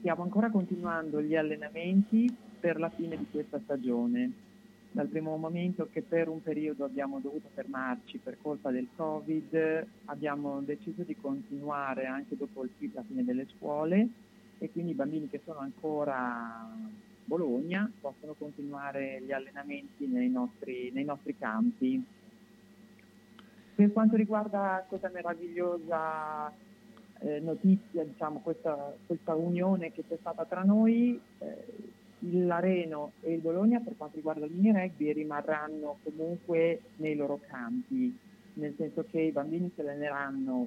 stiamo 0.00 0.24
ancora 0.24 0.50
continuando 0.50 1.22
gli 1.22 1.36
allenamenti 1.36 2.28
per 2.58 2.80
la 2.80 2.90
fine 2.90 3.16
di 3.16 3.26
questa 3.30 3.60
stagione. 3.62 4.50
Dal 4.94 5.08
primo 5.08 5.38
momento 5.38 5.88
che 5.90 6.02
per 6.02 6.28
un 6.28 6.42
periodo 6.42 6.84
abbiamo 6.84 7.18
dovuto 7.18 7.48
fermarci 7.54 8.18
per 8.18 8.36
colpa 8.42 8.70
del 8.70 8.88
Covid, 8.94 9.86
abbiamo 10.04 10.60
deciso 10.60 11.02
di 11.02 11.16
continuare 11.16 12.04
anche 12.04 12.36
dopo 12.36 12.62
la 12.62 13.02
fine 13.02 13.24
delle 13.24 13.46
scuole 13.56 14.06
e 14.58 14.70
quindi 14.70 14.90
i 14.90 14.94
bambini 14.94 15.30
che 15.30 15.40
sono 15.44 15.60
ancora 15.60 16.14
a 16.14 16.76
Bologna 17.24 17.90
possono 18.02 18.34
continuare 18.34 19.22
gli 19.22 19.32
allenamenti 19.32 20.06
nei 20.06 20.28
nostri, 20.28 20.90
nei 20.92 21.04
nostri 21.04 21.38
campi. 21.38 22.04
Per 23.74 23.92
quanto 23.92 24.16
riguarda 24.16 24.84
questa 24.86 25.08
meravigliosa 25.08 26.52
eh, 27.20 27.40
notizia, 27.40 28.04
diciamo, 28.04 28.40
questa, 28.40 28.94
questa, 29.06 29.34
unione 29.34 29.90
che 29.90 30.04
c'è 30.06 30.18
stata 30.20 30.44
tra 30.44 30.62
noi, 30.62 31.18
eh, 31.38 31.64
l'Areno 32.30 33.12
e 33.20 33.32
il 33.32 33.40
Bologna 33.40 33.80
per 33.80 33.94
quanto 33.96 34.16
riguarda 34.16 34.46
il 34.46 34.52
mini 34.52 34.72
rugby 34.72 35.12
rimarranno 35.12 35.98
comunque 36.02 36.82
nei 36.96 37.16
loro 37.16 37.40
campi, 37.46 38.16
nel 38.54 38.74
senso 38.76 39.04
che 39.10 39.20
i 39.20 39.32
bambini 39.32 39.70
si 39.74 39.80
alleneranno 39.80 40.66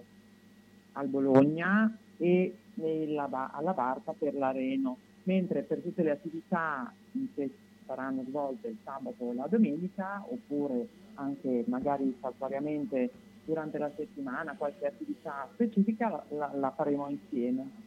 al 0.94 1.08
Bologna 1.08 1.98
e 2.18 2.56
nella, 2.76 3.52
alla 3.52 3.74
Barca 3.74 4.14
per 4.14 4.34
l'Areno, 4.36 4.98
mentre 5.24 5.64
per 5.64 5.80
tutte 5.80 6.04
le 6.04 6.12
attività 6.12 6.92
che 7.34 7.50
saranno 7.86 8.24
svolte 8.28 8.70
il 8.70 8.78
sabato 8.84 9.24
o 9.24 9.34
la 9.34 9.48
domenica, 9.48 10.26
oppure 10.28 10.88
anche 11.16 11.64
magari 11.68 12.16
saltuariamente 12.20 13.12
durante 13.46 13.78
la 13.78 13.92
settimana 13.96 14.56
qualche 14.58 14.88
attività 14.88 15.48
specifica 15.54 16.26
la, 16.30 16.52
la 16.56 16.72
faremo 16.72 17.08
insieme. 17.10 17.85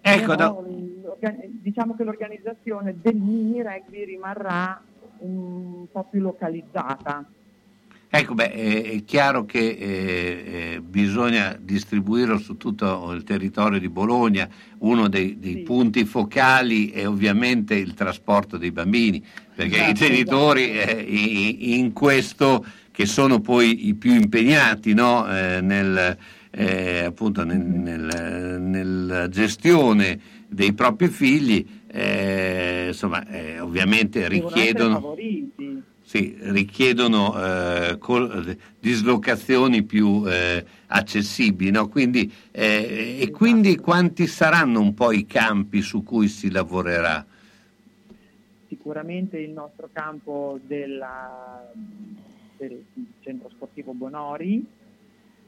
Ecco, 0.00 0.34
da... 0.34 0.54
diciamo 1.60 1.94
che 1.94 2.04
l'organizzazione 2.04 2.96
del 3.00 3.16
mini 3.16 3.62
rugby 3.62 4.04
rimarrà 4.04 4.82
un 5.18 5.86
po' 5.90 6.06
più 6.10 6.20
localizzata. 6.20 7.24
Ecco, 8.12 8.34
beh, 8.34 8.50
è, 8.50 9.04
chiaro 9.04 9.44
che 9.44 9.60
eh, 9.60 10.74
eh, 10.74 10.80
bisogna 10.80 11.56
distribuirlo 11.56 12.38
su 12.38 12.56
tutto 12.56 13.12
il 13.12 13.22
territorio 13.22 13.78
di 13.78 13.88
Bologna. 13.88 14.48
Uno 14.78 15.08
dei, 15.08 15.38
dei 15.38 15.54
sì. 15.54 15.60
punti 15.60 16.04
focali 16.04 16.90
è 16.90 17.06
ovviamente 17.06 17.76
il 17.76 17.94
trasporto 17.94 18.56
dei 18.56 18.72
bambini, 18.72 19.24
perché 19.54 19.76
esatto, 19.76 19.90
i 19.90 19.94
genitori 19.94 20.76
esatto. 20.76 20.98
eh, 20.98 21.56
in 21.60 21.92
questo, 21.92 22.64
che 22.90 23.06
sono 23.06 23.40
poi 23.40 23.86
i 23.86 23.94
più 23.94 24.12
impegnati 24.12 24.92
no? 24.92 25.32
Eh, 25.32 25.60
nel, 25.60 26.18
eh, 26.50 27.04
appunto 27.04 27.44
nel, 27.44 27.60
nel, 27.60 28.60
nella 28.60 29.28
gestione 29.28 30.20
dei 30.48 30.72
propri 30.72 31.08
figli, 31.08 31.66
eh, 31.86 32.86
insomma, 32.88 33.24
ovviamente 33.60 34.28
richiedono 34.28 35.16
sì, 36.10 36.36
richiedono 36.40 37.40
eh, 37.40 37.96
col, 37.98 38.56
dislocazioni 38.80 39.84
più 39.84 40.24
eh, 40.26 40.64
accessibili. 40.88 41.70
No? 41.70 41.86
Quindi, 41.86 42.28
eh, 42.50 43.18
e 43.20 43.30
quindi 43.30 43.76
quanti 43.76 44.26
saranno 44.26 44.80
un 44.80 44.92
po' 44.92 45.12
i 45.12 45.24
campi 45.24 45.82
su 45.82 46.02
cui 46.02 46.26
si 46.26 46.50
lavorerà? 46.50 47.24
Sicuramente 48.66 49.38
il 49.38 49.50
nostro 49.50 49.88
campo 49.92 50.58
della, 50.66 51.70
del 52.56 52.84
centro 53.20 53.48
sportivo 53.50 53.92
Bonori, 53.92 54.66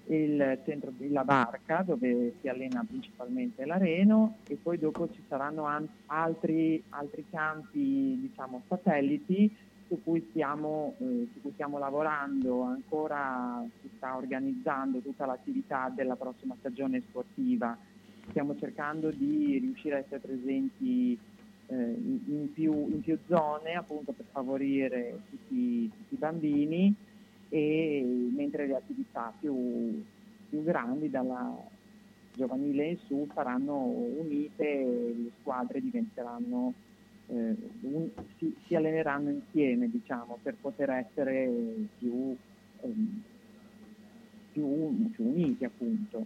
il 0.06 0.58
centro 0.64 0.92
di 0.96 1.10
La 1.10 1.24
Barca 1.24 1.82
dove 1.82 2.34
si 2.40 2.48
allena 2.48 2.84
principalmente 2.86 3.64
l'Areno 3.64 4.38
e 4.48 4.56
poi 4.60 4.78
dopo 4.78 5.08
ci 5.12 5.22
saranno 5.28 5.64
an- 5.64 5.88
altri, 6.06 6.82
altri 6.90 7.24
campi 7.30 8.18
diciamo 8.20 8.62
satelliti 8.68 9.54
su 9.86 10.02
cui, 10.02 10.26
stiamo, 10.30 10.94
eh, 10.98 11.28
su 11.32 11.40
cui 11.42 11.52
stiamo 11.52 11.78
lavorando, 11.78 12.62
ancora 12.62 13.62
si 13.82 13.90
sta 13.96 14.16
organizzando 14.16 15.00
tutta 15.00 15.26
l'attività 15.26 15.92
della 15.94 16.16
prossima 16.16 16.56
stagione 16.58 17.02
sportiva. 17.08 17.76
Stiamo 18.30 18.56
cercando 18.58 19.10
di 19.10 19.58
riuscire 19.58 19.96
a 19.96 19.98
essere 19.98 20.20
presenti 20.20 21.18
eh, 21.66 21.74
in, 21.74 22.20
in, 22.26 22.52
più, 22.52 22.72
in, 22.72 23.00
più, 23.02 23.18
zone 23.26 23.74
appunto 23.74 24.12
per 24.12 24.24
favorire 24.30 25.20
tutti, 25.28 25.90
tutti 25.90 26.14
i 26.14 26.18
bambini 26.18 26.94
e 27.54 28.30
mentre 28.34 28.66
le 28.66 28.76
attività 28.76 29.30
più, 29.38 30.02
più 30.48 30.62
grandi 30.64 31.10
dalla 31.10 31.54
giovanile 32.34 32.86
in 32.86 32.96
su 33.06 33.28
saranno 33.34 33.76
unite 33.76 34.64
le 34.64 35.30
squadre 35.38 35.82
diventeranno 35.82 36.72
eh, 37.26 37.54
un, 37.82 38.08
si, 38.38 38.56
si, 38.66 38.74
alleneranno 38.74 39.28
insieme 39.28 39.90
diciamo, 39.90 40.38
per 40.42 40.54
poter 40.58 40.88
essere 40.92 41.50
più, 41.98 42.34
ehm, 42.80 43.22
più, 44.52 45.10
più 45.10 45.26
uniti 45.26 45.64
appunto. 45.66 46.24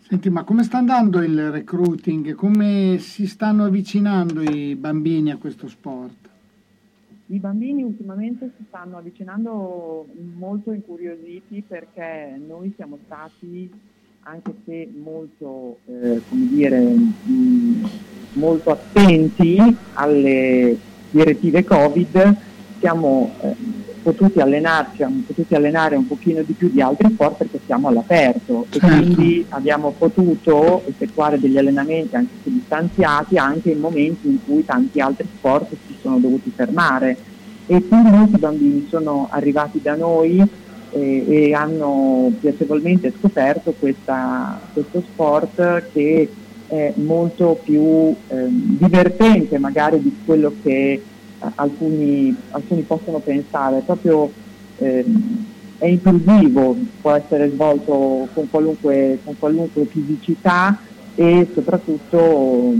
Senti, 0.00 0.28
ma 0.28 0.44
come 0.44 0.64
sta 0.64 0.76
andando 0.76 1.22
il 1.22 1.50
recruiting? 1.50 2.34
Come 2.34 2.98
si 2.98 3.26
stanno 3.26 3.64
avvicinando 3.64 4.42
i 4.42 4.74
bambini 4.76 5.30
a 5.30 5.38
questo 5.38 5.66
sport? 5.66 6.28
I 7.26 7.38
bambini 7.38 7.82
ultimamente 7.82 8.50
si 8.56 8.64
stanno 8.68 8.98
avvicinando 8.98 10.06
molto 10.36 10.72
incuriositi 10.72 11.64
perché 11.66 12.38
noi 12.46 12.72
siamo 12.76 12.98
stati 13.06 13.70
anche 14.24 14.54
se 14.64 14.88
molto, 14.94 15.78
eh, 15.86 16.20
dire, 16.28 16.80
mh, 16.80 17.88
molto 18.34 18.70
attenti 18.70 19.56
alle 19.94 20.76
direttive 21.10 21.64
Covid, 21.64 22.36
siamo 22.78 23.32
eh, 23.40 23.54
potuti 24.02 24.40
allenarci, 24.40 24.96
siamo 24.96 25.22
potuti 25.26 25.54
allenare 25.54 25.96
un 25.96 26.06
pochino 26.06 26.42
di 26.42 26.52
più 26.52 26.70
di 26.70 26.80
altri 26.80 27.08
sport 27.12 27.36
perché 27.36 27.60
siamo 27.64 27.88
all'aperto 27.88 28.66
certo. 28.68 28.86
e 28.86 28.90
quindi 28.90 29.46
abbiamo 29.50 29.94
potuto 29.96 30.82
effettuare 30.86 31.38
degli 31.38 31.56
allenamenti 31.56 32.16
anche 32.16 32.34
se 32.42 32.50
distanziati 32.50 33.36
anche 33.36 33.70
in 33.70 33.78
momenti 33.78 34.28
in 34.28 34.38
cui 34.44 34.64
tanti 34.64 35.00
altri 35.00 35.26
sport 35.34 35.68
si 35.70 35.96
sono 36.00 36.18
dovuti 36.18 36.52
fermare 36.54 37.16
e 37.66 37.86
quindi 37.86 38.10
molti 38.10 38.38
bambini 38.38 38.86
sono 38.88 39.28
arrivati 39.30 39.80
da 39.80 39.94
noi 39.94 40.44
e, 40.90 41.24
e 41.28 41.54
hanno 41.54 42.32
piacevolmente 42.40 43.12
scoperto 43.18 43.74
questa, 43.78 44.60
questo 44.72 45.02
sport 45.12 45.90
che 45.92 46.28
è 46.66 46.92
molto 46.96 47.60
più 47.62 48.14
eh, 48.28 48.46
divertente 48.48 49.58
magari 49.58 50.00
di 50.00 50.16
quello 50.24 50.52
che 50.62 50.92
eh, 50.92 51.02
alcuni, 51.54 52.34
alcuni, 52.50 52.82
possono 52.82 53.18
pensare, 53.18 53.82
proprio 53.84 54.30
eh, 54.78 55.04
è 55.78 55.86
inclusivo, 55.86 56.76
può 57.00 57.12
essere 57.12 57.50
svolto 57.50 58.28
con 58.32 58.48
qualunque, 58.48 59.18
con 59.24 59.36
qualunque 59.38 59.84
fisicità 59.86 60.78
e 61.14 61.48
soprattutto 61.52 62.74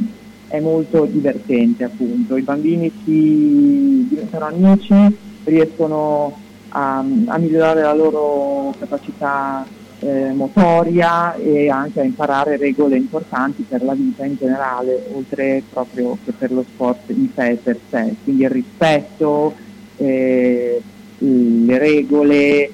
è 0.49 0.61
molto 0.61 1.05
divertente 1.07 1.85
appunto. 1.85 2.37
I 2.37 2.43
bambini 2.43 2.93
si 3.05 4.07
diventano 4.09 4.47
amici, 4.47 5.17
riescono 5.45 6.39
a, 6.69 6.99
a 6.99 7.39
migliorare 7.39 7.83
la 7.83 7.95
loro 7.95 8.75
capacità 8.79 9.67
eh, 10.03 10.33
motoria 10.33 11.35
e 11.37 11.71
anche 11.71 12.01
a 12.01 12.05
imparare 12.05 12.57
regole 12.57 12.97
importanti 12.97 13.65
per 13.69 13.85
la 13.85 13.95
vita 13.95 14.25
in 14.25 14.37
generale, 14.37 15.07
oltre 15.13 15.63
proprio 15.71 16.19
che 16.25 16.33
per 16.33 16.51
lo 16.51 16.65
sport 16.65 17.11
in 17.11 17.29
sé 17.35 17.59
per 17.63 17.79
sé, 17.89 18.15
quindi 18.25 18.43
il 18.43 18.51
rispetto, 18.51 19.55
eh, 19.99 20.83
le 21.19 21.79
regole. 21.79 22.71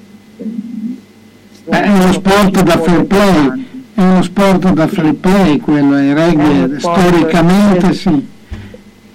È 1.64 1.88
uno 1.88 2.12
sport 2.12 2.62
da 2.62 2.78
fair 2.78 3.05
play, 3.05 3.66
è 3.94 4.00
uno 4.00 4.22
sport 4.22 4.72
da 4.72 4.86
fair 4.86 5.14
play 5.14 5.59
quello, 5.59 5.98
i 5.98 6.14
regole 6.14 6.78
storicamente 6.78 7.92
sì. 7.92 8.26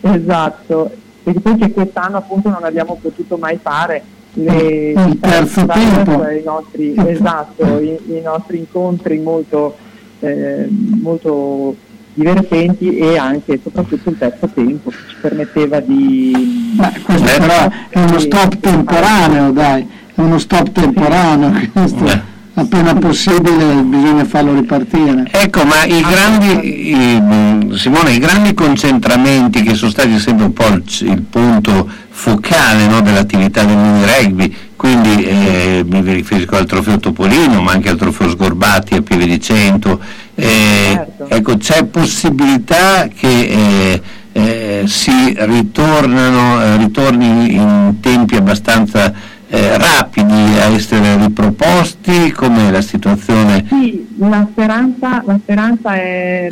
Esatto, 0.02 0.91
perché 1.23 1.40
poi 1.40 1.57
che 1.57 1.72
quest'anno 1.72 2.18
appunto 2.18 2.49
non 2.49 2.64
abbiamo 2.64 2.99
potuto 3.02 3.38
mai 3.38 3.57
fare 3.60 4.03
le, 4.34 4.91
il 4.91 5.18
terzo 5.19 5.65
tempo. 5.65 6.27
I 6.30 6.41
nostri, 6.43 6.93
esatto, 6.95 7.80
i, 7.80 7.97
i, 8.07 8.22
nostri 8.22 8.57
incontri 8.57 9.19
molto, 9.19 9.76
eh, 10.19 10.68
molto 10.69 11.76
divertenti 12.14 12.97
e 12.97 13.18
anche 13.18 13.53
e 13.53 13.60
soprattutto 13.61 14.10
il 14.10 14.18
terzo 14.18 14.47
tempo 14.53 14.89
che 14.89 14.97
ci 15.10 15.15
permetteva 15.19 15.80
di... 15.80 16.73
Beh, 16.76 17.01
questo 17.03 17.27
eh, 17.27 17.38
però 17.39 17.69
è 17.89 17.99
uno 17.99 18.19
stop 18.19 18.60
temporaneo, 18.60 19.51
dai, 19.51 19.88
è 20.14 20.22
uno 20.22 20.38
stop 20.38 20.72
temporaneo 20.72 21.69
questo 21.72 22.31
appena 22.56 22.94
possibile 22.94 23.82
bisogna 23.82 24.26
farlo 24.26 24.54
ripartire. 24.54 25.28
Ecco, 25.32 25.64
ma 25.64 25.84
i 25.86 26.02
grandi, 26.02 26.92
i, 26.92 27.78
Simone, 27.78 28.14
i 28.14 28.20
grandi 28.20 28.54
concentramenti 28.54 29.64
che 29.64 29.74
sono 29.74 29.92
stati 29.92 30.20
sempre 30.20 30.46
un 30.46 30.54
po' 30.54 30.68
il, 30.68 30.84
il 31.02 31.22
punto 31.22 31.90
focale 32.10 32.86
no, 32.88 33.02
dell'attività 33.02 33.64
del 33.64 33.76
mini 33.76 34.06
rugby, 34.06 34.56
quindi 34.76 35.24
eh, 35.24 35.84
mi 35.88 36.02
riferisco 36.14 36.56
al 36.56 36.66
trofeo 36.66 37.00
Topolino, 37.00 37.62
ma 37.62 37.72
anche 37.72 37.90
al 37.90 37.98
trofeo 37.98 38.30
Sgorbati 38.30 38.96
a 38.96 39.02
Pieve 39.02 39.26
di 39.26 39.42
Cento, 39.42 40.00
eh, 40.36 40.92
certo. 40.94 41.30
ecco, 41.30 41.58
c'è 41.58 41.86
possibilità 41.86 43.08
che 43.08 43.28
eh, 43.28 44.02
eh 44.34 44.84
si 44.86 45.36
ritornano, 45.38 46.62
eh, 46.62 46.78
ritorni 46.78 47.54
in 47.54 47.96
tempi 48.00 48.36
abbastanza 48.36 49.14
eh, 49.54 49.78
rapidi 49.78 50.58
a 50.58 50.74
essere 50.74 51.16
riproposti? 51.18 52.32
Com'è 52.32 52.72
la 52.72 52.82
situazione? 52.82 53.64
Sì, 53.70 54.16
la 54.18 54.48
speranza, 54.50 55.22
la 55.24 55.40
speranza 55.40 55.94
è, 55.94 56.52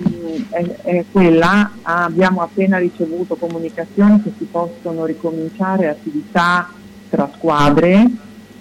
è, 0.49 0.75
è, 0.83 1.05
quella, 1.11 1.71
abbiamo 1.81 2.41
appena 2.41 2.77
ricevuto 2.77 3.35
comunicazioni 3.35 4.21
che 4.21 4.31
si 4.37 4.45
possono 4.45 5.05
ricominciare 5.05 5.87
attività 5.87 6.69
tra 7.09 7.27
squadre, 7.35 8.05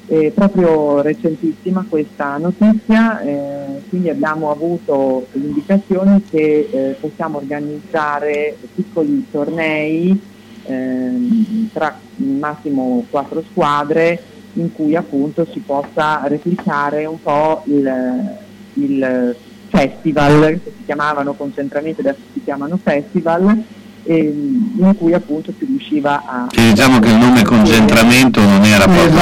eh, 0.06 0.32
proprio 0.34 1.02
recentissima 1.02 1.84
questa 1.86 2.38
notizia, 2.38 3.20
eh, 3.20 3.82
quindi 3.90 4.08
abbiamo 4.08 4.50
avuto 4.50 5.26
indicazioni 5.32 6.24
che 6.30 6.68
eh, 6.72 6.96
possiamo 6.98 7.36
organizzare 7.36 8.56
piccoli 8.74 9.26
tornei 9.30 10.38
ehm, 10.64 11.70
tra 11.72 11.98
massimo 12.16 13.04
quattro 13.10 13.42
squadre 13.50 14.22
in 14.54 14.72
cui 14.72 14.96
appunto 14.96 15.46
si 15.50 15.60
possa 15.60 16.22
replicare 16.24 17.04
un 17.06 17.20
po' 17.22 17.62
il, 17.66 18.38
il 18.74 19.36
festival, 19.68 20.60
che 20.62 20.72
si 20.76 20.84
chiamavano 20.84 21.34
concentramenti, 21.34 22.00
adesso 22.00 22.20
si 22.32 22.42
chiamano 22.42 22.78
festival, 22.82 23.62
in 24.02 24.94
cui 24.96 25.12
appunto 25.12 25.52
si 25.56 25.64
riusciva 25.66 26.22
a... 26.24 26.46
Sì, 26.50 26.70
diciamo 26.70 26.98
che 26.98 27.10
il 27.10 27.16
nome 27.16 27.42
concentramento 27.42 28.40
non 28.40 28.64
era 28.64 28.84
proprio 28.84 29.06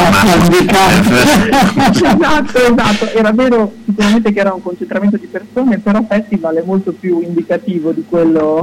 esatto, 0.62 1.98
esatto, 2.06 2.58
esatto, 2.58 3.12
era 3.12 3.32
vero 3.32 3.72
sicuramente 3.84 4.32
che 4.32 4.40
era 4.40 4.54
un 4.54 4.62
concentramento 4.62 5.16
di 5.16 5.26
persone, 5.26 5.78
però 5.78 6.02
festival 6.08 6.56
è 6.56 6.62
molto 6.64 6.92
più 6.92 7.20
indicativo 7.20 7.92
di 7.92 8.04
quello, 8.08 8.62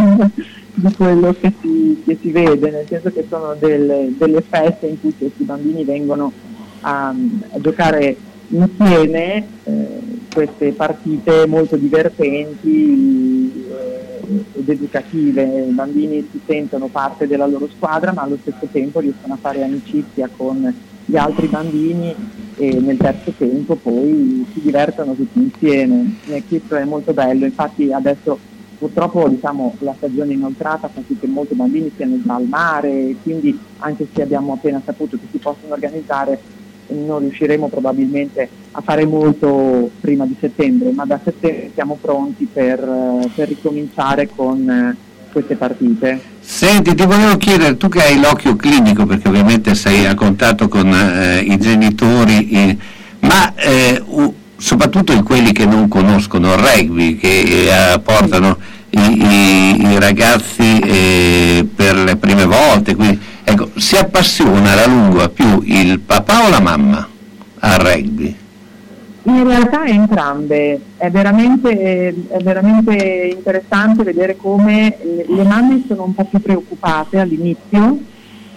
di 0.75 0.93
quello 0.93 1.33
che, 1.39 1.53
si, 1.61 2.01
che, 2.05 2.17
si, 2.21 2.31
vede, 2.31 2.69
nel 2.69 2.85
senso 2.87 3.11
che 3.11 3.25
sono 3.27 3.55
delle, 3.57 4.13
delle 4.17 4.41
feste 4.41 4.87
in 4.87 4.99
cui 4.99 5.13
questi 5.17 5.43
bambini 5.43 5.83
vengono 5.83 6.31
a, 6.81 7.07
a 7.07 7.59
giocare 7.59 8.15
insieme 8.49 9.47
eh, 9.63 9.87
queste 10.33 10.73
partite 10.73 11.45
molto 11.47 11.77
divertenti 11.77 13.65
eh, 13.69 14.59
ed 14.59 14.69
educative. 14.69 15.43
I 15.43 15.71
bambini 15.71 16.27
si 16.29 16.41
sentono 16.45 16.87
parte 16.87 17.25
della 17.25 17.47
loro 17.47 17.69
squadra 17.73 18.11
ma 18.11 18.23
allo 18.23 18.37
stesso 18.41 18.67
tempo 18.71 18.99
riescono 18.99 19.33
a 19.33 19.39
fare 19.39 19.63
amicizia 19.63 20.29
con 20.35 20.73
gli 21.07 21.15
altri 21.15 21.47
bambini 21.47 22.13
e 22.57 22.79
nel 22.79 22.97
terzo 22.97 23.31
tempo 23.37 23.75
poi 23.75 24.45
si 24.53 24.61
divertono 24.61 25.13
tutti 25.13 25.39
insieme. 25.39 26.15
Questo 26.47 26.75
è 26.75 26.83
molto 26.83 27.13
bello, 27.13 27.45
infatti 27.45 27.91
adesso 27.93 28.37
purtroppo 28.77 29.27
diciamo, 29.27 29.75
la 29.79 29.93
stagione 29.97 30.33
inoltrata 30.33 30.87
fa 30.87 31.01
sì 31.07 31.17
che 31.19 31.27
molti 31.27 31.55
bambini 31.55 31.91
siano 31.95 32.19
già 32.23 32.35
al 32.35 32.45
mare, 32.45 33.15
quindi 33.23 33.57
anche 33.79 34.07
se 34.13 34.21
abbiamo 34.21 34.53
appena 34.53 34.81
saputo 34.83 35.17
che 35.17 35.27
si 35.31 35.37
possono 35.37 35.73
organizzare 35.73 36.39
non 36.87 37.19
riusciremo 37.19 37.67
probabilmente 37.67 38.47
a 38.71 38.81
fare 38.81 39.05
molto 39.05 39.89
prima 39.99 40.25
di 40.25 40.35
settembre, 40.39 40.91
ma 40.91 41.05
da 41.05 41.19
settembre 41.23 41.71
siamo 41.73 41.97
pronti 41.99 42.47
per, 42.51 42.79
eh, 42.79 43.29
per 43.33 43.47
ricominciare 43.47 44.29
con 44.33 44.69
eh, 44.69 44.95
queste 45.31 45.55
partite. 45.55 46.21
Senti, 46.39 46.93
ti 46.93 47.05
volevo 47.05 47.37
chiedere, 47.37 47.77
tu 47.77 47.89
che 47.89 48.01
hai 48.01 48.19
l'occhio 48.19 48.55
clinico, 48.55 49.05
perché 49.05 49.27
ovviamente 49.27 49.73
sei 49.75 50.05
a 50.05 50.13
contatto 50.13 50.67
con 50.67 50.93
eh, 50.93 51.39
i 51.39 51.57
genitori, 51.57 52.49
eh, 52.51 52.77
ma 53.21 53.53
eh, 53.55 54.01
soprattutto 54.57 55.11
in 55.11 55.23
quelli 55.23 55.51
che 55.51 55.65
non 55.65 55.87
conoscono 55.87 56.53
il 56.53 56.59
rugby, 56.59 57.17
che 57.17 57.93
eh, 57.93 57.99
portano 57.99 58.57
i, 58.89 58.99
i, 58.99 59.91
i 59.91 59.99
ragazzi 59.99 60.79
per 61.75 61.95
le 61.95 62.15
prime 62.15 62.45
volte, 62.45 62.95
quindi 62.95 63.33
Ecco, 63.47 63.69
si 63.75 63.95
appassiona 63.95 64.71
alla 64.71 64.87
lunga 64.87 65.29
più 65.29 65.61
il 65.63 65.99
papà 65.99 66.47
o 66.47 66.49
la 66.49 66.59
mamma 66.59 67.07
al 67.59 67.77
rugby? 67.77 68.35
In 69.21 69.43
realtà 69.43 69.85
entrambe, 69.85 70.79
è 70.97 71.11
veramente, 71.11 72.13
è 72.27 72.41
veramente 72.41 73.31
interessante 73.35 74.03
vedere 74.03 74.35
come 74.35 74.97
le 75.27 75.43
mamme 75.43 75.83
sono 75.87 76.05
un 76.05 76.15
po' 76.15 76.25
più 76.25 76.41
preoccupate 76.41 77.19
all'inizio 77.19 77.99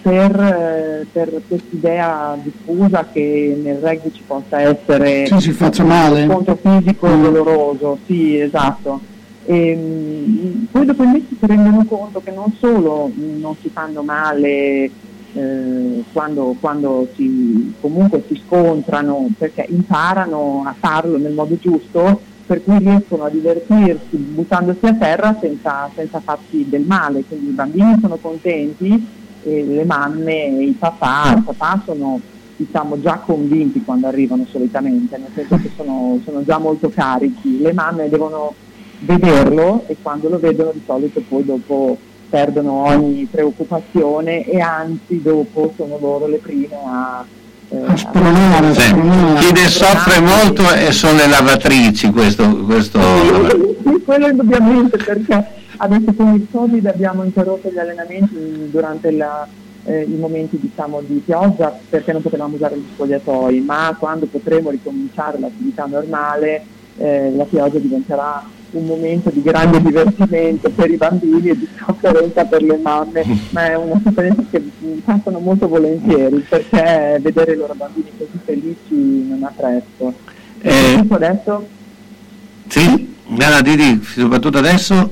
per, 0.01 1.07
per 1.11 1.41
quest'idea 1.47 2.37
diffusa 2.41 3.07
che 3.11 3.59
nel 3.61 3.77
rugby 3.77 4.11
ci 4.11 4.23
possa 4.25 4.61
essere 4.61 5.25
sì, 5.27 5.39
si 5.39 5.51
faccia 5.51 5.83
male. 5.83 6.23
un 6.23 6.31
scontro 6.31 6.55
fisico 6.55 7.07
mm. 7.07 7.21
doloroso, 7.21 7.97
sì 8.05 8.39
esatto 8.39 9.17
e, 9.49 9.69
ehm, 9.71 10.67
poi 10.71 10.85
dopo 10.85 11.03
invece 11.03 11.27
si 11.39 11.45
rendono 11.47 11.83
conto 11.85 12.21
che 12.21 12.31
non 12.31 12.53
solo 12.59 13.11
non 13.15 13.55
si 13.59 13.69
fanno 13.69 14.03
male 14.03 14.91
eh, 15.33 16.03
quando, 16.11 16.55
quando 16.59 17.07
si, 17.15 17.73
comunque 17.79 18.23
si 18.27 18.41
scontrano 18.45 19.27
perché 19.37 19.65
imparano 19.69 20.63
a 20.65 20.75
farlo 20.77 21.17
nel 21.17 21.33
modo 21.33 21.57
giusto 21.59 22.21
per 22.45 22.63
cui 22.63 22.77
riescono 22.79 23.23
a 23.23 23.29
divertirsi 23.29 24.17
buttandosi 24.17 24.85
a 24.85 24.93
terra 24.93 25.37
senza, 25.39 25.89
senza 25.93 26.19
farsi 26.19 26.65
del 26.67 26.81
male, 26.81 27.23
quindi 27.27 27.49
i 27.49 27.53
bambini 27.53 27.97
sono 28.01 28.17
contenti 28.17 29.07
e 29.43 29.63
le 29.63 29.85
mamme 29.85 30.45
e 30.45 30.63
i 30.63 30.75
papà, 30.77 31.35
i 31.37 31.41
papà 31.41 31.81
sono 31.85 32.19
diciamo, 32.55 32.99
già 32.99 33.21
convinti 33.25 33.83
quando 33.83 34.07
arrivano 34.07 34.45
solitamente, 34.49 35.17
nel 35.17 35.31
senso 35.33 35.55
che 35.57 35.71
sono, 35.75 36.19
sono 36.25 36.43
già 36.43 36.57
molto 36.57 36.89
carichi, 36.89 37.59
le 37.61 37.73
mamme 37.73 38.09
devono 38.09 38.53
vederlo 38.99 39.85
e 39.87 39.95
quando 40.01 40.27
lo 40.27 40.39
vedono 40.39 40.71
di 40.73 40.81
solito 40.85 41.21
poi 41.27 41.45
dopo 41.45 41.97
perdono 42.29 42.85
ogni 42.85 43.27
preoccupazione 43.31 44.45
e 44.45 44.59
anzi 44.59 45.21
dopo 45.21 45.73
sono 45.75 45.97
loro 45.99 46.27
le 46.27 46.37
prime 46.37 46.75
a 46.85 47.25
eh, 47.71 47.97
sì. 48.73 48.93
chi 49.39 49.51
ne 49.51 49.67
soffre 49.67 50.19
molto 50.19 50.63
sono 50.89 51.17
le 51.17 51.27
lavatrici 51.27 52.09
questo, 52.09 52.47
questo... 52.65 52.99
Sì, 52.99 54.01
quello 54.03 54.27
indubbiamente 54.27 54.97
perché 54.97 55.47
adesso 55.81 56.13
con 56.13 56.33
il 56.33 56.47
Covid 56.49 56.85
abbiamo 56.85 57.23
interrotto 57.23 57.69
gli 57.69 57.77
allenamenti 57.77 58.69
durante 58.69 59.11
la, 59.11 59.47
eh, 59.85 60.03
i 60.03 60.15
momenti 60.15 60.57
diciamo, 60.59 61.01
di 61.01 61.21
pioggia 61.25 61.77
perché 61.89 62.11
non 62.11 62.21
potevamo 62.21 62.55
usare 62.55 62.77
gli 62.77 62.85
spogliatoi 62.93 63.59
ma 63.61 63.95
quando 63.97 64.25
potremo 64.25 64.69
ricominciare 64.69 65.39
l'attività 65.39 65.85
normale 65.85 66.63
eh, 66.97 67.31
la 67.35 67.45
pioggia 67.45 67.79
diventerà 67.79 68.43
un 68.71 68.85
momento 68.85 69.29
di 69.31 69.41
grande 69.41 69.81
divertimento 69.81 70.69
per 70.69 70.91
i 70.91 70.97
bambini 70.97 71.49
e 71.49 71.57
di 71.57 71.67
sofferenza 71.75 72.45
per 72.45 72.61
le 72.61 72.77
mamme, 72.77 73.23
ma 73.49 73.65
è 73.65 73.75
una 73.75 73.99
sofferenza 74.03 74.43
che 74.49 74.61
passano 75.03 75.39
molto 75.39 75.67
volentieri 75.67 76.45
perché 76.47 77.17
vedere 77.19 77.53
i 77.53 77.55
loro 77.55 77.73
bambini 77.73 78.11
così 78.15 78.39
felici 78.43 79.27
non 79.27 79.43
ha 79.43 79.51
prezzo. 79.55 80.13
Eh, 80.61 81.05
adesso? 81.09 81.67
Sì, 82.67 83.15
Nella 83.27 83.61
Didi, 83.61 84.03
soprattutto 84.03 84.59
adesso? 84.59 85.11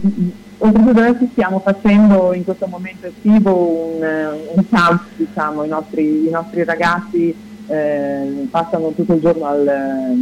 Oltretutto 0.59 0.99
adesso 0.99 1.27
stiamo 1.31 1.59
facendo 1.59 2.33
in 2.33 2.43
questo 2.43 2.67
momento 2.67 3.07
estivo 3.07 3.95
un, 3.95 4.37
un 4.55 4.69
camp, 4.69 5.03
diciamo, 5.15 5.63
i 5.63 5.67
nostri, 5.67 6.27
i 6.27 6.29
nostri 6.29 6.63
ragazzi 6.63 7.35
eh, 7.67 8.47
passano 8.49 8.91
tutto 8.91 9.13
il 9.13 9.21
giorno 9.21 9.45
al 9.45 10.15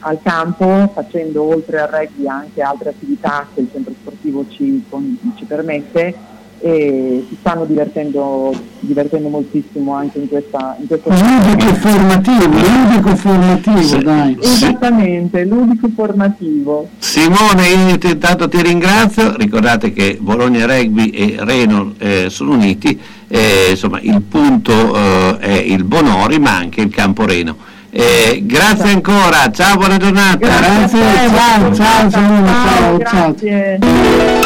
al 0.00 0.20
campo 0.22 0.90
facendo 0.92 1.42
oltre 1.42 1.80
al 1.80 1.88
rugby 1.88 2.28
anche 2.28 2.62
altre 2.62 2.90
attività 2.90 3.46
che 3.52 3.60
il 3.60 3.68
centro 3.72 3.92
sportivo 3.98 4.46
ci, 4.48 4.84
ci 5.36 5.44
permette 5.44 6.14
e 6.60 7.24
si 7.28 7.36
stanno 7.38 7.64
divertendo, 7.64 8.54
divertendo 8.80 9.28
moltissimo 9.28 9.94
anche 9.94 10.18
in 10.18 10.28
questa 10.28 10.76
in 10.80 10.86
questo 10.86 11.10
ludico 11.10 11.74
formativo 11.74 12.44
ludico 12.46 13.16
formativo 13.16 13.82
sì, 13.82 13.98
dai. 13.98 14.38
esattamente 14.40 15.44
ludico 15.44 15.88
formativo. 15.94 16.88
Simone 16.98 17.68
io 17.68 17.98
intanto 18.00 18.48
ti 18.48 18.62
ringrazio. 18.62 19.36
Ricordate 19.36 19.92
che 19.92 20.18
Bologna 20.20 20.66
Rugby 20.66 21.10
e 21.10 21.36
Reno 21.38 21.92
eh, 21.98 22.26
sono 22.30 22.52
uniti. 22.52 22.98
Eh, 23.28 23.70
insomma 23.70 23.98
il 24.00 24.22
punto 24.22 24.96
eh, 24.96 25.38
è 25.38 25.52
il 25.52 25.84
Bonori 25.84 26.38
ma 26.38 26.56
anche 26.56 26.80
il 26.80 26.90
Camporeno. 26.90 27.56
Eh, 27.90 28.42
grazie 28.44 28.90
ancora, 28.90 29.50
ciao, 29.50 29.76
buona 29.76 29.96
giornata. 29.96 30.36
Grazie, 30.36 30.98
ciao, 31.34 31.74
ciao, 31.74 32.10
ciao, 32.10 32.98
ciao, 32.98 33.34
ciao. 33.34 34.45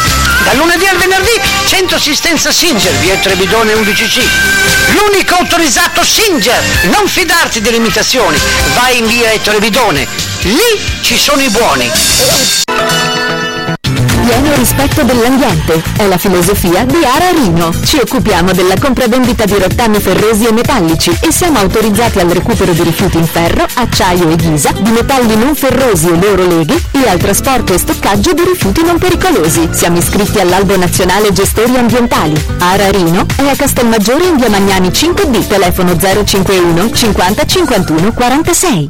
Dal 0.43 0.57
lunedì 0.57 0.85
al 0.85 0.97
venerdì, 0.97 1.39
centro 1.65 1.97
assistenza 1.97 2.51
Singer, 2.51 2.93
via 2.95 3.15
Trebidone 3.17 3.73
11C. 3.73 4.21
L'unico 4.93 5.35
autorizzato 5.35 6.03
Singer. 6.03 6.61
Non 6.83 7.07
fidarti 7.07 7.61
delle 7.61 7.77
imitazioni. 7.77 8.37
Vai 8.73 8.97
in 8.97 9.07
via 9.07 9.31
Ettore 9.31 9.59
Bidone. 9.59 10.07
Lì 10.41 10.99
ci 11.01 11.17
sono 11.17 11.41
i 11.41 11.49
buoni. 11.49 11.91
Pieno 14.23 14.53
rispetto 14.55 15.01
dell'ambiente 15.03 15.81
è 15.97 16.05
la 16.05 16.17
filosofia 16.17 16.85
di 16.85 16.97
Ara 17.03 17.31
Rino. 17.31 17.71
Ci 17.83 17.97
occupiamo 17.97 18.51
della 18.51 18.75
compravendita 18.79 19.45
di 19.45 19.57
rottami 19.57 19.99
ferrosi 19.99 20.45
e 20.45 20.51
metallici 20.51 21.09
e 21.21 21.31
siamo 21.31 21.57
autorizzati 21.57 22.19
al 22.19 22.29
recupero 22.29 22.71
di 22.71 22.83
rifiuti 22.83 23.17
in 23.17 23.25
ferro, 23.25 23.65
acciaio 23.73 24.29
e 24.29 24.35
ghisa, 24.35 24.71
di 24.79 24.91
metalli 24.91 25.35
non 25.35 25.55
ferrosi 25.55 26.07
e 26.07 26.19
loro 26.21 26.45
leghi 26.45 26.79
e 26.91 27.09
al 27.09 27.17
trasporto 27.17 27.73
e 27.73 27.79
stoccaggio 27.79 28.33
di 28.33 28.43
rifiuti 28.43 28.83
non 28.83 28.99
pericolosi. 28.99 29.69
Siamo 29.71 29.97
iscritti 29.97 30.39
all'Albo 30.39 30.77
Nazionale 30.77 31.33
Gestori 31.33 31.75
Ambientali. 31.75 32.33
Ara 32.59 32.91
Rino 32.91 33.25
è 33.35 33.47
a 33.47 33.55
Castelmaggiore 33.55 34.25
in 34.25 34.37
via 34.37 34.49
Magnani 34.49 34.89
5D, 34.89 35.47
telefono 35.47 35.97
051 35.97 36.91
50 36.91 37.45
51 37.45 38.13
46. 38.13 38.89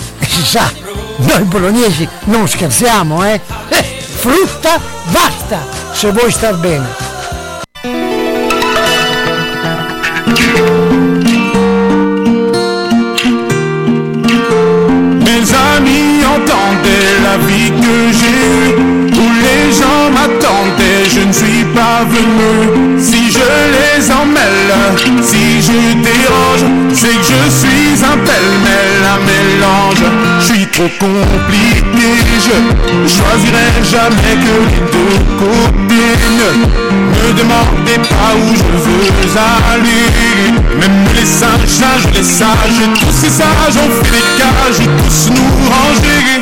e 0.21 0.25
si 0.25 0.45
sa, 0.45 0.71
noi 1.17 1.43
bolognesi 1.43 2.07
non 2.25 2.47
scherziamo, 2.47 3.25
eh? 3.25 3.41
eh 3.69 3.83
frutta 4.01 4.79
basta, 5.11 5.65
se 5.93 6.11
vuoi 6.11 6.31
star 6.31 6.55
bene. 6.57 7.09
Mes 15.41 15.53
amis 15.75 16.23
entendaient 16.23 17.17
la 17.23 17.37
vie 17.47 17.71
que 17.71 18.11
j'ai 18.17 18.37
eue, 18.59 19.01
où 19.19 19.27
les 19.45 19.73
gens 19.73 20.11
m'attendaient, 20.13 21.09
je 21.09 21.21
ne 21.21 21.33
suis 21.33 21.65
pas 21.73 22.03
venu. 22.05 22.99
Si 22.99 23.31
je 23.31 23.49
les 23.75 24.11
emmêle, 24.11 24.73
si 25.23 25.61
je 25.61 25.93
dérange, 26.09 26.80
c'est 26.93 27.07
que 27.07 27.23
je 27.23 27.49
suis 27.49 28.03
un 28.03 28.17
pêle-mêle, 28.17 29.03
un 29.05 29.19
mélange. 29.25 30.03
Je 30.39 30.45
suis 30.53 30.67
trop 30.67 30.89
compliqué, 30.99 32.09
je 32.35 33.09
choisirai 33.09 33.67
jamais 33.83 34.35
que 34.43 34.55
les 34.69 34.81
deux 34.91 35.17
copines. 35.39 36.47
Ne 37.13 37.29
demandez 37.33 37.99
pas 38.09 38.33
où 38.35 38.55
je 38.55 38.63
veux 38.83 39.11
aller. 39.73 40.05
Même 40.79 41.05
les 41.15 41.25
singes, 41.25 41.67
singes, 41.67 42.07
les 42.13 42.23
sages, 42.23 42.81
tous 42.99 43.15
ces 43.21 43.29
sages 43.29 43.77
ont 43.77 43.91
fait 44.03 44.11
des 44.11 44.25
cages, 44.37 44.81
tous 44.97 45.29
nous 45.29 45.51
ranger. 45.69 46.41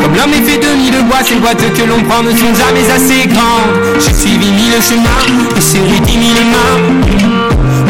Comme 0.00 0.14
l'homme 0.14 0.32
est 0.32 0.48
fait 0.48 0.58
de 0.58 0.70
mille 0.76 1.02
bois, 1.08 1.22
ces 1.24 1.36
boîtes 1.36 1.58
que 1.58 1.82
l'on 1.82 2.00
prend 2.08 2.22
ne 2.22 2.30
sont 2.30 2.54
jamais 2.54 2.86
assez 2.90 3.26
grandes. 3.26 3.74
J'ai 4.00 4.14
suivi 4.14 4.50
mille 4.52 4.78
chemins, 4.80 5.26
et 5.56 5.60
serré 5.60 5.98
dix 6.06 6.16
mille 6.16 6.44
mains. 6.52 6.76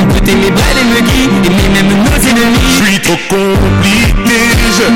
On 0.00 0.04
peut 0.06 0.30
aimer 0.30 0.50
belle 0.50 0.78
et 0.80 0.84
me 0.84 1.00
guide, 1.00 1.30
aimer 1.44 1.68
même 1.74 1.92
nos 2.02 2.20
ennemis. 2.28 2.58
Je 2.80 2.84
suis 2.84 3.00
trop 3.00 3.18
compliqué, 3.28 4.40
je 4.78 4.86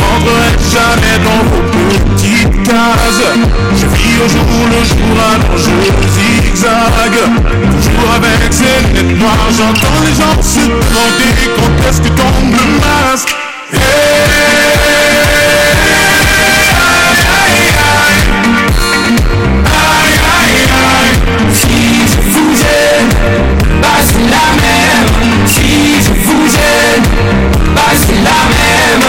rentrerai 0.00 0.50
jamais 0.72 1.16
dans 1.26 1.42
vos 1.50 1.64
petites 2.14 2.56
cases. 2.64 3.26
Je 3.76 3.86
vis 3.86 4.16
au 4.24 4.28
jour 4.28 4.50
le 4.72 4.80
jour, 4.84 5.16
alors 5.34 5.58
je 5.58 5.72
zigzag. 6.14 7.14
Toujours 7.82 8.10
avec 8.16 8.52
ces 8.52 8.76
lunettes 8.88 9.18
noires, 9.18 9.50
j'entends 9.56 10.00
les 10.04 10.14
gens 10.14 10.42
se 10.42 10.60
demander 10.60 11.32
quand 11.56 11.74
est-ce 11.88 12.00
que 12.00 12.08
tombe 12.08 12.52
le 12.52 12.66
masque. 12.80 13.34
Hey, 13.72 14.65
aime, 22.86 23.10
c'est 24.06 24.28
la 24.34 24.46
même. 24.62 25.08
Si 25.46 25.70
je 26.04 26.12
vous 26.24 26.48
aime, 26.54 27.04
bah 27.74 27.90
c'est 27.94 28.20
la 28.28 28.40
même. 28.54 29.04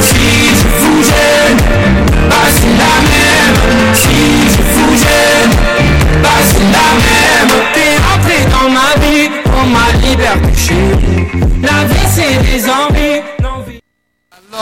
Si 0.00 0.28
je 0.58 0.66
vous 0.80 1.04
aime, 1.08 1.60
bah 2.28 2.46
c'est 2.56 2.74
la 2.82 2.94
même. 3.10 3.58
Si 3.94 4.20
je 4.54 4.62
vous 4.74 4.98
aime, 5.02 5.52
bah 6.22 6.40
c'est 6.48 6.68
la 6.76 6.88
même. 7.04 7.52
T'es 7.74 7.92
entré 8.12 8.38
dans 8.50 8.68
ma 8.70 8.90
vie 9.04 9.28
pour 9.44 9.64
ma 9.66 9.86
liberté. 10.06 10.74
La 11.62 11.78
vie 11.84 12.08
c'est 12.14 12.36
des 12.42 12.62
envies. 12.68 12.79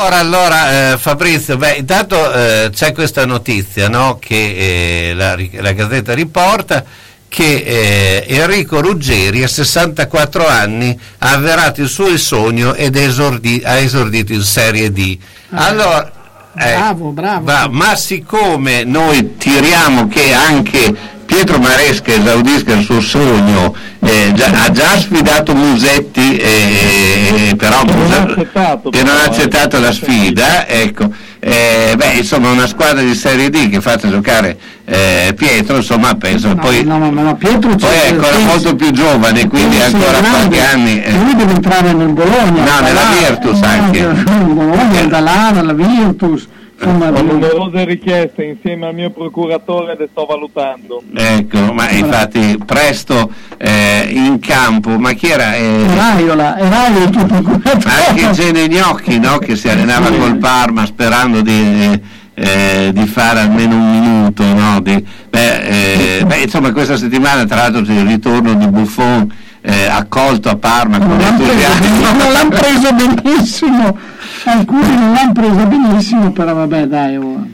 Allora, 0.09 0.20
allora 0.20 0.93
eh, 0.93 0.98
Fabrizio, 0.98 1.59
beh, 1.59 1.74
intanto 1.74 2.32
eh, 2.32 2.70
c'è 2.72 2.93
questa 2.93 3.26
notizia 3.26 3.90
no, 3.90 4.18
che 4.18 5.10
eh, 5.10 5.14
la, 5.14 5.36
la, 5.60 5.72
Gazzetta 5.72 6.14
riporta 6.14 6.82
che 7.28 8.24
eh, 8.24 8.24
Enrico 8.26 8.80
Ruggeri 8.80 9.43
a 9.43 9.48
64 9.48 10.47
anni 10.47 10.98
ha 11.18 11.32
avverato 11.32 11.82
il 11.82 11.89
suo 11.89 12.16
sogno 12.16 12.74
ed 12.74 12.97
esordi, 12.97 13.60
ha 13.62 13.76
esordito 13.76 14.32
in 14.32 14.40
Serie 14.40 14.90
D. 14.90 15.18
Ah. 15.51 15.66
Allora, 15.66 16.12
eh, 16.56 16.74
bravo, 16.74 17.10
bravo. 17.10 17.44
Va, 17.44 17.68
ma 17.70 17.94
siccome 17.94 18.85
noi 18.85 19.36
tiriamo 19.36 20.09
che 20.09 20.32
anche 20.32 21.18
Pietro 21.28 21.59
Maresca 21.59 22.14
esaudisca 22.14 22.72
il 22.72 22.82
suo 22.82 23.02
sogno, 23.02 23.74
eh, 24.00 24.32
già, 24.34 24.50
ha 24.64 24.70
già 24.70 24.98
sfidato 24.98 25.55
Musetti, 25.55 26.38
eh, 26.38 27.55
però 27.55 27.82
che 27.84 27.92
non, 27.92 28.12
ha 28.12 28.22
accettato, 28.22 28.88
che 28.88 29.02
non 29.02 29.14
ha 29.14 29.24
accettato 29.24 29.78
la 29.78 29.92
sfida, 29.92 30.66
ecco. 30.66 31.10
Eh, 31.38 31.92
beh, 31.94 32.12
insomma, 32.14 32.50
una 32.50 32.66
squadra 32.66 33.02
di 33.02 33.14
Serie 33.14 33.50
D 33.50 33.68
che 33.68 33.82
faccia 33.82 34.09
giocare 34.09 34.59
eh, 34.86 35.34
Pietro, 35.36 35.76
insomma, 35.76 36.14
penso. 36.14 36.48
No, 36.48 36.55
poi, 36.55 36.82
no, 36.82 36.96
no, 36.96 37.10
no, 37.10 37.36
Pietro 37.36 37.76
poi 37.76 37.94
è 37.94 38.09
ancora 38.09 38.30
pensi, 38.30 38.46
molto 38.46 38.74
più 38.74 38.90
giovane, 38.90 39.48
quindi 39.48 39.80
ancora 39.82 40.20
qualche 40.20 40.64
anni. 40.64 41.02
Eh. 41.02 41.12
Lui 41.12 41.36
deve 41.36 41.52
entrare 41.52 41.92
nel 41.92 42.09
Bologna. 42.09 42.64
No, 42.64 42.80
nella 42.80 43.02
Virtus 43.18 43.60
anche. 43.60 44.02
Bologna, 44.02 45.02
da 45.02 45.20
là, 45.20 45.50
nella 45.50 45.74
Virtus 45.74 46.48
Ho 46.80 47.22
numerose 47.22 47.84
richieste 47.84 48.44
insieme 48.44 48.86
al 48.86 48.94
mio 48.94 49.10
procuratore 49.10 49.96
le 49.98 50.09
sto 50.10 50.26
valutando. 50.26 51.02
Ecco, 51.12 51.72
ma 51.72 51.90
infatti 51.90 52.56
presto 52.64 53.32
eh, 53.56 54.09
in 54.12 54.38
campo, 54.38 54.96
ma 54.96 55.12
chi 55.12 55.26
era? 55.26 55.56
Eh, 55.56 55.86
Raiola, 55.92 56.55
Raiola 56.56 57.05
il 57.05 57.10
tuo 57.10 57.26
procuratore. 57.26 57.94
Anche 58.09 58.30
Gene 58.30 58.68
Gnocchi, 58.68 59.18
no? 59.18 59.38
che 59.38 59.56
si 59.56 59.68
allenava 59.68 60.09
col 60.10 60.36
Parma 60.36 60.86
sperando 60.86 61.40
di... 61.40 62.16
Eh, 62.40 62.92
di 62.94 63.05
fare 63.09 63.40
almeno 63.40 63.74
un 63.74 63.90
minuto 63.90 64.44
no? 64.44 64.80
di, 64.80 65.05
beh, 65.28 66.18
eh, 66.18 66.24
beh, 66.24 66.42
insomma 66.42 66.70
questa 66.70 66.96
settimana 66.96 67.44
tra 67.46 67.62
l'altro 67.62 67.82
c'è 67.82 67.94
il 67.94 68.06
ritorno 68.06 68.55
di 68.55 68.68
Buffon 68.68 69.28
eh, 69.70 69.86
accolto 69.86 70.49
a 70.49 70.57
Parma 70.57 70.99
non 70.99 71.19
l'hanno 71.19 72.49
preso 72.49 72.93
benissimo 72.93 73.97
alcuni 74.45 74.95
non 74.95 75.12
l'hanno 75.12 75.32
presa 75.32 75.65
benissimo, 75.66 76.32
però 76.32 76.55
vabbè 76.55 76.86
dai. 76.86 77.16
Oh. 77.16 77.47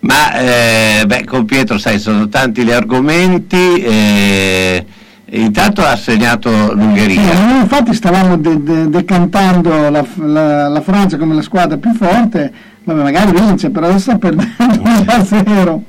Ma 0.00 0.32
eh, 0.34 1.04
beh, 1.06 1.24
con 1.24 1.44
Pietro, 1.44 1.78
sai, 1.78 1.98
sono 1.98 2.28
tanti 2.28 2.64
gli 2.64 2.72
argomenti. 2.72 3.82
Eh, 3.82 4.84
intanto 5.32 5.84
ha 5.84 5.96
segnato 5.96 6.72
l'Ungheria. 6.72 7.20
Noi 7.34 7.60
infatti 7.60 7.94
stavamo 7.94 8.36
de- 8.36 8.62
de- 8.62 8.88
decantando 8.88 9.90
la, 9.90 10.04
la, 10.16 10.68
la, 10.68 10.80
Francia 10.80 11.16
come 11.18 11.34
la 11.34 11.42
squadra 11.42 11.76
più 11.76 11.94
forte, 11.94 12.52
vabbè, 12.84 13.02
magari 13.02 13.32
vince, 13.32 13.70
però 13.70 13.86
adesso 13.86 14.10
sta 14.10 14.18
perdendo 14.18 14.50
1-0. 14.58 15.80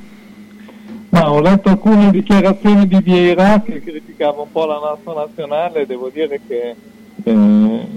Ma 1.11 1.29
ho 1.29 1.41
letto 1.41 1.69
alcune 1.69 2.09
dichiarazioni 2.09 2.88
di 2.88 3.01
Vieira 3.01 3.61
che 3.61 3.81
criticava 3.81 4.41
un 4.41 4.51
po' 4.51 4.65
la 4.65 4.79
nostra 4.79 5.13
nazionale, 5.13 5.85
devo 5.85 6.09
dire 6.09 6.39
che 6.47 6.75
eh, 7.23 7.88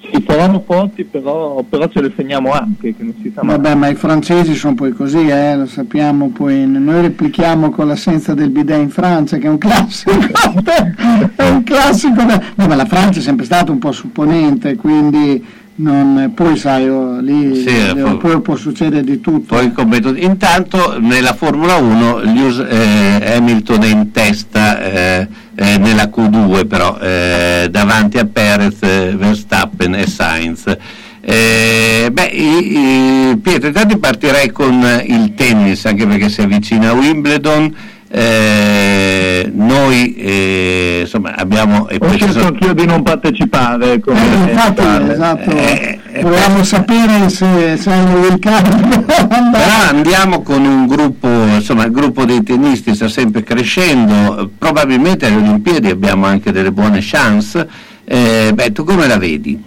ci 0.00 0.24
saranno 0.26 0.62
forti, 0.66 1.04
però, 1.04 1.62
però, 1.62 1.88
ce 1.88 2.00
le 2.00 2.12
segniamo 2.16 2.50
anche. 2.50 2.96
Che 2.96 3.02
non 3.02 3.14
si 3.22 3.30
sa 3.32 3.42
Vabbè, 3.44 3.74
ma 3.74 3.88
i 3.88 3.94
francesi 3.94 4.54
sono 4.54 4.74
poi 4.74 4.92
così, 4.92 5.28
eh, 5.28 5.56
lo 5.56 5.66
sappiamo. 5.66 6.30
Poi 6.30 6.66
noi 6.66 7.02
replichiamo 7.02 7.70
con 7.70 7.86
l'assenza 7.86 8.34
del 8.34 8.50
bidet 8.50 8.80
in 8.80 8.90
Francia, 8.90 9.36
che 9.36 9.46
è 9.46 9.50
un 9.50 9.58
classico. 9.58 10.10
è 11.36 11.48
un 11.48 11.62
classico. 11.62 12.22
No, 12.24 12.66
ma 12.66 12.74
la 12.74 12.86
Francia 12.86 13.20
è 13.20 13.22
sempre 13.22 13.44
stata 13.44 13.70
un 13.70 13.78
po' 13.78 13.92
supponente, 13.92 14.74
quindi 14.74 15.44
non, 15.80 16.32
poi 16.34 16.56
sai, 16.56 16.88
oh, 16.88 17.20
lì 17.20 17.62
sì, 17.62 17.94
poi, 17.94 18.16
poi, 18.16 18.40
può 18.40 18.56
succedere 18.56 19.04
di 19.04 19.20
tutto. 19.20 19.54
Poi, 19.54 19.72
intanto 20.16 20.98
nella 20.98 21.34
Formula 21.34 21.76
1 21.76 22.18
Lewis, 22.18 22.58
eh, 22.58 23.34
Hamilton 23.36 23.82
è 23.82 23.86
in 23.86 24.10
testa 24.10 24.80
eh, 24.82 25.28
eh, 25.54 25.78
nella 25.78 26.04
Q2 26.04 26.66
però 26.66 26.98
eh, 26.98 27.68
davanti 27.70 28.18
a 28.18 28.24
Perez, 28.24 28.78
Verstappen 28.80 29.94
e 29.94 30.06
Sainz. 30.06 30.76
Eh, 31.20 32.08
beh, 32.10 32.30
i, 32.32 33.30
i, 33.30 33.36
Pietro, 33.36 33.68
intanto 33.68 33.98
partirei 33.98 34.50
con 34.50 34.84
il 35.04 35.34
tennis 35.34 35.84
anche 35.84 36.06
perché 36.06 36.28
si 36.28 36.40
avvicina 36.40 36.88
a 36.88 36.94
Wimbledon 36.94 37.74
eh, 38.10 39.50
noi 39.52 40.14
eh, 40.14 41.00
insomma 41.02 41.34
abbiamo 41.36 41.86
ho 41.90 42.08
scelto 42.12 42.46
anch'io 42.46 42.72
di 42.72 42.86
non 42.86 43.02
partecipare 43.02 44.00
come 44.00 44.18
eh, 44.18 44.50
infatti, 44.50 45.10
esatto. 45.10 45.50
Eh, 45.50 45.98
eh, 46.12 46.22
volevamo 46.22 46.64
sapere 46.64 47.28
se, 47.28 47.76
se 47.76 47.90
il 47.90 48.38
campo. 48.38 49.04
Però 49.04 49.90
andiamo 49.90 50.40
con 50.40 50.64
un 50.64 50.86
gruppo 50.86 51.28
insomma 51.28 51.84
il 51.84 51.92
gruppo 51.92 52.24
dei 52.24 52.42
tennisti 52.42 52.94
sta 52.94 53.08
sempre 53.08 53.42
crescendo. 53.42 54.50
Probabilmente 54.56 55.26
alle 55.26 55.36
Olimpiadi 55.36 55.90
abbiamo 55.90 56.24
anche 56.24 56.50
delle 56.50 56.72
buone 56.72 57.00
chance. 57.02 57.68
Eh, 58.04 58.52
beh 58.54 58.72
tu 58.72 58.84
come 58.84 59.06
la 59.06 59.18
vedi? 59.18 59.62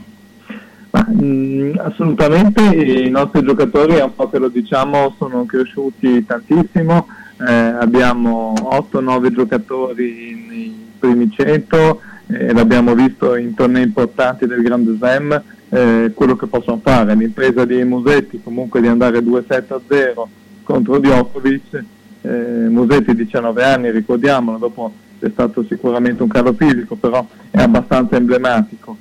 Ma, 0.90 1.06
mh, 1.08 1.24
mm, 1.24 1.72
assolutamente 1.78 2.62
i 2.64 3.10
nostri 3.12 3.44
giocatori 3.44 4.00
un 4.02 4.16
po' 4.16 4.30
che 4.30 4.40
lo 4.40 4.50
diciamo 4.50 5.14
sono 5.20 5.46
cresciuti 5.46 6.26
tantissimo 6.26 7.06
eh, 7.48 7.52
abbiamo 7.52 8.54
8-9 8.54 9.32
giocatori 9.34 10.46
nei 10.48 10.90
primi 11.00 11.30
100 11.32 12.02
e 12.28 12.54
l'abbiamo 12.54 12.94
visto 12.94 13.36
in 13.36 13.54
tornei 13.54 13.84
importanti 13.84 14.46
del 14.46 14.62
Grande 14.62 14.96
Slam 14.96 15.42
eh, 15.70 16.12
quello 16.14 16.36
che 16.36 16.48
possono 16.48 16.80
fare. 16.84 17.16
L'impresa 17.16 17.66
di 17.66 17.84
Musetti 17.84 18.42
comunque 18.42 18.82
di 18.82 18.88
andare 18.88 19.20
2-7 19.20 19.80
0 19.88 20.30
contro 20.64 21.00
Djokovic 21.00 21.84
eh, 22.22 22.68
Musetti 22.70 23.16
19 23.16 23.64
anni 23.64 23.92
ricordiamolo 23.92 24.58
dopo 24.58 24.94
è 25.20 25.30
stato 25.32 25.64
sicuramente 25.64 26.24
un 26.24 26.30
calo 26.30 26.54
fisico 26.54 26.96
però 26.96 27.26
è 27.50 27.62
abbastanza 27.62 28.16
emblematico. 28.16 28.98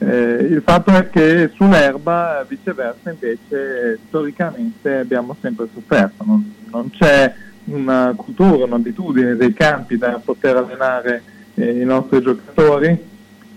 Eh, 0.00 0.46
il 0.50 0.62
fatto 0.64 0.92
è 0.92 1.10
che 1.10 1.50
sull'erba 1.54 2.44
viceversa 2.48 3.10
invece 3.10 3.98
storicamente 4.06 4.98
abbiamo 4.98 5.36
sempre 5.40 5.66
sofferto. 5.72 6.24
Non, 6.24 6.54
non 6.70 6.90
c'è 6.90 7.34
una 7.70 8.12
cultura, 8.16 8.64
un'abitudine 8.64 9.36
dei 9.36 9.52
campi 9.52 9.96
da 9.96 10.20
poter 10.24 10.56
allenare 10.56 11.22
eh, 11.54 11.80
i 11.80 11.84
nostri 11.84 12.20
giocatori. 12.20 13.06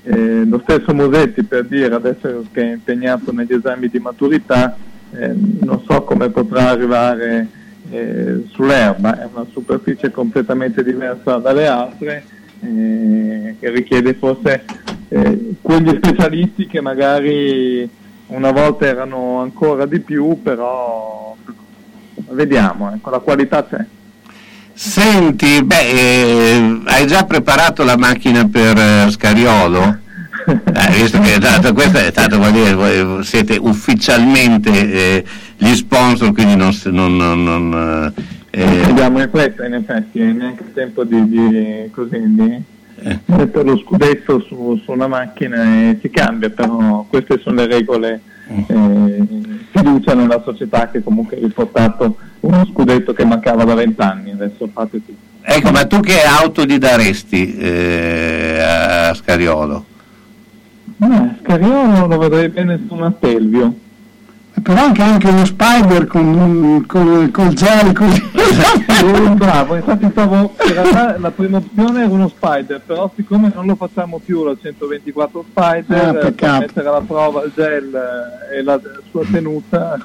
Eh, 0.04 0.46
lo 0.46 0.60
stesso 0.64 0.94
Musetti 0.94 1.44
per 1.44 1.66
dire 1.66 1.94
adesso 1.94 2.46
che 2.52 2.62
è 2.62 2.72
impegnato 2.74 3.32
negli 3.32 3.54
esami 3.54 3.88
di 3.88 4.00
maturità 4.00 4.76
eh, 5.14 5.34
non 5.34 5.84
so 5.88 6.02
come 6.04 6.30
potrà 6.30 6.70
arrivare 6.70 7.48
eh, 7.90 8.46
sull'erba, 8.50 9.22
è 9.22 9.28
una 9.32 9.46
superficie 9.52 10.10
completamente 10.10 10.84
diversa 10.84 11.38
dalle 11.38 11.68
altre 11.68 12.24
eh, 12.62 13.56
che 13.60 13.70
richiede 13.70 14.14
forse 14.14 14.64
eh, 15.10 15.56
quegli 15.62 15.90
specialisti 15.98 16.68
che 16.68 16.80
magari 16.80 17.90
una 18.28 18.52
volta 18.52 18.86
erano 18.86 19.40
ancora 19.42 19.86
di 19.86 20.00
più, 20.00 20.42
però 20.42 21.36
vediamo, 22.30 22.94
ecco, 22.94 23.10
la 23.10 23.20
qualità 23.20 23.66
c'è. 23.66 23.86
Senti, 24.74 25.64
beh, 25.64 25.90
eh, 25.90 26.82
hai 26.86 27.08
già 27.08 27.26
preparato 27.26 27.84
la 27.84 27.98
macchina 27.98 28.48
per 28.48 28.78
eh, 28.78 29.12
Scariolo? 29.12 30.00
Eh, 30.46 31.02
visto 31.02 31.20
che 31.20 31.38
dato, 31.38 31.74
questo 31.74 31.98
è 32.00 32.10
stato, 32.10 32.38
dire, 32.52 33.24
siete 33.24 33.58
ufficialmente 33.60 34.70
eh, 34.72 35.24
gli 35.58 35.74
sponsor, 35.76 36.34
quindi 36.34 36.56
non... 36.56 36.76
non, 36.86 37.16
non, 37.16 37.44
non 37.44 38.14
eh, 38.50 38.84
Abbiamo 38.84 39.22
in 39.22 39.30
fretta 39.30 39.66
in 39.66 39.76
effetti, 39.76 40.20
è 40.20 40.32
neanche 40.32 40.64
il 40.64 40.74
tempo 40.74 41.04
di, 41.04 41.30
di, 41.30 41.90
così, 41.92 42.20
di 42.34 42.64
eh. 43.04 43.20
mettere 43.26 43.64
lo 43.64 43.78
scudetto 43.78 44.42
su, 44.42 44.80
su, 44.84 44.92
una 44.92 45.08
macchina 45.08 45.64
e 45.64 45.98
si 46.02 46.10
cambia, 46.10 46.50
però 46.50 47.06
queste 47.10 47.40
sono 47.40 47.56
le 47.56 47.68
regole 47.68 48.22
eh, 48.48 49.28
fiducia 49.72 50.14
nella 50.14 50.42
società 50.44 50.90
che 50.90 51.04
comunque 51.04 51.38
ha 51.38 51.40
riportato 51.40 52.18
uno 52.42 52.66
scudetto 52.66 53.14
che 53.14 53.26
mancava 53.26 53.64
da 53.64 53.74
vent'anni, 53.74 54.32
adesso 54.32 54.70
fate 54.72 55.04
tutto. 55.06 55.30
Ecco, 55.44 55.72
ma 55.72 55.86
tu 55.86 56.00
che 56.00 56.22
auto 56.22 56.66
gli 56.66 56.78
daresti 56.78 57.58
eh, 57.58 58.60
a 58.60 59.14
Scariolo? 59.14 59.86
Eh, 61.02 61.36
Scariolo 61.42 62.06
lo 62.06 62.18
vedrei 62.18 62.50
bene 62.50 62.80
su 62.88 62.94
una 62.94 63.14
Stelvio 63.18 63.74
però 64.62 64.84
anche, 64.84 65.02
anche 65.02 65.28
uno 65.28 65.46
spider 65.46 66.08
con, 66.08 66.84
con, 66.86 67.30
col 67.32 67.54
gel 67.54 67.94
così. 67.94 68.30
Bravo 69.36 69.76
infatti 69.76 70.08
stavo 70.12 70.54
in 70.68 70.74
realtà 70.74 71.18
la 71.18 71.32
prima 71.32 71.58
opzione 71.58 72.04
era 72.04 72.12
uno 72.12 72.28
spider 72.28 72.82
però 72.86 73.10
siccome 73.16 73.52
non 73.54 73.66
lo 73.66 73.76
facciamo 73.76 74.20
più 74.24 74.44
la 74.44 74.56
124 74.62 75.46
spider 75.50 76.06
ah, 76.06 76.14
per 76.14 76.60
mettere 76.60 76.88
alla 76.88 77.02
prova 77.02 77.44
il 77.44 77.52
gel 77.56 78.00
e 78.54 78.62
la 78.62 78.80
sua 79.10 79.24
tenuta. 79.32 79.98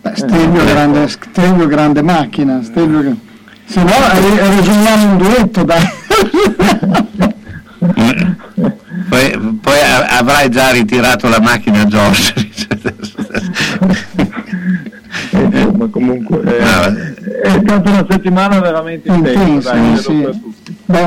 Beh, 0.00 0.12
Stelvio, 0.14 0.62
eh, 0.62 0.66
grande, 0.66 1.08
Stelvio 1.08 1.66
grande 1.66 2.02
macchina 2.02 2.62
Stelvio, 2.62 3.16
se 3.64 3.82
no 3.82 3.90
ragioniamo 3.90 5.10
un 5.10 5.16
duetto 5.16 5.64
dai 5.64 5.82
poi, 7.78 9.38
poi, 9.60 9.78
avrai 10.08 10.50
già 10.50 10.70
ritirato 10.70 11.28
la 11.28 11.40
macchina 11.40 11.84
George. 11.84 12.34
George 15.48 15.90
comunque 15.90 16.42
eh, 16.42 16.62
ah, 16.62 16.94
è 17.42 17.60
stata 17.62 17.90
una 17.90 18.06
settimana 18.08 18.60
veramente 18.60 19.08
intensa, 19.08 19.74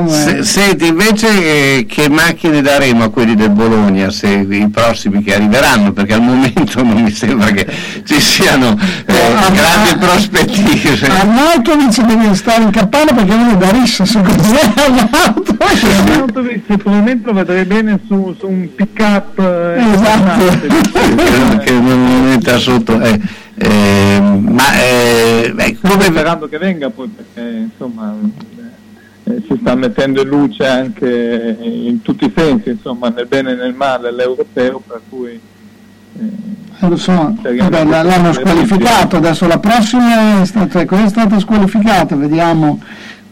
se, 0.08 0.44
senti 0.44 0.88
invece 0.88 1.28
eh, 1.28 1.86
che 1.88 2.08
macchine 2.08 2.62
daremo 2.62 3.06
a 3.06 3.10
quelli 3.10 3.36
del 3.36 3.50
Bologna 3.50 4.12
se 4.12 4.28
i 4.28 4.70
prossimi 4.70 5.24
che 5.24 5.36
arriveranno? 5.36 5.92
Perché 5.92 6.14
al 6.14 6.22
momento 6.22 6.84
non 6.84 7.02
mi 7.02 7.12
sembra 7.12 7.50
che 7.52 7.66
ci 8.04 8.20
siano 8.20 8.78
eh, 9.06 9.14
eh 9.14 9.52
grandi 9.52 9.98
prospettive. 10.00 11.08
Arnautovic 11.08 12.02
deve 12.06 12.36
stare 12.36 12.64
in 12.64 12.72
campana 12.72 13.12
perché 13.14 13.36
non 13.36 13.50
è 13.50 13.58
da 13.58 13.72
rissa 13.72 14.06
secondo 14.06 14.44
me 14.44 15.10
Arnautovic 15.58 16.78
probabilmente 16.78 17.26
lo 17.26 17.34
vedrei 17.34 17.66
bene 17.66 18.00
su, 18.08 18.36
su 18.38 18.48
un 18.48 18.70
pick 18.76 19.00
up 19.00 19.40
eh, 19.40 19.94
esatto. 19.94 21.60
che 21.64 21.72
non 21.72 22.30
entra 22.32 22.58
sotto 22.58 23.00
eh. 23.62 24.16
Eh, 24.16 24.20
ma 24.20 24.82
eh, 24.82 25.52
beh, 25.54 25.78
come... 25.82 26.04
sperando 26.04 26.48
che 26.48 26.58
venga 26.58 26.90
poi 26.90 27.08
perché 27.08 27.70
insomma 27.72 28.16
eh, 29.26 29.44
si 29.48 29.58
sta 29.60 29.76
mettendo 29.76 30.22
in 30.22 30.28
luce 30.28 30.66
anche 30.66 31.58
in 31.62 32.02
tutti 32.02 32.26
i 32.26 32.34
sensi 32.36 32.70
insomma 32.70 33.10
nel 33.10 33.28
bene 33.28 33.52
e 33.52 33.56
nel 33.56 33.74
male 33.74 34.12
l'europeo 34.12 34.82
per 34.86 35.02
cui 35.10 35.40
eh, 36.20 36.88
lo 36.88 36.98
so, 36.98 37.36
Vabbè, 37.42 37.84
l'hanno 37.86 38.34
squalificato. 38.34 39.18
adesso 39.18 39.46
la 39.48 39.60
prossima 39.60 40.42
è 40.42 40.46
stata, 40.46 40.82
è 40.82 41.08
stata 41.08 41.40
squalificata 41.40 42.16
vediamo 42.16 42.82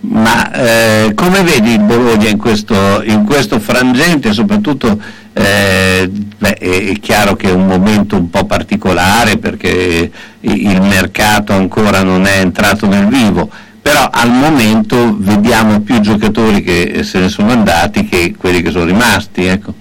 ma 0.01 0.51
eh, 0.53 1.13
come 1.13 1.41
vedi 1.43 1.73
il 1.73 1.81
Bologna 1.81 2.29
in 2.29 2.37
questo, 2.37 3.01
in 3.03 3.25
questo 3.25 3.59
frangente, 3.59 4.31
soprattutto 4.31 4.99
eh, 5.33 6.09
beh, 6.09 6.53
è 6.53 6.93
chiaro 6.99 7.35
che 7.35 7.49
è 7.49 7.53
un 7.53 7.67
momento 7.67 8.15
un 8.15 8.29
po' 8.29 8.45
particolare 8.45 9.37
perché 9.37 10.11
il 10.41 10.81
mercato 10.81 11.53
ancora 11.53 12.01
non 12.01 12.25
è 12.25 12.39
entrato 12.39 12.87
nel 12.87 13.07
vivo, 13.07 13.49
però 13.81 14.09
al 14.11 14.31
momento 14.31 15.17
vediamo 15.19 15.81
più 15.81 15.99
giocatori 15.99 16.61
che 16.61 17.03
se 17.03 17.19
ne 17.19 17.29
sono 17.29 17.51
andati 17.51 18.05
che 18.05 18.35
quelli 18.37 18.61
che 18.61 18.71
sono 18.71 18.85
rimasti. 18.85 19.45
Ecco. 19.45 19.73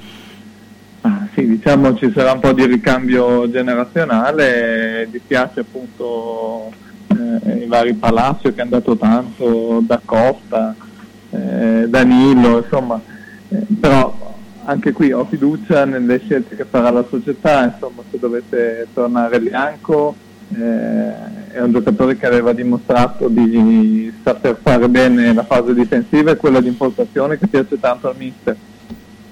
Ah, 1.02 1.26
sì, 1.34 1.46
diciamo 1.46 1.96
ci 1.96 2.10
sarà 2.12 2.32
un 2.32 2.40
po' 2.40 2.52
di 2.52 2.66
ricambio 2.66 3.48
generazionale, 3.50 5.06
dispiace 5.10 5.60
appunto 5.60 6.70
eh, 6.70 6.87
i 7.62 7.66
vari 7.66 7.94
Palacio 7.94 8.52
che 8.52 8.60
è 8.60 8.62
andato 8.62 8.96
tanto, 8.96 9.82
da 9.84 10.00
Costa, 10.04 10.74
eh, 11.30 11.86
Danilo, 11.88 12.58
insomma, 12.58 13.00
eh, 13.48 13.62
però 13.78 14.36
anche 14.64 14.92
qui 14.92 15.12
ho 15.12 15.24
fiducia 15.24 15.84
nelle 15.84 16.20
scelte 16.20 16.54
che 16.54 16.64
farà 16.64 16.90
la 16.90 17.04
società, 17.08 17.64
insomma 17.64 18.02
se 18.10 18.18
dovesse 18.18 18.86
tornare 18.92 19.40
Bianco 19.40 20.14
eh, 20.54 21.52
è 21.52 21.60
un 21.60 21.72
giocatore 21.72 22.16
che 22.16 22.26
aveva 22.26 22.52
dimostrato 22.52 23.28
di 23.28 24.12
saper 24.22 24.58
fare 24.60 24.88
bene 24.88 25.32
la 25.32 25.44
fase 25.44 25.74
difensiva 25.74 26.30
e 26.30 26.36
quella 26.36 26.60
di 26.60 26.68
impostazione 26.68 27.38
che 27.38 27.46
piace 27.46 27.78
tanto 27.80 28.08
al 28.08 28.16
mister. 28.16 28.56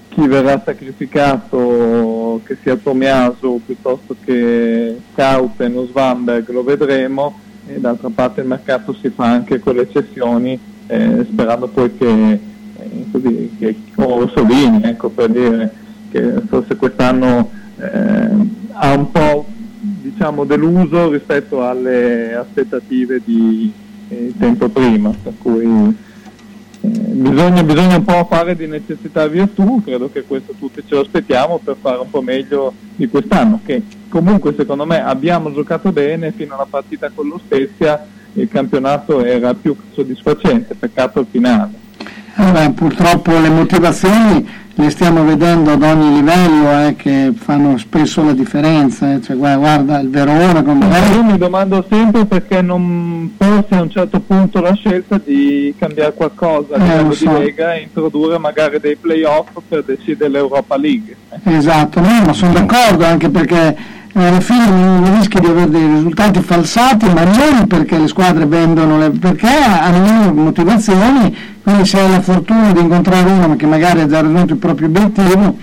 Chi 0.08 0.26
verrà 0.26 0.62
sacrificato, 0.64 2.40
che 2.44 2.56
sia 2.62 2.76
Tomiaso 2.76 3.60
piuttosto 3.64 4.16
che 4.24 4.98
Kauten 5.14 5.76
o 5.76 5.86
Svanberg, 5.86 6.48
lo 6.48 6.64
vedremo 6.64 7.38
e 7.66 7.80
d'altra 7.80 8.10
parte 8.10 8.40
il 8.40 8.46
mercato 8.46 8.94
si 8.94 9.10
fa 9.10 9.24
anche 9.26 9.58
con 9.58 9.74
le 9.74 9.90
cessioni 9.90 10.58
eh, 10.86 11.26
sperando 11.30 11.66
poi 11.68 11.96
che, 11.96 12.32
eh, 12.32 13.06
così, 13.10 13.54
che 13.58 13.76
Orsolini 13.96 14.82
ecco, 14.84 15.08
per 15.08 15.30
dire 15.30 15.72
che 16.10 16.40
forse 16.46 16.76
quest'anno 16.76 17.50
eh, 17.78 18.28
ha 18.72 18.94
un 18.94 19.10
po' 19.10 19.46
diciamo, 19.80 20.44
deluso 20.44 21.10
rispetto 21.10 21.66
alle 21.66 22.34
aspettative 22.34 23.20
di 23.24 23.72
eh, 24.08 24.32
tempo 24.38 24.68
prima 24.68 25.12
per 25.20 25.32
cui 25.38 25.96
bisogna, 26.86 27.62
bisogna, 27.62 27.96
un 27.96 28.04
po' 28.04 28.26
fare 28.28 28.56
di 28.56 28.66
necessità 28.66 29.26
virtù, 29.26 29.82
credo 29.84 30.10
che 30.10 30.24
questo 30.24 30.54
tutti 30.58 30.82
ce 30.86 30.94
lo 30.94 31.00
aspettiamo 31.00 31.60
per 31.62 31.76
fare 31.80 31.98
un 31.98 32.10
po' 32.10 32.22
meglio 32.22 32.72
di 32.94 33.08
quest'anno, 33.08 33.60
che 33.64 33.82
comunque 34.08 34.54
secondo 34.56 34.86
me 34.86 35.02
abbiamo 35.02 35.52
giocato 35.52 35.92
bene 35.92 36.32
fino 36.32 36.54
alla 36.54 36.66
partita 36.68 37.10
con 37.14 37.28
lo 37.28 37.38
Spezia, 37.38 38.06
il 38.34 38.48
campionato 38.48 39.24
era 39.24 39.54
più 39.54 39.76
soddisfacente, 39.92 40.74
peccato 40.74 41.20
il 41.20 41.26
finale. 41.30 41.84
Eh 42.38 42.70
purtroppo 42.72 43.38
le 43.38 43.48
motivazioni 43.48 44.46
le 44.78 44.90
stiamo 44.90 45.24
vedendo 45.24 45.72
ad 45.72 45.82
ogni 45.82 46.16
livello 46.16 46.86
eh, 46.86 46.96
che 46.96 47.32
fanno 47.34 47.78
spesso 47.78 48.22
la 48.22 48.32
differenza. 48.32 49.14
Eh. 49.14 49.22
Cioè, 49.22 49.34
guarda 49.34 49.98
il 50.00 50.10
Verona 50.10 50.62
come 50.62 50.86
Io 51.12 51.22
mi 51.22 51.38
domando 51.38 51.84
sempre 51.88 52.26
perché 52.26 52.60
non 52.60 53.32
forse 53.38 53.74
a 53.74 53.80
un 53.80 53.90
certo 53.90 54.20
punto 54.20 54.60
la 54.60 54.74
scelta 54.74 55.18
di 55.22 55.74
cambiare 55.78 56.12
qualcosa 56.12 56.74
a 56.74 56.78
eh, 56.78 56.82
livello 56.82 57.12
so. 57.12 57.28
di 57.28 57.38
Lega 57.38 57.74
e 57.74 57.82
introdurre 57.82 58.36
magari 58.36 58.78
dei 58.78 58.96
playoff 58.96 59.48
per 59.66 59.82
decidere 59.82 60.30
l'Europa 60.30 60.76
League. 60.76 61.16
Esatto, 61.44 62.00
no, 62.00 62.22
ma 62.26 62.32
sono 62.34 62.52
d'accordo 62.52 63.06
anche 63.06 63.30
perché 63.30 63.76
alla 64.24 64.40
fine 64.40 65.18
rischi 65.18 65.38
di 65.40 65.46
avere 65.46 65.68
dei 65.68 65.86
risultati 65.86 66.40
falsati, 66.40 67.06
ma 67.06 67.24
non 67.24 67.66
perché 67.66 67.98
le 67.98 68.08
squadre 68.08 68.46
vendono, 68.46 68.98
le, 68.98 69.10
perché 69.10 69.46
hanno 69.48 70.32
motivazioni, 70.32 71.36
quindi 71.62 71.84
se 71.84 72.00
hai 72.00 72.10
la 72.10 72.20
fortuna 72.22 72.72
di 72.72 72.80
incontrare 72.80 73.30
uno 73.30 73.56
che 73.56 73.66
magari 73.66 74.00
ha 74.00 74.06
già 74.06 74.22
raggiunto 74.22 74.54
il 74.54 74.58
proprio 74.58 74.88
obiettivo, 74.88 75.56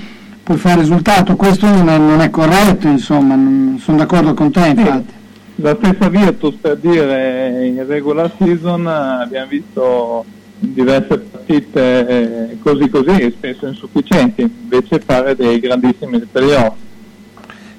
puoi 0.43 0.57
fare 0.57 0.81
risultato, 0.81 1.35
questo 1.35 1.65
non 1.65 1.89
è, 1.89 1.97
non 1.97 2.21
è 2.21 2.29
corretto, 2.29 2.87
insomma, 2.87 3.33
non, 3.35 3.79
sono 3.81 3.97
d'accordo 3.97 4.33
con 4.33 4.51
te 4.51 4.67
infatti. 4.67 5.13
Sì. 5.55 5.61
La 5.61 5.77
stessa 5.79 6.09
Virtus 6.09 6.55
per 6.59 6.77
dire 6.77 7.65
in 7.67 7.85
regular 7.87 8.31
season 8.37 8.87
abbiamo 8.87 9.47
visto 9.47 10.25
diverse 10.59 11.17
partite 11.19 12.07
eh, 12.07 12.57
così 12.61 12.89
così, 12.89 13.33
spesso 13.35 13.67
insufficienti, 13.67 14.41
invece 14.41 14.99
fare 14.99 15.35
dei 15.35 15.59
grandissimi 15.59 16.19
playoff. 16.19 16.73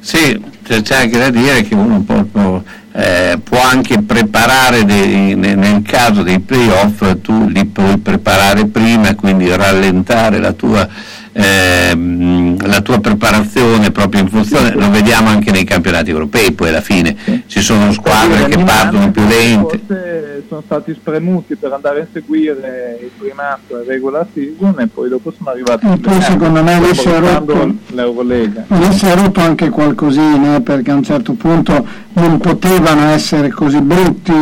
Sì, 0.05 0.39
c'è 0.62 0.97
anche 0.97 1.18
da 1.18 1.31
dire 1.31 1.62
che 1.62 1.74
uno 1.74 2.01
può, 2.01 2.62
eh, 2.93 3.39
può 3.43 3.59
anche 3.59 4.02
preparare 4.02 4.85
dei, 4.85 5.35
nel 5.35 5.81
caso 5.81 6.22
dei 6.22 6.40
playoff, 6.40 7.22
tu 7.22 7.48
li 7.48 7.64
puoi 7.64 7.97
preparare 7.97 8.66
prima, 8.66 9.14
quindi 9.14 9.48
rallentare 9.48 10.40
la 10.40 10.52
tua 10.52 10.86
ehm, 11.35 12.66
la 12.66 12.81
tua 12.81 13.01
preparazione 13.01 13.90
proprio 13.90 14.23
in 14.23 14.28
funzione, 14.28 14.73
lo 14.73 14.90
vediamo 14.90 15.28
anche 15.28 15.51
nei 15.51 15.65
campionati 15.65 16.11
europei, 16.11 16.52
poi 16.52 16.69
alla 16.69 16.81
fine 16.81 17.16
ci 17.47 17.61
sono 17.61 17.93
squadre 17.93 18.47
che 18.47 18.62
partono 18.62 19.11
più 19.11 19.27
lente. 19.27 19.81
Forse 19.86 20.44
sono 20.48 20.62
stati 20.65 20.94
spremuti 20.94 21.56
per 21.56 21.73
andare 21.73 22.02
a 22.02 22.06
seguire 22.12 22.98
il 23.02 23.11
primato 23.16 23.81
e 23.81 23.85
regular 23.85 24.27
season 24.32 24.78
e 24.78 24.86
poi 24.86 25.09
dopo 25.09 25.32
sono 25.36 25.51
arrivati 25.51 25.86
e 25.86 25.97
poi 25.98 26.20
secondo 26.23 26.62
me 26.62 26.81
lì 26.81 26.94
si 26.94 27.09
è 27.09 27.19
rotto 27.19 27.74
l'Eurolega. 27.89 28.65
Lì 28.69 28.93
si 28.93 29.06
è 29.06 29.15
rotto 29.15 29.40
anche 29.40 29.69
qualcosina 29.70 30.61
perché 30.61 30.90
a 30.90 30.94
un 30.94 31.02
certo 31.02 31.32
punto 31.32 31.86
non 32.15 32.39
potevano 32.39 33.09
essere 33.09 33.51
così 33.51 33.81
brutti, 33.81 34.32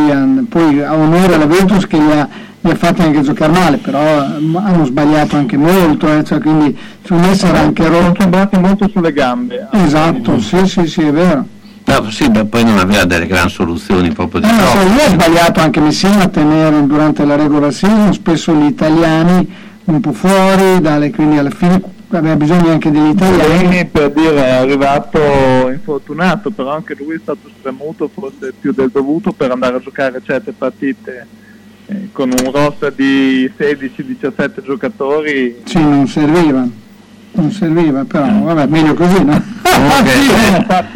poi 0.49 0.81
a 0.81 0.93
onore 0.93 1.37
la 1.37 1.45
Virtus 1.45 1.87
che 1.87 1.97
li 1.97 2.11
ha 2.11 2.27
li 2.63 2.71
ha 2.71 2.75
fatti 2.75 3.01
anche 3.01 3.21
giocare 3.21 3.51
male, 3.51 3.77
però 3.77 3.99
hanno 3.99 4.85
sbagliato 4.85 5.35
anche 5.35 5.57
molto, 5.57 6.07
eh, 6.07 6.23
cioè, 6.23 6.39
quindi 6.39 6.77
secondo 7.01 7.27
me 7.27 7.35
sarà 7.35 7.59
anche 7.59 7.83
rotto. 7.83 8.01
Sono 8.03 8.15
sembrati 8.19 8.57
molto 8.57 8.89
sulle 8.89 9.11
gambe. 9.11 9.67
Esatto, 9.71 10.39
sì, 10.39 10.65
sì, 10.65 10.87
sì, 10.87 11.01
è 11.01 11.11
vero. 11.11 11.45
No, 11.85 12.09
sì, 12.09 12.29
beh, 12.29 12.45
poi 12.45 12.63
non 12.63 12.77
aveva 12.77 13.03
delle 13.03 13.27
gran 13.27 13.49
soluzioni 13.49 14.13
proprio 14.13 14.39
di 14.39 14.47
eh, 14.47 14.51
no, 14.51 14.65
so, 14.67 14.77
io 14.77 15.05
ho 15.05 15.09
sbagliato 15.09 15.59
anche 15.59 15.81
Messina 15.81 16.23
a 16.23 16.27
tenere 16.29 16.85
durante 16.87 17.25
la 17.25 17.35
regola 17.35 17.71
season 17.71 18.13
spesso 18.13 18.53
gli 18.53 18.67
italiani 18.67 19.53
un 19.85 19.99
po' 19.99 20.13
fuori, 20.13 20.79
dalle, 20.79 21.11
quindi 21.11 21.37
alla 21.37 21.49
fine 21.49 21.81
aveva 22.07 22.37
bisogno 22.37 22.71
anche 22.71 22.89
degli 22.89 23.09
italiani. 23.09 23.85
per 23.87 24.11
dire 24.11 24.45
è 24.45 24.51
arrivato 24.51 25.19
infortunato, 25.69 26.51
però 26.51 26.73
anche 26.73 26.95
lui 26.97 27.15
è 27.15 27.19
stato 27.21 27.49
spremuto 27.57 28.09
forse 28.13 28.53
più 28.57 28.71
del 28.71 28.89
dovuto 28.89 29.33
per 29.33 29.51
andare 29.51 29.75
a 29.75 29.79
giocare 29.79 30.21
certe 30.23 30.53
partite 30.53 31.27
eh, 31.87 32.09
con 32.11 32.31
un 32.31 32.51
roster 32.51 32.93
di 32.93 33.51
16-17 33.57 34.63
giocatori. 34.63 35.61
Sì, 35.63 35.79
non 35.79 36.07
serviva, 36.07 36.67
non 37.31 37.51
serviva, 37.51 38.03
però 38.05 38.27
vabbè, 38.27 38.65
meglio 38.67 38.93
così, 38.93 39.23
no? 39.23 39.41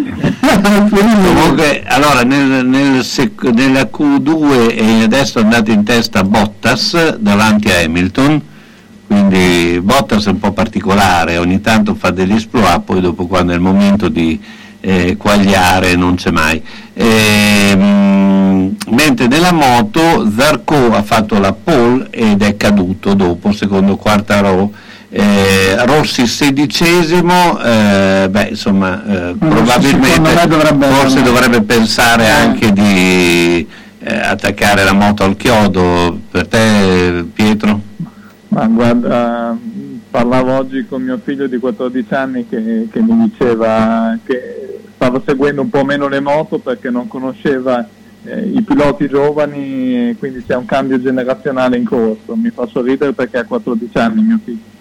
Comunque, 0.89 1.83
allora 1.85 2.23
nel, 2.23 2.65
nel 2.65 3.03
sec- 3.03 3.49
nella 3.51 3.89
Q2 3.91 4.75
è 4.75 5.03
adesso 5.03 5.39
è 5.39 5.43
andato 5.43 5.71
in 5.71 5.83
testa 5.83 6.23
Bottas 6.23 7.17
davanti 7.17 7.69
a 7.69 7.79
Hamilton 7.79 8.41
quindi 9.07 9.79
Bottas 9.81 10.25
è 10.25 10.31
un 10.31 10.39
po' 10.39 10.51
particolare, 10.51 11.37
ogni 11.37 11.61
tanto 11.61 11.95
fa 11.95 12.11
degli 12.11 12.33
esploit, 12.33 12.81
poi 12.81 12.99
dopo 12.99 13.25
quando 13.25 13.53
è 13.53 13.55
il 13.55 13.61
momento 13.61 14.09
di 14.09 14.37
eh, 14.81 15.17
quagliare 15.17 15.95
non 15.95 16.15
c'è 16.15 16.31
mai. 16.31 16.61
E, 16.93 17.05
ehm, 17.71 18.75
mentre 18.89 19.27
nella 19.27 19.51
moto 19.51 20.29
Zarco 20.35 20.93
ha 20.93 21.03
fatto 21.03 21.39
la 21.39 21.53
pole 21.53 22.07
ed 22.09 22.41
è 22.41 22.55
caduto 22.57 23.13
dopo, 23.13 23.51
secondo 23.51 23.95
quarta 23.95 24.39
row, 24.39 24.71
eh, 25.09 25.85
Rossi 25.85 26.27
sedicesimo, 26.27 27.61
eh, 27.61 28.27
beh 28.29 28.47
insomma 28.49 29.29
eh, 29.29 29.35
probabilmente 29.37 30.47
dovrebbe 30.47 30.85
forse 30.87 31.21
dovrebbe 31.21 31.61
pensare 31.61 32.25
Eh. 32.25 32.29
anche 32.29 32.73
di 32.73 33.67
eh, 33.99 34.17
attaccare 34.17 34.83
la 34.83 34.93
moto 34.93 35.23
al 35.23 35.37
chiodo. 35.37 36.19
Per 36.29 36.47
te 36.47 37.25
Pietro? 37.33 37.81
Ma 38.49 38.65
guarda, 38.67 39.57
parlavo 40.09 40.53
oggi 40.53 40.85
con 40.87 41.03
mio 41.03 41.19
figlio 41.23 41.47
di 41.47 41.57
14 41.57 42.13
anni 42.13 42.47
che, 42.47 42.87
che 42.91 43.01
mi 43.01 43.29
diceva 43.29 44.17
che 44.25 44.66
stava 44.97 45.21
seguendo 45.23 45.61
un 45.61 45.69
po' 45.69 45.85
meno 45.85 46.07
le 46.07 46.19
moto 46.19 46.57
perché 46.57 46.89
non 46.89 47.07
conosceva 47.07 47.87
eh, 48.23 48.41
i 48.41 48.61
piloti 48.63 49.07
giovani 49.07 50.15
quindi 50.17 50.43
c'è 50.43 50.55
un 50.55 50.65
cambio 50.65 50.99
generazionale 50.99 51.77
in 51.77 51.85
corso. 51.85 52.35
Mi 52.35 52.49
fa 52.49 52.65
sorridere 52.65 53.13
perché 53.13 53.37
ha 53.37 53.45
14 53.45 53.97
anni 53.99 54.23
mio 54.23 54.39
figlio. 54.43 54.75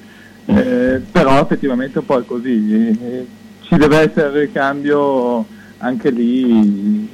Eh, 0.47 1.03
però 1.13 1.41
effettivamente 1.41 1.99
un 1.99 2.07
po' 2.07 2.19
è 2.19 2.25
così. 2.25 2.97
Eh, 2.99 3.27
ci 3.61 3.77
deve 3.77 3.99
essere 3.99 4.29
il 4.29 4.47
ricambio 4.47 5.45
anche 5.79 6.11
lì. 6.11 7.09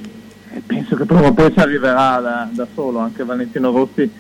Penso 0.65 0.95
che 0.95 1.05
prima 1.05 1.27
o 1.27 1.33
poi 1.33 1.53
ci 1.53 1.59
arriverà 1.59 2.21
da, 2.21 2.49
da 2.53 2.67
solo, 2.73 2.99
anche 2.99 3.25
Valentino 3.25 3.73
Rossi 3.73 4.11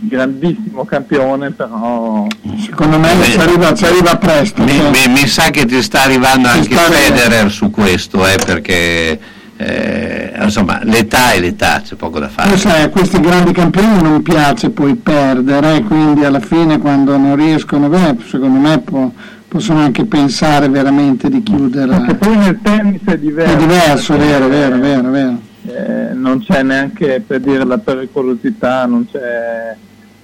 grandissimo 0.00 0.84
campione, 0.84 1.50
però 1.50 2.26
Secondo 2.64 2.98
me 2.98 3.08
ci 3.24 3.38
arriva, 3.38 3.74
ci 3.74 3.84
arriva 3.84 4.16
presto. 4.16 4.62
Mi, 4.62 4.72
cioè. 4.76 4.90
mi- 4.90 5.12
mi 5.12 5.26
sa 5.26 5.50
che 5.50 5.64
ti 5.66 5.82
sta 5.82 6.02
arrivando 6.02 6.48
Ci 6.48 6.54
anche 6.56 6.72
sta 6.74 6.84
arrivando. 6.86 7.16
Federer 7.20 7.50
su 7.50 7.70
questo, 7.70 8.26
eh, 8.26 8.36
perché 8.44 9.18
eh, 9.56 10.32
insomma 10.40 10.80
l'età 10.84 11.32
è 11.32 11.40
l'età, 11.40 11.82
c'è 11.84 11.94
poco 11.96 12.18
da 12.20 12.28
fare. 12.28 12.56
Sai, 12.56 12.82
a 12.82 12.88
questi 12.88 13.20
grandi 13.20 13.52
campioni 13.52 14.00
non 14.00 14.22
piace 14.22 14.70
poi 14.70 14.94
perdere, 14.94 15.82
quindi 15.82 16.24
alla 16.24 16.40
fine 16.40 16.78
quando 16.78 17.16
non 17.16 17.36
riescono, 17.36 17.88
beh, 17.88 18.16
secondo 18.28 18.58
me 18.58 18.78
può- 18.78 19.10
possono 19.48 19.80
anche 19.80 20.04
pensare 20.04 20.68
veramente 20.68 21.28
di 21.28 21.42
chiudere. 21.42 21.88
Perché 21.96 22.14
poi 22.14 22.36
nel 22.36 22.58
tennis 22.62 23.00
è 23.04 23.18
diverso. 23.18 23.52
È 23.52 23.56
diverso, 23.56 24.16
vero, 24.16 24.48
vero, 24.48 24.78
vero, 24.78 25.08
è 25.08 25.10
vero. 25.10 25.38
Eh, 25.68 26.14
non 26.14 26.42
c'è 26.42 26.62
neanche 26.62 27.22
per 27.24 27.40
dire 27.40 27.64
la 27.64 27.76
pericolosità, 27.76 28.86
non 28.86 29.06
c'è. 29.10 29.76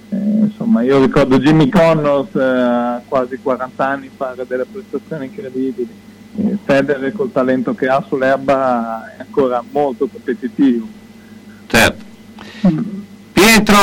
eh, 0.09 0.15
insomma, 0.15 0.81
io 0.81 0.99
ricordo 0.99 1.37
Jimmy 1.37 1.69
Connors 1.69 2.33
eh, 2.33 2.41
a 2.41 3.01
quasi 3.07 3.37
40 3.37 3.87
anni 3.87 4.09
fare 4.15 4.43
delle 4.47 4.65
prestazioni 4.65 5.25
incredibili. 5.25 5.87
Eh, 6.37 6.57
Federer 6.63 7.11
col 7.13 7.31
talento 7.31 7.75
che 7.75 7.87
ha 7.87 8.03
sull'erba 8.07 9.15
è 9.17 9.21
ancora 9.21 9.63
molto 9.71 10.07
competitivo. 10.07 10.87
Certo. 11.67 12.03
Pietro, 13.31 13.77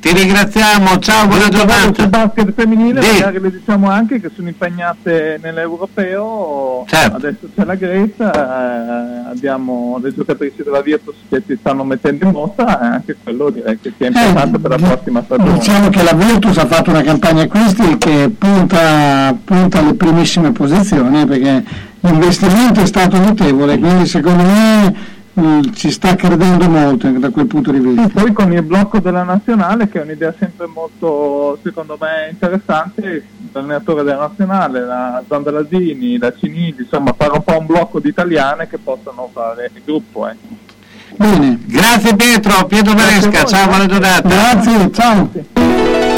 ti 0.00 0.12
ringraziamo, 0.14 0.98
ciao, 0.98 1.26
buona 1.26 1.42
Sul 1.44 1.50
giornata. 1.56 2.06
basket 2.08 2.52
femminile 2.54 3.02
Sì. 3.02 3.12
magari 3.20 3.40
le 3.40 3.50
diciamo 3.50 3.90
anche 3.90 4.18
che 4.18 4.30
sono 4.34 4.48
impegnate 4.48 5.38
nell'europeo, 5.42 6.84
Certo. 6.88 7.16
adesso 7.16 7.48
c'è 7.54 7.64
la 7.64 7.74
Grecia, 7.74 8.32
eh, 8.32 9.30
abbiamo 9.30 9.98
le 10.02 10.14
giocatrici 10.14 10.62
della 10.62 10.80
Virtus 10.80 11.14
che 11.28 11.42
si 11.46 11.56
stanno 11.60 11.84
mettendo 11.84 12.24
in 12.24 12.30
mostra 12.32 12.80
e 12.80 12.86
anche 12.86 13.16
quello 13.22 13.50
direi 13.50 13.78
che 13.78 13.92
sia 13.96 14.06
importante 14.06 14.58
per 14.58 14.70
la 14.70 14.76
prossima 14.88 15.22
stagione. 15.22 15.52
Diciamo 15.52 15.88
che 15.90 16.02
la 16.02 16.12
Virtus 16.14 16.56
ha 16.56 16.66
fatto 16.66 16.90
una 16.90 17.02
campagna 17.02 17.42
acquisti 17.42 17.98
che 17.98 18.30
punta, 18.36 19.36
punta 19.44 19.78
alle 19.80 19.94
primissime 19.94 20.52
posizioni 20.52 21.26
perché 21.26 21.62
l'investimento 22.00 22.80
è 22.80 22.86
stato 22.86 23.18
notevole, 23.18 23.78
quindi 23.78 24.06
secondo 24.06 24.42
me 24.44 24.94
mm, 25.38 25.60
ci 25.74 25.90
sta 25.90 26.14
credendo 26.16 26.68
molto 26.68 27.08
da 27.10 27.30
quel 27.30 27.46
punto 27.46 27.70
di 27.70 27.78
vista. 27.78 28.08
Poi 28.08 28.32
con 28.32 28.52
il 28.52 28.62
blocco 28.62 28.98
della 28.98 29.22
nazionale 29.22 29.88
che 29.88 30.00
è 30.00 30.04
un'idea 30.04 30.34
sempre 30.38 30.66
molto 30.66 31.58
secondo 31.62 31.98
me 32.00 32.30
interessante, 32.30 33.24
l'allenatore 33.52 34.02
della 34.02 34.18
nazionale, 34.18 34.80
la 34.80 35.22
Zandalasini, 35.26 36.18
la 36.18 36.32
Cinidi, 36.36 36.82
insomma 36.82 37.14
fare 37.16 37.32
un 37.32 37.44
po' 37.44 37.58
un 37.58 37.66
blocco 37.66 38.00
di 38.00 38.08
italiane 38.08 38.68
che 38.68 38.78
possano 38.78 39.28
fare 39.32 39.70
il 39.74 39.82
gruppo. 39.84 40.28
Eh. 40.28 40.36
Bene. 41.16 41.58
Grazie 41.66 42.16
Pietro, 42.16 42.64
Pietro 42.66 42.94
Maresca, 42.94 43.44
ciao, 43.44 43.66
buona 43.66 43.86
giornata. 43.86 44.28
Grazie, 44.28 44.90
ciao. 44.92 46.08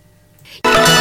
Bye. 0.63 1.00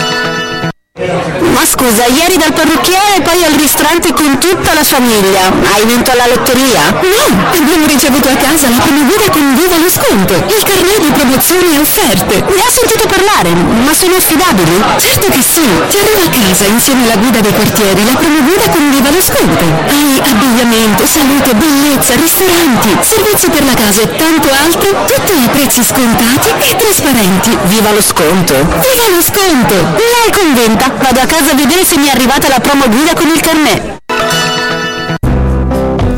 Ma 0.99 1.65
scusa, 1.65 2.05
ieri 2.11 2.37
dal 2.37 2.53
parrucchiere 2.53 3.15
e 3.17 3.21
poi 3.23 3.45
al 3.45 3.55
ristorante 3.55 4.13
con 4.13 4.39
tutta 4.39 4.75
la 4.75 4.83
famiglia. 4.83 5.47
Hai 5.71 5.87
vinto 5.87 6.11
alla 6.11 6.27
lotteria? 6.27 6.83
No, 6.91 7.47
abbiamo 7.55 7.87
ricevuto 7.87 8.29
a 8.29 8.35
casa 8.35 8.69
la 8.69 8.83
prima 8.83 9.07
guida 9.07 9.31
con 9.31 9.55
viva 9.55 9.79
lo 9.79 9.89
sconto, 9.89 10.35
il 10.35 10.63
carnet 10.67 10.99
di 10.99 11.13
promozioni 11.15 11.77
e 11.77 11.79
offerte. 11.79 12.43
Ne 12.43 12.63
ha 12.67 12.71
sentito 12.75 13.07
parlare, 13.07 13.55
ma 13.55 13.95
sono 13.95 14.17
affidabili? 14.17 14.83
Certo 14.99 15.31
che 15.31 15.41
sì, 15.41 15.63
ti 15.63 15.97
arriva 15.97 16.27
a 16.27 16.35
casa 16.35 16.67
insieme 16.67 17.05
alla 17.07 17.23
guida 17.23 17.39
dei 17.39 17.55
quartieri, 17.55 18.05
la 18.05 18.19
prima 18.19 18.41
guida 18.41 18.67
con 18.69 18.91
viva 18.91 19.11
lo 19.15 19.23
sconto. 19.23 19.65
Hai 19.87 20.19
abbigliamento, 20.27 21.07
salute, 21.07 21.55
bellezza, 21.55 22.19
ristoranti, 22.19 22.99
servizi 22.99 23.49
per 23.49 23.63
la 23.63 23.75
casa 23.75 24.03
e 24.03 24.11
tanto 24.19 24.49
altro, 24.51 24.91
tutti 25.07 25.33
a 25.39 25.49
prezzi 25.55 25.85
scontati 25.87 26.51
e 26.51 26.75
trasparenti. 26.75 27.57
Viva 27.71 27.93
lo 27.93 28.03
sconto! 28.03 28.55
Viva 28.59 29.07
lo 29.15 29.23
sconto! 29.23 29.75
Non 29.79 30.27
convinta, 30.35 30.90
vado 30.99 31.21
a 31.21 31.27
casa 31.27 31.53
a 31.53 31.55
vedere 31.55 31.85
se 31.85 31.97
mi 31.99 32.07
è 32.07 32.11
arrivata 32.11 32.49
la 32.49 32.61
promo 32.61 32.89
guida 32.89 33.15
con 33.15 33.29
il 33.29 33.41
carnet. 33.41 34.10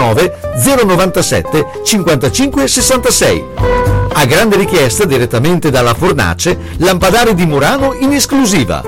097 0.00 1.82
55 1.84 2.66
66. 2.66 3.44
A 4.12 4.24
grande 4.24 4.56
richiesta 4.56 5.04
direttamente 5.04 5.70
dalla 5.70 5.94
Fornace, 5.94 6.56
lampadari 6.78 7.34
di 7.34 7.44
Murano 7.44 7.94
in 7.94 8.12
esclusiva. 8.12 8.82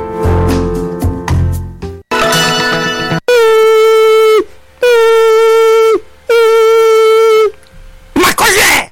Ma 8.15 8.35
cos'è? 8.35 8.91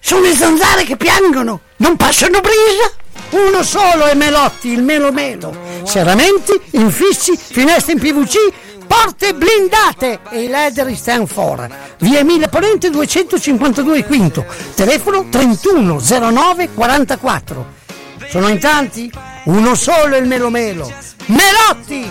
Sono 0.00 0.20
le 0.20 0.34
zanzare 0.34 0.84
che 0.84 0.96
piangono, 0.96 1.60
non 1.76 1.96
passano 1.96 2.40
brisa. 2.40 3.00
Uno 3.30 3.62
solo 3.62 4.04
è 4.04 4.14
Melotti, 4.14 4.68
il 4.68 4.82
Melo 4.82 5.10
Melo. 5.10 5.56
Serramenti, 5.84 6.52
infissi, 6.72 7.34
finestre 7.34 7.92
in 7.92 7.98
PVC, 7.98 8.36
porte 8.92 9.32
blindate 9.32 10.20
e 10.28 10.42
i 10.42 10.48
leder 10.48 10.94
stand 10.94 11.26
for. 11.26 11.66
Via 12.00 12.18
Emilia 12.18 12.48
Ponente 12.48 12.90
252 12.90 14.04
Quinto, 14.04 14.44
telefono 14.74 15.28
3109 15.30 16.74
44. 16.74 17.66
Sono 18.28 18.48
in 18.48 18.58
tanti? 18.58 19.10
Uno 19.44 19.74
solo 19.74 20.16
il 20.16 20.26
melomelo. 20.26 20.92
Melotti! 21.26 22.10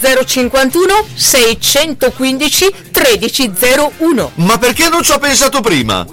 051 0.00 1.06
615 1.14 2.74
1301. 2.92 4.30
Ma 4.34 4.58
perché 4.58 4.88
non 4.88 5.02
ci 5.02 5.12
ho 5.12 5.18
pensato 5.18 5.60
prima? 5.60 6.06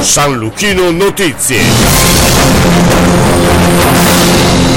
San 0.00 0.36
Lucchino 0.36 0.90
Notizie. 0.90 1.62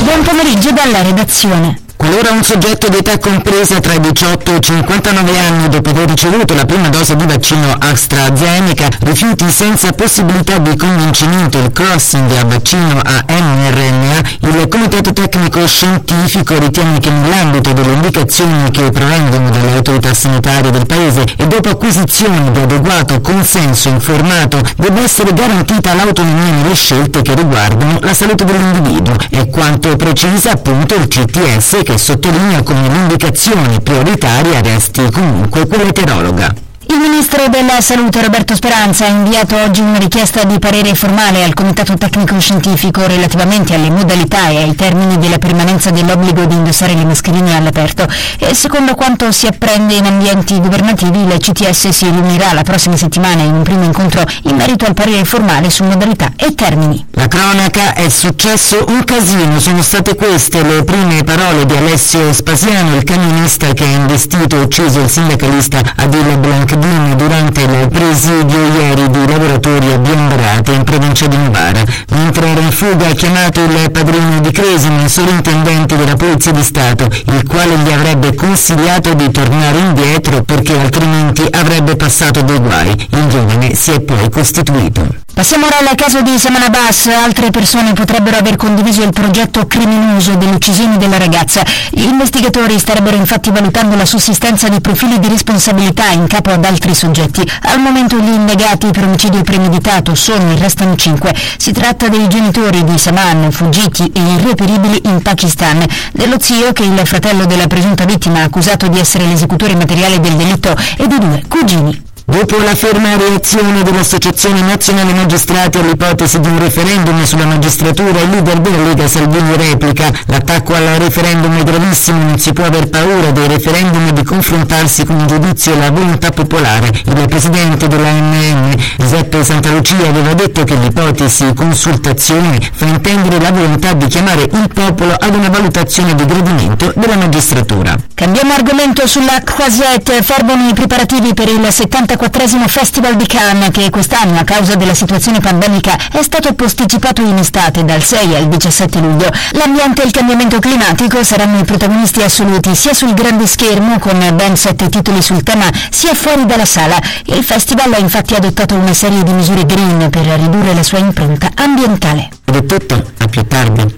Buon 0.04 0.24
pomeriggio 0.24 0.72
dalla 0.72 1.02
redazione. 1.02 1.90
Qualora 2.02 2.32
un 2.32 2.44
soggetto 2.44 2.90
di 2.90 2.98
età 2.98 3.20
compresa 3.20 3.80
tra 3.80 3.94
i 3.94 4.00
18 4.00 4.54
e 4.54 4.56
i 4.56 4.60
59 4.60 5.40
anni 5.40 5.70
dopo 5.70 5.92
aver 5.92 6.10
ricevuto 6.10 6.56
la 6.56 6.66
prima 6.66 6.90
dose 6.90 7.16
di 7.16 7.28
vaccino 7.28 7.76
AstraZeneca 7.78 8.88
rifiuti 9.02 9.48
senza 9.52 9.92
possibilità 9.92 10.58
di 10.58 10.76
convincimento 10.76 11.60
il 11.60 11.72
crossing 11.72 12.32
a 12.32 12.44
vaccino 12.44 13.00
a 13.04 13.24
mRNA, 13.28 14.22
il 14.40 14.68
Comitato 14.68 15.14
Tecnico 15.14 15.68
Scientifico 15.68 16.58
ritiene 16.58 16.98
che 16.98 17.12
nell'ambito 17.12 17.72
delle 17.72 17.94
indicazioni 17.94 18.72
che 18.72 18.90
provengono 18.90 19.52
dalle 19.52 19.76
autorità 19.76 20.12
sanitarie 20.16 20.72
del 20.72 20.88
Paese 20.88 21.24
e 21.38 21.46
dopo 21.46 21.70
acquisizione 21.70 22.52
di 22.52 22.62
adeguato 22.62 23.22
consenso 23.22 23.90
informato 23.90 24.60
debba 24.76 25.02
essere 25.02 25.34
garantita 25.34 25.94
l'autonomia 25.94 26.52
nelle 26.52 26.74
scelte 26.74 27.22
che 27.22 27.36
riguardano 27.36 28.00
la 28.02 28.14
salute 28.16 28.44
dell'individuo. 28.44 29.14
È 29.30 29.48
quanto 29.50 29.96
precisa 29.96 30.54
appunto 30.54 30.96
il 30.96 31.08
CTS 31.08 31.90
che 31.92 31.98
sottolinea 31.98 32.64
come 32.64 32.88
l'indicazione 32.88 33.82
prioritaria 33.82 34.62
resti 34.62 35.12
comunque 35.12 35.68
quella 35.68 35.90
eterologa. 35.90 36.71
Il 36.92 37.00
ministro 37.00 37.48
della 37.48 37.80
Salute 37.80 38.22
Roberto 38.22 38.54
Speranza 38.54 39.06
ha 39.06 39.08
inviato 39.08 39.56
oggi 39.56 39.80
una 39.80 39.98
richiesta 39.98 40.44
di 40.44 40.60
parere 40.60 40.94
formale 40.94 41.42
al 41.42 41.54
Comitato 41.54 41.94
Tecnico 41.94 42.38
Scientifico 42.38 43.08
relativamente 43.08 43.74
alle 43.74 43.90
modalità 43.90 44.50
e 44.50 44.58
ai 44.58 44.76
termini 44.76 45.18
della 45.18 45.38
permanenza 45.38 45.90
dell'obbligo 45.90 46.44
di 46.44 46.56
indossare 46.56 46.94
le 46.94 47.06
mascherine 47.06 47.56
all'aperto. 47.56 48.06
E 48.40 48.54
secondo 48.54 48.94
quanto 48.96 49.32
si 49.32 49.48
apprende 49.48 49.94
in 49.94 50.06
ambienti 50.06 50.60
governativi 50.60 51.20
il 51.20 51.38
CTS 51.38 51.88
si 51.88 52.10
riunirà 52.10 52.52
la 52.52 52.64
prossima 52.64 52.98
settimana 52.98 53.42
in 53.42 53.54
un 53.54 53.64
primo 53.64 53.86
incontro 53.86 54.26
in 54.44 54.58
merito 54.58 54.84
al 54.84 54.94
parere 54.94 55.24
formale 55.24 55.70
su 55.70 55.86
modalità 55.86 56.34
e 56.36 56.54
termini. 56.56 57.06
La 57.12 57.30
cronaca 57.30 57.94
è 57.94 58.10
successo 58.10 58.84
un 58.90 59.06
casino, 59.06 59.62
sono 59.62 59.82
state 59.82 60.16
queste 60.16 60.62
le 60.62 60.84
prime 60.84 61.24
parole 61.24 61.66
di 61.66 61.74
Alessio 61.74 62.34
Spasiano, 62.34 62.98
il 62.98 63.06
camionista 63.06 63.72
che 63.72 63.86
ha 63.86 63.92
investito 63.92 64.58
e 64.58 64.64
ucciso 64.64 65.00
il 65.00 65.10
sindacalista 65.10 65.80
Adil 65.96 66.38
Blancdini 66.82 67.16
durante 67.16 67.62
il 67.62 67.88
presidio 67.90 68.58
ieri 68.74 69.10
di 69.10 69.28
lavoratori 69.28 69.92
a 69.92 69.98
Biombrate 70.00 70.72
in 70.72 70.84
provincia 70.84 71.28
di 71.28 71.38
Novara. 71.38 71.84
Mentre 72.10 72.48
era 72.48 72.60
in 72.60 72.72
fuga 72.72 73.08
ha 73.08 73.14
chiamato 73.14 73.64
il 73.64 73.92
padrino 73.92 74.40
di 74.40 74.52
Cresima, 74.52 75.04
il 75.04 75.10
sovrintendente 75.10 75.96
della 75.96 76.16
Polizia 76.16 76.52
di 76.52 76.64
Stato, 76.64 77.06
il 77.06 77.46
quale 77.48 77.78
gli 77.78 77.92
avrebbe 77.92 78.34
consigliato 78.34 79.14
di 79.14 79.30
tornare 79.30 79.78
indietro 79.78 80.44
perché 80.44 80.74
altrimenti 80.78 81.46
avrebbe 81.52 81.96
passato 81.96 82.42
dei 82.42 82.60
guai. 82.60 82.90
Il 83.12 83.28
giovane 83.28 83.76
si 83.76 83.92
è 83.92 84.00
poi 84.00 84.30
costituito. 84.30 85.22
Passiamo 85.34 85.66
ora 85.66 85.78
al 85.80 85.96
caso 85.96 86.22
di 86.22 86.38
Saman 86.38 86.64
Abbas. 86.64 87.08
Altre 87.08 87.52
persone 87.52 87.94
potrebbero 87.94 88.38
aver 88.38 88.58
condiviso 88.58 89.02
il 89.02 89.12
progetto 89.12 89.66
criminoso 89.66 90.36
dell'uccisione 90.36 90.98
della 90.98 91.18
ragazza. 91.18 91.64
Gli 91.90 92.04
investigatori 92.04 92.78
starebbero 92.78 93.16
infatti 93.16 93.50
valutando 93.50 93.96
la 93.96 94.06
sussistenza 94.06 94.68
di 94.68 94.82
profili 94.82 95.20
di 95.20 95.30
responsabilità 95.30 96.10
in 96.12 96.28
capo 96.28 96.52
ad 96.52 96.66
altri 96.72 96.96
soggetti. 96.96 97.48
Al 97.64 97.80
momento 97.80 98.18
gli 98.18 98.34
indagati 98.34 98.88
per 98.88 99.04
omicidio 99.04 99.42
premeditato 99.42 100.16
sono 100.16 100.54
e 100.54 100.58
restano 100.58 100.96
cinque. 100.96 101.36
Si 101.58 101.72
tratta 101.72 102.08
dei 102.08 102.28
genitori 102.28 102.84
di 102.84 102.98
Saman, 102.98 103.52
fuggiti 103.52 104.10
e 104.14 104.20
irreperibili 104.20 105.02
in 105.06 105.22
Pakistan, 105.22 105.86
dello 106.14 106.38
zio 106.40 106.72
che 106.72 106.84
il 106.84 107.00
fratello 107.04 107.46
della 107.46 107.68
presunta 107.68 108.06
vittima 108.06 108.44
accusato 108.44 108.88
di 108.88 109.00
essere 109.00 109.26
l'esecutore 109.26 109.76
materiale 109.76 110.20
del 110.20 110.36
delitto 110.36 110.76
e 110.98 111.08
di 111.08 111.18
due 111.20 111.44
cugini. 111.48 112.10
Dopo 112.32 112.56
la 112.60 112.74
ferma 112.76 113.18
reazione 113.18 113.84
dell'Associazione 113.84 114.62
Nazionale 114.62 115.12
Magistrati 115.12 115.80
all'ipotesi 115.80 116.40
di 116.40 116.48
un 116.48 116.60
referendum 116.60 117.22
sulla 117.26 117.46
magistratura, 117.46 118.22
il 118.22 118.30
leader 118.30 118.60
della 118.62 118.84
Lega 118.84 119.06
Salvini 119.06 119.54
replica 119.58 120.10
l'attacco 120.28 120.74
al 120.74 120.86
referendum 120.98 121.60
è 121.60 121.64
gravissimo, 121.64 122.24
non 122.24 122.40
si 122.40 122.54
può 122.54 122.64
aver 122.64 122.88
paura 122.88 123.32
dei 123.32 123.50
referendum 123.50 124.08
e 124.08 124.14
di 124.14 124.24
confrontarsi 124.24 125.04
con 125.04 125.20
il 125.20 125.26
giudizio 125.26 125.74
e 125.74 125.78
la 125.78 125.92
volontà 125.92 126.30
popolare. 126.30 126.90
Il 127.04 127.26
presidente 127.28 127.90
dell'ANM, 127.90 128.76
Giuseppe 128.98 129.44
Santalucia, 129.44 129.98
aveva 130.08 130.34
detto 130.34 130.64
che 130.64 130.76
l'ipotesi 130.76 131.54
consultazione 131.54 132.60
fa 132.72 132.86
intendere 132.86 133.42
la 133.42 133.52
volontà 133.52 133.92
di 133.92 134.08
chiamare 134.08 134.44
il 134.44 134.70
popolo 134.74 135.14
ad 135.20 135.36
una 135.36 135.50
valutazione 135.50 136.16
di 136.16 136.26
gradimento 136.26 136.94
della 136.96 137.18
magistratura. 137.18 137.94
Cambiamo 138.14 138.54
argomento 138.54 139.06
sulla 139.06 139.42
Croisette, 139.44 140.22
fervono 140.22 140.70
i 140.70 140.74
preparativi 140.74 141.34
per 141.34 141.50
il 141.50 141.68
74 141.70 142.20
Festival 142.68 143.16
di 143.16 143.26
Cannes 143.26 143.72
che 143.72 143.90
quest'anno 143.90 144.40
a 144.40 144.44
causa 144.44 144.76
della 144.76 144.94
situazione 144.94 145.40
pandemica 145.40 145.98
è 146.12 146.22
stato 146.22 146.54
posticipato 146.54 147.22
in 147.22 147.38
estate 147.38 147.84
dal 147.84 148.02
6 148.04 148.36
al 148.36 148.48
17 148.48 149.00
luglio. 149.00 149.30
L'ambiente 149.52 150.04
e 150.04 150.06
il 150.06 150.12
cambiamento 150.12 150.60
climatico 150.60 151.24
saranno 151.24 151.60
i 151.60 151.64
protagonisti 151.64 152.22
assoluti 152.22 152.76
sia 152.76 152.94
sul 152.94 153.14
grande 153.14 153.48
schermo 153.48 153.98
con 153.98 154.20
ben 154.36 154.56
sette 154.56 154.88
titoli 154.90 155.22
sul 155.22 155.42
tema 155.42 155.66
sia 155.90 156.14
fuori 156.14 156.46
dalla 156.46 156.66
sala. 156.66 157.00
Il 157.26 157.44
festival 157.44 157.94
ha 157.94 157.98
infatti 157.98 158.36
adottato 158.36 158.76
una 158.76 158.94
serie 158.94 159.24
di 159.24 159.32
misure 159.32 159.66
green 159.66 160.10
per 160.10 160.26
ridurre 160.26 160.74
la 160.76 160.84
sua 160.84 161.00
impronta 161.00 161.50
ambientale. 161.56 162.30
Ed 162.46 162.66
tutto, 162.66 163.04
a 163.18 163.28
più 163.28 163.46
tardi. 163.48 163.98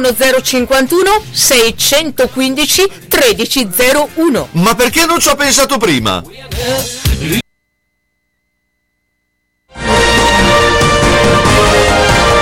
051 0.00 1.22
615 1.30 2.90
1301. 3.08 4.48
Ma 4.52 4.74
perché 4.74 5.04
non 5.04 5.20
ci 5.20 5.28
ho 5.28 5.34
pensato 5.34 5.78
prima? 5.78 6.22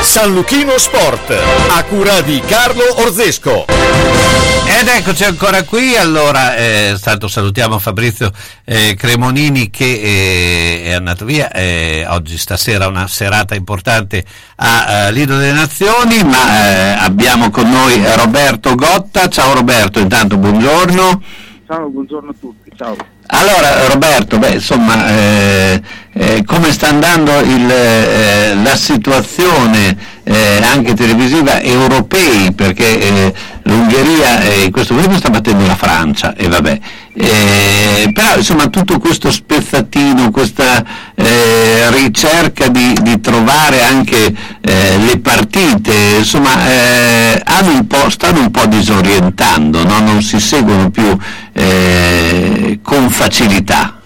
San 0.01 0.33
Luchino 0.33 0.78
Sport, 0.78 1.31
a 1.69 1.85
cura 1.85 2.20
di 2.23 2.41
Carlo 2.47 3.01
Orzesco. 3.03 4.56
Ed 4.78 4.89
eccoci 4.89 5.24
ancora 5.24 5.62
qui, 5.62 5.97
allora 5.97 6.55
eh, 6.55 6.93
stato, 6.98 7.28
salutiamo 7.28 7.78
Fabrizio 7.78 8.31
eh, 8.62 8.94
Cremonini 8.94 9.70
che 9.70 9.85
eh, 9.86 10.82
è 10.85 10.93
andato 10.93 11.24
via, 11.24 11.51
eh, 11.51 12.05
oggi 12.07 12.36
stasera 12.36 12.86
una 12.86 13.07
serata 13.07 13.55
importante 13.55 14.23
a 14.57 15.07
uh, 15.09 15.12
Lido 15.12 15.39
delle 15.39 15.53
Nazioni, 15.53 16.23
ma 16.24 16.69
eh, 16.69 16.90
abbiamo 17.01 17.48
con 17.48 17.70
noi 17.70 18.03
Roberto 18.16 18.74
Gotta, 18.74 19.31
ciao 19.31 19.55
Roberto, 19.55 19.98
intanto 19.98 20.36
buongiorno. 20.36 21.23
Ciao, 21.66 21.89
buongiorno 21.89 22.31
a 22.32 22.35
tutti, 22.39 22.70
ciao. 22.77 23.16
Allora 23.28 23.89
Roberto, 23.89 24.39
beh, 24.39 24.55
insomma, 24.55 25.09
eh, 25.09 25.81
eh, 26.12 26.44
come 26.44 26.70
sta 26.73 26.89
andando 26.89 27.39
il, 27.40 27.70
eh, 27.70 28.55
la 28.62 28.77
situazione 28.77 30.15
anche 30.28 30.94
televisiva 30.94 31.61
europei? 31.61 32.53
Perché 32.53 33.32
l'Ungheria 33.66 34.40
eh, 34.43 34.65
in 34.65 34.73
questo 34.73 34.94
momento 34.94 35.16
sta 35.16 35.31
battendo 35.31 35.66
la 35.66 35.77
Francia 35.77 36.35
e 36.35 36.48
vabbè. 36.48 36.78
Eh, 37.19 38.11
però 38.12 38.36
insomma 38.36 38.66
tutto 38.66 38.98
questo 38.98 39.31
spezzatino, 39.31 40.31
questa 40.31 40.85
eh, 41.15 41.90
ricerca 41.90 42.69
di, 42.69 42.94
di, 43.01 43.20
trovare 43.20 43.82
anche 43.82 44.35
eh, 44.61 44.98
le 44.98 45.19
partite, 45.20 45.93
insomma 46.19 46.69
eh, 46.69 47.43
un 47.70 47.86
stanno 48.11 48.40
un 48.40 48.51
po' 48.51 48.66
disorientando, 48.66 49.82
no? 49.85 50.01
non 50.01 50.20
si 50.20 50.39
seguono 50.39 50.90
più 50.90 51.16
eh, 51.55 52.81
con 52.82 53.09
facilità. 53.17 53.99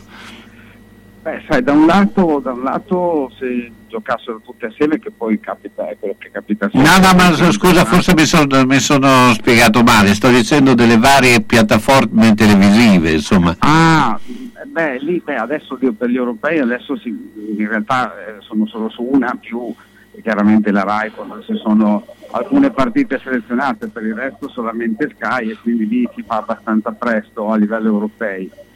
Beh, 1.22 1.42
sai, 1.48 1.62
da 1.62 1.72
un 1.72 1.84
lato, 1.84 2.40
da 2.42 2.52
un 2.52 2.62
lato 2.62 3.30
se 3.38 3.70
giocassero 3.88 4.40
tutte 4.42 4.66
assieme, 4.66 4.98
che 4.98 5.10
poi 5.10 5.38
capita, 5.40 5.88
è 5.88 5.96
quello 5.98 6.14
che 6.16 6.30
capita 6.30 6.70
sempre. 6.70 6.88
No, 6.88 6.98
no, 6.98 7.14
ma 7.14 7.52
scusa, 7.52 7.84
forse 7.84 8.14
mi 8.14 8.24
sono, 8.24 8.64
mi 8.64 8.78
sono 8.78 9.32
spiegato 9.34 9.82
male, 9.82 10.14
sto 10.14 10.28
dicendo 10.28 10.74
delle 10.74 10.96
varie 10.96 11.42
piattaforme 11.42 12.34
televisive, 12.34 13.10
insomma. 13.10 13.54
Ah, 13.58 14.18
beh, 14.64 14.98
lì, 15.00 15.20
beh, 15.22 15.36
adesso 15.36 15.76
per 15.76 16.08
gli 16.08 16.16
europei, 16.16 16.60
adesso 16.60 16.96
si, 16.96 17.08
in 17.08 17.68
realtà 17.68 18.14
eh, 18.14 18.34
sono 18.38 18.64
solo 18.66 18.88
su 18.88 19.02
una, 19.02 19.36
più 19.38 19.74
chiaramente 20.22 20.70
la 20.70 20.82
RAI 20.82 21.10
quando 21.10 21.42
ci 21.42 21.56
sono 21.56 22.06
alcune 22.30 22.70
partite 22.70 23.18
selezionate, 23.22 23.88
per 23.88 24.04
il 24.04 24.14
resto 24.14 24.48
solamente 24.48 25.10
Sky 25.14 25.50
e 25.50 25.56
quindi 25.60 25.86
lì 25.86 26.08
si 26.14 26.22
fa 26.22 26.36
abbastanza 26.38 26.92
presto 26.92 27.50
a 27.50 27.56
livello 27.56 27.88
europeo 27.88 28.68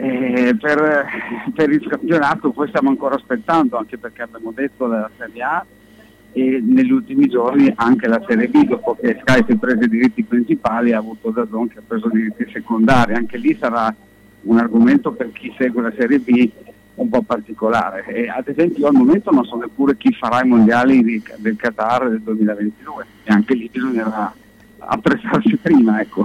eh, 0.00 0.56
per, 0.56 1.06
per, 1.52 1.70
il 1.70 1.84
campionato 1.88 2.50
poi 2.50 2.68
stiamo 2.68 2.88
ancora 2.88 3.16
aspettando, 3.16 3.76
anche 3.76 3.98
perché 3.98 4.22
abbiamo 4.22 4.52
detto 4.52 4.86
la 4.86 5.10
Serie 5.16 5.42
A 5.42 5.66
e 6.32 6.62
negli 6.64 6.92
ultimi 6.92 7.26
giorni 7.26 7.72
anche 7.74 8.06
la 8.06 8.22
Serie 8.24 8.46
B, 8.46 8.64
dopo 8.64 8.96
che 9.00 9.18
Sky 9.20 9.44
si 9.44 9.52
è 9.52 9.56
preso 9.56 9.82
i 9.82 9.88
diritti 9.88 10.22
principali, 10.22 10.92
ha 10.92 10.98
avuto 10.98 11.30
Dazon 11.30 11.66
che 11.66 11.80
ha 11.80 11.82
preso 11.84 12.06
i 12.08 12.12
diritti 12.12 12.48
secondari. 12.52 13.14
Anche 13.14 13.38
lì 13.38 13.56
sarà 13.58 13.92
un 14.42 14.58
argomento 14.58 15.10
per 15.10 15.32
chi 15.32 15.52
segue 15.58 15.82
la 15.82 15.92
Serie 15.96 16.20
B 16.20 16.48
un 16.94 17.08
po' 17.08 17.22
particolare. 17.22 18.04
E 18.06 18.28
ad 18.28 18.46
esempio 18.46 18.82
io 18.82 18.86
al 18.86 18.94
momento 18.94 19.32
non 19.32 19.44
so 19.44 19.56
neppure 19.56 19.96
chi 19.96 20.12
farà 20.12 20.44
i 20.44 20.48
mondiali 20.48 21.02
di, 21.02 21.20
del 21.38 21.56
Qatar 21.56 22.08
del 22.08 22.20
2022 22.20 23.06
e 23.24 23.32
anche 23.32 23.54
lì 23.54 23.68
bisognerà 23.72 24.32
apprezzarsi 24.78 25.56
prima. 25.56 26.00
Ecco. 26.00 26.24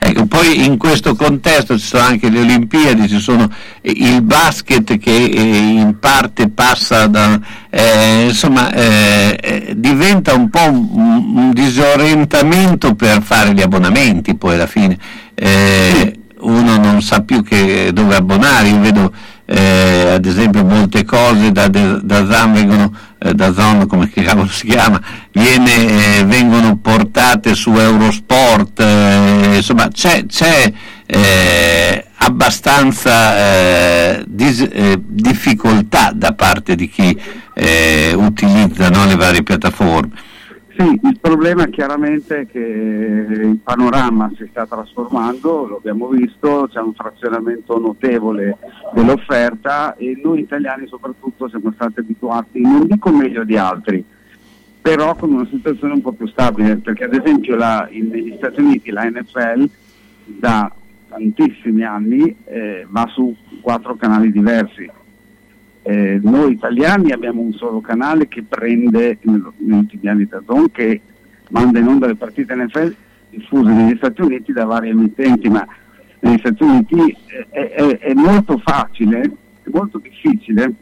Ecco, 0.00 0.26
poi 0.26 0.64
in 0.64 0.78
questo 0.78 1.16
contesto 1.16 1.76
ci 1.76 1.84
sono 1.84 2.04
anche 2.04 2.30
le 2.30 2.38
Olimpiadi, 2.38 3.08
ci 3.08 3.18
sono 3.18 3.50
il 3.82 4.22
basket 4.22 4.96
che 4.96 5.24
eh, 5.24 5.40
in 5.40 5.98
parte 5.98 6.48
passa 6.48 7.08
da, 7.08 7.38
eh, 7.68 8.26
insomma, 8.28 8.72
eh, 8.72 9.36
eh, 9.42 9.74
diventa 9.76 10.34
un 10.34 10.50
po' 10.50 10.70
un, 10.70 10.88
un, 11.34 11.52
disorientamento 11.52 12.94
per 12.94 13.22
fare 13.22 13.52
gli 13.52 13.60
abbonamenti 13.60 14.36
poi 14.36 14.54
alla 14.54 14.68
fine. 14.68 14.96
Eh, 15.34 16.20
uno 16.40 16.76
non 16.76 17.02
sa 17.02 17.22
più 17.22 17.42
che, 17.42 17.90
dove 17.92 18.14
abbonare, 18.14 18.68
io 18.68 18.78
vedo 18.78 19.12
eh, 19.50 20.10
ad 20.12 20.26
esempio 20.26 20.62
molte 20.62 21.04
cose 21.04 21.50
da, 21.52 21.68
da 21.68 22.26
ZAN 22.26 22.52
vengono, 22.52 22.92
eh, 23.18 23.34
da 23.34 23.52
Zon 23.52 23.86
come 23.86 24.10
si 24.12 24.66
chiama, 24.66 25.00
viene, 25.32 26.18
eh, 26.18 26.24
vengono 26.24 26.76
portate 26.76 27.54
su 27.54 27.72
Eurosport, 27.76 28.80
eh, 28.80 29.56
insomma 29.56 29.88
c'è, 29.88 30.24
c'è 30.26 30.72
eh, 31.04 32.04
abbastanza 32.16 33.38
eh, 33.38 34.24
dis, 34.26 34.68
difficoltà 35.04 36.12
da 36.14 36.32
parte 36.32 36.74
di 36.74 36.88
chi 36.88 37.46
utilizza 38.14 38.88
no, 38.88 39.04
le 39.04 39.16
varie 39.16 39.42
piattaforme. 39.42 40.26
Sì, 40.78 41.00
il 41.02 41.18
problema 41.20 41.66
chiaramente 41.66 42.42
è 42.42 42.46
che 42.46 42.60
il 42.60 43.58
panorama 43.60 44.30
si 44.36 44.46
sta 44.48 44.64
trasformando, 44.64 45.66
lo 45.66 45.76
abbiamo 45.78 46.06
visto, 46.06 46.68
c'è 46.72 46.78
un 46.78 46.94
frazionamento 46.94 47.80
notevole 47.80 48.56
dell'offerta 48.94 49.96
e 49.96 50.16
noi 50.22 50.38
italiani 50.38 50.86
soprattutto 50.86 51.48
siamo 51.48 51.72
stati 51.72 51.98
abituati, 51.98 52.60
non 52.60 52.86
dico 52.86 53.10
meglio 53.10 53.42
di 53.42 53.56
altri, 53.56 54.04
però 54.80 55.16
con 55.16 55.32
una 55.32 55.48
situazione 55.50 55.94
un 55.94 56.00
po' 56.00 56.12
più 56.12 56.28
stabile, 56.28 56.76
perché 56.76 57.06
ad 57.06 57.14
esempio 57.14 57.56
la, 57.56 57.88
in, 57.90 58.06
negli 58.06 58.36
Stati 58.36 58.60
Uniti 58.60 58.92
la 58.92 59.10
NFL 59.10 59.68
da 60.26 60.72
tantissimi 61.08 61.82
anni 61.82 62.36
eh, 62.44 62.86
va 62.88 63.04
su 63.12 63.34
quattro 63.60 63.96
canali 63.96 64.30
diversi, 64.30 64.88
eh, 65.88 66.20
noi 66.22 66.52
italiani 66.52 67.12
abbiamo 67.12 67.40
un 67.40 67.54
solo 67.54 67.80
canale 67.80 68.28
che 68.28 68.42
prende 68.42 69.16
negli 69.22 69.72
ultimi 69.72 70.06
anni 70.06 70.26
da 70.26 70.42
Zon 70.44 70.70
che 70.70 71.00
manda 71.48 71.78
in 71.78 71.86
onda 71.86 72.06
le 72.06 72.14
partite 72.14 72.54
NFL 72.54 72.94
diffuse 73.30 73.70
negli 73.70 73.96
Stati 73.96 74.20
Uniti 74.20 74.52
da 74.52 74.66
vari 74.66 74.90
emittenti, 74.90 75.48
ma 75.48 75.66
negli 76.20 76.38
Stati 76.40 76.62
Uniti 76.62 77.16
è, 77.48 77.70
è, 77.70 77.98
è 78.00 78.12
molto 78.12 78.58
facile, 78.58 79.20
è 79.62 79.68
molto 79.72 79.96
difficile 79.96 80.74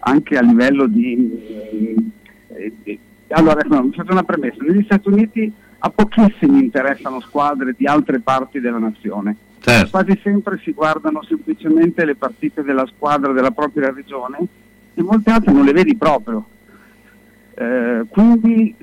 anche 0.00 0.36
a 0.36 0.42
livello 0.42 0.86
di... 0.86 2.12
Eh, 2.48 2.72
di 2.82 2.98
allora, 3.28 3.62
no, 3.66 3.84
mi 3.84 3.92
faccio 3.92 4.12
una 4.12 4.22
premessa, 4.22 4.62
negli 4.64 4.84
Stati 4.84 5.08
Uniti 5.08 5.50
a 5.78 5.88
pochissimi 5.88 6.58
interessano 6.58 7.20
squadre 7.20 7.74
di 7.74 7.86
altre 7.86 8.20
parti 8.20 8.60
della 8.60 8.76
nazione 8.76 9.34
Certo. 9.62 9.90
Quasi 9.90 10.18
sempre 10.24 10.58
si 10.64 10.72
guardano 10.72 11.22
semplicemente 11.22 12.04
le 12.04 12.16
partite 12.16 12.64
della 12.64 12.84
squadra 12.86 13.32
della 13.32 13.52
propria 13.52 13.92
regione 13.92 14.38
e 14.92 15.02
molte 15.02 15.30
altre 15.30 15.52
non 15.52 15.64
le 15.64 15.72
vedi 15.72 15.96
proprio. 15.96 16.44
Eh, 17.54 18.04
quindi 18.08 18.74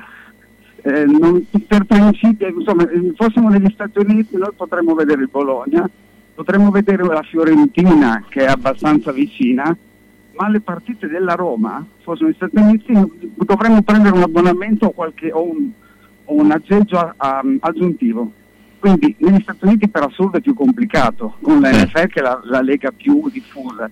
eh, 0.84 1.06
non, 1.06 1.45
per 1.68 1.84
principio, 1.84 2.47
insomma, 2.47 2.88
se 2.88 3.11
fossimo 3.15 3.49
negli 3.49 3.69
Stati 3.73 3.99
Uniti 3.99 4.38
noi 4.38 4.51
potremmo 4.56 4.93
vedere 4.93 5.22
il 5.22 5.30
Bologna, 5.30 5.89
potremmo 6.34 6.72
vedere 6.72 7.03
la 7.03 7.23
Fiorentina 7.23 8.23
che 8.30 8.45
è 8.45 8.47
abbastanza 8.47 9.11
vicina, 9.11 9.76
ma 10.35 10.47
le 10.47 10.61
partite 10.61 11.07
della 11.10 11.34
Roma, 11.34 11.85
fossero 12.03 12.27
negli 12.27 12.35
Stati 12.35 12.57
Uniti, 12.57 12.93
dovremmo 13.35 13.81
prendere 13.81 14.15
un 14.15 14.23
abbonamento 14.23 14.85
o, 14.85 14.91
qualche, 14.91 15.30
o, 15.30 15.43
un, 15.43 15.72
un 16.23 16.51
aggeggio 16.51 16.97
a, 16.97 17.14
a, 17.18 17.43
aggiuntivo. 17.60 18.31
Quindi 18.80 19.14
negli 19.19 19.41
Stati 19.41 19.65
Uniti 19.65 19.89
per 19.89 20.03
assurdo 20.03 20.38
è 20.38 20.41
più 20.41 20.53
complicato, 20.53 21.35
con 21.41 21.60
la 21.60 21.69
NFL 21.69 22.07
che 22.07 22.19
è 22.19 22.23
la, 22.23 22.39
la 22.45 22.61
lega 22.61 22.91
più 22.91 23.30
diffusa. 23.30 23.91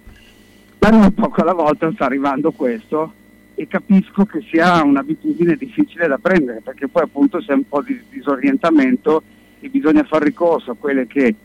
Da 0.80 0.90
noi 0.90 1.12
poco 1.12 1.42
alla 1.42 1.54
volta 1.54 1.92
sta 1.92 2.06
arrivando 2.06 2.52
questo 2.52 3.14
e 3.56 3.68
capisco 3.68 4.26
che 4.26 4.42
sia 4.50 4.84
un'abitudine 4.84 5.56
difficile 5.56 6.08
da 6.08 6.18
prendere, 6.18 6.62
perché 6.62 6.88
poi 6.88 7.04
appunto 7.04 7.40
c'è 7.40 7.54
un 7.54 7.68
po' 7.68 7.82
di 7.82 8.00
disorientamento 8.10 9.24
e 9.60 9.70
bisogna 9.70 10.04
fare 10.04 10.26
ricorso 10.26 10.72
a 10.72 10.76
quelle 10.76 11.06
che 11.08 11.36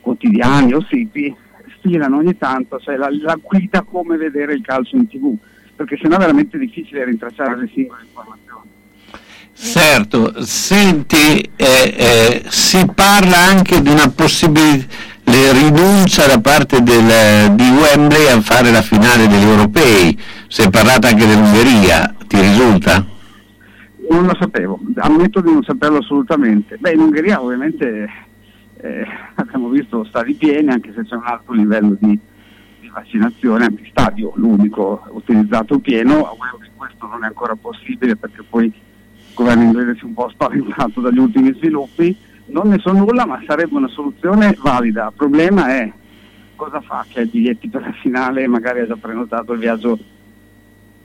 quotidiani 0.00 0.72
o 0.72 0.82
siti 0.88 1.34
stilano 1.78 2.16
ogni 2.16 2.36
tanto, 2.36 2.80
cioè 2.80 2.96
la, 2.96 3.08
la 3.10 3.38
guida 3.40 3.82
come 3.82 4.16
vedere 4.16 4.54
il 4.54 4.62
calcio 4.62 4.96
in 4.96 5.06
tv, 5.06 5.36
perché 5.76 5.96
sennò 6.00 6.16
è 6.16 6.20
veramente 6.20 6.58
difficile 6.58 7.04
rintracciare 7.04 7.56
le 7.56 7.70
singole 7.72 8.02
informazioni. 8.02 8.47
Certo, 9.60 10.44
senti, 10.44 11.40
eh, 11.56 11.94
eh, 11.96 12.42
si 12.46 12.86
parla 12.94 13.38
anche 13.38 13.82
di 13.82 13.90
una 13.90 14.08
possibile 14.08 14.86
rinuncia 15.52 16.26
da 16.28 16.40
parte 16.40 16.80
del, 16.80 17.54
di 17.56 17.68
Wembley 17.68 18.28
a 18.28 18.40
fare 18.40 18.70
la 18.70 18.82
finale 18.82 19.26
degli 19.26 19.42
europei, 19.42 20.16
si 20.46 20.62
è 20.62 20.70
parlato 20.70 21.08
anche 21.08 21.26
dell'Ungheria, 21.26 22.14
ti 22.28 22.40
risulta? 22.40 23.04
Non 24.08 24.26
lo 24.26 24.36
sapevo, 24.38 24.78
ammetto 24.94 25.40
di 25.40 25.52
non 25.52 25.64
saperlo 25.64 25.98
assolutamente. 25.98 26.76
Beh, 26.78 26.92
in 26.92 27.00
Ungheria 27.00 27.42
ovviamente 27.42 28.08
eh, 28.80 29.06
abbiamo 29.34 29.68
visto 29.70 30.04
stadi 30.04 30.34
pieni, 30.34 30.70
anche 30.70 30.92
se 30.94 31.04
c'è 31.04 31.16
un 31.16 31.24
alto 31.24 31.52
livello 31.52 31.96
di, 32.00 32.16
di 32.80 32.88
vaccinazione, 32.88 33.64
anche 33.64 33.88
stadio 33.90 34.32
l'unico 34.36 35.04
utilizzato 35.10 35.80
pieno, 35.80 36.26
a 36.26 36.30
Wembley 36.30 36.70
questo 36.76 37.08
non 37.08 37.24
è 37.24 37.26
ancora 37.26 37.56
possibile 37.56 38.14
perché 38.14 38.44
poi 38.48 38.72
governo 39.38 39.62
inglese 39.62 39.94
si 39.94 40.00
è 40.00 40.04
un 40.04 40.14
po' 40.14 40.28
spaventato 40.30 41.00
dagli 41.00 41.18
ultimi 41.18 41.54
sviluppi, 41.54 42.16
non 42.46 42.68
ne 42.68 42.78
so 42.78 42.92
nulla 42.92 43.24
ma 43.24 43.40
sarebbe 43.46 43.76
una 43.76 43.88
soluzione 43.88 44.56
valida. 44.60 45.06
Il 45.06 45.12
problema 45.16 45.68
è 45.68 45.92
cosa 46.56 46.80
fa 46.80 47.06
che 47.08 47.20
ha 47.20 47.22
i 47.22 47.26
biglietti 47.26 47.68
per 47.68 47.82
la 47.82 47.94
finale 48.02 48.42
e 48.42 48.48
magari 48.48 48.80
ha 48.80 48.86
già 48.86 48.96
prenotato 48.96 49.52
il 49.52 49.60
viaggio 49.60 49.98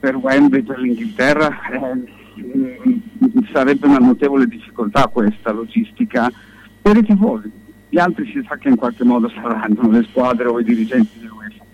per 0.00 0.16
Wembley, 0.16 0.62
per 0.62 0.78
l'Inghilterra, 0.78 1.48
eh, 1.70 3.00
sarebbe 3.52 3.86
una 3.86 3.98
notevole 3.98 4.46
difficoltà 4.46 5.06
questa 5.06 5.52
logistica 5.52 6.30
per 6.82 6.96
i 6.96 7.04
tifosi. 7.04 7.50
Gli 7.88 7.98
altri 7.98 8.26
si 8.26 8.44
sa 8.46 8.56
che 8.56 8.68
in 8.68 8.76
qualche 8.76 9.04
modo 9.04 9.30
saranno 9.30 9.88
le 9.88 10.04
squadre 10.10 10.48
o 10.48 10.58
i 10.58 10.64
dirigenti 10.64 11.20
dell'UEFA. 11.20 11.64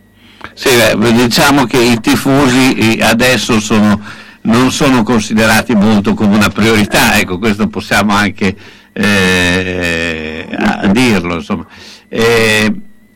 Sì, 0.53 0.69
beh, 0.97 1.13
diciamo 1.13 1.65
che 1.65 1.79
i 1.79 1.99
tifosi 2.01 2.75
eh, 2.75 3.03
adesso 3.03 3.59
sono 3.59 3.99
non 4.43 4.71
sono 4.71 5.03
considerati 5.03 5.75
molto 5.75 6.15
come 6.15 6.37
una 6.37 6.49
priorità, 6.49 7.19
ecco 7.19 7.39
questo 7.39 7.69
possiamo 7.69 8.13
anche 8.13 8.57
eh, 8.93 10.47
dirlo. 10.93 11.35
Insomma. 11.35 11.67
Eh, 12.09 12.73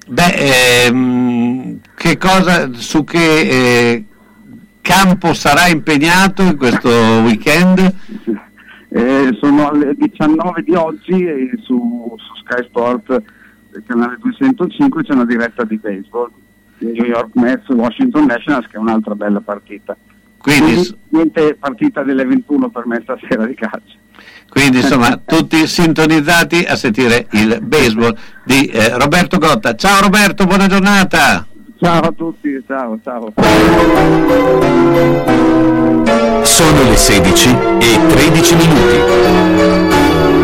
beh, 0.07 0.85
ehm, 0.87 1.79
che 1.95 2.19
cosa, 2.19 2.71
su 2.75 3.05
che 3.05 3.41
eh, 3.41 4.05
campo 4.81 5.33
sarà 5.33 5.69
impegnato 5.69 6.43
in 6.43 6.57
questo 6.57 6.89
weekend? 7.25 7.95
Eh, 8.91 9.37
sono 9.41 9.71
alle 9.71 9.95
19 9.97 10.63
di 10.63 10.75
oggi 10.75 11.25
e 11.25 11.51
su, 11.63 12.15
su 12.17 12.35
Sky 12.45 12.65
Sport, 12.65 13.23
canale 13.87 14.19
205, 14.21 15.03
c'è 15.03 15.13
una 15.15 15.25
diretta 15.25 15.65
di 15.65 15.79
baseball. 15.79 16.31
New 16.79 17.05
York 17.05 17.31
Mets, 17.35 17.69
Washington 17.69 18.27
Nationals, 18.27 18.67
che 18.67 18.77
è 18.77 18.79
un'altra 18.79 19.15
bella 19.15 19.41
partita. 19.41 19.97
Quindi, 20.45 20.95
niente 21.09 21.57
partita 21.59 22.03
delle 22.03 22.27
21 22.27 22.69
per 22.69 22.87
me 22.87 23.01
stasera 23.03 23.47
di 23.47 23.55
calcio. 23.55 23.97
Quindi 24.51 24.81
insomma 24.81 25.17
tutti 25.25 25.67
sintonizzati 25.67 26.65
a 26.69 26.77
sentire 26.77 27.27
il 27.31 27.61
baseball 27.63 28.15
di 28.45 28.67
eh, 28.67 28.99
Roberto 28.99 29.39
Gotta. 29.39 29.75
Ciao 29.75 30.03
Roberto, 30.03 30.45
buona 30.45 30.67
giornata. 30.67 31.47
Ciao 31.81 32.03
a 32.03 32.13
tutti, 32.13 32.63
ciao, 32.67 33.01
ciao. 33.03 33.33
Sono 36.43 36.83
le 36.91 36.97
16 36.97 37.49
e 37.79 38.07
13 38.07 38.57
minuti. 38.57 40.44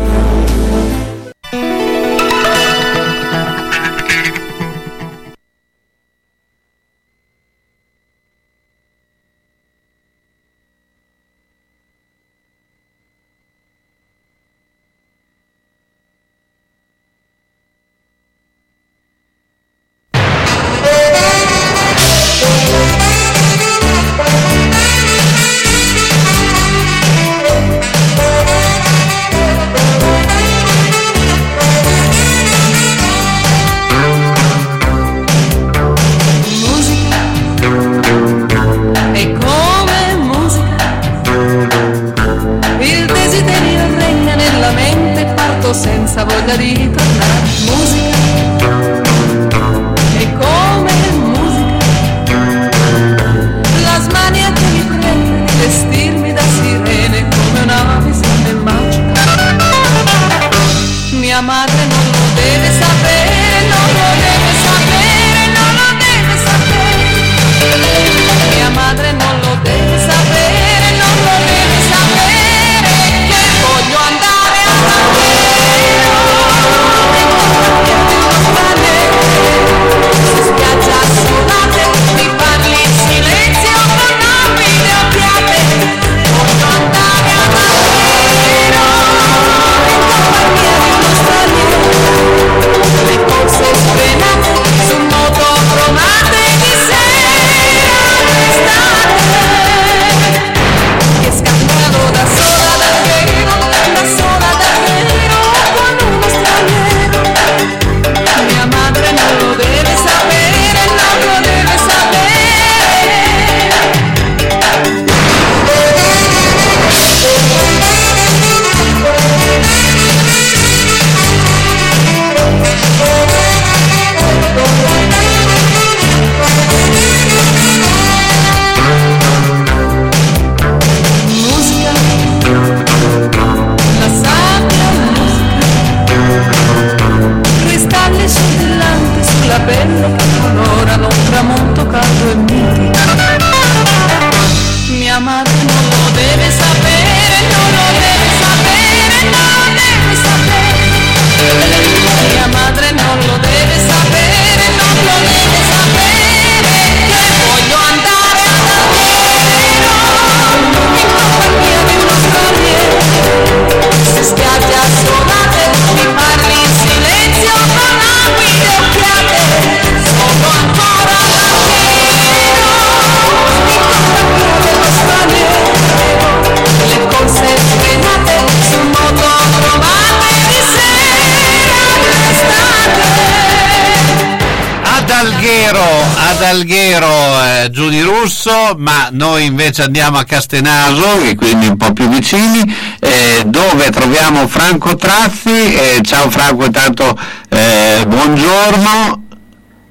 Ma 188.77 189.09
noi 189.11 189.45
invece 189.45 189.83
andiamo 189.83 190.17
a 190.17 190.23
Castenaso, 190.23 191.21
che 191.21 191.35
quindi 191.35 191.67
un 191.67 191.77
po' 191.77 191.93
più 191.93 192.07
vicini, 192.07 192.61
eh, 192.99 193.43
dove 193.45 193.89
troviamo 193.89 194.47
Franco 194.47 194.95
Trazzi. 194.95 195.73
Eh, 195.73 195.99
ciao 196.01 196.29
Franco, 196.29 196.65
intanto 196.65 197.17
eh, 197.49 198.05
buongiorno. 198.07 199.23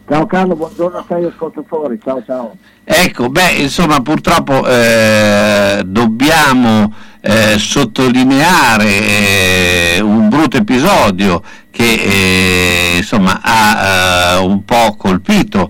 Ciao 0.09 0.27
Carlo, 0.27 0.57
buongiorno 0.57 0.99
a 0.99 1.05
te 1.07 1.15
ascoltatori, 1.15 2.01
ciao 2.03 2.23
ciao. 2.27 2.57
Ecco, 2.85 3.29
beh, 3.29 3.53
insomma, 3.59 4.03
purtroppo 4.03 4.67
eh, 4.67 5.83
dobbiamo 5.85 6.93
eh, 7.21 7.59
sottolineare 7.59 9.97
eh, 9.97 10.01
un 10.01 10.29
brutto 10.29 10.57
episodio 10.57 11.43
che 11.71 12.95
insomma 12.97 13.41
ha 13.43 14.41
un 14.41 14.65
po' 14.65 14.97
colpito 14.99 15.70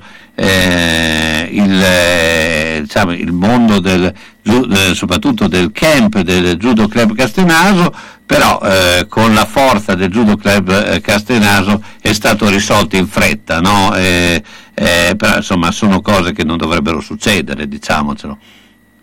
diciamo, 3.01 3.13
il 3.13 3.33
mondo 3.33 3.81
del, 3.81 4.05
eh, 4.43 4.95
soprattutto 4.95 5.49
del 5.49 5.73
camp 5.73 6.21
del 6.21 6.57
Judo 6.57 6.87
Club 6.89 7.15
Castenaso, 7.15 7.93
però 8.27 8.61
eh, 8.63 9.07
con 9.09 9.35
la 9.35 9.45
forza 9.45 9.95
del 9.95 10.11
Judo 10.11 10.37
Club 10.37 10.69
eh, 10.69 11.01
Castenaso 11.01 11.83
è 12.01 12.13
stato 12.13 12.49
risolto 12.49 12.97
in 12.97 13.07
fretta, 13.07 13.61
no? 13.61 13.95
Eh, 13.95 14.43
eh, 14.75 15.15
però 15.17 15.37
insomma 15.37 15.71
sono 15.71 16.01
cose 16.01 16.33
che 16.33 16.45
non 16.45 16.57
dovrebbero 16.57 17.01
succedere, 17.01 17.69
diciamocelo. 17.69 18.39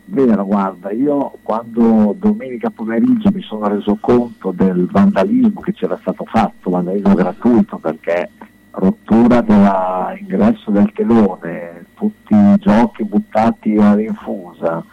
Vero, 0.09 0.45
guarda, 0.45 0.89
io 0.91 1.33
quando 1.43 2.15
domenica 2.17 2.69
pomeriggio 2.69 3.29
mi 3.33 3.41
sono 3.41 3.67
reso 3.67 3.97
conto 3.99 4.53
del 4.55 4.87
vandalismo 4.89 5.59
che 5.59 5.73
c'era 5.73 5.97
stato 5.99 6.23
fatto, 6.25 6.69
vandalismo 6.69 7.13
gratuito 7.13 7.77
perché 7.77 8.29
rottura 8.77 9.41
dell'ingresso 9.41 10.69
del 10.71 10.91
telone, 10.93 11.85
tutti 11.95 12.33
i 12.33 12.55
giochi 12.59 13.03
buttati 13.03 13.75
a 13.77 13.95
rinfusa, 13.95 14.83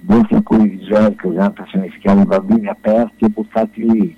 molti 0.00 0.34
alcuni 0.34 0.70
di 0.70 0.78
gel 0.80 1.14
che 1.16 1.26
usano 1.26 1.50
per 1.50 1.68
sanificare 1.70 2.22
i 2.22 2.26
bambini 2.26 2.68
aperti 2.68 3.24
e 3.24 3.28
buttati 3.28 3.90
lì, 3.90 4.16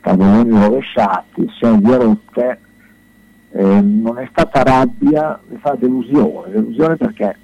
tavolini 0.00 0.60
rovesciati, 0.62 1.50
sedie 1.58 1.96
rotte, 1.96 2.60
eh, 3.52 3.80
non 3.80 4.18
è 4.18 4.28
stata 4.30 4.62
rabbia, 4.62 5.40
mi 5.48 5.56
fa 5.56 5.74
delusione, 5.74 6.52
delusione 6.52 6.96
perché 6.96 7.36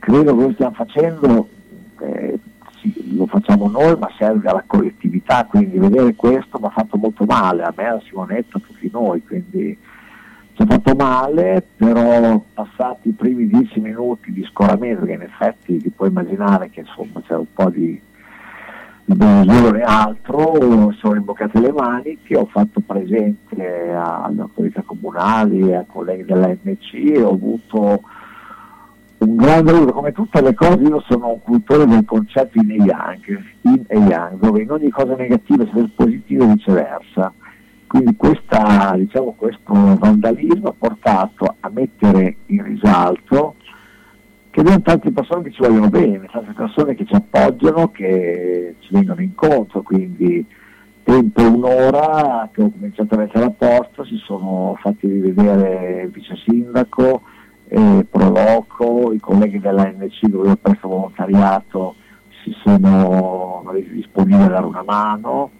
credo 0.00 0.36
che 0.36 0.42
lo 0.42 0.52
stiamo 0.54 0.74
facendo, 0.74 1.48
eh, 2.00 2.38
sì, 2.80 3.14
lo 3.16 3.26
facciamo 3.26 3.68
noi, 3.68 3.96
ma 3.96 4.10
serve 4.18 4.48
alla 4.48 4.64
collettività, 4.66 5.44
quindi 5.44 5.78
vedere 5.78 6.16
questo 6.16 6.58
mi 6.58 6.66
ha 6.66 6.70
fatto 6.70 6.96
molto 6.96 7.24
male, 7.24 7.62
a 7.62 7.72
me, 7.76 7.86
a 7.86 8.02
Simonetta, 8.04 8.58
a 8.58 8.60
tutti 8.60 8.90
noi, 8.92 9.22
quindi 9.24 9.78
ci 10.54 10.62
ha 10.62 10.66
fatto 10.66 10.94
male, 10.94 11.66
però 11.76 12.42
passati 12.52 13.08
i 13.08 13.12
primi 13.12 13.46
dieci 13.46 13.80
minuti 13.80 14.32
di 14.32 14.44
scoramento, 14.44 15.04
che 15.04 15.12
in 15.12 15.22
effetti 15.22 15.78
ti 15.78 15.90
puoi 15.90 16.08
immaginare 16.08 16.70
che 16.70 16.80
insomma 16.80 17.22
c'era 17.22 17.38
un 17.38 17.52
po' 17.52 17.70
di, 17.70 18.00
delusione 19.04 19.80
e 19.80 19.82
altro, 19.82 20.92
sono 20.98 21.14
imboccate 21.14 21.60
le 21.60 21.72
maniche, 21.72 22.36
ho 22.36 22.46
fatto 22.46 22.80
presente 22.80 23.90
alle 23.92 24.40
autorità 24.40 24.82
comunali 24.82 25.74
ai 25.74 25.84
colleghi 25.86 26.24
dell'ANC 26.24 26.94
e 26.94 27.22
ho 27.22 27.32
avuto 27.32 28.02
un 29.18 29.36
grande 29.36 29.72
lavoro, 29.72 29.92
come 29.92 30.12
tutte 30.12 30.40
le 30.40 30.54
cose 30.54 30.82
io 30.82 31.00
sono 31.08 31.28
un 31.32 31.42
cultore 31.42 31.86
del 31.86 32.04
concetto 32.04 32.58
in 32.58 32.70
e 32.72 32.76
yang, 32.76 33.42
in 33.62 33.84
e 33.86 33.98
yang, 33.98 34.38
dove 34.38 34.62
in 34.62 34.70
ogni 34.70 34.90
cosa 34.90 35.14
negativa 35.14 35.64
c'è 35.64 35.72
del 35.72 35.90
positivo 35.94 36.44
e 36.44 36.46
viceversa. 36.48 37.32
Quindi 37.92 38.16
questa, 38.16 38.94
diciamo, 38.96 39.34
questo 39.36 39.70
vandalismo 39.74 40.68
ha 40.68 40.74
portato 40.78 41.56
a 41.60 41.68
mettere 41.68 42.36
in 42.46 42.64
risalto 42.64 43.56
che 44.48 44.60
abbiamo 44.60 44.80
tante 44.80 45.10
persone 45.10 45.42
che 45.42 45.50
ci 45.50 45.60
vogliono 45.60 45.90
bene, 45.90 46.26
tante 46.32 46.54
persone 46.54 46.94
che 46.94 47.04
ci 47.04 47.12
appoggiano, 47.12 47.90
che 47.90 48.76
ci 48.78 48.94
vengono 48.94 49.20
incontro, 49.20 49.82
quindi 49.82 50.42
tempo 51.02 51.42
un'ora 51.42 52.48
che 52.50 52.62
ho 52.62 52.70
cominciato 52.70 53.14
a 53.14 53.18
mettere 53.18 53.44
a 53.44 53.50
posto, 53.50 54.06
si 54.06 54.16
sono 54.24 54.74
fatti 54.80 55.06
rivedere 55.06 56.04
il 56.04 56.10
vice 56.12 56.36
sindaco, 56.46 57.20
eh, 57.68 58.06
Proloco, 58.10 59.12
i 59.12 59.20
colleghi 59.20 59.60
dell'ANC 59.60 60.28
dove 60.28 60.48
ho 60.48 60.56
preso 60.56 60.88
volontariato 60.88 61.96
si 62.42 62.56
sono 62.64 63.62
resi 63.70 63.92
disponibili 63.92 64.44
a 64.44 64.48
dare 64.48 64.64
una 64.64 64.82
mano 64.82 65.50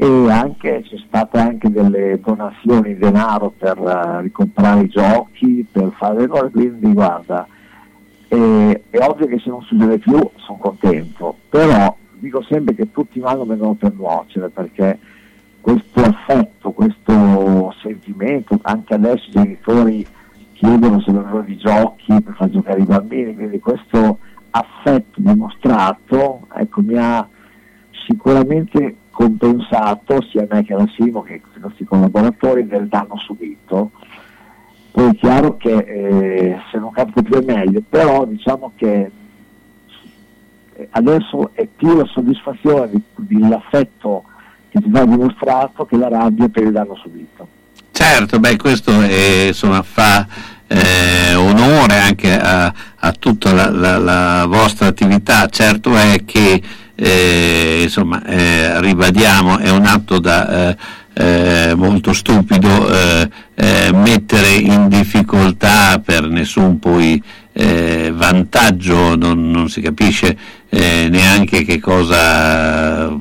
e 0.00 0.30
anche 0.30 0.84
c'è 0.84 0.96
state 1.08 1.38
anche 1.38 1.68
delle 1.72 2.20
donazioni 2.20 2.92
in 2.92 3.00
denaro 3.00 3.52
per 3.58 3.76
uh, 3.80 4.20
ricomprare 4.20 4.82
i 4.82 4.88
giochi, 4.88 5.66
per 5.68 5.90
fare 5.96 6.20
le 6.20 6.28
cose, 6.28 6.50
quindi 6.52 6.92
guarda, 6.92 7.44
eh, 8.28 8.82
è 8.90 8.98
ovvio 9.00 9.26
che 9.26 9.40
se 9.40 9.50
non 9.50 9.60
succede 9.62 9.98
più 9.98 10.16
sono 10.36 10.58
contento, 10.58 11.36
però 11.48 11.96
dico 12.12 12.40
sempre 12.42 12.76
che 12.76 12.92
tutti 12.92 13.18
i 13.18 13.22
mali 13.22 13.44
vengono 13.44 13.74
per 13.74 13.92
nuocere 13.92 14.50
perché 14.50 15.00
questo 15.60 16.00
affetto, 16.00 16.70
questo 16.70 17.74
sentimento, 17.82 18.56
anche 18.62 18.94
adesso 18.94 19.28
i 19.30 19.32
genitori 19.32 20.06
chiedono 20.52 21.00
se 21.00 21.10
non 21.10 21.42
di 21.44 21.56
giochi 21.56 22.22
per 22.22 22.34
far 22.36 22.50
giocare 22.50 22.82
i 22.82 22.84
bambini, 22.84 23.34
quindi 23.34 23.58
questo 23.58 24.18
affetto 24.50 25.20
dimostrato 25.20 26.46
ecco, 26.54 26.82
mi 26.82 26.96
ha 26.96 27.28
sicuramente 28.06 28.94
compensato 29.18 30.22
sia 30.30 30.46
me 30.48 30.64
che 30.64 30.74
la 30.74 30.86
Simo 30.94 31.22
che 31.22 31.34
i 31.34 31.58
nostri 31.58 31.84
collaboratori 31.84 32.68
del 32.68 32.86
danno 32.86 33.18
subito. 33.18 33.90
Poi 34.92 35.10
è 35.10 35.16
chiaro 35.16 35.56
che 35.56 35.72
eh, 35.72 36.58
se 36.70 36.78
non 36.78 36.92
capita 36.92 37.22
più 37.22 37.34
è 37.34 37.44
meglio, 37.44 37.82
però 37.88 38.24
diciamo 38.26 38.70
che 38.76 39.10
eh, 40.72 40.88
adesso 40.90 41.50
è 41.54 41.66
più 41.66 41.96
la 41.96 42.04
soddisfazione 42.04 42.90
di, 42.90 43.02
dell'affetto 43.16 44.22
che 44.68 44.80
ti 44.80 44.88
va 44.88 45.04
dimostrato 45.04 45.84
che 45.84 45.96
la 45.96 46.08
rabbia 46.08 46.48
per 46.48 46.62
il 46.62 46.70
danno 46.70 46.94
subito. 46.94 47.48
Certo, 47.90 48.38
beh, 48.38 48.56
questo 48.56 49.00
è, 49.00 49.46
insomma, 49.48 49.82
fa 49.82 50.24
eh, 50.68 51.34
onore 51.34 51.96
anche 51.96 52.38
a, 52.38 52.72
a 52.94 53.12
tutta 53.18 53.52
la, 53.52 53.68
la, 53.68 53.98
la, 53.98 54.46
vostra 54.46 54.86
attività. 54.86 55.48
Certo 55.48 55.96
è 55.96 56.22
che 56.24 56.62
eh, 57.00 57.82
insomma, 57.84 58.24
eh, 58.24 58.80
ribadiamo, 58.80 59.58
è 59.58 59.70
un 59.70 59.86
atto 59.86 60.18
da, 60.18 60.70
eh, 60.70 60.76
eh, 61.14 61.74
molto 61.76 62.12
stupido 62.12 62.88
eh, 62.92 63.30
mettere 63.92 64.54
in 64.54 64.88
difficoltà 64.88 66.00
per 66.04 66.26
nessun 66.28 66.78
poi 66.80 67.22
vantaggio, 68.12 69.16
non, 69.16 69.50
non, 69.50 69.68
si 69.68 69.80
capisce 69.80 70.36
neanche 70.70 71.64
che 71.64 71.80
cosa, 71.80 73.12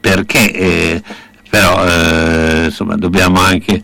perché, 0.00 1.00
però 1.48 1.84
insomma, 2.64 2.96
dobbiamo 2.96 3.38
anche 3.38 3.80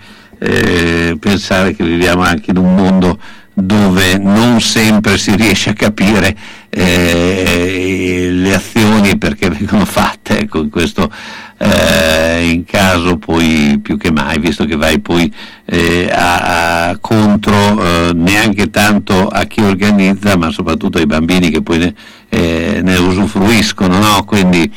pensare 1.20 1.76
che 1.76 1.84
viviamo 1.84 2.22
anche 2.22 2.50
in 2.50 2.56
un 2.56 2.74
mondo 2.74 3.20
dove 3.55 4.18
non 4.18 4.60
sempre 4.60 5.18
si 5.18 5.34
riesce 5.36 5.70
a 5.70 5.74
capire 5.74 6.34
eh, 6.70 8.28
le 8.32 8.55
azioni 8.55 9.18
perché 9.18 9.50
vengono 9.50 9.84
fatte, 9.84 10.39
ecco, 10.40 10.60
in 10.60 10.70
questo 10.70 11.10
eh, 11.58 12.50
in 12.50 12.64
caso 12.64 13.18
poi 13.18 13.78
più 13.81 13.97
che 13.97 14.10
mai, 14.10 14.39
visto 14.39 14.64
che 14.64 14.76
vai 14.76 14.98
poi 15.00 15.32
eh, 15.66 16.10
a, 16.10 16.89
a 16.89 16.98
contro 16.98 18.08
eh, 18.08 18.12
neanche 18.14 18.70
tanto 18.70 19.28
a 19.28 19.44
chi 19.44 19.60
organizza, 19.60 20.36
ma 20.36 20.50
soprattutto 20.50 20.98
ai 20.98 21.06
bambini 21.06 21.50
che 21.50 21.62
poi 21.62 21.78
ne, 21.78 21.94
eh, 22.31 22.81
ne 22.82 22.97
usufruiscono, 22.97 23.98
no? 23.98 24.24
quindi 24.24 24.50
di- 24.60 24.70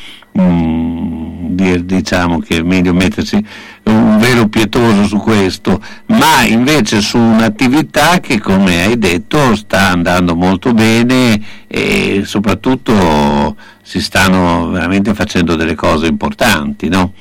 diciamo 1.84 2.38
che 2.38 2.58
è 2.58 2.62
meglio 2.62 2.92
mettersi 2.92 3.44
un 3.84 4.18
velo 4.18 4.48
pietoso 4.48 5.04
su 5.04 5.18
questo, 5.18 5.80
ma 6.06 6.44
invece 6.46 7.00
su 7.00 7.18
un'attività 7.18 8.20
che 8.20 8.40
come 8.40 8.82
hai 8.84 8.98
detto 8.98 9.54
sta 9.56 9.88
andando 9.90 10.34
molto 10.34 10.72
bene 10.72 11.40
e 11.66 12.22
soprattutto 12.24 13.56
si 13.82 14.00
stanno 14.00 14.68
veramente 14.70 15.14
facendo 15.14 15.54
delle 15.56 15.74
cose 15.74 16.06
importanti, 16.06 16.88
no? 16.88 17.12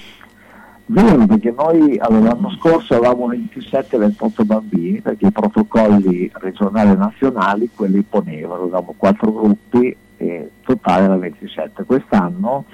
Vero, 0.87 1.25
perché 1.25 1.51
noi 1.55 1.97
allora, 1.97 2.33
l'anno 2.33 2.51
scorso 2.51 2.93
avevamo 2.93 3.29
27-28 3.29 4.43
bambini, 4.43 5.01
perché 5.01 5.27
i 5.27 5.31
protocolli 5.31 6.29
regionali 6.33 6.91
e 6.91 6.95
nazionali 6.95 7.69
quelli 7.73 8.03
ponevano, 8.07 8.63
avevamo 8.63 8.93
quattro 8.95 9.31
gruppi 9.33 9.95
e 10.17 10.51
totale 10.63 11.05
era 11.05 11.17
27. 11.17 11.85
Quest'anno, 11.85 12.65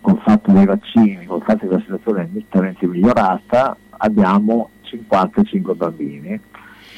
col 0.00 0.20
fatto 0.24 0.52
dei 0.52 0.66
vaccini, 0.66 1.26
col 1.26 1.42
fatto 1.42 1.66
che 1.66 1.74
la 1.74 1.80
situazione 1.80 2.22
è 2.22 2.28
nettamente 2.30 2.86
migliorata, 2.86 3.76
abbiamo 3.98 4.70
55 4.82 5.74
bambini, 5.74 6.40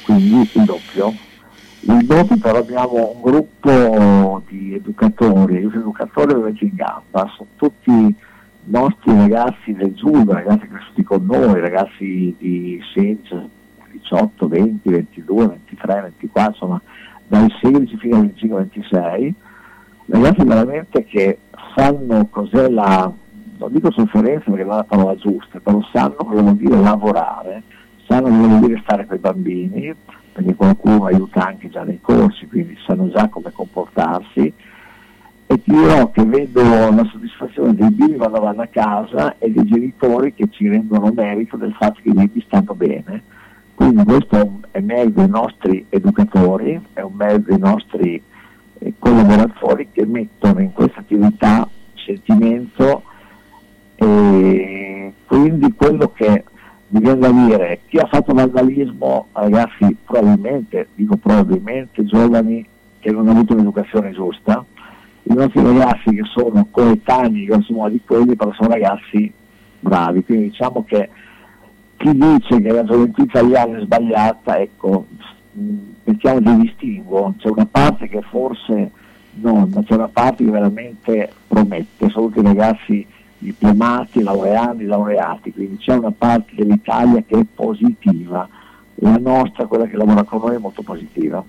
quindi 0.03 0.49
il 0.53 0.63
doppio. 0.63 1.13
Il 1.85 2.05
doppio 2.05 2.37
però 2.37 2.59
abbiamo 2.59 3.13
un 3.15 3.21
gruppo 3.21 4.41
di 4.47 4.73
educatori, 4.73 5.57
aiuto 5.57 5.79
educatori 5.79 6.31
ovviamente 6.31 6.63
in 6.63 6.75
gamba, 6.75 7.29
sono 7.35 7.49
tutti 7.57 8.15
nostri 8.65 9.13
ragazzi 9.13 9.73
del 9.73 9.93
judo, 9.93 10.31
ragazzi 10.31 10.67
cresciuti 10.67 11.03
con 11.03 11.25
noi, 11.25 11.59
ragazzi 11.59 12.33
di 12.37 12.81
16, 12.93 13.49
18, 13.91 14.47
20, 14.47 14.89
22, 14.89 15.47
23, 15.47 16.01
24, 16.01 16.51
insomma 16.51 16.81
dai 17.27 17.53
16 17.61 17.97
fino 17.97 18.15
ai 18.15 18.21
25, 18.21 18.59
26, 18.71 19.33
ragazzi 20.05 20.43
veramente 20.45 21.03
che 21.03 21.39
sanno 21.75 22.27
cos'è 22.29 22.69
la, 22.69 23.11
non 23.57 23.71
dico 23.71 23.91
sofferenza 23.91 24.49
perché 24.49 24.63
non 24.63 24.73
è 24.73 24.77
la 24.77 24.83
parola 24.83 25.15
giusta, 25.15 25.59
però 25.59 25.79
sanno 25.91 26.15
cosa 26.15 26.41
vuol 26.41 26.55
dire 26.55 26.79
lavorare, 26.79 27.63
sanno 28.07 28.29
cosa 28.29 28.47
vuol 28.47 28.59
dire 28.59 28.81
stare 28.83 29.05
con 29.05 29.15
i 29.15 29.19
bambini, 29.19 29.95
perché 30.31 30.55
qualcuno 30.55 31.05
aiuta 31.05 31.45
anche 31.45 31.69
già 31.69 31.83
nei 31.83 31.99
corsi, 32.01 32.47
quindi 32.47 32.77
sanno 32.85 33.09
già 33.09 33.27
come 33.29 33.51
comportarsi 33.51 34.53
e 35.45 35.61
ti 35.61 35.71
dirò 35.71 36.09
che 36.09 36.23
vedo 36.23 36.61
la 36.63 37.07
soddisfazione 37.11 37.75
dei 37.75 37.91
bimbi 37.91 38.17
quando 38.17 38.39
vanno 38.39 38.63
a 38.63 38.67
casa 38.67 39.35
e 39.37 39.51
dei 39.51 39.65
genitori 39.65 40.33
che 40.33 40.47
ci 40.49 40.67
rendono 40.67 41.11
merito 41.13 41.57
del 41.57 41.73
fatto 41.73 41.99
che 42.01 42.09
i 42.09 42.13
bimbi 42.13 42.43
stanno 42.47 42.73
bene. 42.73 43.21
Quindi 43.75 44.03
questo 44.03 44.61
è 44.71 44.79
merito 44.79 45.19
dei 45.19 45.29
nostri 45.29 45.85
educatori, 45.89 46.79
è 46.93 47.01
un 47.01 47.13
merito 47.13 47.49
dei 47.49 47.59
nostri 47.59 48.23
collaboratori 48.99 49.89
che 49.91 50.05
mettono 50.05 50.59
in 50.61 50.73
questa 50.73 50.99
attività 50.99 51.67
sentimento 52.05 53.03
e 53.95 55.13
quindi 55.25 55.73
quello 55.73 56.11
che 56.13 56.43
mi 56.89 56.99
viene 56.99 57.19
da 57.19 57.31
dire 57.31 57.79
chi 57.87 57.97
ha 57.97 58.05
fatto 58.05 58.33
vandalismo, 58.33 59.27
ragazzi 59.31 59.95
probabilmente, 60.05 60.89
dico 60.93 61.15
probabilmente, 61.17 62.05
giovani 62.05 62.65
che 62.99 63.11
non 63.11 63.21
hanno 63.21 63.31
avuto 63.31 63.53
un'educazione 63.53 64.11
giusta, 64.11 64.63
i 65.23 65.33
nostri 65.33 65.63
ragazzi 65.63 66.13
che 66.13 66.23
sono 66.25 66.67
coetanei 66.69 67.45
grosso 67.45 67.89
di 67.89 68.01
quelli, 68.05 68.35
però 68.35 68.53
sono 68.53 68.69
ragazzi 68.69 69.31
bravi, 69.79 70.23
quindi 70.23 70.49
diciamo 70.49 70.83
che 70.85 71.09
chi 71.97 72.11
dice 72.11 72.61
che 72.61 72.71
la 72.71 72.83
gioventù 72.83 73.23
italiana 73.23 73.77
è 73.77 73.81
sbagliata, 73.81 74.59
ecco, 74.59 75.05
mettiamo 76.03 76.39
dei 76.39 76.57
distinguo, 76.57 77.33
c'è 77.37 77.49
una 77.49 77.67
parte 77.69 78.07
che 78.07 78.21
forse 78.21 78.91
non, 79.35 79.71
ma 79.73 79.83
c'è 79.83 79.95
una 79.95 80.09
parte 80.09 80.43
che 80.43 80.51
veramente 80.51 81.31
promette, 81.47 82.09
sono 82.09 82.27
tutti 82.27 82.41
ragazzi 82.41 83.05
diplomati, 83.37 84.21
laureati, 84.21 84.85
laureati, 84.85 85.51
quindi 85.51 85.77
c'è 85.77 85.95
una 85.95 86.13
parte 86.15 86.53
dell'Italia 86.55 87.21
che 87.25 87.39
è 87.39 87.45
positiva, 87.53 88.47
la 88.95 89.17
nostra, 89.17 89.65
quella 89.65 89.85
che 89.85 89.97
lavora 89.97 90.23
con 90.23 90.39
noi, 90.39 90.55
è 90.55 90.59
molto 90.59 90.81
positiva. 90.81 91.43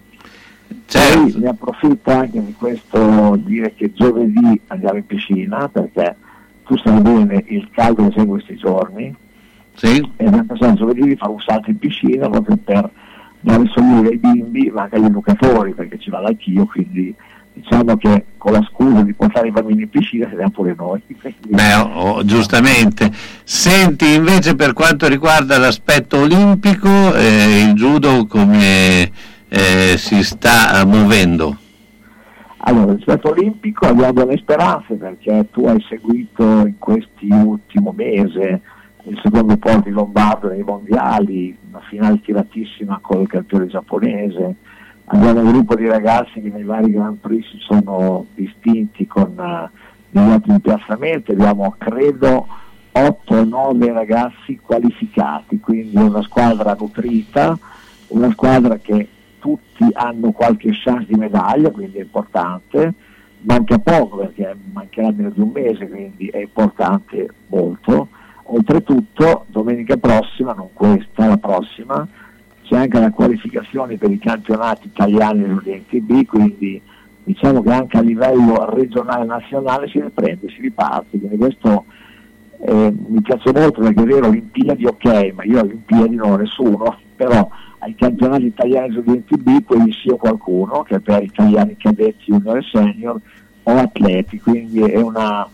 Poi 0.66 1.34
ne 1.36 1.48
approfitto 1.48 2.10
anche 2.10 2.44
di 2.44 2.52
questo 2.54 3.36
dire 3.36 3.74
che 3.74 3.92
giovedì 3.92 4.60
andiamo 4.68 4.96
in 4.96 5.06
piscina 5.06 5.68
perché 5.68 6.16
tu 6.64 6.76
sai 6.78 7.00
bene 7.00 7.44
il 7.48 7.68
caldo 7.70 8.08
che 8.08 8.20
in 8.20 8.26
questi 8.26 8.56
giorni. 8.56 9.14
E 9.80 10.24
abbiamo 10.24 10.44
pensato 10.44 10.74
giovedì 10.74 11.02
di 11.02 11.16
fare 11.16 11.32
un 11.32 11.40
salto 11.40 11.70
in 11.70 11.78
piscina 11.78 12.28
proprio 12.28 12.56
per 12.56 12.90
dare 13.44 13.66
sollievo 13.66 14.08
ai 14.08 14.16
bimbi 14.16 14.70
ma 14.70 14.82
anche 14.82 14.96
agli 14.96 15.04
educatori 15.04 15.72
perché 15.74 15.98
ci 15.98 16.10
vado 16.10 16.26
anch'io 16.26 16.64
quindi 16.66 17.14
diciamo 17.52 17.96
che 17.96 18.24
con 18.38 18.52
la 18.52 18.66
scusa 18.70 19.02
di 19.02 19.12
portare 19.12 19.48
i 19.48 19.50
bambini 19.52 19.82
in 19.82 19.90
piscina 19.90 20.28
sediamo 20.28 20.50
pure 20.50 20.74
noi 20.76 21.02
Beh, 21.48 21.74
oh, 21.74 22.00
oh, 22.00 22.24
giustamente. 22.24 23.10
Senti 23.44 24.14
invece 24.14 24.56
per 24.56 24.72
quanto 24.72 25.06
riguarda 25.06 25.56
l'aspetto 25.58 26.18
olimpico, 26.18 27.14
eh, 27.14 27.66
il 27.68 27.74
judo 27.74 28.26
come 28.26 29.10
eh, 29.48 29.94
si 29.96 30.22
sta 30.24 30.80
eh, 30.80 30.84
muovendo? 30.84 31.56
Allora, 32.66 32.94
rispetto 32.94 33.30
olimpico 33.30 33.86
abbiamo 33.86 34.12
delle 34.12 34.38
speranze 34.38 34.94
perché 34.94 35.48
tu 35.52 35.66
hai 35.66 35.84
seguito 35.86 36.42
in 36.42 36.74
questi 36.78 37.28
ultimi 37.30 37.90
mesi 37.94 38.60
il 39.06 39.20
secondo 39.22 39.56
posto 39.56 39.80
di 39.80 39.90
Lombardo 39.90 40.48
nei 40.48 40.62
mondiali, 40.62 41.56
una 41.68 41.80
finale 41.88 42.20
tiratissima 42.20 42.98
col 43.02 43.26
campione 43.26 43.66
giapponese, 43.66 44.54
abbiamo 45.06 45.40
un 45.40 45.52
gruppo 45.52 45.74
di 45.74 45.86
ragazzi 45.86 46.40
che 46.40 46.48
nei 46.48 46.64
vari 46.64 46.90
Grand 46.90 47.18
Prix 47.18 47.50
si 47.50 47.58
sono 47.58 48.26
distinti 48.34 49.06
con 49.06 49.34
degli 50.10 50.30
ottimi 50.30 50.60
piazzamenti, 50.60 51.32
abbiamo 51.32 51.74
credo 51.76 52.46
8 52.92 53.34
o 53.34 53.44
9 53.44 53.92
ragazzi 53.92 54.58
qualificati, 54.62 55.60
quindi 55.60 55.96
una 55.96 56.22
squadra 56.22 56.76
nutrita, 56.78 57.58
una 58.08 58.30
squadra 58.30 58.78
che 58.78 59.08
tutti 59.38 59.84
hanno 59.92 60.30
qualche 60.30 60.70
chance 60.72 61.06
di 61.06 61.16
medaglia, 61.16 61.70
quindi 61.70 61.98
è 61.98 62.02
importante, 62.02 62.94
manca 63.40 63.78
poco 63.78 64.18
perché 64.18 64.56
mancherà 64.72 65.10
meno 65.10 65.30
di 65.30 65.40
un 65.40 65.50
mese, 65.52 65.88
quindi 65.88 66.28
è 66.28 66.38
importante 66.38 67.28
molto. 67.48 68.08
Oltretutto, 68.46 69.46
domenica 69.48 69.96
prossima, 69.96 70.52
non 70.52 70.68
questa, 70.72 71.26
la 71.26 71.36
prossima, 71.38 72.06
c'è 72.62 72.76
anche 72.76 72.98
la 72.98 73.10
qualificazione 73.10 73.96
per 73.96 74.10
i 74.10 74.18
campionati 74.18 74.86
italiani 74.86 75.40
dell'Oriente 75.40 76.00
B, 76.00 76.24
quindi 76.26 76.80
diciamo 77.24 77.62
che 77.62 77.70
anche 77.70 77.96
a 77.96 78.02
livello 78.02 78.70
regionale 78.70 79.22
e 79.22 79.26
nazionale 79.26 79.88
si 79.88 80.00
riprende, 80.00 80.48
si 80.50 80.60
riparte, 80.60 81.18
quindi 81.18 81.38
questo 81.38 81.84
eh, 82.60 82.94
mi 83.08 83.20
piace 83.22 83.50
molto 83.52 83.80
perché 83.80 84.02
è 84.02 84.06
vero 84.06 84.26
Olimpiadi 84.28 84.86
ok, 84.86 85.32
ma 85.34 85.44
io 85.44 85.60
Olimpiadi 85.60 86.14
non 86.14 86.32
ho 86.32 86.36
nessuno, 86.36 86.98
però 87.16 87.48
ai 87.78 87.94
campionati 87.94 88.46
italiani 88.46 88.92
studenti 88.92 89.36
B, 89.36 89.64
quelli 89.64 89.94
ho 90.10 90.16
qualcuno, 90.16 90.82
che 90.82 91.00
per 91.00 91.22
italiani 91.22 91.76
cadetti 91.76 92.32
junior 92.32 92.58
e 92.58 92.62
senior, 92.70 93.20
o 93.62 93.72
atleti, 93.72 94.40
quindi 94.40 94.80
è 94.80 95.00
una 95.00 95.48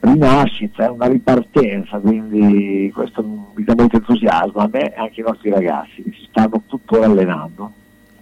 rinascita, 0.00 0.84
è 0.84 0.88
una 0.88 1.06
ripartenza, 1.06 1.98
quindi 1.98 2.90
questo 2.94 3.22
mi 3.22 3.64
dà 3.64 3.74
molto 3.76 3.96
entusiasmo 3.96 4.60
a 4.60 4.68
me 4.70 4.94
e 4.94 4.98
anche 4.98 5.20
ai 5.20 5.26
nostri 5.26 5.50
ragazzi 5.50 6.02
che 6.02 6.10
si 6.12 6.26
stanno 6.28 6.62
tuttora 6.66 7.06
allenando. 7.06 7.72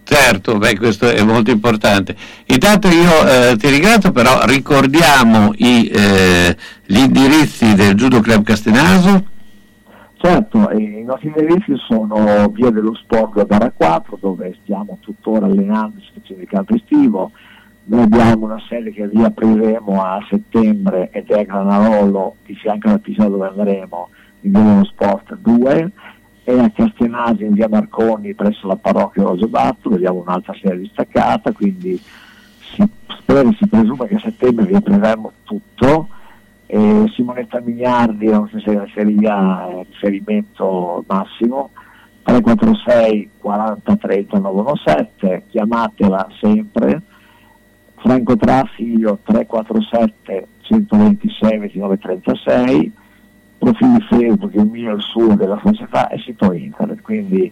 Certo, 0.03 0.57
beh, 0.57 0.75
questo 0.77 1.07
è 1.07 1.21
molto 1.21 1.51
importante. 1.51 2.15
Intanto 2.47 2.87
io 2.87 3.27
eh, 3.27 3.55
ti 3.57 3.69
ringrazio, 3.69 4.11
però 4.11 4.43
ricordiamo 4.45 5.51
i, 5.57 5.87
eh, 5.87 6.57
gli 6.83 6.97
indirizzi 6.97 7.75
del 7.75 7.93
Judo 7.93 8.19
Club 8.19 8.43
Castenaso. 8.43 9.23
Certo, 10.17 10.67
e 10.71 10.81
i 10.81 11.03
nostri 11.03 11.27
indirizzi 11.27 11.75
sono 11.87 12.49
Via 12.49 12.71
dello 12.71 12.95
Sport 12.95 13.35
da 13.35 13.43
Gara 13.43 13.71
4, 13.71 14.17
dove 14.19 14.57
stiamo 14.63 14.97
tuttora 14.99 15.45
allenandoci 15.45 16.09
facendo 16.13 16.41
il 16.41 16.49
campo 16.49 16.73
estivo. 16.73 17.31
Noi 17.89 18.03
abbiamo 18.03 18.45
una 18.45 18.61
sede 18.69 18.91
che 18.91 19.07
riapriremo 19.07 19.99
a 19.99 20.23
settembre 20.29 21.09
ed 21.11 21.27
è 21.31 21.43
Granarolo, 21.43 22.35
di 22.45 22.53
fianco 22.53 22.87
alla 22.87 22.99
piscina 22.99 23.27
dove 23.27 23.47
andremo, 23.47 24.09
in 24.41 24.51
dello 24.51 24.85
Sport 24.85 25.35
2, 25.37 25.91
e 26.43 26.59
a 26.59 26.69
Castenasi 26.69 27.45
in 27.45 27.53
via 27.53 27.67
Marconi 27.67 28.35
presso 28.35 28.67
la 28.67 28.75
parrocchia 28.75 29.23
Rosobatto, 29.23 29.89
dove 29.89 29.95
abbiamo 29.95 30.19
un'altra 30.19 30.53
sede 30.61 30.77
distaccata, 30.77 31.51
quindi 31.51 31.99
si 32.59 32.87
spera, 33.07 33.49
si 33.57 33.67
presume 33.67 34.05
che 34.05 34.15
a 34.15 34.19
settembre 34.19 34.65
riapriremo 34.65 35.31
tutto. 35.43 36.09
E 36.67 37.05
Simonetta 37.15 37.59
Mignardi 37.59 38.27
è 38.27 38.37
una 38.37 38.51
segreteria 38.63 39.67
eh, 39.67 39.87
riferimento 39.89 41.03
massimo 41.07 41.71
346 42.21 43.31
40 43.39 43.95
30 43.95 44.37
917 44.37 45.43
chiamatela 45.49 46.27
sempre 46.39 47.01
Franco 47.99 48.35
Trafiglio 48.35 49.19
347 49.23 50.47
126 50.61 51.57
29 51.57 51.97
36 51.97 52.91
profili 53.57 54.01
Facebook 54.09 54.53
il 54.53 54.65
mio 54.65 54.91
e 54.91 54.95
il 54.95 55.01
suo 55.01 55.35
della 55.35 55.59
società 55.63 56.09
e 56.09 56.19
sito 56.19 56.53
internet 56.53 57.01
quindi 57.01 57.51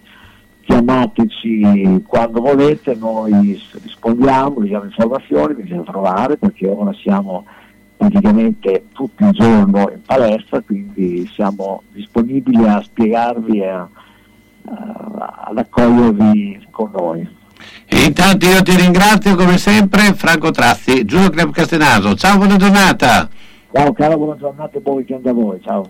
chiamateci 0.62 2.04
quando 2.06 2.42
volete 2.42 2.96
noi 2.96 3.60
rispondiamo 3.82 4.60
vi 4.60 4.70
diamo 4.70 4.86
informazioni 4.86 5.54
vi 5.56 5.64
facciamo 5.64 5.84
trovare 5.84 6.38
perché 6.38 6.68
ora 6.68 6.94
siamo 6.94 7.46
praticamente 7.98 8.86
tutto 8.94 9.26
il 9.26 9.32
giorno 9.32 9.90
in 9.92 10.02
palestra, 10.06 10.62
quindi 10.62 11.28
siamo 11.34 11.82
disponibili 11.92 12.64
a 12.64 12.82
spiegarvi 12.82 13.60
e 13.60 13.68
ad 14.68 15.58
accogliervi 15.58 16.68
con 16.70 16.92
noi. 16.94 17.28
E 17.90 18.04
intanto 18.04 18.46
io 18.46 18.62
ti 18.62 18.76
ringrazio 18.76 19.36
come 19.36 19.58
sempre, 19.58 20.14
Franco 20.14 20.52
Trazzi, 20.52 21.06
Giulio 21.06 21.30
Club 21.30 21.52
Castenaso. 21.52 22.16
Ciao, 22.16 22.38
buona 22.38 22.58
giornata. 22.58 23.30
Ciao 23.72 23.94
caro, 23.94 24.18
buona 24.18 24.36
giornata 24.38 24.78
e 24.78 24.82
buon 24.82 24.98
weekend 24.98 25.26
a 25.26 25.34
voi, 25.34 25.60
ciao. 25.62 25.90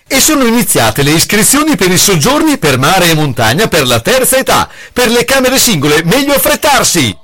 E 0.13 0.19
sono 0.19 0.43
iniziate 0.43 1.03
le 1.03 1.11
iscrizioni 1.11 1.77
per 1.77 1.89
i 1.89 1.97
soggiorni 1.97 2.57
per 2.57 2.77
mare 2.77 3.09
e 3.09 3.13
montagna 3.13 3.69
per 3.69 3.87
la 3.87 4.01
terza 4.01 4.35
età. 4.35 4.67
Per 4.91 5.09
le 5.09 5.23
camere 5.23 5.57
singole, 5.57 6.03
meglio 6.03 6.33
affrettarsi! 6.33 7.17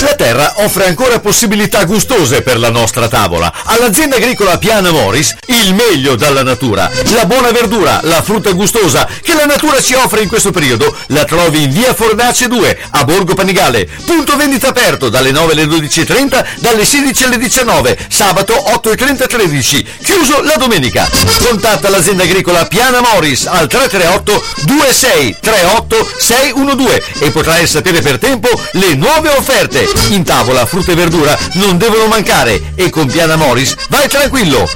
La 0.00 0.14
terra 0.14 0.54
offre 0.56 0.86
ancora 0.86 1.20
possibilità 1.20 1.84
gustose 1.84 2.42
per 2.42 2.58
la 2.58 2.70
nostra 2.70 3.08
tavola. 3.08 3.52
All'azienda 3.64 4.16
agricola 4.16 4.58
Piana 4.58 4.90
Moris 4.90 5.36
il 5.46 5.74
meglio 5.74 6.16
dalla 6.16 6.42
natura. 6.42 6.90
La 7.12 7.24
buona 7.24 7.52
verdura, 7.52 8.00
la 8.02 8.20
frutta 8.20 8.50
gustosa 8.52 9.08
che 9.22 9.34
la 9.34 9.44
natura 9.44 9.80
ci 9.80 9.94
offre 9.94 10.22
in 10.22 10.28
questo 10.28 10.50
periodo 10.50 10.94
la 11.08 11.24
trovi 11.24 11.62
in 11.62 11.70
via 11.70 11.94
Fornace 11.94 12.48
2 12.48 12.78
a 12.90 13.04
Borgo 13.04 13.34
Panigale. 13.34 13.88
Punto 14.04 14.36
vendita 14.36 14.68
aperto 14.68 15.08
dalle 15.08 15.30
9 15.30 15.52
alle 15.52 15.64
12.30, 15.64 16.44
dalle 16.58 16.84
16 16.84 17.24
alle 17.24 17.38
19, 17.38 17.98
sabato 18.08 18.72
8 18.72 18.90
e 18.90 18.96
30 18.96 19.26
13, 19.26 19.86
chiuso 20.02 20.42
la 20.42 20.56
domenica. 20.56 21.08
Contatta 21.46 21.88
l'azienda 21.90 22.24
agricola 22.24 22.66
Piana 22.66 23.00
Moris 23.00 23.46
al 23.46 23.68
338 23.68 24.44
26 24.66 25.36
38 25.40 26.10
612 26.18 27.02
e 27.20 27.30
potrai 27.30 27.66
sapere 27.66 28.00
per 28.00 28.18
tempo 28.18 28.48
le 28.72 28.94
nuove 28.94 29.28
offerte. 29.30 29.71
In 30.10 30.22
tavola 30.22 30.66
frutta 30.66 30.92
e 30.92 30.94
verdura 30.94 31.36
non 31.54 31.78
devono 31.78 32.06
mancare 32.06 32.72
e 32.74 32.90
con 32.90 33.06
Piana 33.06 33.36
Moris 33.36 33.74
vai 33.88 34.06
tranquillo. 34.08 34.68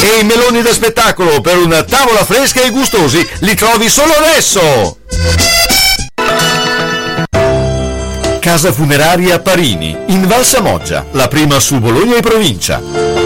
E 0.00 0.20
i 0.20 0.24
meloni 0.24 0.62
da 0.62 0.72
spettacolo 0.72 1.40
per 1.40 1.56
una 1.56 1.82
tavola 1.82 2.24
fresca 2.24 2.62
e 2.62 2.70
gustosi 2.70 3.26
li 3.40 3.54
trovi 3.54 3.88
solo 3.88 4.12
adesso. 4.12 4.98
Casa 8.38 8.72
funeraria 8.72 9.40
Parini, 9.40 9.96
in 10.08 10.26
Val 10.26 10.44
Samoggia, 10.44 11.04
la 11.12 11.28
prima 11.28 11.58
su 11.58 11.78
Bologna 11.80 12.16
e 12.16 12.20
provincia. 12.20 13.13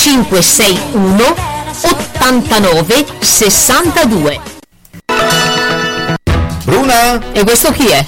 561 0.00 1.34
89 1.82 3.06
62 3.18 4.40
Bruna? 6.64 7.32
E 7.32 7.42
questo 7.42 7.72
chi 7.72 7.88
è? 7.88 8.06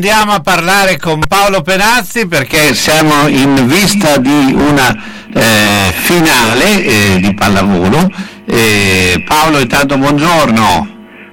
Andiamo 0.00 0.32
a 0.32 0.40
parlare 0.40 0.96
con 0.96 1.20
Paolo 1.28 1.60
Penazzi 1.60 2.26
perché 2.26 2.72
siamo 2.72 3.26
in 3.28 3.66
vista 3.66 4.16
di 4.16 4.50
una 4.56 4.96
eh, 5.30 5.92
finale 5.92 6.82
eh, 6.82 7.18
di 7.20 7.34
pallavolo. 7.34 8.10
Eh, 8.46 9.22
Paolo, 9.26 9.58
intanto 9.58 9.98
buongiorno. 9.98 10.88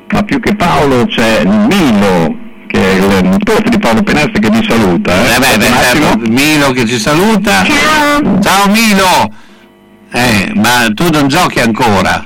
Ma 0.09 0.23
più 0.23 0.41
che 0.41 0.53
Paolo 0.57 1.05
c'è 1.05 1.45
Milo, 1.45 2.35
che 2.67 2.81
è 2.81 2.95
il 2.95 3.29
nipote 3.29 3.69
di 3.69 3.79
Paolo 3.79 4.03
Penazzi 4.03 4.37
che 4.37 4.49
vi 4.49 4.65
saluta. 4.67 5.13
Eh, 5.13 5.35
Eh 5.35 5.39
beh, 5.39 5.57
beh, 5.59 5.65
certo, 5.65 6.17
Milo 6.29 6.71
che 6.71 6.85
ci 6.85 6.99
saluta. 6.99 7.63
Ciao. 7.63 8.39
Ciao 8.41 8.67
Milo. 8.67 9.31
Eh, 10.11 10.51
ma 10.55 10.87
tu 10.93 11.07
non 11.09 11.29
giochi 11.29 11.61
ancora? 11.61 12.21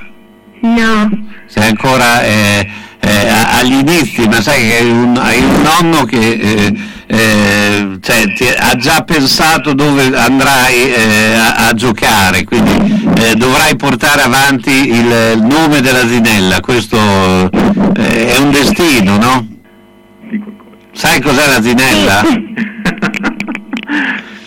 No. 0.61 1.07
Sei 1.45 1.67
ancora 1.67 2.23
eh, 2.23 2.67
agli 3.61 3.73
inizi, 3.73 4.27
ma 4.27 4.41
sai 4.41 4.67
che 4.67 4.77
hai 4.77 4.89
un, 4.89 5.17
hai 5.17 5.39
un 5.39 5.61
nonno 5.61 6.03
che 6.03 6.17
eh, 6.17 6.73
eh, 7.07 7.97
cioè, 8.01 8.33
ti- 8.33 8.47
ha 8.47 8.75
già 8.75 9.03
pensato 9.03 9.73
dove 9.73 10.15
andrai 10.15 10.91
eh, 10.91 11.33
a, 11.33 11.67
a 11.67 11.73
giocare, 11.73 12.43
quindi 12.43 13.11
eh, 13.17 13.35
dovrai 13.35 13.75
portare 13.75 14.23
avanti 14.23 14.71
il, 14.89 15.05
il 15.35 15.43
nome 15.47 15.81
dell'asinella, 15.81 16.59
questo 16.59 16.97
eh, 16.97 18.33
è 18.33 18.37
un 18.37 18.51
destino, 18.51 19.17
no? 19.17 19.47
Sai 20.93 21.21
cos'è 21.21 21.47
l'asinella? 21.47 22.21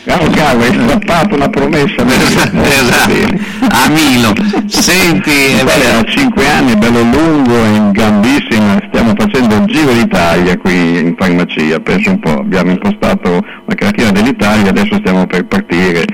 Caro 0.05 0.28
caro, 0.28 0.60
hai 0.60 0.70
strappato 0.70 1.34
una 1.34 1.49
promessa. 1.49 2.05
esatto, 2.07 3.12
a 3.75 3.89
Milo. 3.89 4.33
Senti, 4.67 5.59
eh, 5.59 5.65
Beh, 5.65 5.91
a 5.91 6.03
5 6.05 6.49
anni, 6.49 6.77
bello 6.77 7.03
lungo 7.03 7.57
e 7.65 7.91
gambissimo, 7.91 8.78
stiamo 8.89 9.12
facendo 9.17 9.57
il 9.57 9.65
giro 9.65 9.93
d'Italia 9.93 10.57
qui 10.57 10.99
in 10.99 11.15
farmacia, 11.19 11.81
penso 11.81 12.11
un 12.11 12.20
po', 12.20 12.39
abbiamo 12.39 12.70
impostato 12.70 13.43
la 13.67 13.75
cartina 13.75 14.12
dell'Italia, 14.12 14.70
adesso 14.70 14.97
stiamo 14.97 15.27
per 15.27 15.44
partire. 15.47 16.05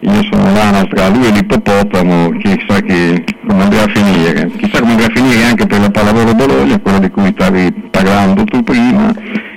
Io 0.00 0.22
sono 0.30 0.52
l'ana 0.52 0.84
tra 0.86 1.08
lui 1.08 1.26
e 1.26 1.30
l'ippopotamo, 1.30 2.30
chissà 2.38 2.80
che, 2.80 3.24
come 3.46 3.62
andrà 3.62 3.82
a 3.84 3.88
finire. 3.88 4.50
Chissà 4.56 4.80
come 4.80 4.92
andrà 4.92 5.06
a 5.06 5.14
finire 5.14 5.44
anche 5.44 5.66
per 5.66 5.80
la 5.80 5.90
pallavolo 5.90 6.34
Bologna, 6.34 6.78
quello 6.78 6.98
di 6.98 7.10
cui 7.10 7.32
stavi 7.34 7.72
parlando 7.90 8.44
tu 8.44 8.62
prima, 8.62 9.12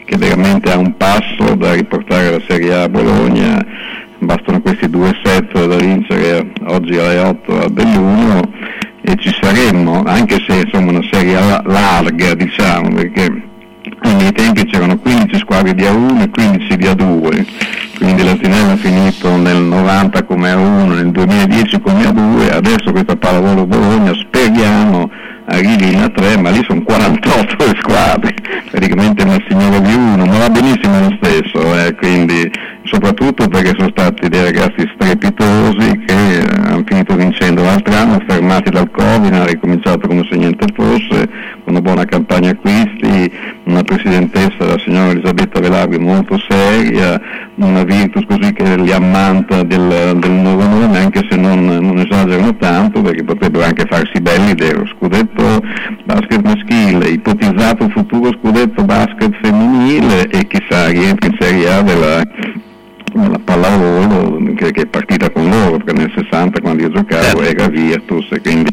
che 0.06 0.18
veramente 0.18 0.72
ha 0.72 0.78
un 0.78 0.96
passo 0.98 1.56
da 1.56 1.74
riportare 1.74 2.28
alla 2.28 2.42
Serie 2.48 2.74
A 2.74 2.84
a 2.84 2.90
Bologna, 2.90 3.64
bastano 4.20 4.62
questi 4.62 4.90
due 4.90 5.16
set 5.24 5.66
da 5.66 5.76
vincere 5.76 6.52
oggi 6.68 6.98
alle 6.98 7.20
8 7.20 7.60
a 7.60 7.70
Belluno 7.70 8.42
e 9.02 9.16
ci 9.18 9.34
saremmo, 9.42 10.04
anche 10.06 10.38
se 10.48 10.62
insomma 10.62 10.92
una 10.92 11.08
serie 11.10 11.34
la- 11.34 11.64
larga 11.66 12.36
diciamo, 12.36 12.94
perché 12.94 13.48
ai 14.02 14.16
miei 14.16 14.32
tempi 14.32 14.66
c'erano 14.66 14.98
15 14.98 15.38
squadre 15.40 15.74
di 15.74 15.84
A1 15.84 16.22
e 16.22 16.30
15 16.30 16.78
di 16.78 16.86
A2, 16.86 17.46
quindi 17.98 18.24
l'Asinella 18.24 18.74
ha 18.74 18.78
finito 18.78 19.36
nel 19.38 19.62
90 19.62 20.24
come 20.24 20.54
A1, 20.54 20.88
nel 20.88 21.12
2010 21.12 21.80
come 21.82 22.04
A2, 22.04 22.54
adesso 22.54 22.92
questa 22.92 23.16
pallavolo 23.16 23.66
Bologna 23.66 24.14
speriamo 24.14 25.10
arrivi 25.50 25.94
in 25.94 26.00
A3, 26.00 26.40
ma 26.40 26.50
lì 26.50 26.64
sono 26.66 26.82
48 26.82 27.66
le 27.66 27.78
squadre, 27.80 28.34
praticamente 28.70 29.24
una 29.24 29.42
signora 29.48 29.80
di 29.80 29.94
uno, 29.94 30.26
ma 30.26 30.38
va 30.38 30.50
benissimo 30.50 31.00
lo 31.00 31.18
stesso, 31.22 31.86
eh, 31.86 31.96
quindi 31.96 32.52
soprattutto 32.84 33.48
perché 33.48 33.74
sono 33.78 33.90
stati 33.92 34.28
dei 34.30 34.44
ragazzi 34.44 34.90
strepitosi 34.96 36.00
che 36.06 36.44
hanno 36.64 36.84
finito 36.86 37.16
vincendo 37.16 37.62
l'altro 37.62 37.94
anno, 37.94 38.24
fermati 38.28 38.72
dal 38.72 38.90
Covid, 38.90 39.32
hanno 39.32 39.46
ricominciato 39.46 40.08
come 40.08 40.26
se 40.30 40.36
niente 40.36 40.66
fosse, 40.74 41.30
con 41.64 41.74
una 41.74 41.82
buona 41.82 42.06
campagna 42.06 42.50
acquisti, 42.50 43.32
una 43.66 43.84
presidentessa, 43.84 44.66
la 44.66 44.80
signora 44.84 45.12
Elisabetta 45.12 45.60
Velardi 45.60 46.00
molto 46.00 46.40
seria, 46.48 47.22
una 47.56 47.84
Virtus 47.84 48.26
così 48.26 48.54
che 48.54 48.76
li 48.78 48.92
ammanta 48.92 49.64
del, 49.64 50.18
del 50.18 50.32
nuovo 50.32 50.66
nome, 50.66 50.98
anche 50.98 51.26
se 51.30 51.36
non, 51.36 51.66
non 51.66 52.00
esagerano 52.00 52.56
tanto, 52.58 53.02
perché 53.02 53.24
potrebbero 53.24 53.66
anche 53.66 53.86
farsi 53.88 54.20
belli 54.20 54.56
dello 54.56 54.86
scudetto 54.88 55.39
basket 56.04 56.42
maschile, 56.44 57.10
ipotizzato 57.10 57.90
futuro 57.90 58.32
scudetto 58.40 58.84
basket 58.84 59.36
femminile 59.42 60.28
e 60.30 60.48
chissà 60.48 60.88
rientri 60.88 61.30
in 61.30 61.38
Serie 61.40 61.74
A 61.74 61.82
della, 61.82 62.24
della 63.14 63.40
pallavolo 63.44 64.54
che, 64.56 64.72
che 64.72 64.82
è 64.82 64.86
partita 64.86 65.30
con 65.30 65.50
loro, 65.50 65.78
perché 65.78 65.94
nel 65.94 66.12
60 66.16 66.62
quando 66.62 66.84
io 66.84 66.92
giocavo 66.92 67.42
era 67.42 67.68
Virtus, 67.68 68.28
quindi 68.42 68.70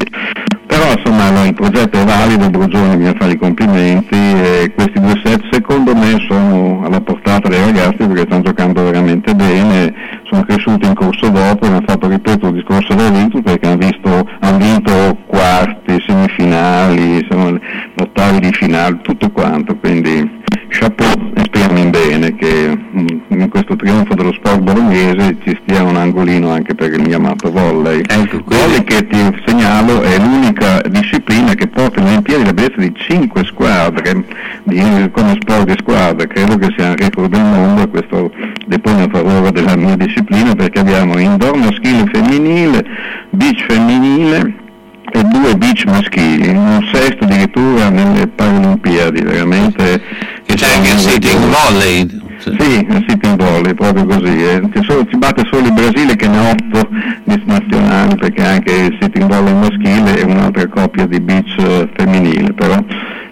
però 0.77 0.91
insomma 0.91 1.45
il 1.45 1.53
progetto 1.55 1.97
è 1.97 2.03
valido, 2.03 2.49
Brugioni 2.49 2.97
mi 2.97 3.11
fa 3.17 3.25
i 3.25 3.37
complimenti 3.37 4.15
e 4.15 4.71
questi 4.75 4.99
due 4.99 5.19
set 5.23 5.41
secondo 5.49 5.95
me 5.95 6.17
sono 6.27 6.83
alla 6.85 7.01
portata 7.01 7.49
dei 7.49 7.59
ragazzi 7.59 8.05
perché 8.05 8.25
stanno 8.27 8.43
giocando 8.43 8.83
veramente 8.83 9.33
bene, 9.33 9.93
sono 10.29 10.43
cresciuti 10.43 10.85
in 10.85 10.93
corso 10.93 11.29
dopo 11.29 11.65
hanno 11.65 11.81
fatto 11.83 12.07
ripeto 12.07 12.47
il 12.49 12.53
discorso 12.53 12.93
del 12.93 13.11
Virtus 13.11 13.41
perché 13.41 13.65
hanno, 13.65 13.77
visto, 13.77 14.29
hanno 14.39 14.56
vinto 14.77 15.17
quarti, 15.25 16.03
semifinali, 16.05 17.19
insomma, 17.19 17.59
ottavi 17.95 18.39
di 18.39 18.51
finale, 18.53 18.99
tutto 19.01 19.29
quanto, 19.31 19.75
quindi 19.75 20.45
chapeau 20.69 21.31
e 21.33 21.43
speriamo 21.45 21.79
in 21.79 21.89
bene 21.89 22.35
che 22.35 22.77
mm, 22.77 23.07
in 23.29 23.49
questo 23.49 23.75
trionfo 23.75 24.13
dello 24.15 24.33
sport 24.33 24.59
bolognese 24.59 25.37
ci 25.43 25.57
stia 25.61 25.83
un 25.83 25.95
angolino 25.95 26.51
anche 26.51 26.75
per 26.75 26.93
il 26.93 27.01
mio 27.01 27.17
amato 27.17 27.51
volley. 27.51 28.01
volley 28.45 28.83
che 28.83 29.07
ti 29.07 29.17
segnalo 29.45 30.01
è 30.01 30.17
l'unica 30.19 30.81
disciplina 30.89 31.53
che 31.53 31.67
porta 31.67 31.99
in 31.99 32.07
Olimpiadi 32.07 32.45
la 32.45 32.53
bellezza 32.53 32.79
di 32.79 32.93
5 32.93 33.45
squadre 33.45 34.23
di- 34.63 35.09
come 35.11 35.37
sport 35.39 35.65
di 35.65 35.75
squadra, 35.77 36.27
credo 36.27 36.57
che 36.57 36.73
sia 36.75 36.89
un 36.89 36.95
record 36.97 37.31
del 37.31 37.41
mondo 37.41 37.83
e 37.83 37.87
questo 37.87 38.31
depone 38.65 39.03
a 39.03 39.09
favore 39.09 39.51
della 39.51 39.75
mia 39.75 39.95
disciplina 39.95 40.53
perché 40.53 40.79
abbiamo 40.79 41.17
indoor 41.17 41.55
maschile 41.55 42.09
femminile, 42.11 42.85
beach 43.29 43.65
femminile 43.65 44.65
e 45.11 45.23
due 45.23 45.55
beach 45.55 45.85
maschili, 45.85 46.49
un 46.49 46.85
sesto 46.91 47.23
addirittura 47.23 47.89
nelle 47.89 48.27
Paralimpiadi, 48.27 49.21
veramente. 49.21 50.01
Che 50.45 50.55
c'è 50.55 50.75
anche 50.75 50.89
il 50.89 50.99
sitting 50.99 51.39
volley. 51.49 52.25
Sì, 52.39 52.85
il 52.87 53.05
sitting 53.07 53.35
volley, 53.35 53.73
proprio 53.73 54.05
così. 54.05 54.43
eh. 54.43 54.61
Solo- 54.85 55.05
ci 55.07 55.17
batte 55.17 55.43
solo 55.49 55.65
il 55.65 55.73
Brasile 55.73 56.15
che 56.15 56.27
ne 56.27 56.37
ha 56.37 56.49
otto 56.51 56.89
di 57.23 57.41
nazionali, 57.45 58.15
perché 58.15 58.43
anche 58.43 58.71
il 58.73 58.97
sitting 59.01 59.27
volley 59.27 59.53
maschile 59.53 60.15
è 60.19 60.23
un'altra 60.23 60.67
coppia 60.67 61.05
di 61.07 61.19
beach 61.19 61.53
eh, 61.57 61.89
femminile, 61.95 62.53
però 62.53 62.81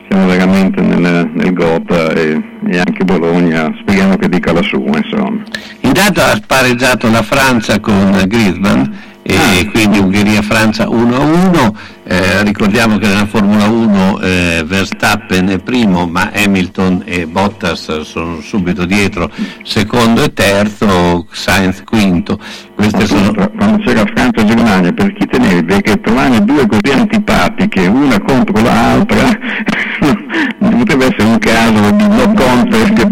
siamo 0.10 0.28
veramente 0.28 0.82
nel, 0.82 1.30
nel 1.34 1.54
Gotha 1.54 2.12
e, 2.14 2.42
e 2.68 2.78
anche 2.78 3.04
Bologna, 3.04 3.74
speriamo 3.80 4.18
che 4.18 4.28
dica 4.28 4.52
la 4.52 4.62
sua, 4.64 4.98
insomma. 4.98 5.42
Intanto 5.82 6.22
ha 6.22 6.36
spareggiato 6.36 7.10
la 7.10 7.22
Francia 7.22 7.80
con 7.80 8.24
Griezmann 8.28 8.84
e 9.28 9.68
quindi 9.72 9.98
Ungheria-Francia 9.98 10.86
1-1. 10.86 11.74
Eh, 12.08 12.44
ricordiamo 12.44 13.00
che 13.00 13.08
nella 13.08 13.26
Formula 13.26 13.66
1 13.68 14.20
eh, 14.20 14.64
Verstappen 14.64 15.48
è 15.48 15.58
primo, 15.58 16.06
ma 16.06 16.30
Hamilton 16.32 17.02
e 17.06 17.26
Bottas 17.26 18.02
sono 18.02 18.40
subito 18.42 18.86
dietro, 18.86 19.32
secondo 19.64 20.24
e 20.24 20.32
terzo, 20.32 21.26
Sainz 21.32 21.82
quinto. 21.84 22.40
Queste 22.76 23.08
sono... 23.08 23.32
Quando 23.58 23.84
c'era 23.84 24.04
Francia 24.14 24.42
e 24.42 24.46
Germania, 24.46 24.94
per 24.94 25.12
chi 25.14 25.26
tenevi, 25.26 25.64
perché 25.64 26.00
trovare 26.00 26.44
due 26.44 26.68
così 26.68 26.96
antipatiche, 26.96 27.88
una 27.88 28.22
contro 28.22 28.62
l'altra, 28.62 29.24
potrebbe 30.60 31.06
essere 31.06 31.24
un 31.24 31.40
caso 31.40 31.92
di 31.92 32.08
no 32.08 32.34
contest 32.34 33.05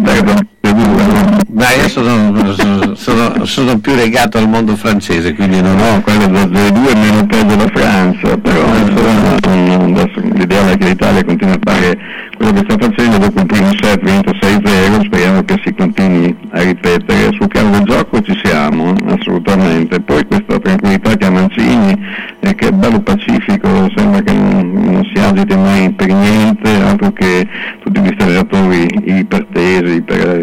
Ma 1.54 1.66
io 1.74 1.88
sono, 1.88 2.34
sono- 2.56 2.96
sono- 2.96 3.46
sono 3.46 3.78
più 3.78 3.94
legato 3.94 4.40
al 4.40 4.50
mondo 4.50 4.76
francese, 4.76 5.34
quindi 5.36 5.62
non 5.62 5.78
ho... 5.80 6.02
Quello 6.02 6.26
de- 6.26 6.50
delle 6.50 6.72
due 6.72 6.96
meno 6.96 7.26
peggio 7.28 7.56
la 7.56 7.68
Francia, 7.72 8.38
però 8.38 8.62
adesso 8.72 10.20
l'ideale 10.34 10.72
è 10.72 10.78
che 10.78 10.88
l'Italia 10.88 11.24
continui 11.24 11.54
a 11.54 11.60
fare 11.64 11.98
quello 12.38 12.54
che 12.54 12.66
sta 12.68 12.76
facendo, 12.80 13.18
dopo 13.20 13.40
il 13.40 13.46
primo 13.46 13.70
set 13.80 14.00
vinto 14.02 14.32
6-0, 14.32 15.06
speriamo 15.06 15.44
che 15.44 15.62
si 15.64 15.74
continui 15.76 16.36
a 16.52 16.62
ripetere. 16.64 17.32
Sul 17.34 17.48
piano 17.48 17.70
del 17.70 17.84
gioco 17.84 18.22
ci 18.22 18.40
siamo, 18.44 18.94
assolutamente. 19.08 20.00
Poi 20.00 20.26
questa 20.26 20.60
tranquillità 20.60 21.16
che 21.16 21.26
ha 21.26 21.30
Mancini, 21.30 21.98
eh, 22.40 22.56
che 22.56 22.68
è 22.68 22.72
bello 22.72 23.00
pacifico, 23.02 23.68
sembra 23.96 24.22
che 24.22 24.34
non, 24.34 24.72
non 24.74 25.10
si 25.14 25.22
agiti 25.22 25.56
mai 25.56 25.92
per 25.92 26.08
niente, 26.08 26.70
altro 26.82 27.12
che 27.14 27.48
tutti 27.84 28.00
questi 28.00 28.24
allenatori 28.24 28.88
ipertesi, 29.06 29.94
iper 29.96 30.43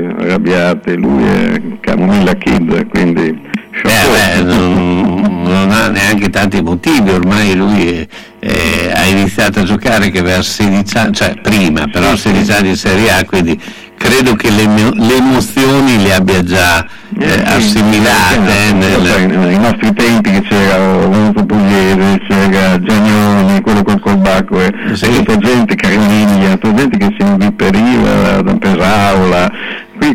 è 1.40 1.60
Camomilla 1.80 2.34
Kid, 2.34 2.86
quindi 2.88 3.48
Eh, 3.82 4.42
beh, 4.42 4.42
non, 4.42 5.42
non 5.44 5.70
ha 5.70 5.88
neanche 5.88 6.28
tanti 6.28 6.60
motivi, 6.60 7.10
ormai 7.10 7.54
lui 7.54 7.86
è- 7.88 8.06
è- 8.40 8.92
ha 8.94 9.04
iniziato 9.06 9.60
a 9.60 9.62
giocare 9.62 10.10
che 10.10 10.18
aveva 10.18 10.42
16 10.42 10.96
anni, 10.98 11.14
cioè 11.14 11.34
prima, 11.40 11.86
però 11.90 12.14
16 12.16 12.50
anni 12.52 12.68
in 12.70 12.76
Serie 12.76 13.12
A, 13.12 13.24
quindi 13.24 13.58
credo 13.96 14.34
che 14.34 14.50
le, 14.50 14.64
le 14.94 15.16
emozioni 15.16 16.02
le 16.02 16.14
abbia 16.14 16.42
già 16.42 16.84
eh, 17.18 17.42
assimilate 17.44 18.68
eh, 18.68 18.72
nel- 18.72 19.28
nei 19.38 19.58
nostri 19.58 19.92
tempi 19.92 20.30
che 20.30 20.42
c'era 20.42 20.76
Lorenzo 20.78 21.44
Pugliese, 21.44 22.20
c'era 22.28 22.80
Giagnoni, 22.80 23.60
quello 23.60 23.82
col 23.82 24.00
colbacco, 24.00 24.60
e 24.60 24.70
tutta 24.90 25.36
gente, 25.38 25.74
Carmiglia, 25.74 26.56
tutta 26.56 26.74
gente 26.74 26.96
che 26.98 27.14
si 27.18 27.26
inviperiva 27.26 28.42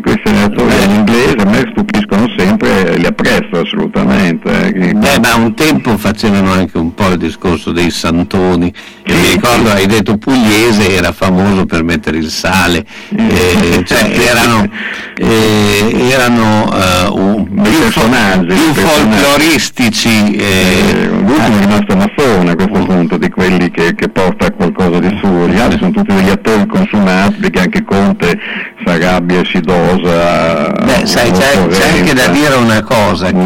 questi 0.00 0.22
senatori 0.24 0.84
in 0.84 0.90
inglese 0.90 1.36
a 1.38 1.44
me 1.46 1.62
stupiscono 1.70 2.28
sempre 2.36 2.92
e 2.92 2.98
li 2.98 3.06
apprezzo 3.06 3.55
assolutamente. 3.60 4.66
eh, 4.66 4.72
che- 4.72 4.92
Beh, 4.94 5.18
ma 5.20 5.34
un 5.36 5.54
tempo 5.54 5.96
facevano 5.96 6.52
anche 6.52 6.78
un 6.78 6.94
po' 6.94 7.08
il 7.08 7.18
discorso 7.18 7.72
dei 7.72 7.90
santoni. 7.90 8.72
E 9.02 9.12
mi 9.14 9.28
ricordo, 9.34 9.70
hai 9.70 9.86
detto 9.86 10.16
pugliese, 10.18 10.94
era 10.96 11.12
famoso 11.12 11.64
per 11.66 11.82
mettere 11.84 12.18
il 12.18 12.28
sale, 12.28 12.84
eh, 13.16 13.82
cioè 13.86 14.10
erano, 14.18 14.68
eh, 15.16 16.08
erano 16.10 16.72
eh, 16.74 17.08
un- 17.10 17.46
più, 17.62 17.72
fo- 17.90 18.08
più 18.46 18.72
folcloristici. 18.74 20.34
eh, 20.36 21.08
L'ultimo 21.08 21.56
è 21.56 21.60
rimasto 21.60 21.96
massone 21.96 22.50
a 22.50 22.54
questo 22.54 22.84
punto 22.84 23.16
di 23.16 23.28
quelli 23.30 23.70
che, 23.70 23.94
che 23.94 24.08
porta 24.08 24.50
qualcosa 24.52 24.98
di 24.98 25.16
suo, 25.20 25.46
gli 25.48 25.58
altri 25.58 25.78
sono 25.78 25.90
tutti 25.90 26.14
degli 26.14 26.28
attori 26.30 26.66
consumati 26.66 27.34
perché 27.40 27.60
anche 27.60 27.84
Conte 27.84 28.38
si 28.84 28.88
arrabbia 28.88 29.40
e 29.40 29.44
si 29.44 29.60
dosa. 29.60 30.70
Beh, 30.84 31.06
sai, 31.06 31.30
c'è, 31.32 31.66
c'è 31.68 31.98
anche 31.98 32.12
da 32.14 32.28
dire 32.28 32.54
una 32.56 32.82
cosa, 32.82 33.30
che, 33.30 33.45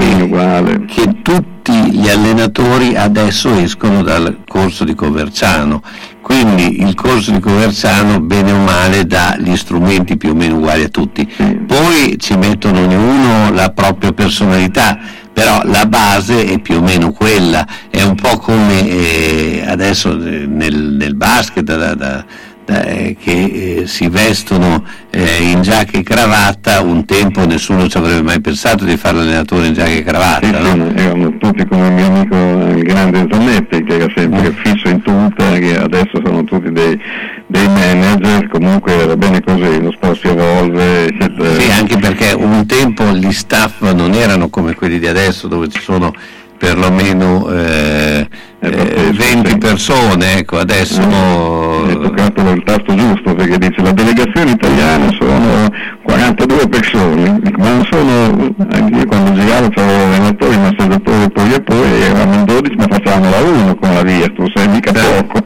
che 0.86 1.22
tutti 1.22 1.72
gli 1.72 2.08
allenatori 2.08 2.96
adesso 2.96 3.54
escono 3.54 4.02
dal 4.02 4.38
corso 4.46 4.84
di 4.84 4.94
Coverciano, 4.94 5.82
quindi 6.22 6.82
il 6.82 6.94
corso 6.94 7.30
di 7.30 7.40
Coverciano 7.40 8.20
bene 8.20 8.52
o 8.52 8.58
male 8.58 9.06
dà 9.06 9.36
gli 9.38 9.54
strumenti 9.56 10.16
più 10.16 10.30
o 10.30 10.34
meno 10.34 10.56
uguali 10.56 10.84
a 10.84 10.88
tutti, 10.88 11.28
poi 11.66 12.16
ci 12.18 12.36
mettono 12.36 12.80
ognuno 12.80 13.50
la 13.52 13.70
propria 13.70 14.12
personalità, 14.12 14.98
però 15.32 15.60
la 15.64 15.86
base 15.86 16.44
è 16.44 16.58
più 16.58 16.76
o 16.76 16.82
meno 16.82 17.12
quella, 17.12 17.66
è 17.90 18.02
un 18.02 18.14
po' 18.14 18.36
come 18.38 18.88
eh, 18.88 19.64
adesso 19.66 20.12
eh, 20.12 20.46
nel, 20.46 20.96
nel 20.98 21.14
basket 21.14 21.64
da- 21.64 21.94
da- 21.94 22.24
eh, 22.70 23.16
che 23.20 23.80
eh, 23.80 23.86
si 23.86 24.08
vestono 24.08 24.84
eh, 25.10 25.50
in 25.50 25.62
giacca 25.62 25.98
e 25.98 26.02
cravatta, 26.02 26.80
un 26.82 27.04
tempo 27.04 27.44
nessuno 27.44 27.88
ci 27.88 27.96
avrebbe 27.96 28.22
mai 28.22 28.40
pensato 28.40 28.84
di 28.84 28.96
fare 28.96 29.16
l'allenatore 29.16 29.66
in 29.66 29.74
giacca 29.74 29.90
e 29.90 30.02
cravatta, 30.04 30.58
no? 30.60 30.92
Erano 30.94 31.36
tutti 31.38 31.66
come 31.66 31.88
il 31.88 31.92
mio 31.92 32.06
amico 32.06 32.36
il 32.76 32.82
grande 32.82 33.26
Zanetti 33.30 33.82
che 33.82 33.94
era 33.94 34.12
sempre 34.14 34.52
fisso 34.62 34.88
in 34.88 35.02
tuta, 35.02 35.58
che 35.58 35.78
adesso 35.78 36.20
sono 36.24 36.44
tutti 36.44 36.70
dei, 36.70 36.98
dei 37.46 37.68
manager, 37.68 38.48
comunque 38.48 39.04
va 39.04 39.16
bene 39.16 39.42
così, 39.42 39.82
lo 39.82 39.90
sport 39.90 40.20
si 40.20 40.28
evolve, 40.28 41.06
eccetera. 41.06 41.60
Sì, 41.60 41.70
anche 41.70 41.96
perché 41.98 42.32
un 42.32 42.66
tempo 42.66 43.04
gli 43.12 43.32
staff 43.32 43.80
non 43.92 44.14
erano 44.14 44.48
come 44.48 44.74
quelli 44.74 44.98
di 44.98 45.06
adesso 45.06 45.48
dove 45.48 45.68
ci 45.68 45.80
sono 45.80 46.14
perlomeno 46.60 47.48
eh, 47.48 48.28
eh, 48.58 49.12
20 49.12 49.56
persone, 49.56 50.40
ecco, 50.40 50.58
adesso 50.58 51.00
Hai 51.00 51.98
toccato 51.98 52.50
il 52.50 52.62
tasto 52.64 52.94
giusto 52.94 53.34
perché 53.34 53.56
dice 53.56 53.80
la 53.80 53.92
delegazione 53.92 54.50
italiana 54.50 55.08
sono 55.18 55.72
42 56.02 56.68
persone, 56.68 57.40
ma 57.56 57.68
non 57.70 57.86
sono, 57.90 58.54
anche 58.72 58.94
io 58.94 59.06
quando 59.06 59.32
giravo 59.32 59.70
c'avevo 59.70 60.04
allenatori, 60.04 60.58
massaggiatori 60.58 61.30
poi 61.30 61.52
e 61.54 61.60
poi 61.62 62.02
eravamo 62.02 62.34
in 62.34 62.44
12 62.44 62.76
ma 62.76 62.86
facevamo 62.90 63.30
la 63.30 63.38
1 63.38 63.74
con 63.76 63.94
la 63.94 64.02
Virtus, 64.02 64.52
è 64.52 64.66
mica 64.66 64.92
poco, 64.92 65.42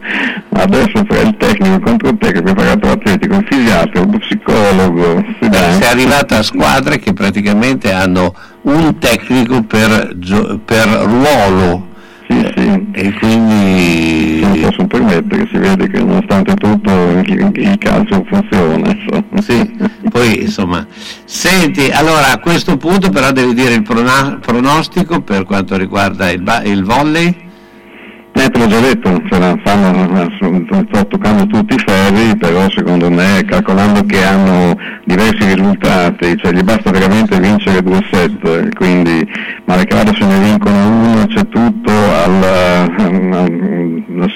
adesso 0.54 1.04
per 1.04 1.26
il 1.26 1.36
tecnico 1.38 1.78
contro 1.78 2.08
il 2.08 2.18
tecnico, 2.18 2.48
il 2.48 2.54
preparatore 2.54 2.92
atletico, 2.94 3.34
il 3.36 3.46
fisiatra, 3.48 4.00
lo 4.00 4.18
psicologo, 4.18 5.24
si 5.38 5.46
è 5.80 5.86
arrivata 5.86 6.38
a 6.38 6.42
squadre 6.42 6.98
che 6.98 7.12
praticamente 7.12 7.92
hanno 7.92 8.34
un 8.64 8.98
tecnico 8.98 9.62
per, 9.62 10.16
per 10.64 10.86
ruolo 10.86 11.92
Eh, 12.26 12.86
e 12.92 13.12
quindi 13.12 14.40
non 14.40 14.58
posso 14.60 14.86
permettere, 14.86 15.46
si 15.52 15.58
vede 15.58 15.88
che 15.88 15.98
nonostante 16.02 16.54
tutto 16.54 16.90
il, 17.22 17.50
il 17.54 17.78
calcio 17.78 18.24
funziona. 18.26 18.90
Insomma. 18.90 19.40
Sì, 19.42 19.76
poi 20.08 20.42
insomma, 20.42 20.86
senti, 21.24 21.90
allora 21.90 22.32
a 22.32 22.38
questo 22.38 22.76
punto 22.78 23.10
però 23.10 23.30
devi 23.30 23.52
dire 23.52 23.74
il 23.74 23.82
pronostico 23.82 25.20
per 25.20 25.44
quanto 25.44 25.76
riguarda 25.76 26.30
il, 26.30 26.62
il 26.64 26.82
volley. 26.82 27.43
Eh, 28.36 28.50
te 28.50 28.58
l'ho 28.58 28.66
già 28.66 28.80
detto, 28.80 29.22
ce 29.30 29.38
la 29.38 29.56
fanno, 29.64 30.28
sto 30.90 31.06
toccando 31.06 31.46
tutti 31.46 31.74
i 31.74 31.78
ferri, 31.78 32.36
però 32.36 32.68
secondo 32.70 33.08
me, 33.08 33.44
calcolando 33.46 34.04
che 34.04 34.24
hanno 34.24 34.76
diversi 35.04 35.54
risultati, 35.54 36.36
cioè 36.38 36.52
gli 36.52 36.62
basta 36.64 36.90
veramente 36.90 37.38
vincere 37.38 37.80
due 37.80 38.04
set, 38.10 38.74
quindi 38.74 39.24
Malecada 39.66 40.12
se 40.18 40.26
ne 40.26 40.38
vincono 40.40 40.86
uno, 40.88 41.26
c'è 41.28 41.46
tutto 41.48 41.92
al, 41.92 42.42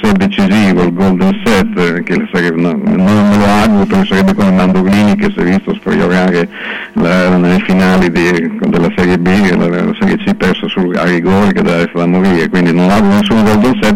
set 0.00 0.16
decisivo, 0.16 0.82
il 0.82 0.92
golden 0.92 1.40
set, 1.44 2.02
che 2.04 2.28
sarebbe- 2.32 2.60
no, 2.60 2.78
non 2.84 3.28
me 3.28 3.36
lo 3.36 3.44
auguro 3.46 3.84
perché 3.86 4.06
sarebbe 4.06 4.34
come 4.34 4.52
Mandolini 4.52 5.16
che 5.16 5.30
si 5.34 5.40
è 5.40 5.44
visto 5.44 5.74
spriorare 5.74 6.48
la- 6.94 7.36
nelle 7.36 7.58
finali 7.60 8.10
di- 8.10 8.58
della 8.68 8.90
Serie 8.96 9.18
B, 9.18 9.28
la, 9.56 9.68
la 9.68 9.94
Serie 9.98 10.16
C 10.18 10.34
persa 10.34 10.68
sul, 10.68 10.94
a 10.96 11.04
rigore 11.04 11.52
che 11.52 11.62
deve 11.62 11.90
far 11.92 12.06
morire, 12.06 12.48
quindi 12.48 12.72
non 12.72 12.90
auguro 12.90 13.14
nessun 13.16 13.42
golden 13.44 13.78
set, 13.80 13.87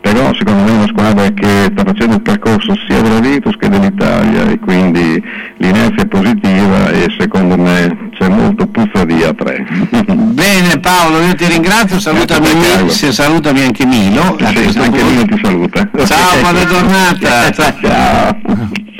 però 0.00 0.32
secondo 0.34 0.62
me 0.62 0.70
è 0.70 0.74
una 0.74 0.86
squadra 0.86 1.28
che 1.32 1.68
sta 1.70 1.84
facendo 1.84 2.14
il 2.14 2.22
percorso 2.22 2.74
sia 2.86 3.00
della 3.00 3.20
Virtus 3.20 3.56
che 3.56 3.68
dell'Italia 3.68 4.48
e 4.48 4.58
quindi 4.58 5.22
l'inerzia 5.58 6.02
è 6.02 6.06
positiva 6.06 6.90
e 6.90 7.14
secondo 7.18 7.56
me 7.56 8.10
c'è 8.18 8.28
molto 8.28 8.66
puzza 8.66 9.04
di 9.04 9.22
a 9.22 9.32
tre. 9.34 9.64
Bene 10.06 10.80
Paolo, 10.80 11.20
io 11.20 11.34
ti 11.34 11.46
ringrazio, 11.46 12.00
salutami, 12.00 12.48
se 12.88 13.12
salutami 13.12 13.62
anche 13.62 13.84
Milo. 13.84 14.36
Sì, 14.38 14.44
anche 14.44 14.72
punto. 14.72 15.04
Milo 15.04 15.24
ti 15.26 15.40
saluta. 15.42 15.88
Ciao, 16.06 16.40
buona 16.40 16.64
giornata. 16.66 17.50
Ciao. 17.52 18.88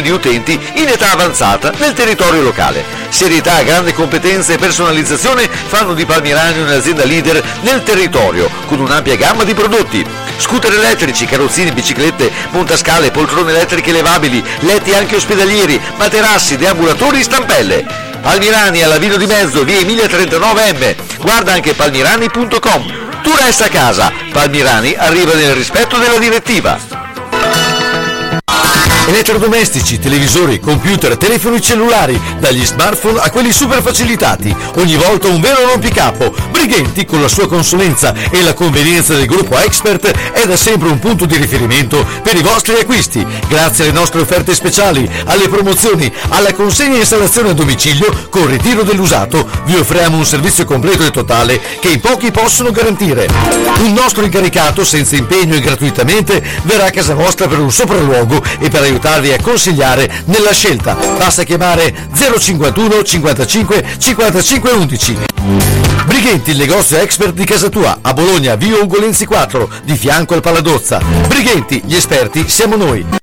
di 0.00 0.10
utenti 0.10 0.58
in 0.74 0.88
età 0.88 1.12
avanzata 1.12 1.70
nel 1.78 1.92
territorio 1.92 2.42
locale. 2.42 2.84
Serietà, 3.10 3.62
grande 3.62 3.92
competenza 3.92 4.52
e 4.52 4.58
personalizzazione 4.58 5.48
fanno 5.48 5.92
di 5.92 6.06
Palmirani 6.06 6.60
un'azienda 6.60 7.04
leader 7.04 7.42
nel 7.60 7.82
territorio 7.82 8.48
con 8.66 8.80
un'ampia 8.80 9.16
gamma 9.16 9.44
di 9.44 9.52
prodotti. 9.52 10.04
Scooter 10.38 10.72
elettrici, 10.72 11.26
carrozzini, 11.26 11.72
biciclette, 11.72 12.30
montascale, 12.50 13.10
poltrone 13.10 13.52
elettriche 13.52 13.92
levabili, 13.92 14.42
letti 14.60 14.94
anche 14.94 15.16
ospedalieri, 15.16 15.80
materassi, 15.96 16.56
deambulatori, 16.56 17.22
stampelle. 17.22 17.84
Palmirani 18.22 18.82
alla 18.82 18.98
Vino 18.98 19.16
di 19.16 19.26
Mezzo, 19.26 19.62
via 19.64 19.78
Emilia 19.78 20.06
39M. 20.06 20.94
Guarda 21.18 21.52
anche 21.52 21.74
palmirani.com. 21.74 23.20
Tu 23.22 23.30
resta 23.38 23.66
a 23.66 23.68
casa. 23.68 24.12
Palmirani 24.32 24.94
arriva 24.96 25.34
nel 25.34 25.54
rispetto 25.54 25.98
della 25.98 26.18
direttiva. 26.18 26.94
Elettrodomestici, 29.06 29.98
televisori, 29.98 30.58
computer, 30.58 31.18
telefoni 31.18 31.60
cellulari, 31.60 32.18
dagli 32.38 32.64
smartphone 32.64 33.20
a 33.20 33.30
quelli 33.30 33.52
super 33.52 33.82
facilitati. 33.82 34.54
Ogni 34.76 34.96
volta 34.96 35.28
un 35.28 35.42
vero 35.42 35.66
rompicapo. 35.68 36.34
Brighenti, 36.50 37.04
con 37.04 37.20
la 37.20 37.28
sua 37.28 37.46
consulenza 37.46 38.14
e 38.30 38.42
la 38.42 38.54
convenienza 38.54 39.12
del 39.12 39.26
gruppo 39.26 39.58
Expert, 39.58 40.10
è 40.32 40.46
da 40.46 40.56
sempre 40.56 40.88
un 40.88 40.98
punto 40.98 41.26
di 41.26 41.36
riferimento 41.36 42.04
per 42.22 42.34
i 42.34 42.42
vostri 42.42 42.78
acquisti. 42.78 43.26
Grazie 43.46 43.84
alle 43.84 43.92
nostre 43.92 44.22
offerte 44.22 44.54
speciali, 44.54 45.08
alle 45.26 45.48
promozioni, 45.48 46.10
alla 46.30 46.54
consegna 46.54 46.96
e 46.96 47.00
installazione 47.00 47.50
a 47.50 47.54
domicilio 47.54 48.28
con 48.30 48.46
ritiro 48.46 48.84
dell'usato, 48.84 49.46
vi 49.66 49.76
offriamo 49.76 50.16
un 50.16 50.24
servizio 50.24 50.64
completo 50.64 51.04
e 51.04 51.10
totale 51.10 51.60
che 51.78 51.88
in 51.88 52.00
pochi 52.00 52.30
possono 52.30 52.70
garantire. 52.70 53.28
Un 53.80 53.92
nostro 53.92 54.24
incaricato, 54.24 54.82
senza 54.82 55.14
impegno 55.14 55.54
e 55.56 55.60
gratuitamente, 55.60 56.42
verrà 56.62 56.86
a 56.86 56.90
casa 56.90 57.12
vostra 57.12 57.46
per 57.48 57.58
un 57.58 57.70
sopralluogo 57.70 58.42
e 58.58 58.70
per 58.70 58.92
aiutarvi 58.94 59.32
a 59.32 59.40
consigliare 59.40 60.10
nella 60.26 60.52
scelta. 60.52 60.94
Basta 60.94 61.42
chiamare 61.42 62.08
051 62.14 63.02
55 63.02 63.84
55 63.98 64.70
11. 64.70 65.18
Brighenti 66.06 66.24
Brighenti, 66.24 66.50
il 66.50 66.56
negozio 66.56 66.96
expert 66.98 67.34
di 67.34 67.44
casa 67.44 67.68
tua, 67.68 67.98
a 68.00 68.14
Bologna, 68.14 68.54
via 68.54 68.76
Ugolenzi 68.76 69.26
4, 69.26 69.68
di 69.84 69.96
fianco 69.96 70.34
al 70.34 70.40
Paladozza. 70.40 71.00
Brighenti, 71.28 71.82
gli 71.84 71.94
esperti 71.94 72.48
siamo 72.48 72.76
noi. 72.76 73.22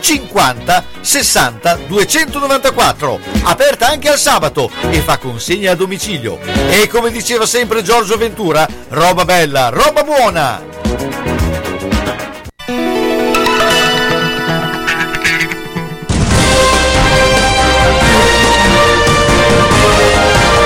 50 0.00 0.84
60 1.00 1.78
294. 1.86 3.20
Aperta 3.42 3.88
anche 3.88 4.08
al 4.08 4.18
sabato 4.18 4.70
e 4.90 5.00
fa 5.00 5.18
consegna 5.18 5.72
a 5.72 5.74
domicilio. 5.74 6.38
E 6.70 6.88
come 6.88 7.10
diceva 7.10 7.46
sempre 7.46 7.82
Giorgio 7.82 8.16
Ventura, 8.16 8.66
roba 8.88 9.24
bella, 9.24 9.68
roba 9.68 10.02
buona. 10.02 10.62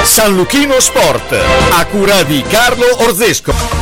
San 0.05 0.35
Luchino 0.35 0.79
Sport, 0.79 1.33
a 1.73 1.87
cura 1.87 2.23
di 2.23 2.43
Carlo 2.43 3.03
Orzesco. 3.03 3.82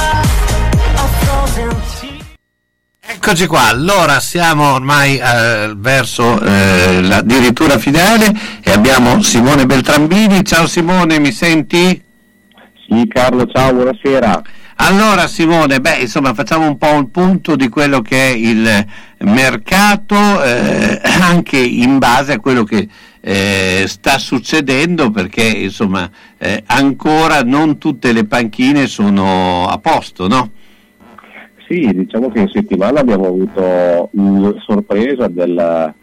Eccoci 3.23 3.45
qua, 3.47 3.67
allora 3.67 4.19
siamo 4.19 4.73
ormai 4.73 5.17
eh, 5.17 5.73
verso 5.77 6.41
eh, 6.41 7.01
l'addirittura 7.01 7.77
finale 7.77 8.29
e 8.61 8.71
abbiamo 8.71 9.21
Simone 9.21 9.65
Beltrambini. 9.65 10.43
Ciao 10.43 10.67
Simone, 10.67 11.19
mi 11.19 11.31
senti? 11.31 12.03
Sì 12.87 13.07
Carlo, 13.07 13.45
ciao, 13.45 13.73
buonasera. 13.73 14.41
Allora 14.75 15.27
Simone, 15.27 15.79
beh, 15.79 15.99
insomma 15.99 16.33
facciamo 16.33 16.67
un 16.67 16.77
po' 16.77 16.97
il 16.97 17.09
punto 17.09 17.55
di 17.55 17.69
quello 17.69 18.01
che 18.01 18.31
è 18.31 18.35
il 18.35 18.85
mercato, 19.19 20.15
eh, 20.43 20.99
anche 21.21 21.57
in 21.57 21.97
base 21.97 22.33
a 22.33 22.39
quello 22.39 22.63
che 22.63 22.87
eh, 23.19 23.83
sta 23.87 24.17
succedendo, 24.17 25.11
perché 25.11 25.45
insomma 25.45 26.09
eh, 26.37 26.63
ancora 26.65 27.41
non 27.41 27.77
tutte 27.77 28.11
le 28.11 28.25
panchine 28.25 28.87
sono 28.87 29.67
a 29.67 29.77
posto, 29.77 30.27
no? 30.27 30.51
Sì, 31.67 31.89
diciamo 31.93 32.29
che 32.29 32.39
in 32.39 32.49
settimana 32.49 32.99
abbiamo 32.99 33.27
avuto 33.27 34.09
la 34.11 34.53
sorpresa 34.65 35.27
del, 35.27 35.93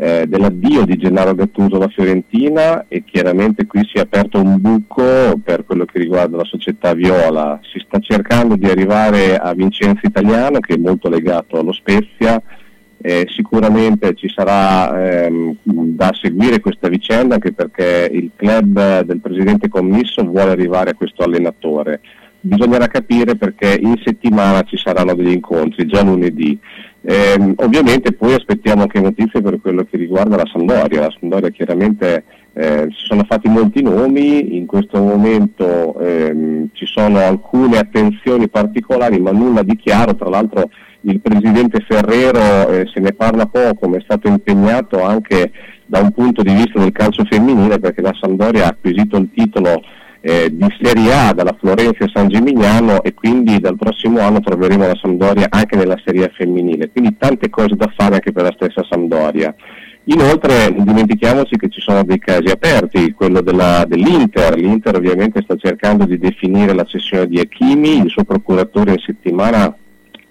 eh, 0.00 0.26
dell'addio 0.28 0.84
di 0.84 0.96
Gennaro 0.96 1.34
Gattuso 1.34 1.74
alla 1.74 1.88
Fiorentina 1.88 2.84
e 2.86 3.02
chiaramente 3.02 3.66
qui 3.66 3.80
si 3.84 3.98
è 3.98 4.00
aperto 4.00 4.40
un 4.40 4.60
buco 4.60 5.36
per 5.42 5.64
quello 5.64 5.84
che 5.86 5.98
riguarda 5.98 6.36
la 6.36 6.44
società 6.44 6.94
Viola. 6.94 7.58
Si 7.64 7.82
sta 7.84 7.98
cercando 7.98 8.54
di 8.54 8.66
arrivare 8.66 9.36
a 9.36 9.52
Vincenzo 9.54 10.06
Italiano 10.06 10.60
che 10.60 10.74
è 10.74 10.78
molto 10.78 11.08
legato 11.08 11.58
allo 11.58 11.72
Spezia. 11.72 12.40
Eh, 13.00 13.26
sicuramente 13.28 14.14
ci 14.14 14.28
sarà 14.28 15.24
ehm, 15.24 15.56
da 15.62 16.12
seguire 16.20 16.60
questa 16.60 16.88
vicenda 16.88 17.34
anche 17.34 17.52
perché 17.52 18.08
il 18.12 18.30
club 18.36 19.02
del 19.02 19.20
presidente 19.20 19.68
commisso 19.68 20.24
vuole 20.24 20.50
arrivare 20.50 20.90
a 20.90 20.94
questo 20.94 21.22
allenatore 21.22 22.00
bisognerà 22.40 22.86
capire 22.86 23.36
perché 23.36 23.78
in 23.80 24.00
settimana 24.04 24.62
ci 24.62 24.76
saranno 24.76 25.14
degli 25.14 25.32
incontri, 25.32 25.86
già 25.86 26.02
lunedì. 26.02 26.58
Eh, 27.10 27.54
ovviamente 27.56 28.12
poi 28.12 28.34
aspettiamo 28.34 28.82
anche 28.82 29.00
notizie 29.00 29.40
per 29.40 29.58
quello 29.62 29.82
che 29.84 29.96
riguarda 29.96 30.36
la 30.36 30.44
Sampdoria. 30.44 31.00
La 31.00 31.14
Sampdoria 31.18 31.48
chiaramente 31.48 32.24
eh, 32.52 32.86
si 32.90 33.06
sono 33.06 33.24
fatti 33.26 33.48
molti 33.48 33.82
nomi, 33.82 34.58
in 34.58 34.66
questo 34.66 35.00
momento 35.00 35.98
ehm, 35.98 36.68
ci 36.74 36.84
sono 36.84 37.18
alcune 37.20 37.78
attenzioni 37.78 38.50
particolari 38.50 39.18
ma 39.20 39.30
nulla 39.30 39.62
di 39.62 39.74
chiaro, 39.76 40.16
tra 40.16 40.28
l'altro 40.28 40.68
il 41.00 41.18
presidente 41.20 41.80
Ferrero 41.80 42.68
eh, 42.68 42.86
se 42.92 43.00
ne 43.00 43.14
parla 43.14 43.46
poco, 43.46 43.88
ma 43.88 43.96
è 43.96 44.02
stato 44.02 44.28
impegnato 44.28 45.02
anche 45.02 45.50
da 45.86 46.00
un 46.00 46.12
punto 46.12 46.42
di 46.42 46.52
vista 46.52 46.78
del 46.78 46.92
calcio 46.92 47.24
femminile 47.24 47.78
perché 47.78 48.02
la 48.02 48.14
Sampdoria 48.20 48.64
ha 48.64 48.68
acquisito 48.68 49.16
il 49.16 49.30
titolo 49.34 49.80
eh, 50.28 50.50
di 50.52 50.66
Serie 50.78 51.10
A 51.14 51.32
dalla 51.32 51.56
Florenza 51.58 52.04
e 52.04 52.10
San 52.12 52.28
Gimignano 52.28 53.02
e 53.02 53.14
quindi 53.14 53.58
dal 53.60 53.76
prossimo 53.76 54.20
anno 54.20 54.40
troveremo 54.40 54.86
la 54.86 54.98
Sampdoria 55.00 55.46
anche 55.48 55.74
nella 55.74 55.98
Serie 56.04 56.26
A 56.26 56.30
femminile, 56.30 56.90
quindi 56.90 57.16
tante 57.16 57.48
cose 57.48 57.74
da 57.76 57.90
fare 57.96 58.16
anche 58.16 58.30
per 58.30 58.42
la 58.42 58.52
stessa 58.54 58.84
Sampdoria. 58.86 59.54
Inoltre 60.04 60.68
non 60.68 60.84
dimentichiamoci 60.84 61.56
che 61.56 61.70
ci 61.70 61.80
sono 61.80 62.02
dei 62.04 62.18
casi 62.18 62.50
aperti, 62.50 63.12
quello 63.12 63.40
della, 63.40 63.86
dell'Inter, 63.86 64.54
l'Inter 64.54 64.96
ovviamente 64.96 65.40
sta 65.42 65.56
cercando 65.56 66.04
di 66.04 66.18
definire 66.18 66.74
la 66.74 66.84
cessione 66.84 67.26
di 67.26 67.40
Achimi, 67.40 67.96
il 67.96 68.10
suo 68.10 68.24
procuratore 68.24 68.92
in 68.92 68.98
settimana 68.98 69.74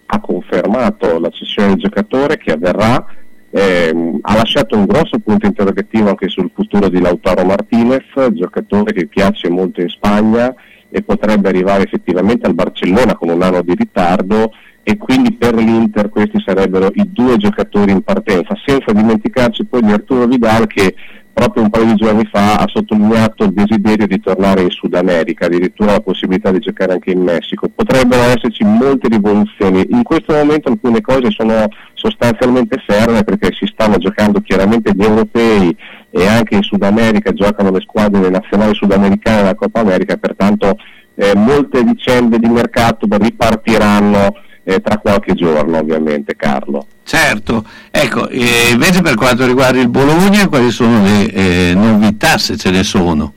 ha 0.10 0.20
confermato 0.20 1.20
la 1.20 1.30
cessione 1.30 1.70
del 1.70 1.80
giocatore 1.80 2.38
che 2.38 2.52
avverrà 2.52 3.04
eh, 3.50 4.20
ha 4.22 4.36
lasciato 4.36 4.76
un 4.76 4.86
grosso 4.86 5.20
punto 5.20 5.46
interrogativo 5.46 6.10
anche 6.10 6.28
sul 6.28 6.52
futuro 6.54 6.90
di 6.90 7.00
Lautaro 7.00 7.44
Martinez, 7.46 8.04
giocatore 8.32 8.94
che 8.94 9.08
piace 9.08 9.50
molto 9.50 9.82
in 9.82 9.90
Spagna 9.90 10.54
e 10.90 11.02
potrebbe 11.02 11.50
arrivare 11.50 11.84
effettivamente 11.84 12.46
al 12.46 12.54
Barcellona 12.54 13.16
con 13.16 13.30
un 13.30 13.42
anno 13.42 13.62
di 13.62 13.74
ritardo 13.76 14.52
e 14.84 14.96
quindi 14.96 15.34
per 15.34 15.54
l'Inter 15.56 16.08
questi 16.08 16.42
sarebbero 16.46 16.90
i 16.94 17.12
due 17.12 17.36
giocatori 17.36 17.92
in 17.92 18.04
partenza, 18.04 18.56
senza 18.66 18.94
dimenticarci 18.94 19.66
poi 19.66 19.82
di 19.82 19.92
Arturo 19.92 20.28
Vidal 20.28 20.66
che 20.68 20.96
proprio 21.38 21.62
un 21.62 21.70
paio 21.70 21.86
di 21.86 21.96
giorni 21.96 22.28
fa 22.32 22.56
ha 22.56 22.68
sottolineato 22.68 23.44
il 23.44 23.54
desiderio 23.54 24.08
di 24.08 24.20
tornare 24.20 24.64
in 24.64 24.72
Sud 24.72 24.96
America, 24.96 25.46
addirittura 25.46 25.92
la 25.92 26.00
possibilità 26.00 26.50
di 26.50 26.58
giocare 26.58 26.94
anche 26.94 27.12
in 27.12 27.22
Messico. 27.22 27.70
Potrebbero 27.70 28.24
esserci 28.24 28.64
molte 28.64 29.08
rivoluzioni. 29.08 29.86
In 29.92 30.02
questo 30.02 30.34
momento 30.34 30.70
alcune 30.70 31.00
cose 31.02 31.30
sono 31.30 31.68
sostanzialmente 31.94 32.82
ferme 32.84 33.24
perché 33.24 33.54
si 33.54 33.68
stanno 33.68 33.98
giocando 33.98 34.42
chiaramente 34.42 34.92
gli 34.96 35.04
europei 35.04 35.78
e 36.10 36.26
anche 36.26 36.56
in 36.56 36.64
Sud 36.64 36.82
America 36.82 37.32
giocano 37.32 37.70
le 37.70 37.82
squadre 37.82 38.30
nazionali 38.32 38.74
sudamericane 38.74 39.38
della 39.38 39.56
Coppa 39.56 39.82
America, 39.82 40.18
pertanto 40.18 40.76
eh, 41.14 41.36
molte 41.36 41.84
vicende 41.84 42.40
di 42.40 42.50
mercato 42.50 43.06
ripartiranno 43.12 44.46
eh, 44.68 44.82
tra 44.82 44.98
qualche 44.98 45.34
giorno 45.34 45.78
ovviamente 45.78 46.36
Carlo. 46.36 46.88
Certo, 47.04 47.64
ecco, 47.90 48.28
eh, 48.28 48.72
invece 48.74 49.02
per 49.02 49.16
quanto 49.16 49.46
riguarda 49.46 49.80
il 49.80 49.88
Bologna, 49.88 50.50
quali 50.50 50.72
sono 50.72 51.04
le 51.04 51.32
eh, 51.32 51.74
novità 51.74 52.38
se 52.38 52.58
ce 52.58 52.70
ne 52.70 52.84
sono? 52.84 53.34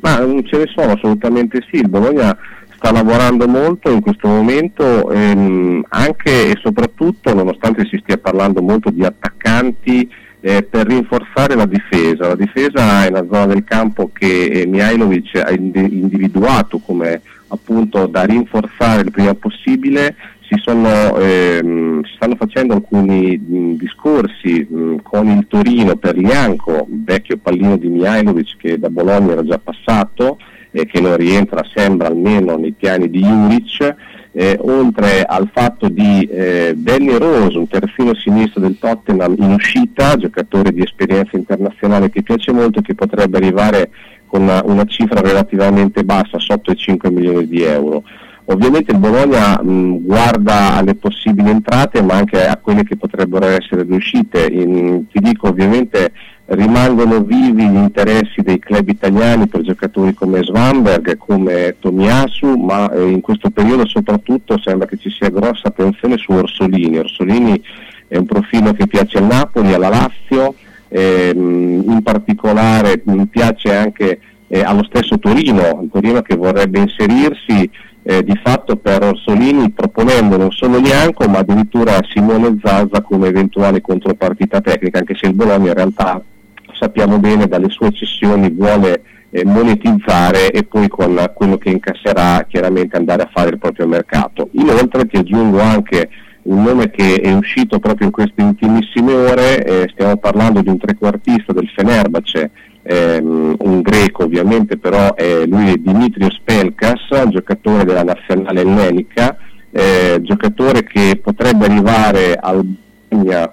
Ma 0.00 0.18
non 0.18 0.44
ce 0.44 0.58
ne 0.58 0.66
sono 0.66 0.92
assolutamente 0.92 1.64
sì, 1.70 1.76
il 1.76 1.88
Bologna 1.88 2.36
sta 2.76 2.92
lavorando 2.92 3.48
molto 3.48 3.90
in 3.90 4.02
questo 4.02 4.28
momento 4.28 5.10
ehm, 5.10 5.82
anche 5.88 6.50
e 6.50 6.58
soprattutto 6.60 7.32
nonostante 7.32 7.86
si 7.86 7.98
stia 8.02 8.18
parlando 8.18 8.60
molto 8.60 8.90
di 8.90 9.02
attaccanti 9.02 10.10
eh, 10.40 10.62
per 10.62 10.86
rinforzare 10.86 11.54
la 11.54 11.66
difesa. 11.66 12.28
La 12.28 12.36
difesa 12.36 13.06
è 13.06 13.08
una 13.08 13.24
zona 13.24 13.46
del 13.46 13.64
campo 13.64 14.10
che 14.12 14.44
eh, 14.44 14.66
Mihailovic 14.66 15.36
ha 15.36 15.50
individuato 15.50 16.80
come 16.80 17.22
appunto 17.48 18.06
da 18.06 18.24
rinforzare 18.24 19.02
il 19.02 19.10
prima 19.10 19.34
possibile 19.34 20.14
si, 20.50 20.60
sono, 20.60 21.16
ehm, 21.16 22.02
si 22.02 22.12
stanno 22.16 22.34
facendo 22.34 22.74
alcuni 22.74 23.38
mh, 23.38 23.76
discorsi 23.76 24.66
mh, 24.68 24.96
con 25.02 25.28
il 25.28 25.46
Torino 25.48 25.94
per 25.94 26.16
Lianco, 26.16 26.86
vecchio 26.88 27.36
pallino 27.36 27.76
di 27.76 27.86
Mihailovic 27.86 28.56
che 28.56 28.78
da 28.78 28.90
Bologna 28.90 29.32
era 29.32 29.44
già 29.44 29.60
passato, 29.62 30.38
eh, 30.72 30.86
che 30.86 31.00
non 31.00 31.16
rientra, 31.16 31.64
sembra 31.72 32.08
almeno 32.08 32.56
nei 32.56 32.72
piani 32.72 33.08
di 33.08 33.20
Juric, 33.20 33.94
eh, 34.32 34.58
oltre 34.60 35.22
al 35.22 35.48
fatto 35.52 35.88
di 35.88 36.24
eh, 36.24 36.74
Danny 36.76 37.16
Rose, 37.16 37.56
un 37.56 37.68
terzino 37.68 38.14
sinistro 38.14 38.60
del 38.60 38.76
Tottenham 38.78 39.36
in 39.38 39.52
uscita, 39.52 40.16
giocatore 40.16 40.72
di 40.72 40.82
esperienza 40.82 41.36
internazionale 41.36 42.10
che 42.10 42.22
piace 42.22 42.52
molto 42.52 42.80
e 42.80 42.82
che 42.82 42.94
potrebbe 42.94 43.36
arrivare 43.36 43.90
con 44.26 44.42
una, 44.42 44.62
una 44.64 44.84
cifra 44.84 45.20
relativamente 45.20 46.02
bassa, 46.02 46.38
sotto 46.38 46.72
i 46.72 46.76
5 46.76 47.08
milioni 47.10 47.46
di 47.46 47.62
euro. 47.62 48.02
Ovviamente 48.46 48.92
il 48.92 48.98
Bologna 48.98 49.60
mh, 49.62 50.04
guarda 50.04 50.74
alle 50.74 50.94
possibili 50.94 51.50
entrate 51.50 52.02
ma 52.02 52.14
anche 52.14 52.46
a 52.46 52.56
quelle 52.56 52.82
che 52.82 52.96
potrebbero 52.96 53.46
essere 53.46 53.84
le 53.84 53.96
uscite. 53.96 54.46
In, 54.46 55.06
ti 55.08 55.20
dico 55.20 55.48
ovviamente 55.48 56.12
rimangono 56.50 57.20
vivi 57.22 57.68
gli 57.68 57.76
interessi 57.76 58.42
dei 58.42 58.58
club 58.58 58.88
italiani 58.88 59.46
per 59.46 59.60
giocatori 59.60 60.14
come 60.14 60.42
Svanberg, 60.42 61.16
come 61.16 61.76
Tomiasu, 61.78 62.56
ma 62.56 62.90
eh, 62.90 63.08
in 63.08 63.20
questo 63.20 63.50
periodo 63.50 63.86
soprattutto 63.86 64.58
sembra 64.58 64.86
che 64.86 64.96
ci 64.96 65.10
sia 65.10 65.30
grossa 65.30 65.68
attenzione 65.68 66.16
su 66.16 66.32
Orsolini. 66.32 66.98
Orsolini 66.98 67.62
è 68.08 68.16
un 68.16 68.26
profilo 68.26 68.72
che 68.72 68.88
piace 68.88 69.18
al 69.18 69.26
Napoli, 69.26 69.72
alla 69.72 69.90
Lazio, 69.90 70.54
ehm, 70.88 71.84
in 71.86 72.00
particolare 72.02 73.00
piace 73.30 73.76
anche 73.76 74.20
eh, 74.48 74.62
allo 74.62 74.82
stesso 74.82 75.20
Torino, 75.20 75.80
il 75.84 75.88
Torino 75.92 76.20
che 76.22 76.34
vorrebbe 76.34 76.80
inserirsi 76.80 77.70
eh, 78.02 78.22
di 78.22 78.38
fatto 78.42 78.76
per 78.76 79.02
Orsolini 79.02 79.70
proponendo 79.70 80.36
non 80.36 80.50
solo 80.50 80.80
Bianco 80.80 81.28
ma 81.28 81.38
addirittura 81.38 81.98
Simone 82.08 82.58
Zazza 82.62 83.02
come 83.02 83.28
eventuale 83.28 83.80
contropartita 83.80 84.60
tecnica, 84.60 84.98
anche 84.98 85.14
se 85.14 85.26
il 85.26 85.34
Bologna 85.34 85.68
in 85.68 85.74
realtà 85.74 86.22
sappiamo 86.78 87.18
bene 87.18 87.46
dalle 87.46 87.68
sue 87.68 87.92
cessioni 87.92 88.50
vuole 88.50 89.02
eh, 89.30 89.44
monetizzare 89.44 90.50
e 90.50 90.64
poi 90.64 90.88
con 90.88 91.30
quello 91.34 91.58
che 91.58 91.70
incasserà 91.70 92.44
chiaramente 92.48 92.96
andare 92.96 93.22
a 93.22 93.30
fare 93.32 93.50
il 93.50 93.58
proprio 93.58 93.86
mercato. 93.86 94.48
Inoltre 94.52 95.06
ti 95.06 95.16
aggiungo 95.16 95.60
anche 95.60 96.08
un 96.42 96.62
nome 96.62 96.90
che 96.90 97.16
è 97.16 97.32
uscito 97.32 97.78
proprio 97.78 98.06
in 98.06 98.12
queste 98.12 98.42
ultimissime 98.42 99.12
ore, 99.12 99.62
eh, 99.62 99.88
stiamo 99.92 100.16
parlando 100.16 100.62
di 100.62 100.68
un 100.68 100.78
trequartista 100.78 101.52
del 101.52 101.68
Fenerbahce, 101.68 102.50
ehm, 102.82 103.56
un 103.58 103.80
greco 103.80 104.24
ovviamente, 104.24 104.76
però 104.76 105.14
eh, 105.16 105.46
lui 105.46 105.72
è 105.72 105.76
Dimitrios 105.76 106.40
Pelkas, 106.42 107.28
giocatore 107.28 107.84
della 107.84 108.04
nazionale 108.04 108.60
ellenica, 108.60 109.36
eh, 109.70 110.18
giocatore 110.22 110.84
che 110.84 111.18
potrebbe 111.22 111.66
arrivare 111.66 112.34
al 112.34 112.64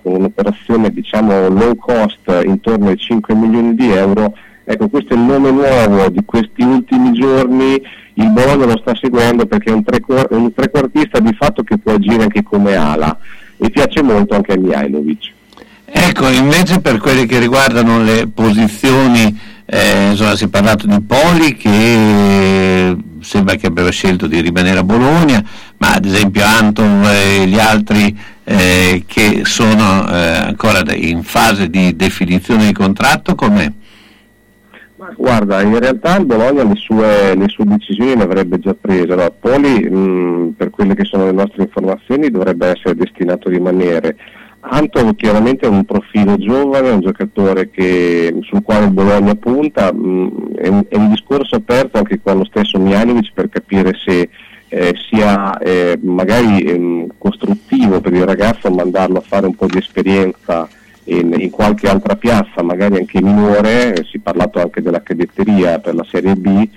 con 0.03 0.13
un'operazione 0.13 0.91
diciamo 0.91 1.49
low 1.49 1.75
cost 1.75 2.29
intorno 2.45 2.89
ai 2.89 2.97
5 2.97 3.33
milioni 3.33 3.73
di 3.73 3.89
euro, 3.89 4.35
ecco 4.63 4.87
questo 4.87 5.13
è 5.13 5.17
il 5.17 5.23
nome 5.23 5.49
nuovo 5.49 6.09
di 6.09 6.23
questi 6.23 6.61
ultimi 6.61 7.11
giorni, 7.13 7.81
il 8.13 8.31
Bologna 8.31 8.65
lo 8.65 8.77
sta 8.77 8.95
seguendo 8.95 9.47
perché 9.47 9.71
è 9.71 9.73
un 9.73 10.53
trequartista 10.53 11.19
di 11.19 11.33
fatto 11.33 11.63
che 11.63 11.77
può 11.77 11.93
agire 11.93 12.23
anche 12.23 12.43
come 12.43 12.75
ala. 12.75 13.17
E 13.59 13.71
piace 13.71 14.03
molto 14.03 14.35
anche 14.35 14.53
a 14.53 14.57
Mihailovic. 14.57 15.33
Ecco, 15.89 16.27
invece 16.27 16.81
per 16.81 16.97
quelle 16.97 17.25
che 17.25 17.39
riguardano 17.39 18.03
le 18.03 18.27
posizioni, 18.27 19.39
eh, 19.65 20.09
insomma, 20.09 20.35
si 20.35 20.43
è 20.43 20.47
parlato 20.49 20.85
di 20.85 21.01
Poli 21.01 21.55
che 21.55 22.95
sembra 23.21 23.55
che 23.55 23.67
aveva 23.67 23.89
scelto 23.89 24.27
di 24.27 24.41
rimanere 24.41 24.79
a 24.79 24.83
Bologna, 24.83 25.43
ma 25.77 25.93
ad 25.93 26.05
esempio 26.05 26.43
Anton 26.43 27.03
e 27.05 27.47
gli 27.47 27.57
altri 27.57 28.17
eh, 28.43 29.03
che 29.07 29.41
sono 29.45 30.09
eh, 30.09 30.37
ancora 30.47 30.81
in 30.93 31.23
fase 31.23 31.69
di 31.69 31.95
definizione 31.95 32.65
di 32.65 32.73
contratto, 32.73 33.35
com'è? 33.35 33.71
Ma 34.97 35.13
guarda, 35.15 35.61
in 35.61 35.79
realtà 35.79 36.17
il 36.17 36.25
Bologna 36.25 36.63
le 36.63 36.75
sue, 36.75 37.35
le 37.35 37.47
sue 37.47 37.65
decisioni 37.65 38.15
le 38.15 38.23
avrebbe 38.23 38.59
già 38.59 38.75
prese. 38.79 39.13
Allora, 39.13 39.31
Poli, 39.31 39.89
mh, 39.89 40.53
per 40.57 40.69
quelle 40.69 40.95
che 40.95 41.05
sono 41.05 41.25
le 41.25 41.31
nostre 41.31 41.63
informazioni, 41.63 42.29
dovrebbe 42.29 42.67
essere 42.67 42.95
destinato 42.95 43.47
a 43.47 43.51
rimanere. 43.51 44.17
Anton 44.59 45.15
chiaramente 45.15 45.65
è 45.65 45.69
un 45.69 45.85
profilo 45.85 46.37
giovane, 46.37 46.89
un 46.89 47.01
giocatore 47.01 47.69
che, 47.69 48.35
sul 48.41 48.63
quale 48.63 48.87
Bologna 48.87 49.35
punta, 49.35 49.93
mh, 49.93 50.55
è, 50.55 50.67
un, 50.67 50.85
è, 50.89 50.95
un, 50.95 51.09
discorso 51.09 51.55
aperto 51.55 51.97
anche 51.97 52.19
con 52.21 52.37
lo 52.37 52.45
stesso 52.45 52.79
Mianovic 52.79 53.31
per 53.33 53.49
capire 53.49 53.93
se 53.93 54.29
eh, 54.69 54.93
sia 55.09 55.57
eh, 55.59 55.97
magari 56.01 56.61
ehm, 56.61 57.07
costruttivo 57.17 58.01
per 58.01 58.13
il 58.13 58.25
ragazzo 58.25 58.69
mandarlo 58.69 59.19
a 59.19 59.23
fare 59.25 59.45
un 59.45 59.55
po' 59.55 59.67
di 59.67 59.77
esperienza 59.77 60.67
in, 61.05 61.33
in 61.37 61.49
qualche 61.49 61.87
altra 61.87 62.15
piazza, 62.15 62.61
magari 62.63 62.97
anche 62.97 63.21
minore, 63.21 63.95
eh, 63.95 64.03
si 64.03 64.17
è 64.17 64.19
parlato 64.19 64.59
anche 64.59 64.81
della 64.81 65.01
cadetteria 65.01 65.79
per 65.79 65.95
la 65.95 66.05
Serie 66.09 66.35
B, 66.35 66.67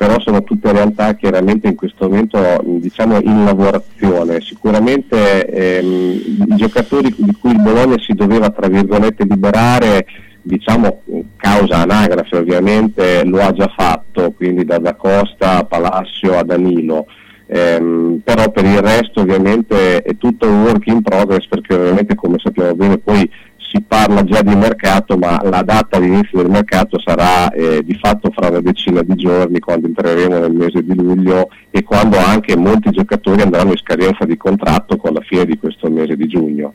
però 0.00 0.18
sono 0.18 0.42
tutte 0.42 0.72
realtà 0.72 1.12
chiaramente 1.12 1.68
in 1.68 1.74
questo 1.74 2.08
momento 2.08 2.38
diciamo, 2.64 3.20
in 3.20 3.44
lavorazione. 3.44 4.40
Sicuramente 4.40 5.44
ehm, 5.46 6.46
i 6.48 6.56
giocatori 6.56 7.14
di 7.14 7.36
cui 7.38 7.50
il 7.50 7.60
Bologna 7.60 7.98
si 7.98 8.14
doveva 8.14 8.48
tra 8.48 8.66
virgolette 8.66 9.26
liberare 9.28 10.06
diciamo 10.40 11.02
causa 11.36 11.82
anagrafe 11.82 12.38
ovviamente 12.38 13.24
lo 13.26 13.42
ha 13.42 13.52
già 13.52 13.70
fatto, 13.76 14.30
quindi 14.30 14.64
da 14.64 14.78
Da 14.78 14.94
Costa 14.94 15.58
a 15.58 15.64
Palacio 15.64 16.34
a 16.34 16.44
Danilo. 16.44 17.04
Ehm, 17.48 18.22
però 18.24 18.50
per 18.50 18.64
il 18.64 18.78
resto 18.78 19.20
ovviamente 19.20 20.00
è 20.00 20.16
tutto 20.16 20.48
un 20.48 20.62
work 20.62 20.86
in 20.86 21.02
progress 21.02 21.46
perché 21.46 21.74
ovviamente 21.74 22.14
come 22.14 22.38
sappiamo 22.38 22.74
bene 22.74 22.96
poi 22.96 23.30
si 23.70 23.80
parla 23.82 24.24
già 24.24 24.42
di 24.42 24.54
mercato, 24.56 25.16
ma 25.16 25.40
la 25.44 25.62
data 25.62 25.98
di 26.00 26.06
inizio 26.06 26.38
del 26.38 26.50
mercato 26.50 27.00
sarà 27.00 27.50
eh, 27.52 27.82
di 27.84 27.94
fatto 27.94 28.30
fra 28.34 28.48
una 28.48 28.60
decina 28.60 29.02
di 29.02 29.14
giorni 29.14 29.60
quando 29.60 29.86
entreremo 29.86 30.38
nel 30.38 30.52
mese 30.52 30.84
di 30.84 30.94
luglio 30.94 31.48
e 31.70 31.84
quando 31.84 32.18
anche 32.18 32.56
molti 32.56 32.90
giocatori 32.90 33.42
andranno 33.42 33.70
in 33.70 33.78
scadenza 33.78 34.24
di 34.24 34.36
contratto 34.36 34.96
con 34.96 35.12
la 35.12 35.20
fine 35.20 35.44
di 35.44 35.56
questo 35.56 35.88
mese 35.88 36.16
di 36.16 36.26
giugno. 36.26 36.74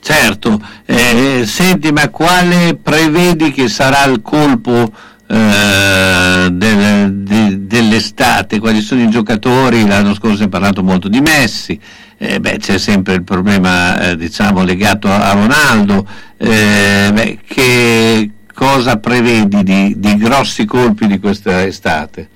Certo, 0.00 0.60
eh, 0.84 1.44
senti, 1.46 1.92
ma 1.92 2.08
quale 2.10 2.76
prevedi 2.82 3.52
che 3.52 3.68
sarà 3.68 4.04
il 4.10 4.20
colpo 4.20 4.90
eh, 5.32 6.50
de, 6.50 7.66
dell'estate? 7.66 8.58
Quali 8.58 8.82
sono 8.82 9.02
i 9.02 9.08
giocatori? 9.08 9.86
L'anno 9.86 10.14
scorso 10.14 10.42
hai 10.42 10.50
parlato 10.50 10.82
molto 10.82 11.08
di 11.08 11.20
Messi, 11.20 11.78
eh, 12.18 12.38
beh, 12.38 12.58
c'è 12.58 12.76
sempre 12.76 13.14
il 13.14 13.22
problema 13.22 14.10
eh, 14.10 14.16
diciamo, 14.16 14.62
legato 14.62 15.08
a, 15.08 15.32
Ronaldo, 15.32 16.06
eh, 16.36 17.10
beh, 17.12 17.38
che 17.46 18.30
cosa 18.52 18.98
prevedi 18.98 19.62
di, 19.62 19.94
di, 19.96 20.16
grossi 20.18 20.66
colpi 20.66 21.06
di 21.06 21.18
questa 21.18 21.64
estate? 21.64 22.28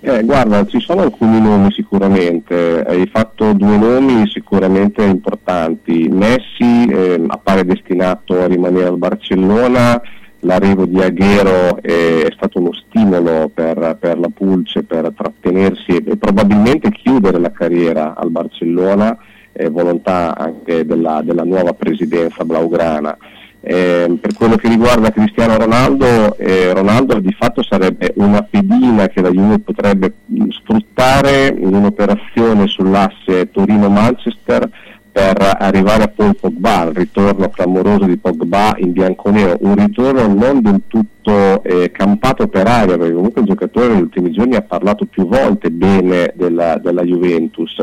Eh, 0.00 0.22
guarda, 0.24 0.66
ci 0.66 0.80
sono 0.80 1.02
alcuni 1.02 1.40
nomi 1.40 1.72
sicuramente, 1.72 2.84
hai 2.86 3.08
fatto 3.10 3.52
due 3.52 3.78
nomi 3.78 4.28
sicuramente 4.28 5.02
importanti, 5.02 6.08
Messi 6.10 6.86
eh, 6.90 7.22
appare 7.28 7.64
destinato 7.64 8.38
a 8.42 8.46
rimanere 8.46 8.88
al 8.88 8.98
Barcellona, 8.98 10.02
l'arrivo 10.42 10.86
di 10.86 11.00
Aghero 11.00 11.80
è, 11.80 12.28
stato 12.34 12.58
uno 12.60 12.72
stimolo 12.72 13.50
per, 13.52 13.96
per, 13.98 14.18
la 14.18 14.28
Pulce 14.32 14.82
per 14.82 15.12
trattenersi 15.16 15.90
e, 15.90 16.02
e, 16.06 16.16
probabilmente 16.16 16.90
chiudere 16.90 17.38
la 17.38 17.52
carriera 17.52 18.14
al 18.16 18.30
Barcellona, 18.30 19.16
eh, 19.52 19.68
volontà 19.68 20.36
anche 20.36 20.84
della, 20.84 21.20
della, 21.22 21.44
nuova 21.44 21.72
presidenza 21.72 22.44
blaugrana. 22.44 23.16
Eh, 23.64 24.18
per 24.20 24.34
quello 24.34 24.56
che 24.56 24.68
riguarda 24.68 25.10
Cristiano 25.10 25.56
Ronaldo, 25.56 26.36
eh, 26.36 26.72
Ronaldo 26.72 27.20
di 27.20 27.32
fatto 27.32 27.62
sarebbe 27.62 28.12
una 28.16 28.42
pedina 28.42 29.06
che 29.06 29.20
la 29.20 29.30
Juve 29.30 29.60
potrebbe 29.60 30.14
sfruttare 30.50 31.54
in 31.56 31.72
un'operazione 31.72 32.66
sull'asse 32.66 33.52
Torino-Manchester 33.52 34.68
per 35.12 35.56
arrivare 35.58 36.04
a 36.04 36.08
Paul 36.08 36.34
Pogba, 36.34 36.84
il 36.84 36.94
ritorno 36.94 37.50
clamoroso 37.50 38.06
di 38.06 38.16
Pogba 38.16 38.74
in 38.78 38.92
bianconero, 38.92 39.58
un 39.60 39.76
ritorno 39.76 40.26
non 40.26 40.62
del 40.62 40.80
tutto 40.86 41.62
eh, 41.62 41.90
campato 41.90 42.48
per 42.48 42.66
aria, 42.66 42.96
perché 42.96 43.12
comunque 43.12 43.42
il 43.42 43.46
giocatore 43.46 43.88
negli 43.88 44.00
ultimi 44.00 44.32
giorni 44.32 44.56
ha 44.56 44.62
parlato 44.62 45.04
più 45.04 45.28
volte 45.28 45.70
bene 45.70 46.32
della, 46.34 46.78
della 46.78 47.02
Juventus, 47.02 47.76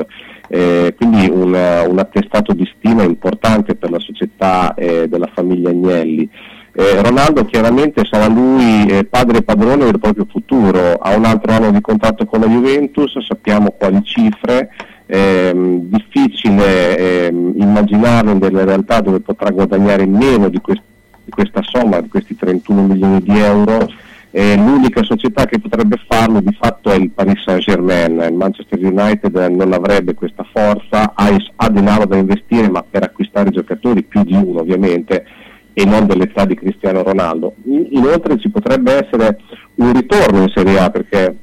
eh, 0.48 0.96
quindi 0.98 1.30
un, 1.30 1.54
un, 1.88 2.00
attestato 2.00 2.54
di 2.54 2.68
stima 2.76 3.04
importante 3.04 3.76
per 3.76 3.92
la 3.92 4.00
società 4.00 4.74
eh, 4.74 5.08
della 5.08 5.30
famiglia 5.32 5.70
Agnelli. 5.70 6.28
Eh, 6.72 7.02
Ronaldo 7.04 7.46
chiaramente 7.46 8.06
sarà 8.10 8.28
lui 8.28 8.88
eh, 8.88 9.04
padre 9.04 9.40
e 9.40 9.44
padrone 9.44 9.86
del 9.86 10.00
proprio 10.00 10.26
futuro, 10.28 10.94
ha 10.94 11.16
un 11.16 11.26
altro 11.26 11.52
anno 11.52 11.70
di 11.70 11.82
contratto 11.82 12.26
con 12.26 12.40
la 12.40 12.48
Juventus, 12.48 13.20
sappiamo 13.20 13.76
quali 13.78 14.02
cifre, 14.04 14.70
ehm, 15.10 15.90
difficile 15.90 17.30
immaginarlo 17.30 18.32
in 18.32 18.40
delle 18.40 18.64
realtà 18.64 19.02
dove 19.02 19.20
potrà 19.20 19.50
guadagnare 19.50 20.06
meno 20.06 20.50
di, 20.50 20.60
quest- 20.60 20.84
di 21.24 21.32
questa 21.32 21.62
somma, 21.64 22.00
di 22.00 22.10
questi 22.10 22.36
31 22.36 22.84
milioni 22.84 23.22
di 23.22 23.38
euro. 23.38 23.92
Eh, 24.32 24.56
l'unica 24.56 25.02
società 25.02 25.46
che 25.46 25.60
potrebbe 25.60 26.00
farlo 26.08 26.40
di 26.40 26.56
fatto 26.60 26.92
è 26.92 26.96
il 26.96 27.10
Paris 27.10 27.42
Saint 27.44 27.62
Germain, 27.62 28.24
il 28.30 28.36
Manchester 28.36 28.78
United 28.80 29.36
non 29.36 29.74
avrebbe 29.74 30.14
questa 30.14 30.46
forza, 30.54 31.14
ha, 31.16 31.36
ha 31.56 31.70
denaro 31.70 32.06
da 32.06 32.16
investire 32.16 32.70
ma 32.70 32.86
per 32.88 33.02
acquistare 33.02 33.50
giocatori 33.50 34.04
più 34.04 34.22
di 34.24 34.36
uno 34.36 34.60
ovviamente 34.60 35.26
e 35.74 35.84
non 35.84 36.06
dell'età 36.06 36.46
di 36.46 36.54
Cristiano 36.54 37.02
Ronaldo. 37.02 37.56
Inoltre 37.64 38.38
ci 38.38 38.50
potrebbe 38.50 39.04
essere 39.04 39.40
un 39.76 39.94
ritorno 39.94 40.44
in 40.44 40.52
Serie 40.54 40.78
A 40.78 40.92
perché 40.92 41.36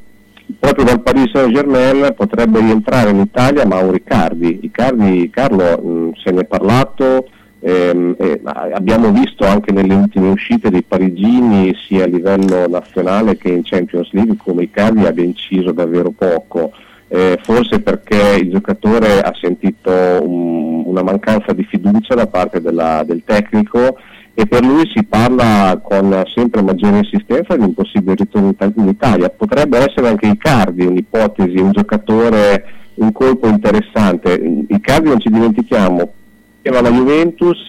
proprio 0.58 0.84
dal 0.84 1.00
Paris 1.00 1.30
Saint 1.32 1.52
Germain 1.52 2.12
potrebbe 2.16 2.60
rientrare 2.60 3.10
in 3.10 3.20
Italia 3.20 3.66
Mauro 3.66 3.94
Icardi. 3.96 4.60
Icardi 4.62 5.30
Carlo 5.30 5.78
mh, 5.78 6.10
se 6.22 6.30
ne 6.32 6.40
è 6.40 6.44
parlato, 6.44 7.28
ehm, 7.60 8.16
eh, 8.18 8.40
abbiamo 8.44 9.10
visto 9.12 9.46
anche 9.46 9.72
nelle 9.72 9.94
ultime 9.94 10.28
uscite 10.28 10.70
dei 10.70 10.82
parigini 10.82 11.74
sia 11.86 12.04
a 12.04 12.08
livello 12.08 12.66
nazionale 12.68 13.36
che 13.36 13.48
in 13.48 13.62
Champions 13.62 14.10
League 14.12 14.36
come 14.36 14.64
Icardi 14.64 15.04
abbia 15.04 15.24
inciso 15.24 15.72
davvero 15.72 16.10
poco. 16.10 16.72
Eh, 17.08 17.38
forse 17.42 17.78
perché 17.80 18.38
il 18.40 18.50
giocatore 18.50 19.20
ha 19.20 19.32
sentito 19.40 19.90
un, 19.92 20.82
una 20.86 21.04
mancanza 21.04 21.52
di 21.52 21.62
fiducia 21.62 22.16
da 22.16 22.26
parte 22.26 22.60
della, 22.60 23.04
del 23.06 23.22
tecnico 23.24 23.96
e 24.39 24.47
per 24.47 24.62
lui 24.62 24.82
si 24.94 25.02
parla 25.02 25.81
con 25.82 26.23
sempre 26.34 26.60
maggiore 26.60 26.98
insistenza 26.98 27.56
di 27.56 27.62
un 27.62 27.73
possibile 27.73 28.16
ritorno 28.16 28.55
in 28.74 28.89
Italia. 28.89 29.31
Potrebbe 29.31 29.78
essere 29.78 30.08
anche 30.08 30.26
Icardi 30.26 30.84
un'ipotesi, 30.84 31.56
un 31.56 31.73
giocatore, 31.73 32.65
un 32.97 33.12
colpo 33.12 33.48
interessante. 33.48 34.34
Icardi 34.68 35.08
non 35.08 35.20
ci 35.20 35.31
dimentichiamo, 35.31 36.12
era 36.60 36.82
la 36.82 36.90
Juventus, 36.90 37.65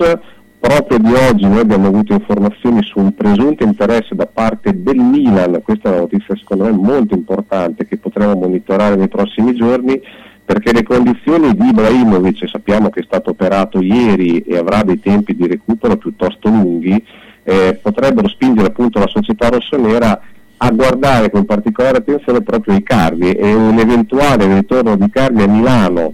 proprio 0.60 0.98
di 0.98 1.14
oggi 1.14 1.46
noi 1.46 1.60
abbiamo 1.60 1.88
avuto 1.88 2.12
informazioni 2.12 2.84
su 2.84 3.00
un 3.00 3.16
presunto 3.16 3.64
interesse 3.64 4.14
da 4.14 4.26
parte 4.26 4.74
del 4.76 4.98
Milan, 4.98 5.62
questa 5.64 5.88
è 5.88 5.92
una 5.92 6.02
notizia 6.02 6.36
secondo 6.36 6.66
me 6.66 6.72
molto 6.72 7.16
importante 7.16 7.88
che 7.88 7.96
potremo 7.96 8.36
monitorare 8.36 8.98
nei 8.98 9.08
prossimi 9.08 9.56
giorni 9.56 10.02
perché 10.48 10.72
le 10.72 10.84
condizioni 10.84 11.54
di 11.54 11.68
Ibrahimovic, 11.68 12.48
sappiamo 12.48 12.90
che 12.90 13.02
è 13.02 13.04
stato 13.04 13.32
operato 13.32 13.82
ieri 13.82 14.40
e 14.40 14.56
avrà 14.58 14.82
dei 14.82 14.98
tempi 14.98 15.36
di 15.36 15.46
recupero 15.46 15.98
piuttosto 15.98 16.48
lunghi, 16.48 17.04
eh, 17.44 17.78
potrebbero 17.82 18.30
spingere 18.30 18.68
appunto 18.68 18.98
la 18.98 19.08
società 19.08 19.50
rossonera 19.50 20.22
a 20.56 20.72
guardare 20.72 21.30
con 21.30 21.44
particolare 21.44 21.98
attenzione 21.98 22.44
proprio 22.44 22.76
i 22.76 22.82
Cardi 22.82 23.32
e 23.34 23.54
un 23.54 23.78
eventuale 23.78 24.48
ritorno 24.54 24.96
di 24.96 25.10
Cardi 25.10 25.44
a 25.44 25.48
Milano 25.48 26.14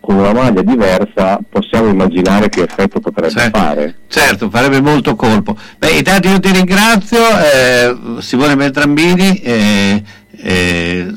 con 0.00 0.16
una 0.16 0.32
maglia 0.32 0.62
diversa 0.62 1.38
possiamo 1.48 1.88
immaginare 1.88 2.48
che 2.48 2.62
effetto 2.62 2.98
potrebbe 2.98 3.30
Certo. 3.32 3.58
fare. 3.58 3.94
Certo, 4.08 4.50
farebbe 4.50 4.80
molto 4.80 5.14
colpo. 5.14 5.56
Beh, 5.78 5.90
intanto 5.98 6.26
io 6.28 6.40
ti 6.40 6.50
ringrazio, 6.50 7.18
eh, 7.20 7.96
Simone 8.20 8.56
Beltrambini, 8.56 9.38
eh, 9.40 10.02
eh, 10.40 11.12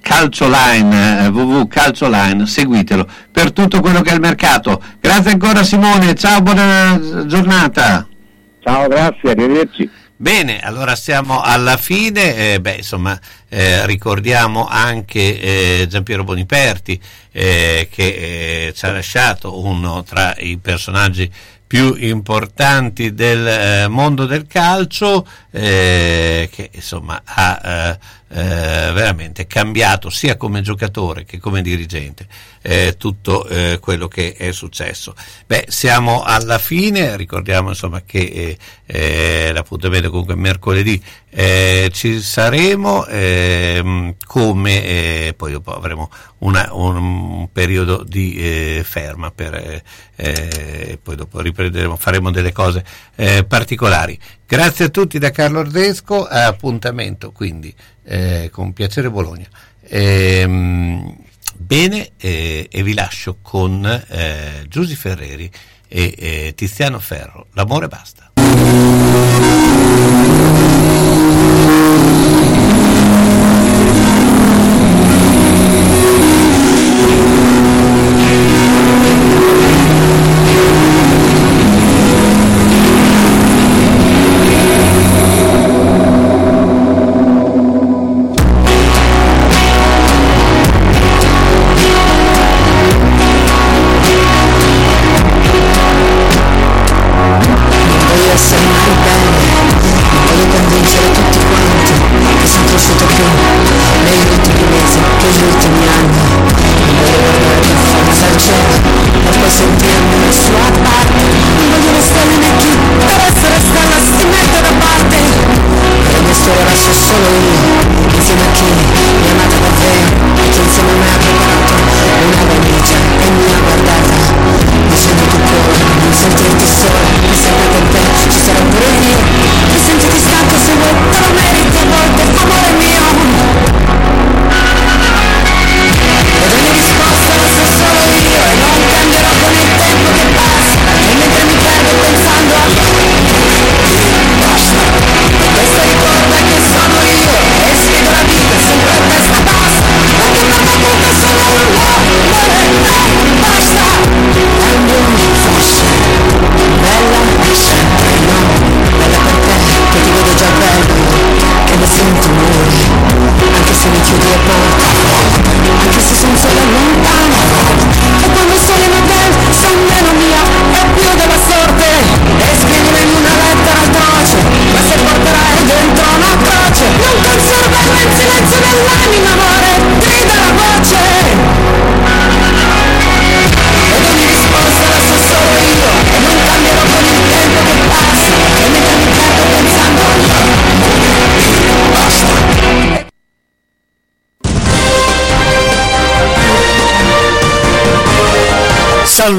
Calcioline, 0.00 1.24
eh, 1.24 1.28
www.calcioline, 1.28 2.46
seguitelo 2.46 3.08
per 3.32 3.52
tutto 3.52 3.80
quello 3.80 4.00
che 4.00 4.10
è 4.10 4.14
il 4.14 4.20
mercato. 4.20 4.80
Grazie 5.00 5.32
ancora 5.32 5.64
Simone, 5.64 6.14
ciao, 6.14 6.40
buona 6.40 7.24
giornata. 7.26 8.06
Ciao, 8.62 8.86
grazie, 8.88 9.30
arrivederci. 9.30 9.90
Bene, 10.18 10.60
allora 10.60 10.96
siamo 10.96 11.42
alla 11.42 11.76
fine, 11.76 12.54
eh, 12.54 12.60
beh, 12.60 12.76
insomma, 12.76 13.18
eh, 13.48 13.84
ricordiamo 13.86 14.66
anche 14.66 15.40
eh, 15.40 15.86
Giampiero 15.88 16.24
Boniperti 16.24 16.98
eh, 17.32 17.88
che 17.90 18.68
eh, 18.68 18.72
ci 18.72 18.86
ha 18.86 18.92
lasciato 18.92 19.62
uno 19.62 20.02
tra 20.04 20.34
i 20.38 20.56
personaggi 20.56 21.30
più 21.66 21.94
importanti 21.98 23.12
del 23.12 23.46
eh, 23.46 23.88
mondo 23.88 24.24
del 24.24 24.46
calcio 24.46 25.26
eh, 25.50 26.48
che 26.50 26.70
insomma 26.72 27.20
ha 27.24 27.98
eh, 28.28 28.90
veramente 28.92 29.46
cambiato 29.46 30.10
sia 30.10 30.36
come 30.36 30.60
giocatore 30.60 31.24
che 31.24 31.38
come 31.38 31.62
dirigente 31.62 32.26
eh, 32.60 32.96
tutto 32.98 33.46
eh, 33.46 33.78
quello 33.80 34.08
che 34.08 34.34
è 34.34 34.50
successo. 34.50 35.14
Beh, 35.46 35.66
siamo 35.68 36.22
alla 36.22 36.58
fine, 36.58 37.16
ricordiamo 37.16 37.68
insomma 37.68 38.02
che 38.04 38.18
eh, 38.18 38.58
eh, 38.86 39.52
l'appuntamento 39.52 40.10
comunque 40.10 40.34
mercoledì 40.34 41.00
ci 41.36 42.22
saremo 42.22 43.04
ehm, 43.04 44.14
come 44.24 45.34
poi 45.36 45.52
dopo 45.52 45.76
avremo 45.76 46.10
una- 46.38 46.70
un, 46.72 47.46
periodo 47.52 48.02
di 48.02 48.80
ferma 48.82 49.30
per 49.32 49.82
eh, 50.16 50.98
poi 51.02 51.14
dopo 51.14 51.40
riprenderemo 51.42 51.96
faremo 51.96 52.30
delle 52.30 52.52
cose 52.52 52.82
particolari 53.46 54.18
grazie 54.46 54.86
a 54.86 54.88
tutti 54.88 55.18
da 55.18 55.30
Carlo 55.30 55.58
Ordesco 55.58 56.24
appuntamento 56.24 57.32
quindi 57.32 57.74
eh, 58.06 58.48
con 58.52 58.72
piacere 58.72 59.10
Bologna. 59.10 59.48
Ehm, 59.82 61.16
bene 61.56 62.12
eh, 62.16 62.68
e 62.70 62.82
vi 62.82 62.94
lascio 62.94 63.38
con 63.42 63.84
eh, 63.84 64.64
Giusy 64.68 64.94
Ferreri 64.94 65.50
e 65.88 66.14
eh, 66.16 66.52
Tiziano 66.54 66.98
Ferro. 66.98 67.48
L'amore 67.52 67.88
basta 67.88 68.32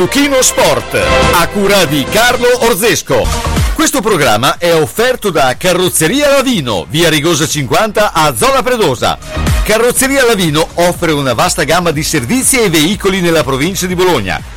San 0.08 0.22
Luchino 0.22 0.42
Sport, 0.42 0.96
a 1.34 1.48
cura 1.50 1.86
di 1.86 2.06
Carlo 2.10 2.48
Orzesco. 2.66 3.28
Questo 3.74 4.00
programma 4.00 4.58
è 4.58 4.74
offerto 4.74 5.32
da 5.32 5.56
Carrozzeria 5.58 6.30
Lavino, 6.30 6.86
via 6.90 7.10
Rigosa 7.10 7.46
50 7.46 8.14
a 8.14 8.34
Zola 8.36 8.64
Predosa. 8.64 9.18
Carrozzeria 9.64 10.26
Lavino 10.26 10.66
offre 10.76 11.12
una 11.12 11.34
vasta 11.34 11.64
gamma 11.64 11.92
di 11.92 12.04
servizi 12.04 12.60
e 12.60 12.70
veicoli 12.70 13.20
nella 13.20 13.44
provincia 13.44 13.86
di 13.86 13.96
Bologna. 13.96 14.57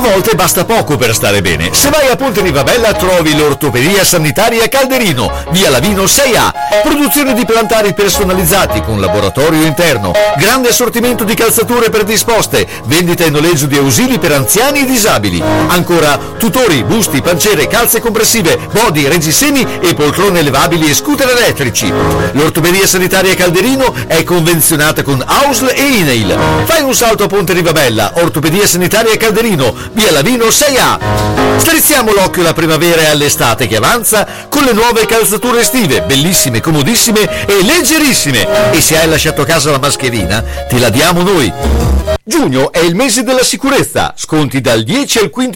Volte 0.00 0.34
basta 0.34 0.64
poco 0.64 0.96
per 0.96 1.14
stare 1.14 1.42
bene. 1.42 1.72
Se 1.72 1.90
vai 1.90 2.08
a 2.08 2.16
Ponte 2.16 2.40
Rivabella 2.40 2.94
trovi 2.94 3.36
l'ortopedia 3.36 4.02
sanitaria 4.02 4.66
Calderino, 4.66 5.30
via 5.50 5.68
Lavino 5.68 6.04
6A. 6.04 6.82
Produzione 6.82 7.34
di 7.34 7.44
plantari 7.44 7.92
personalizzati 7.92 8.80
con 8.80 8.98
laboratorio 8.98 9.62
interno. 9.62 10.12
Grande 10.36 10.70
assortimento 10.70 11.24
di 11.24 11.34
calzature 11.34 11.90
predisposte. 11.90 12.66
Vendita 12.84 13.24
e 13.24 13.30
noleggio 13.30 13.66
di 13.66 13.76
ausili 13.76 14.18
per 14.18 14.32
anziani 14.32 14.80
e 14.80 14.86
disabili. 14.86 15.42
Ancora 15.68 16.18
tutori, 16.38 16.82
busti, 16.82 17.20
pancere, 17.20 17.66
calze 17.66 18.00
compressive, 18.00 18.58
body, 18.72 19.06
reggiseni 19.06 19.66
e 19.80 19.94
poltrone 19.94 20.42
levabili 20.42 20.88
e 20.88 20.94
scooter 20.94 21.28
elettrici. 21.28 21.92
L'ortopedia 22.32 22.86
sanitaria 22.86 23.34
Calderino 23.34 23.94
è 24.06 24.24
convenzionata 24.24 25.02
con 25.02 25.22
AUSL 25.24 25.72
e 25.74 25.82
INAIL. 25.82 26.36
Fai 26.64 26.82
un 26.82 26.94
salto 26.94 27.24
a 27.24 27.26
Ponte 27.26 27.52
Rivabella, 27.52 28.12
ortopedia 28.16 28.66
sanitaria 28.66 29.16
Calderino, 29.16 29.88
via 29.92 30.12
Lavino 30.12 30.46
6A. 30.46 31.58
Strizziamo 31.58 32.12
l'occhio 32.12 32.42
alla 32.42 32.52
primavera 32.52 33.02
e 33.02 33.06
all'estate 33.06 33.66
che 33.66 33.76
avanza 33.76 34.26
con 34.48 34.64
le 34.64 34.72
nuove 34.72 35.06
calzature 35.06 35.60
estive, 35.60 36.02
bellissime, 36.02 36.60
comodissime 36.60 37.46
e 37.46 37.62
leggerissime. 37.62 38.72
E 38.72 38.80
se 38.80 38.98
hai 38.98 39.08
lasciato 39.08 39.42
a 39.42 39.46
casa 39.46 39.70
la 39.70 39.78
mascherina, 39.78 40.42
te 40.68 40.78
la 40.78 40.88
diamo 40.88 41.22
noi. 41.22 41.52
Giugno 42.22 42.70
è 42.70 42.78
il 42.78 42.94
mese 42.94 43.22
della 43.24 43.42
sicurezza, 43.42 44.14
sconti 44.16 44.60
dal 44.60 44.84
10 44.84 45.18
al 45.18 45.30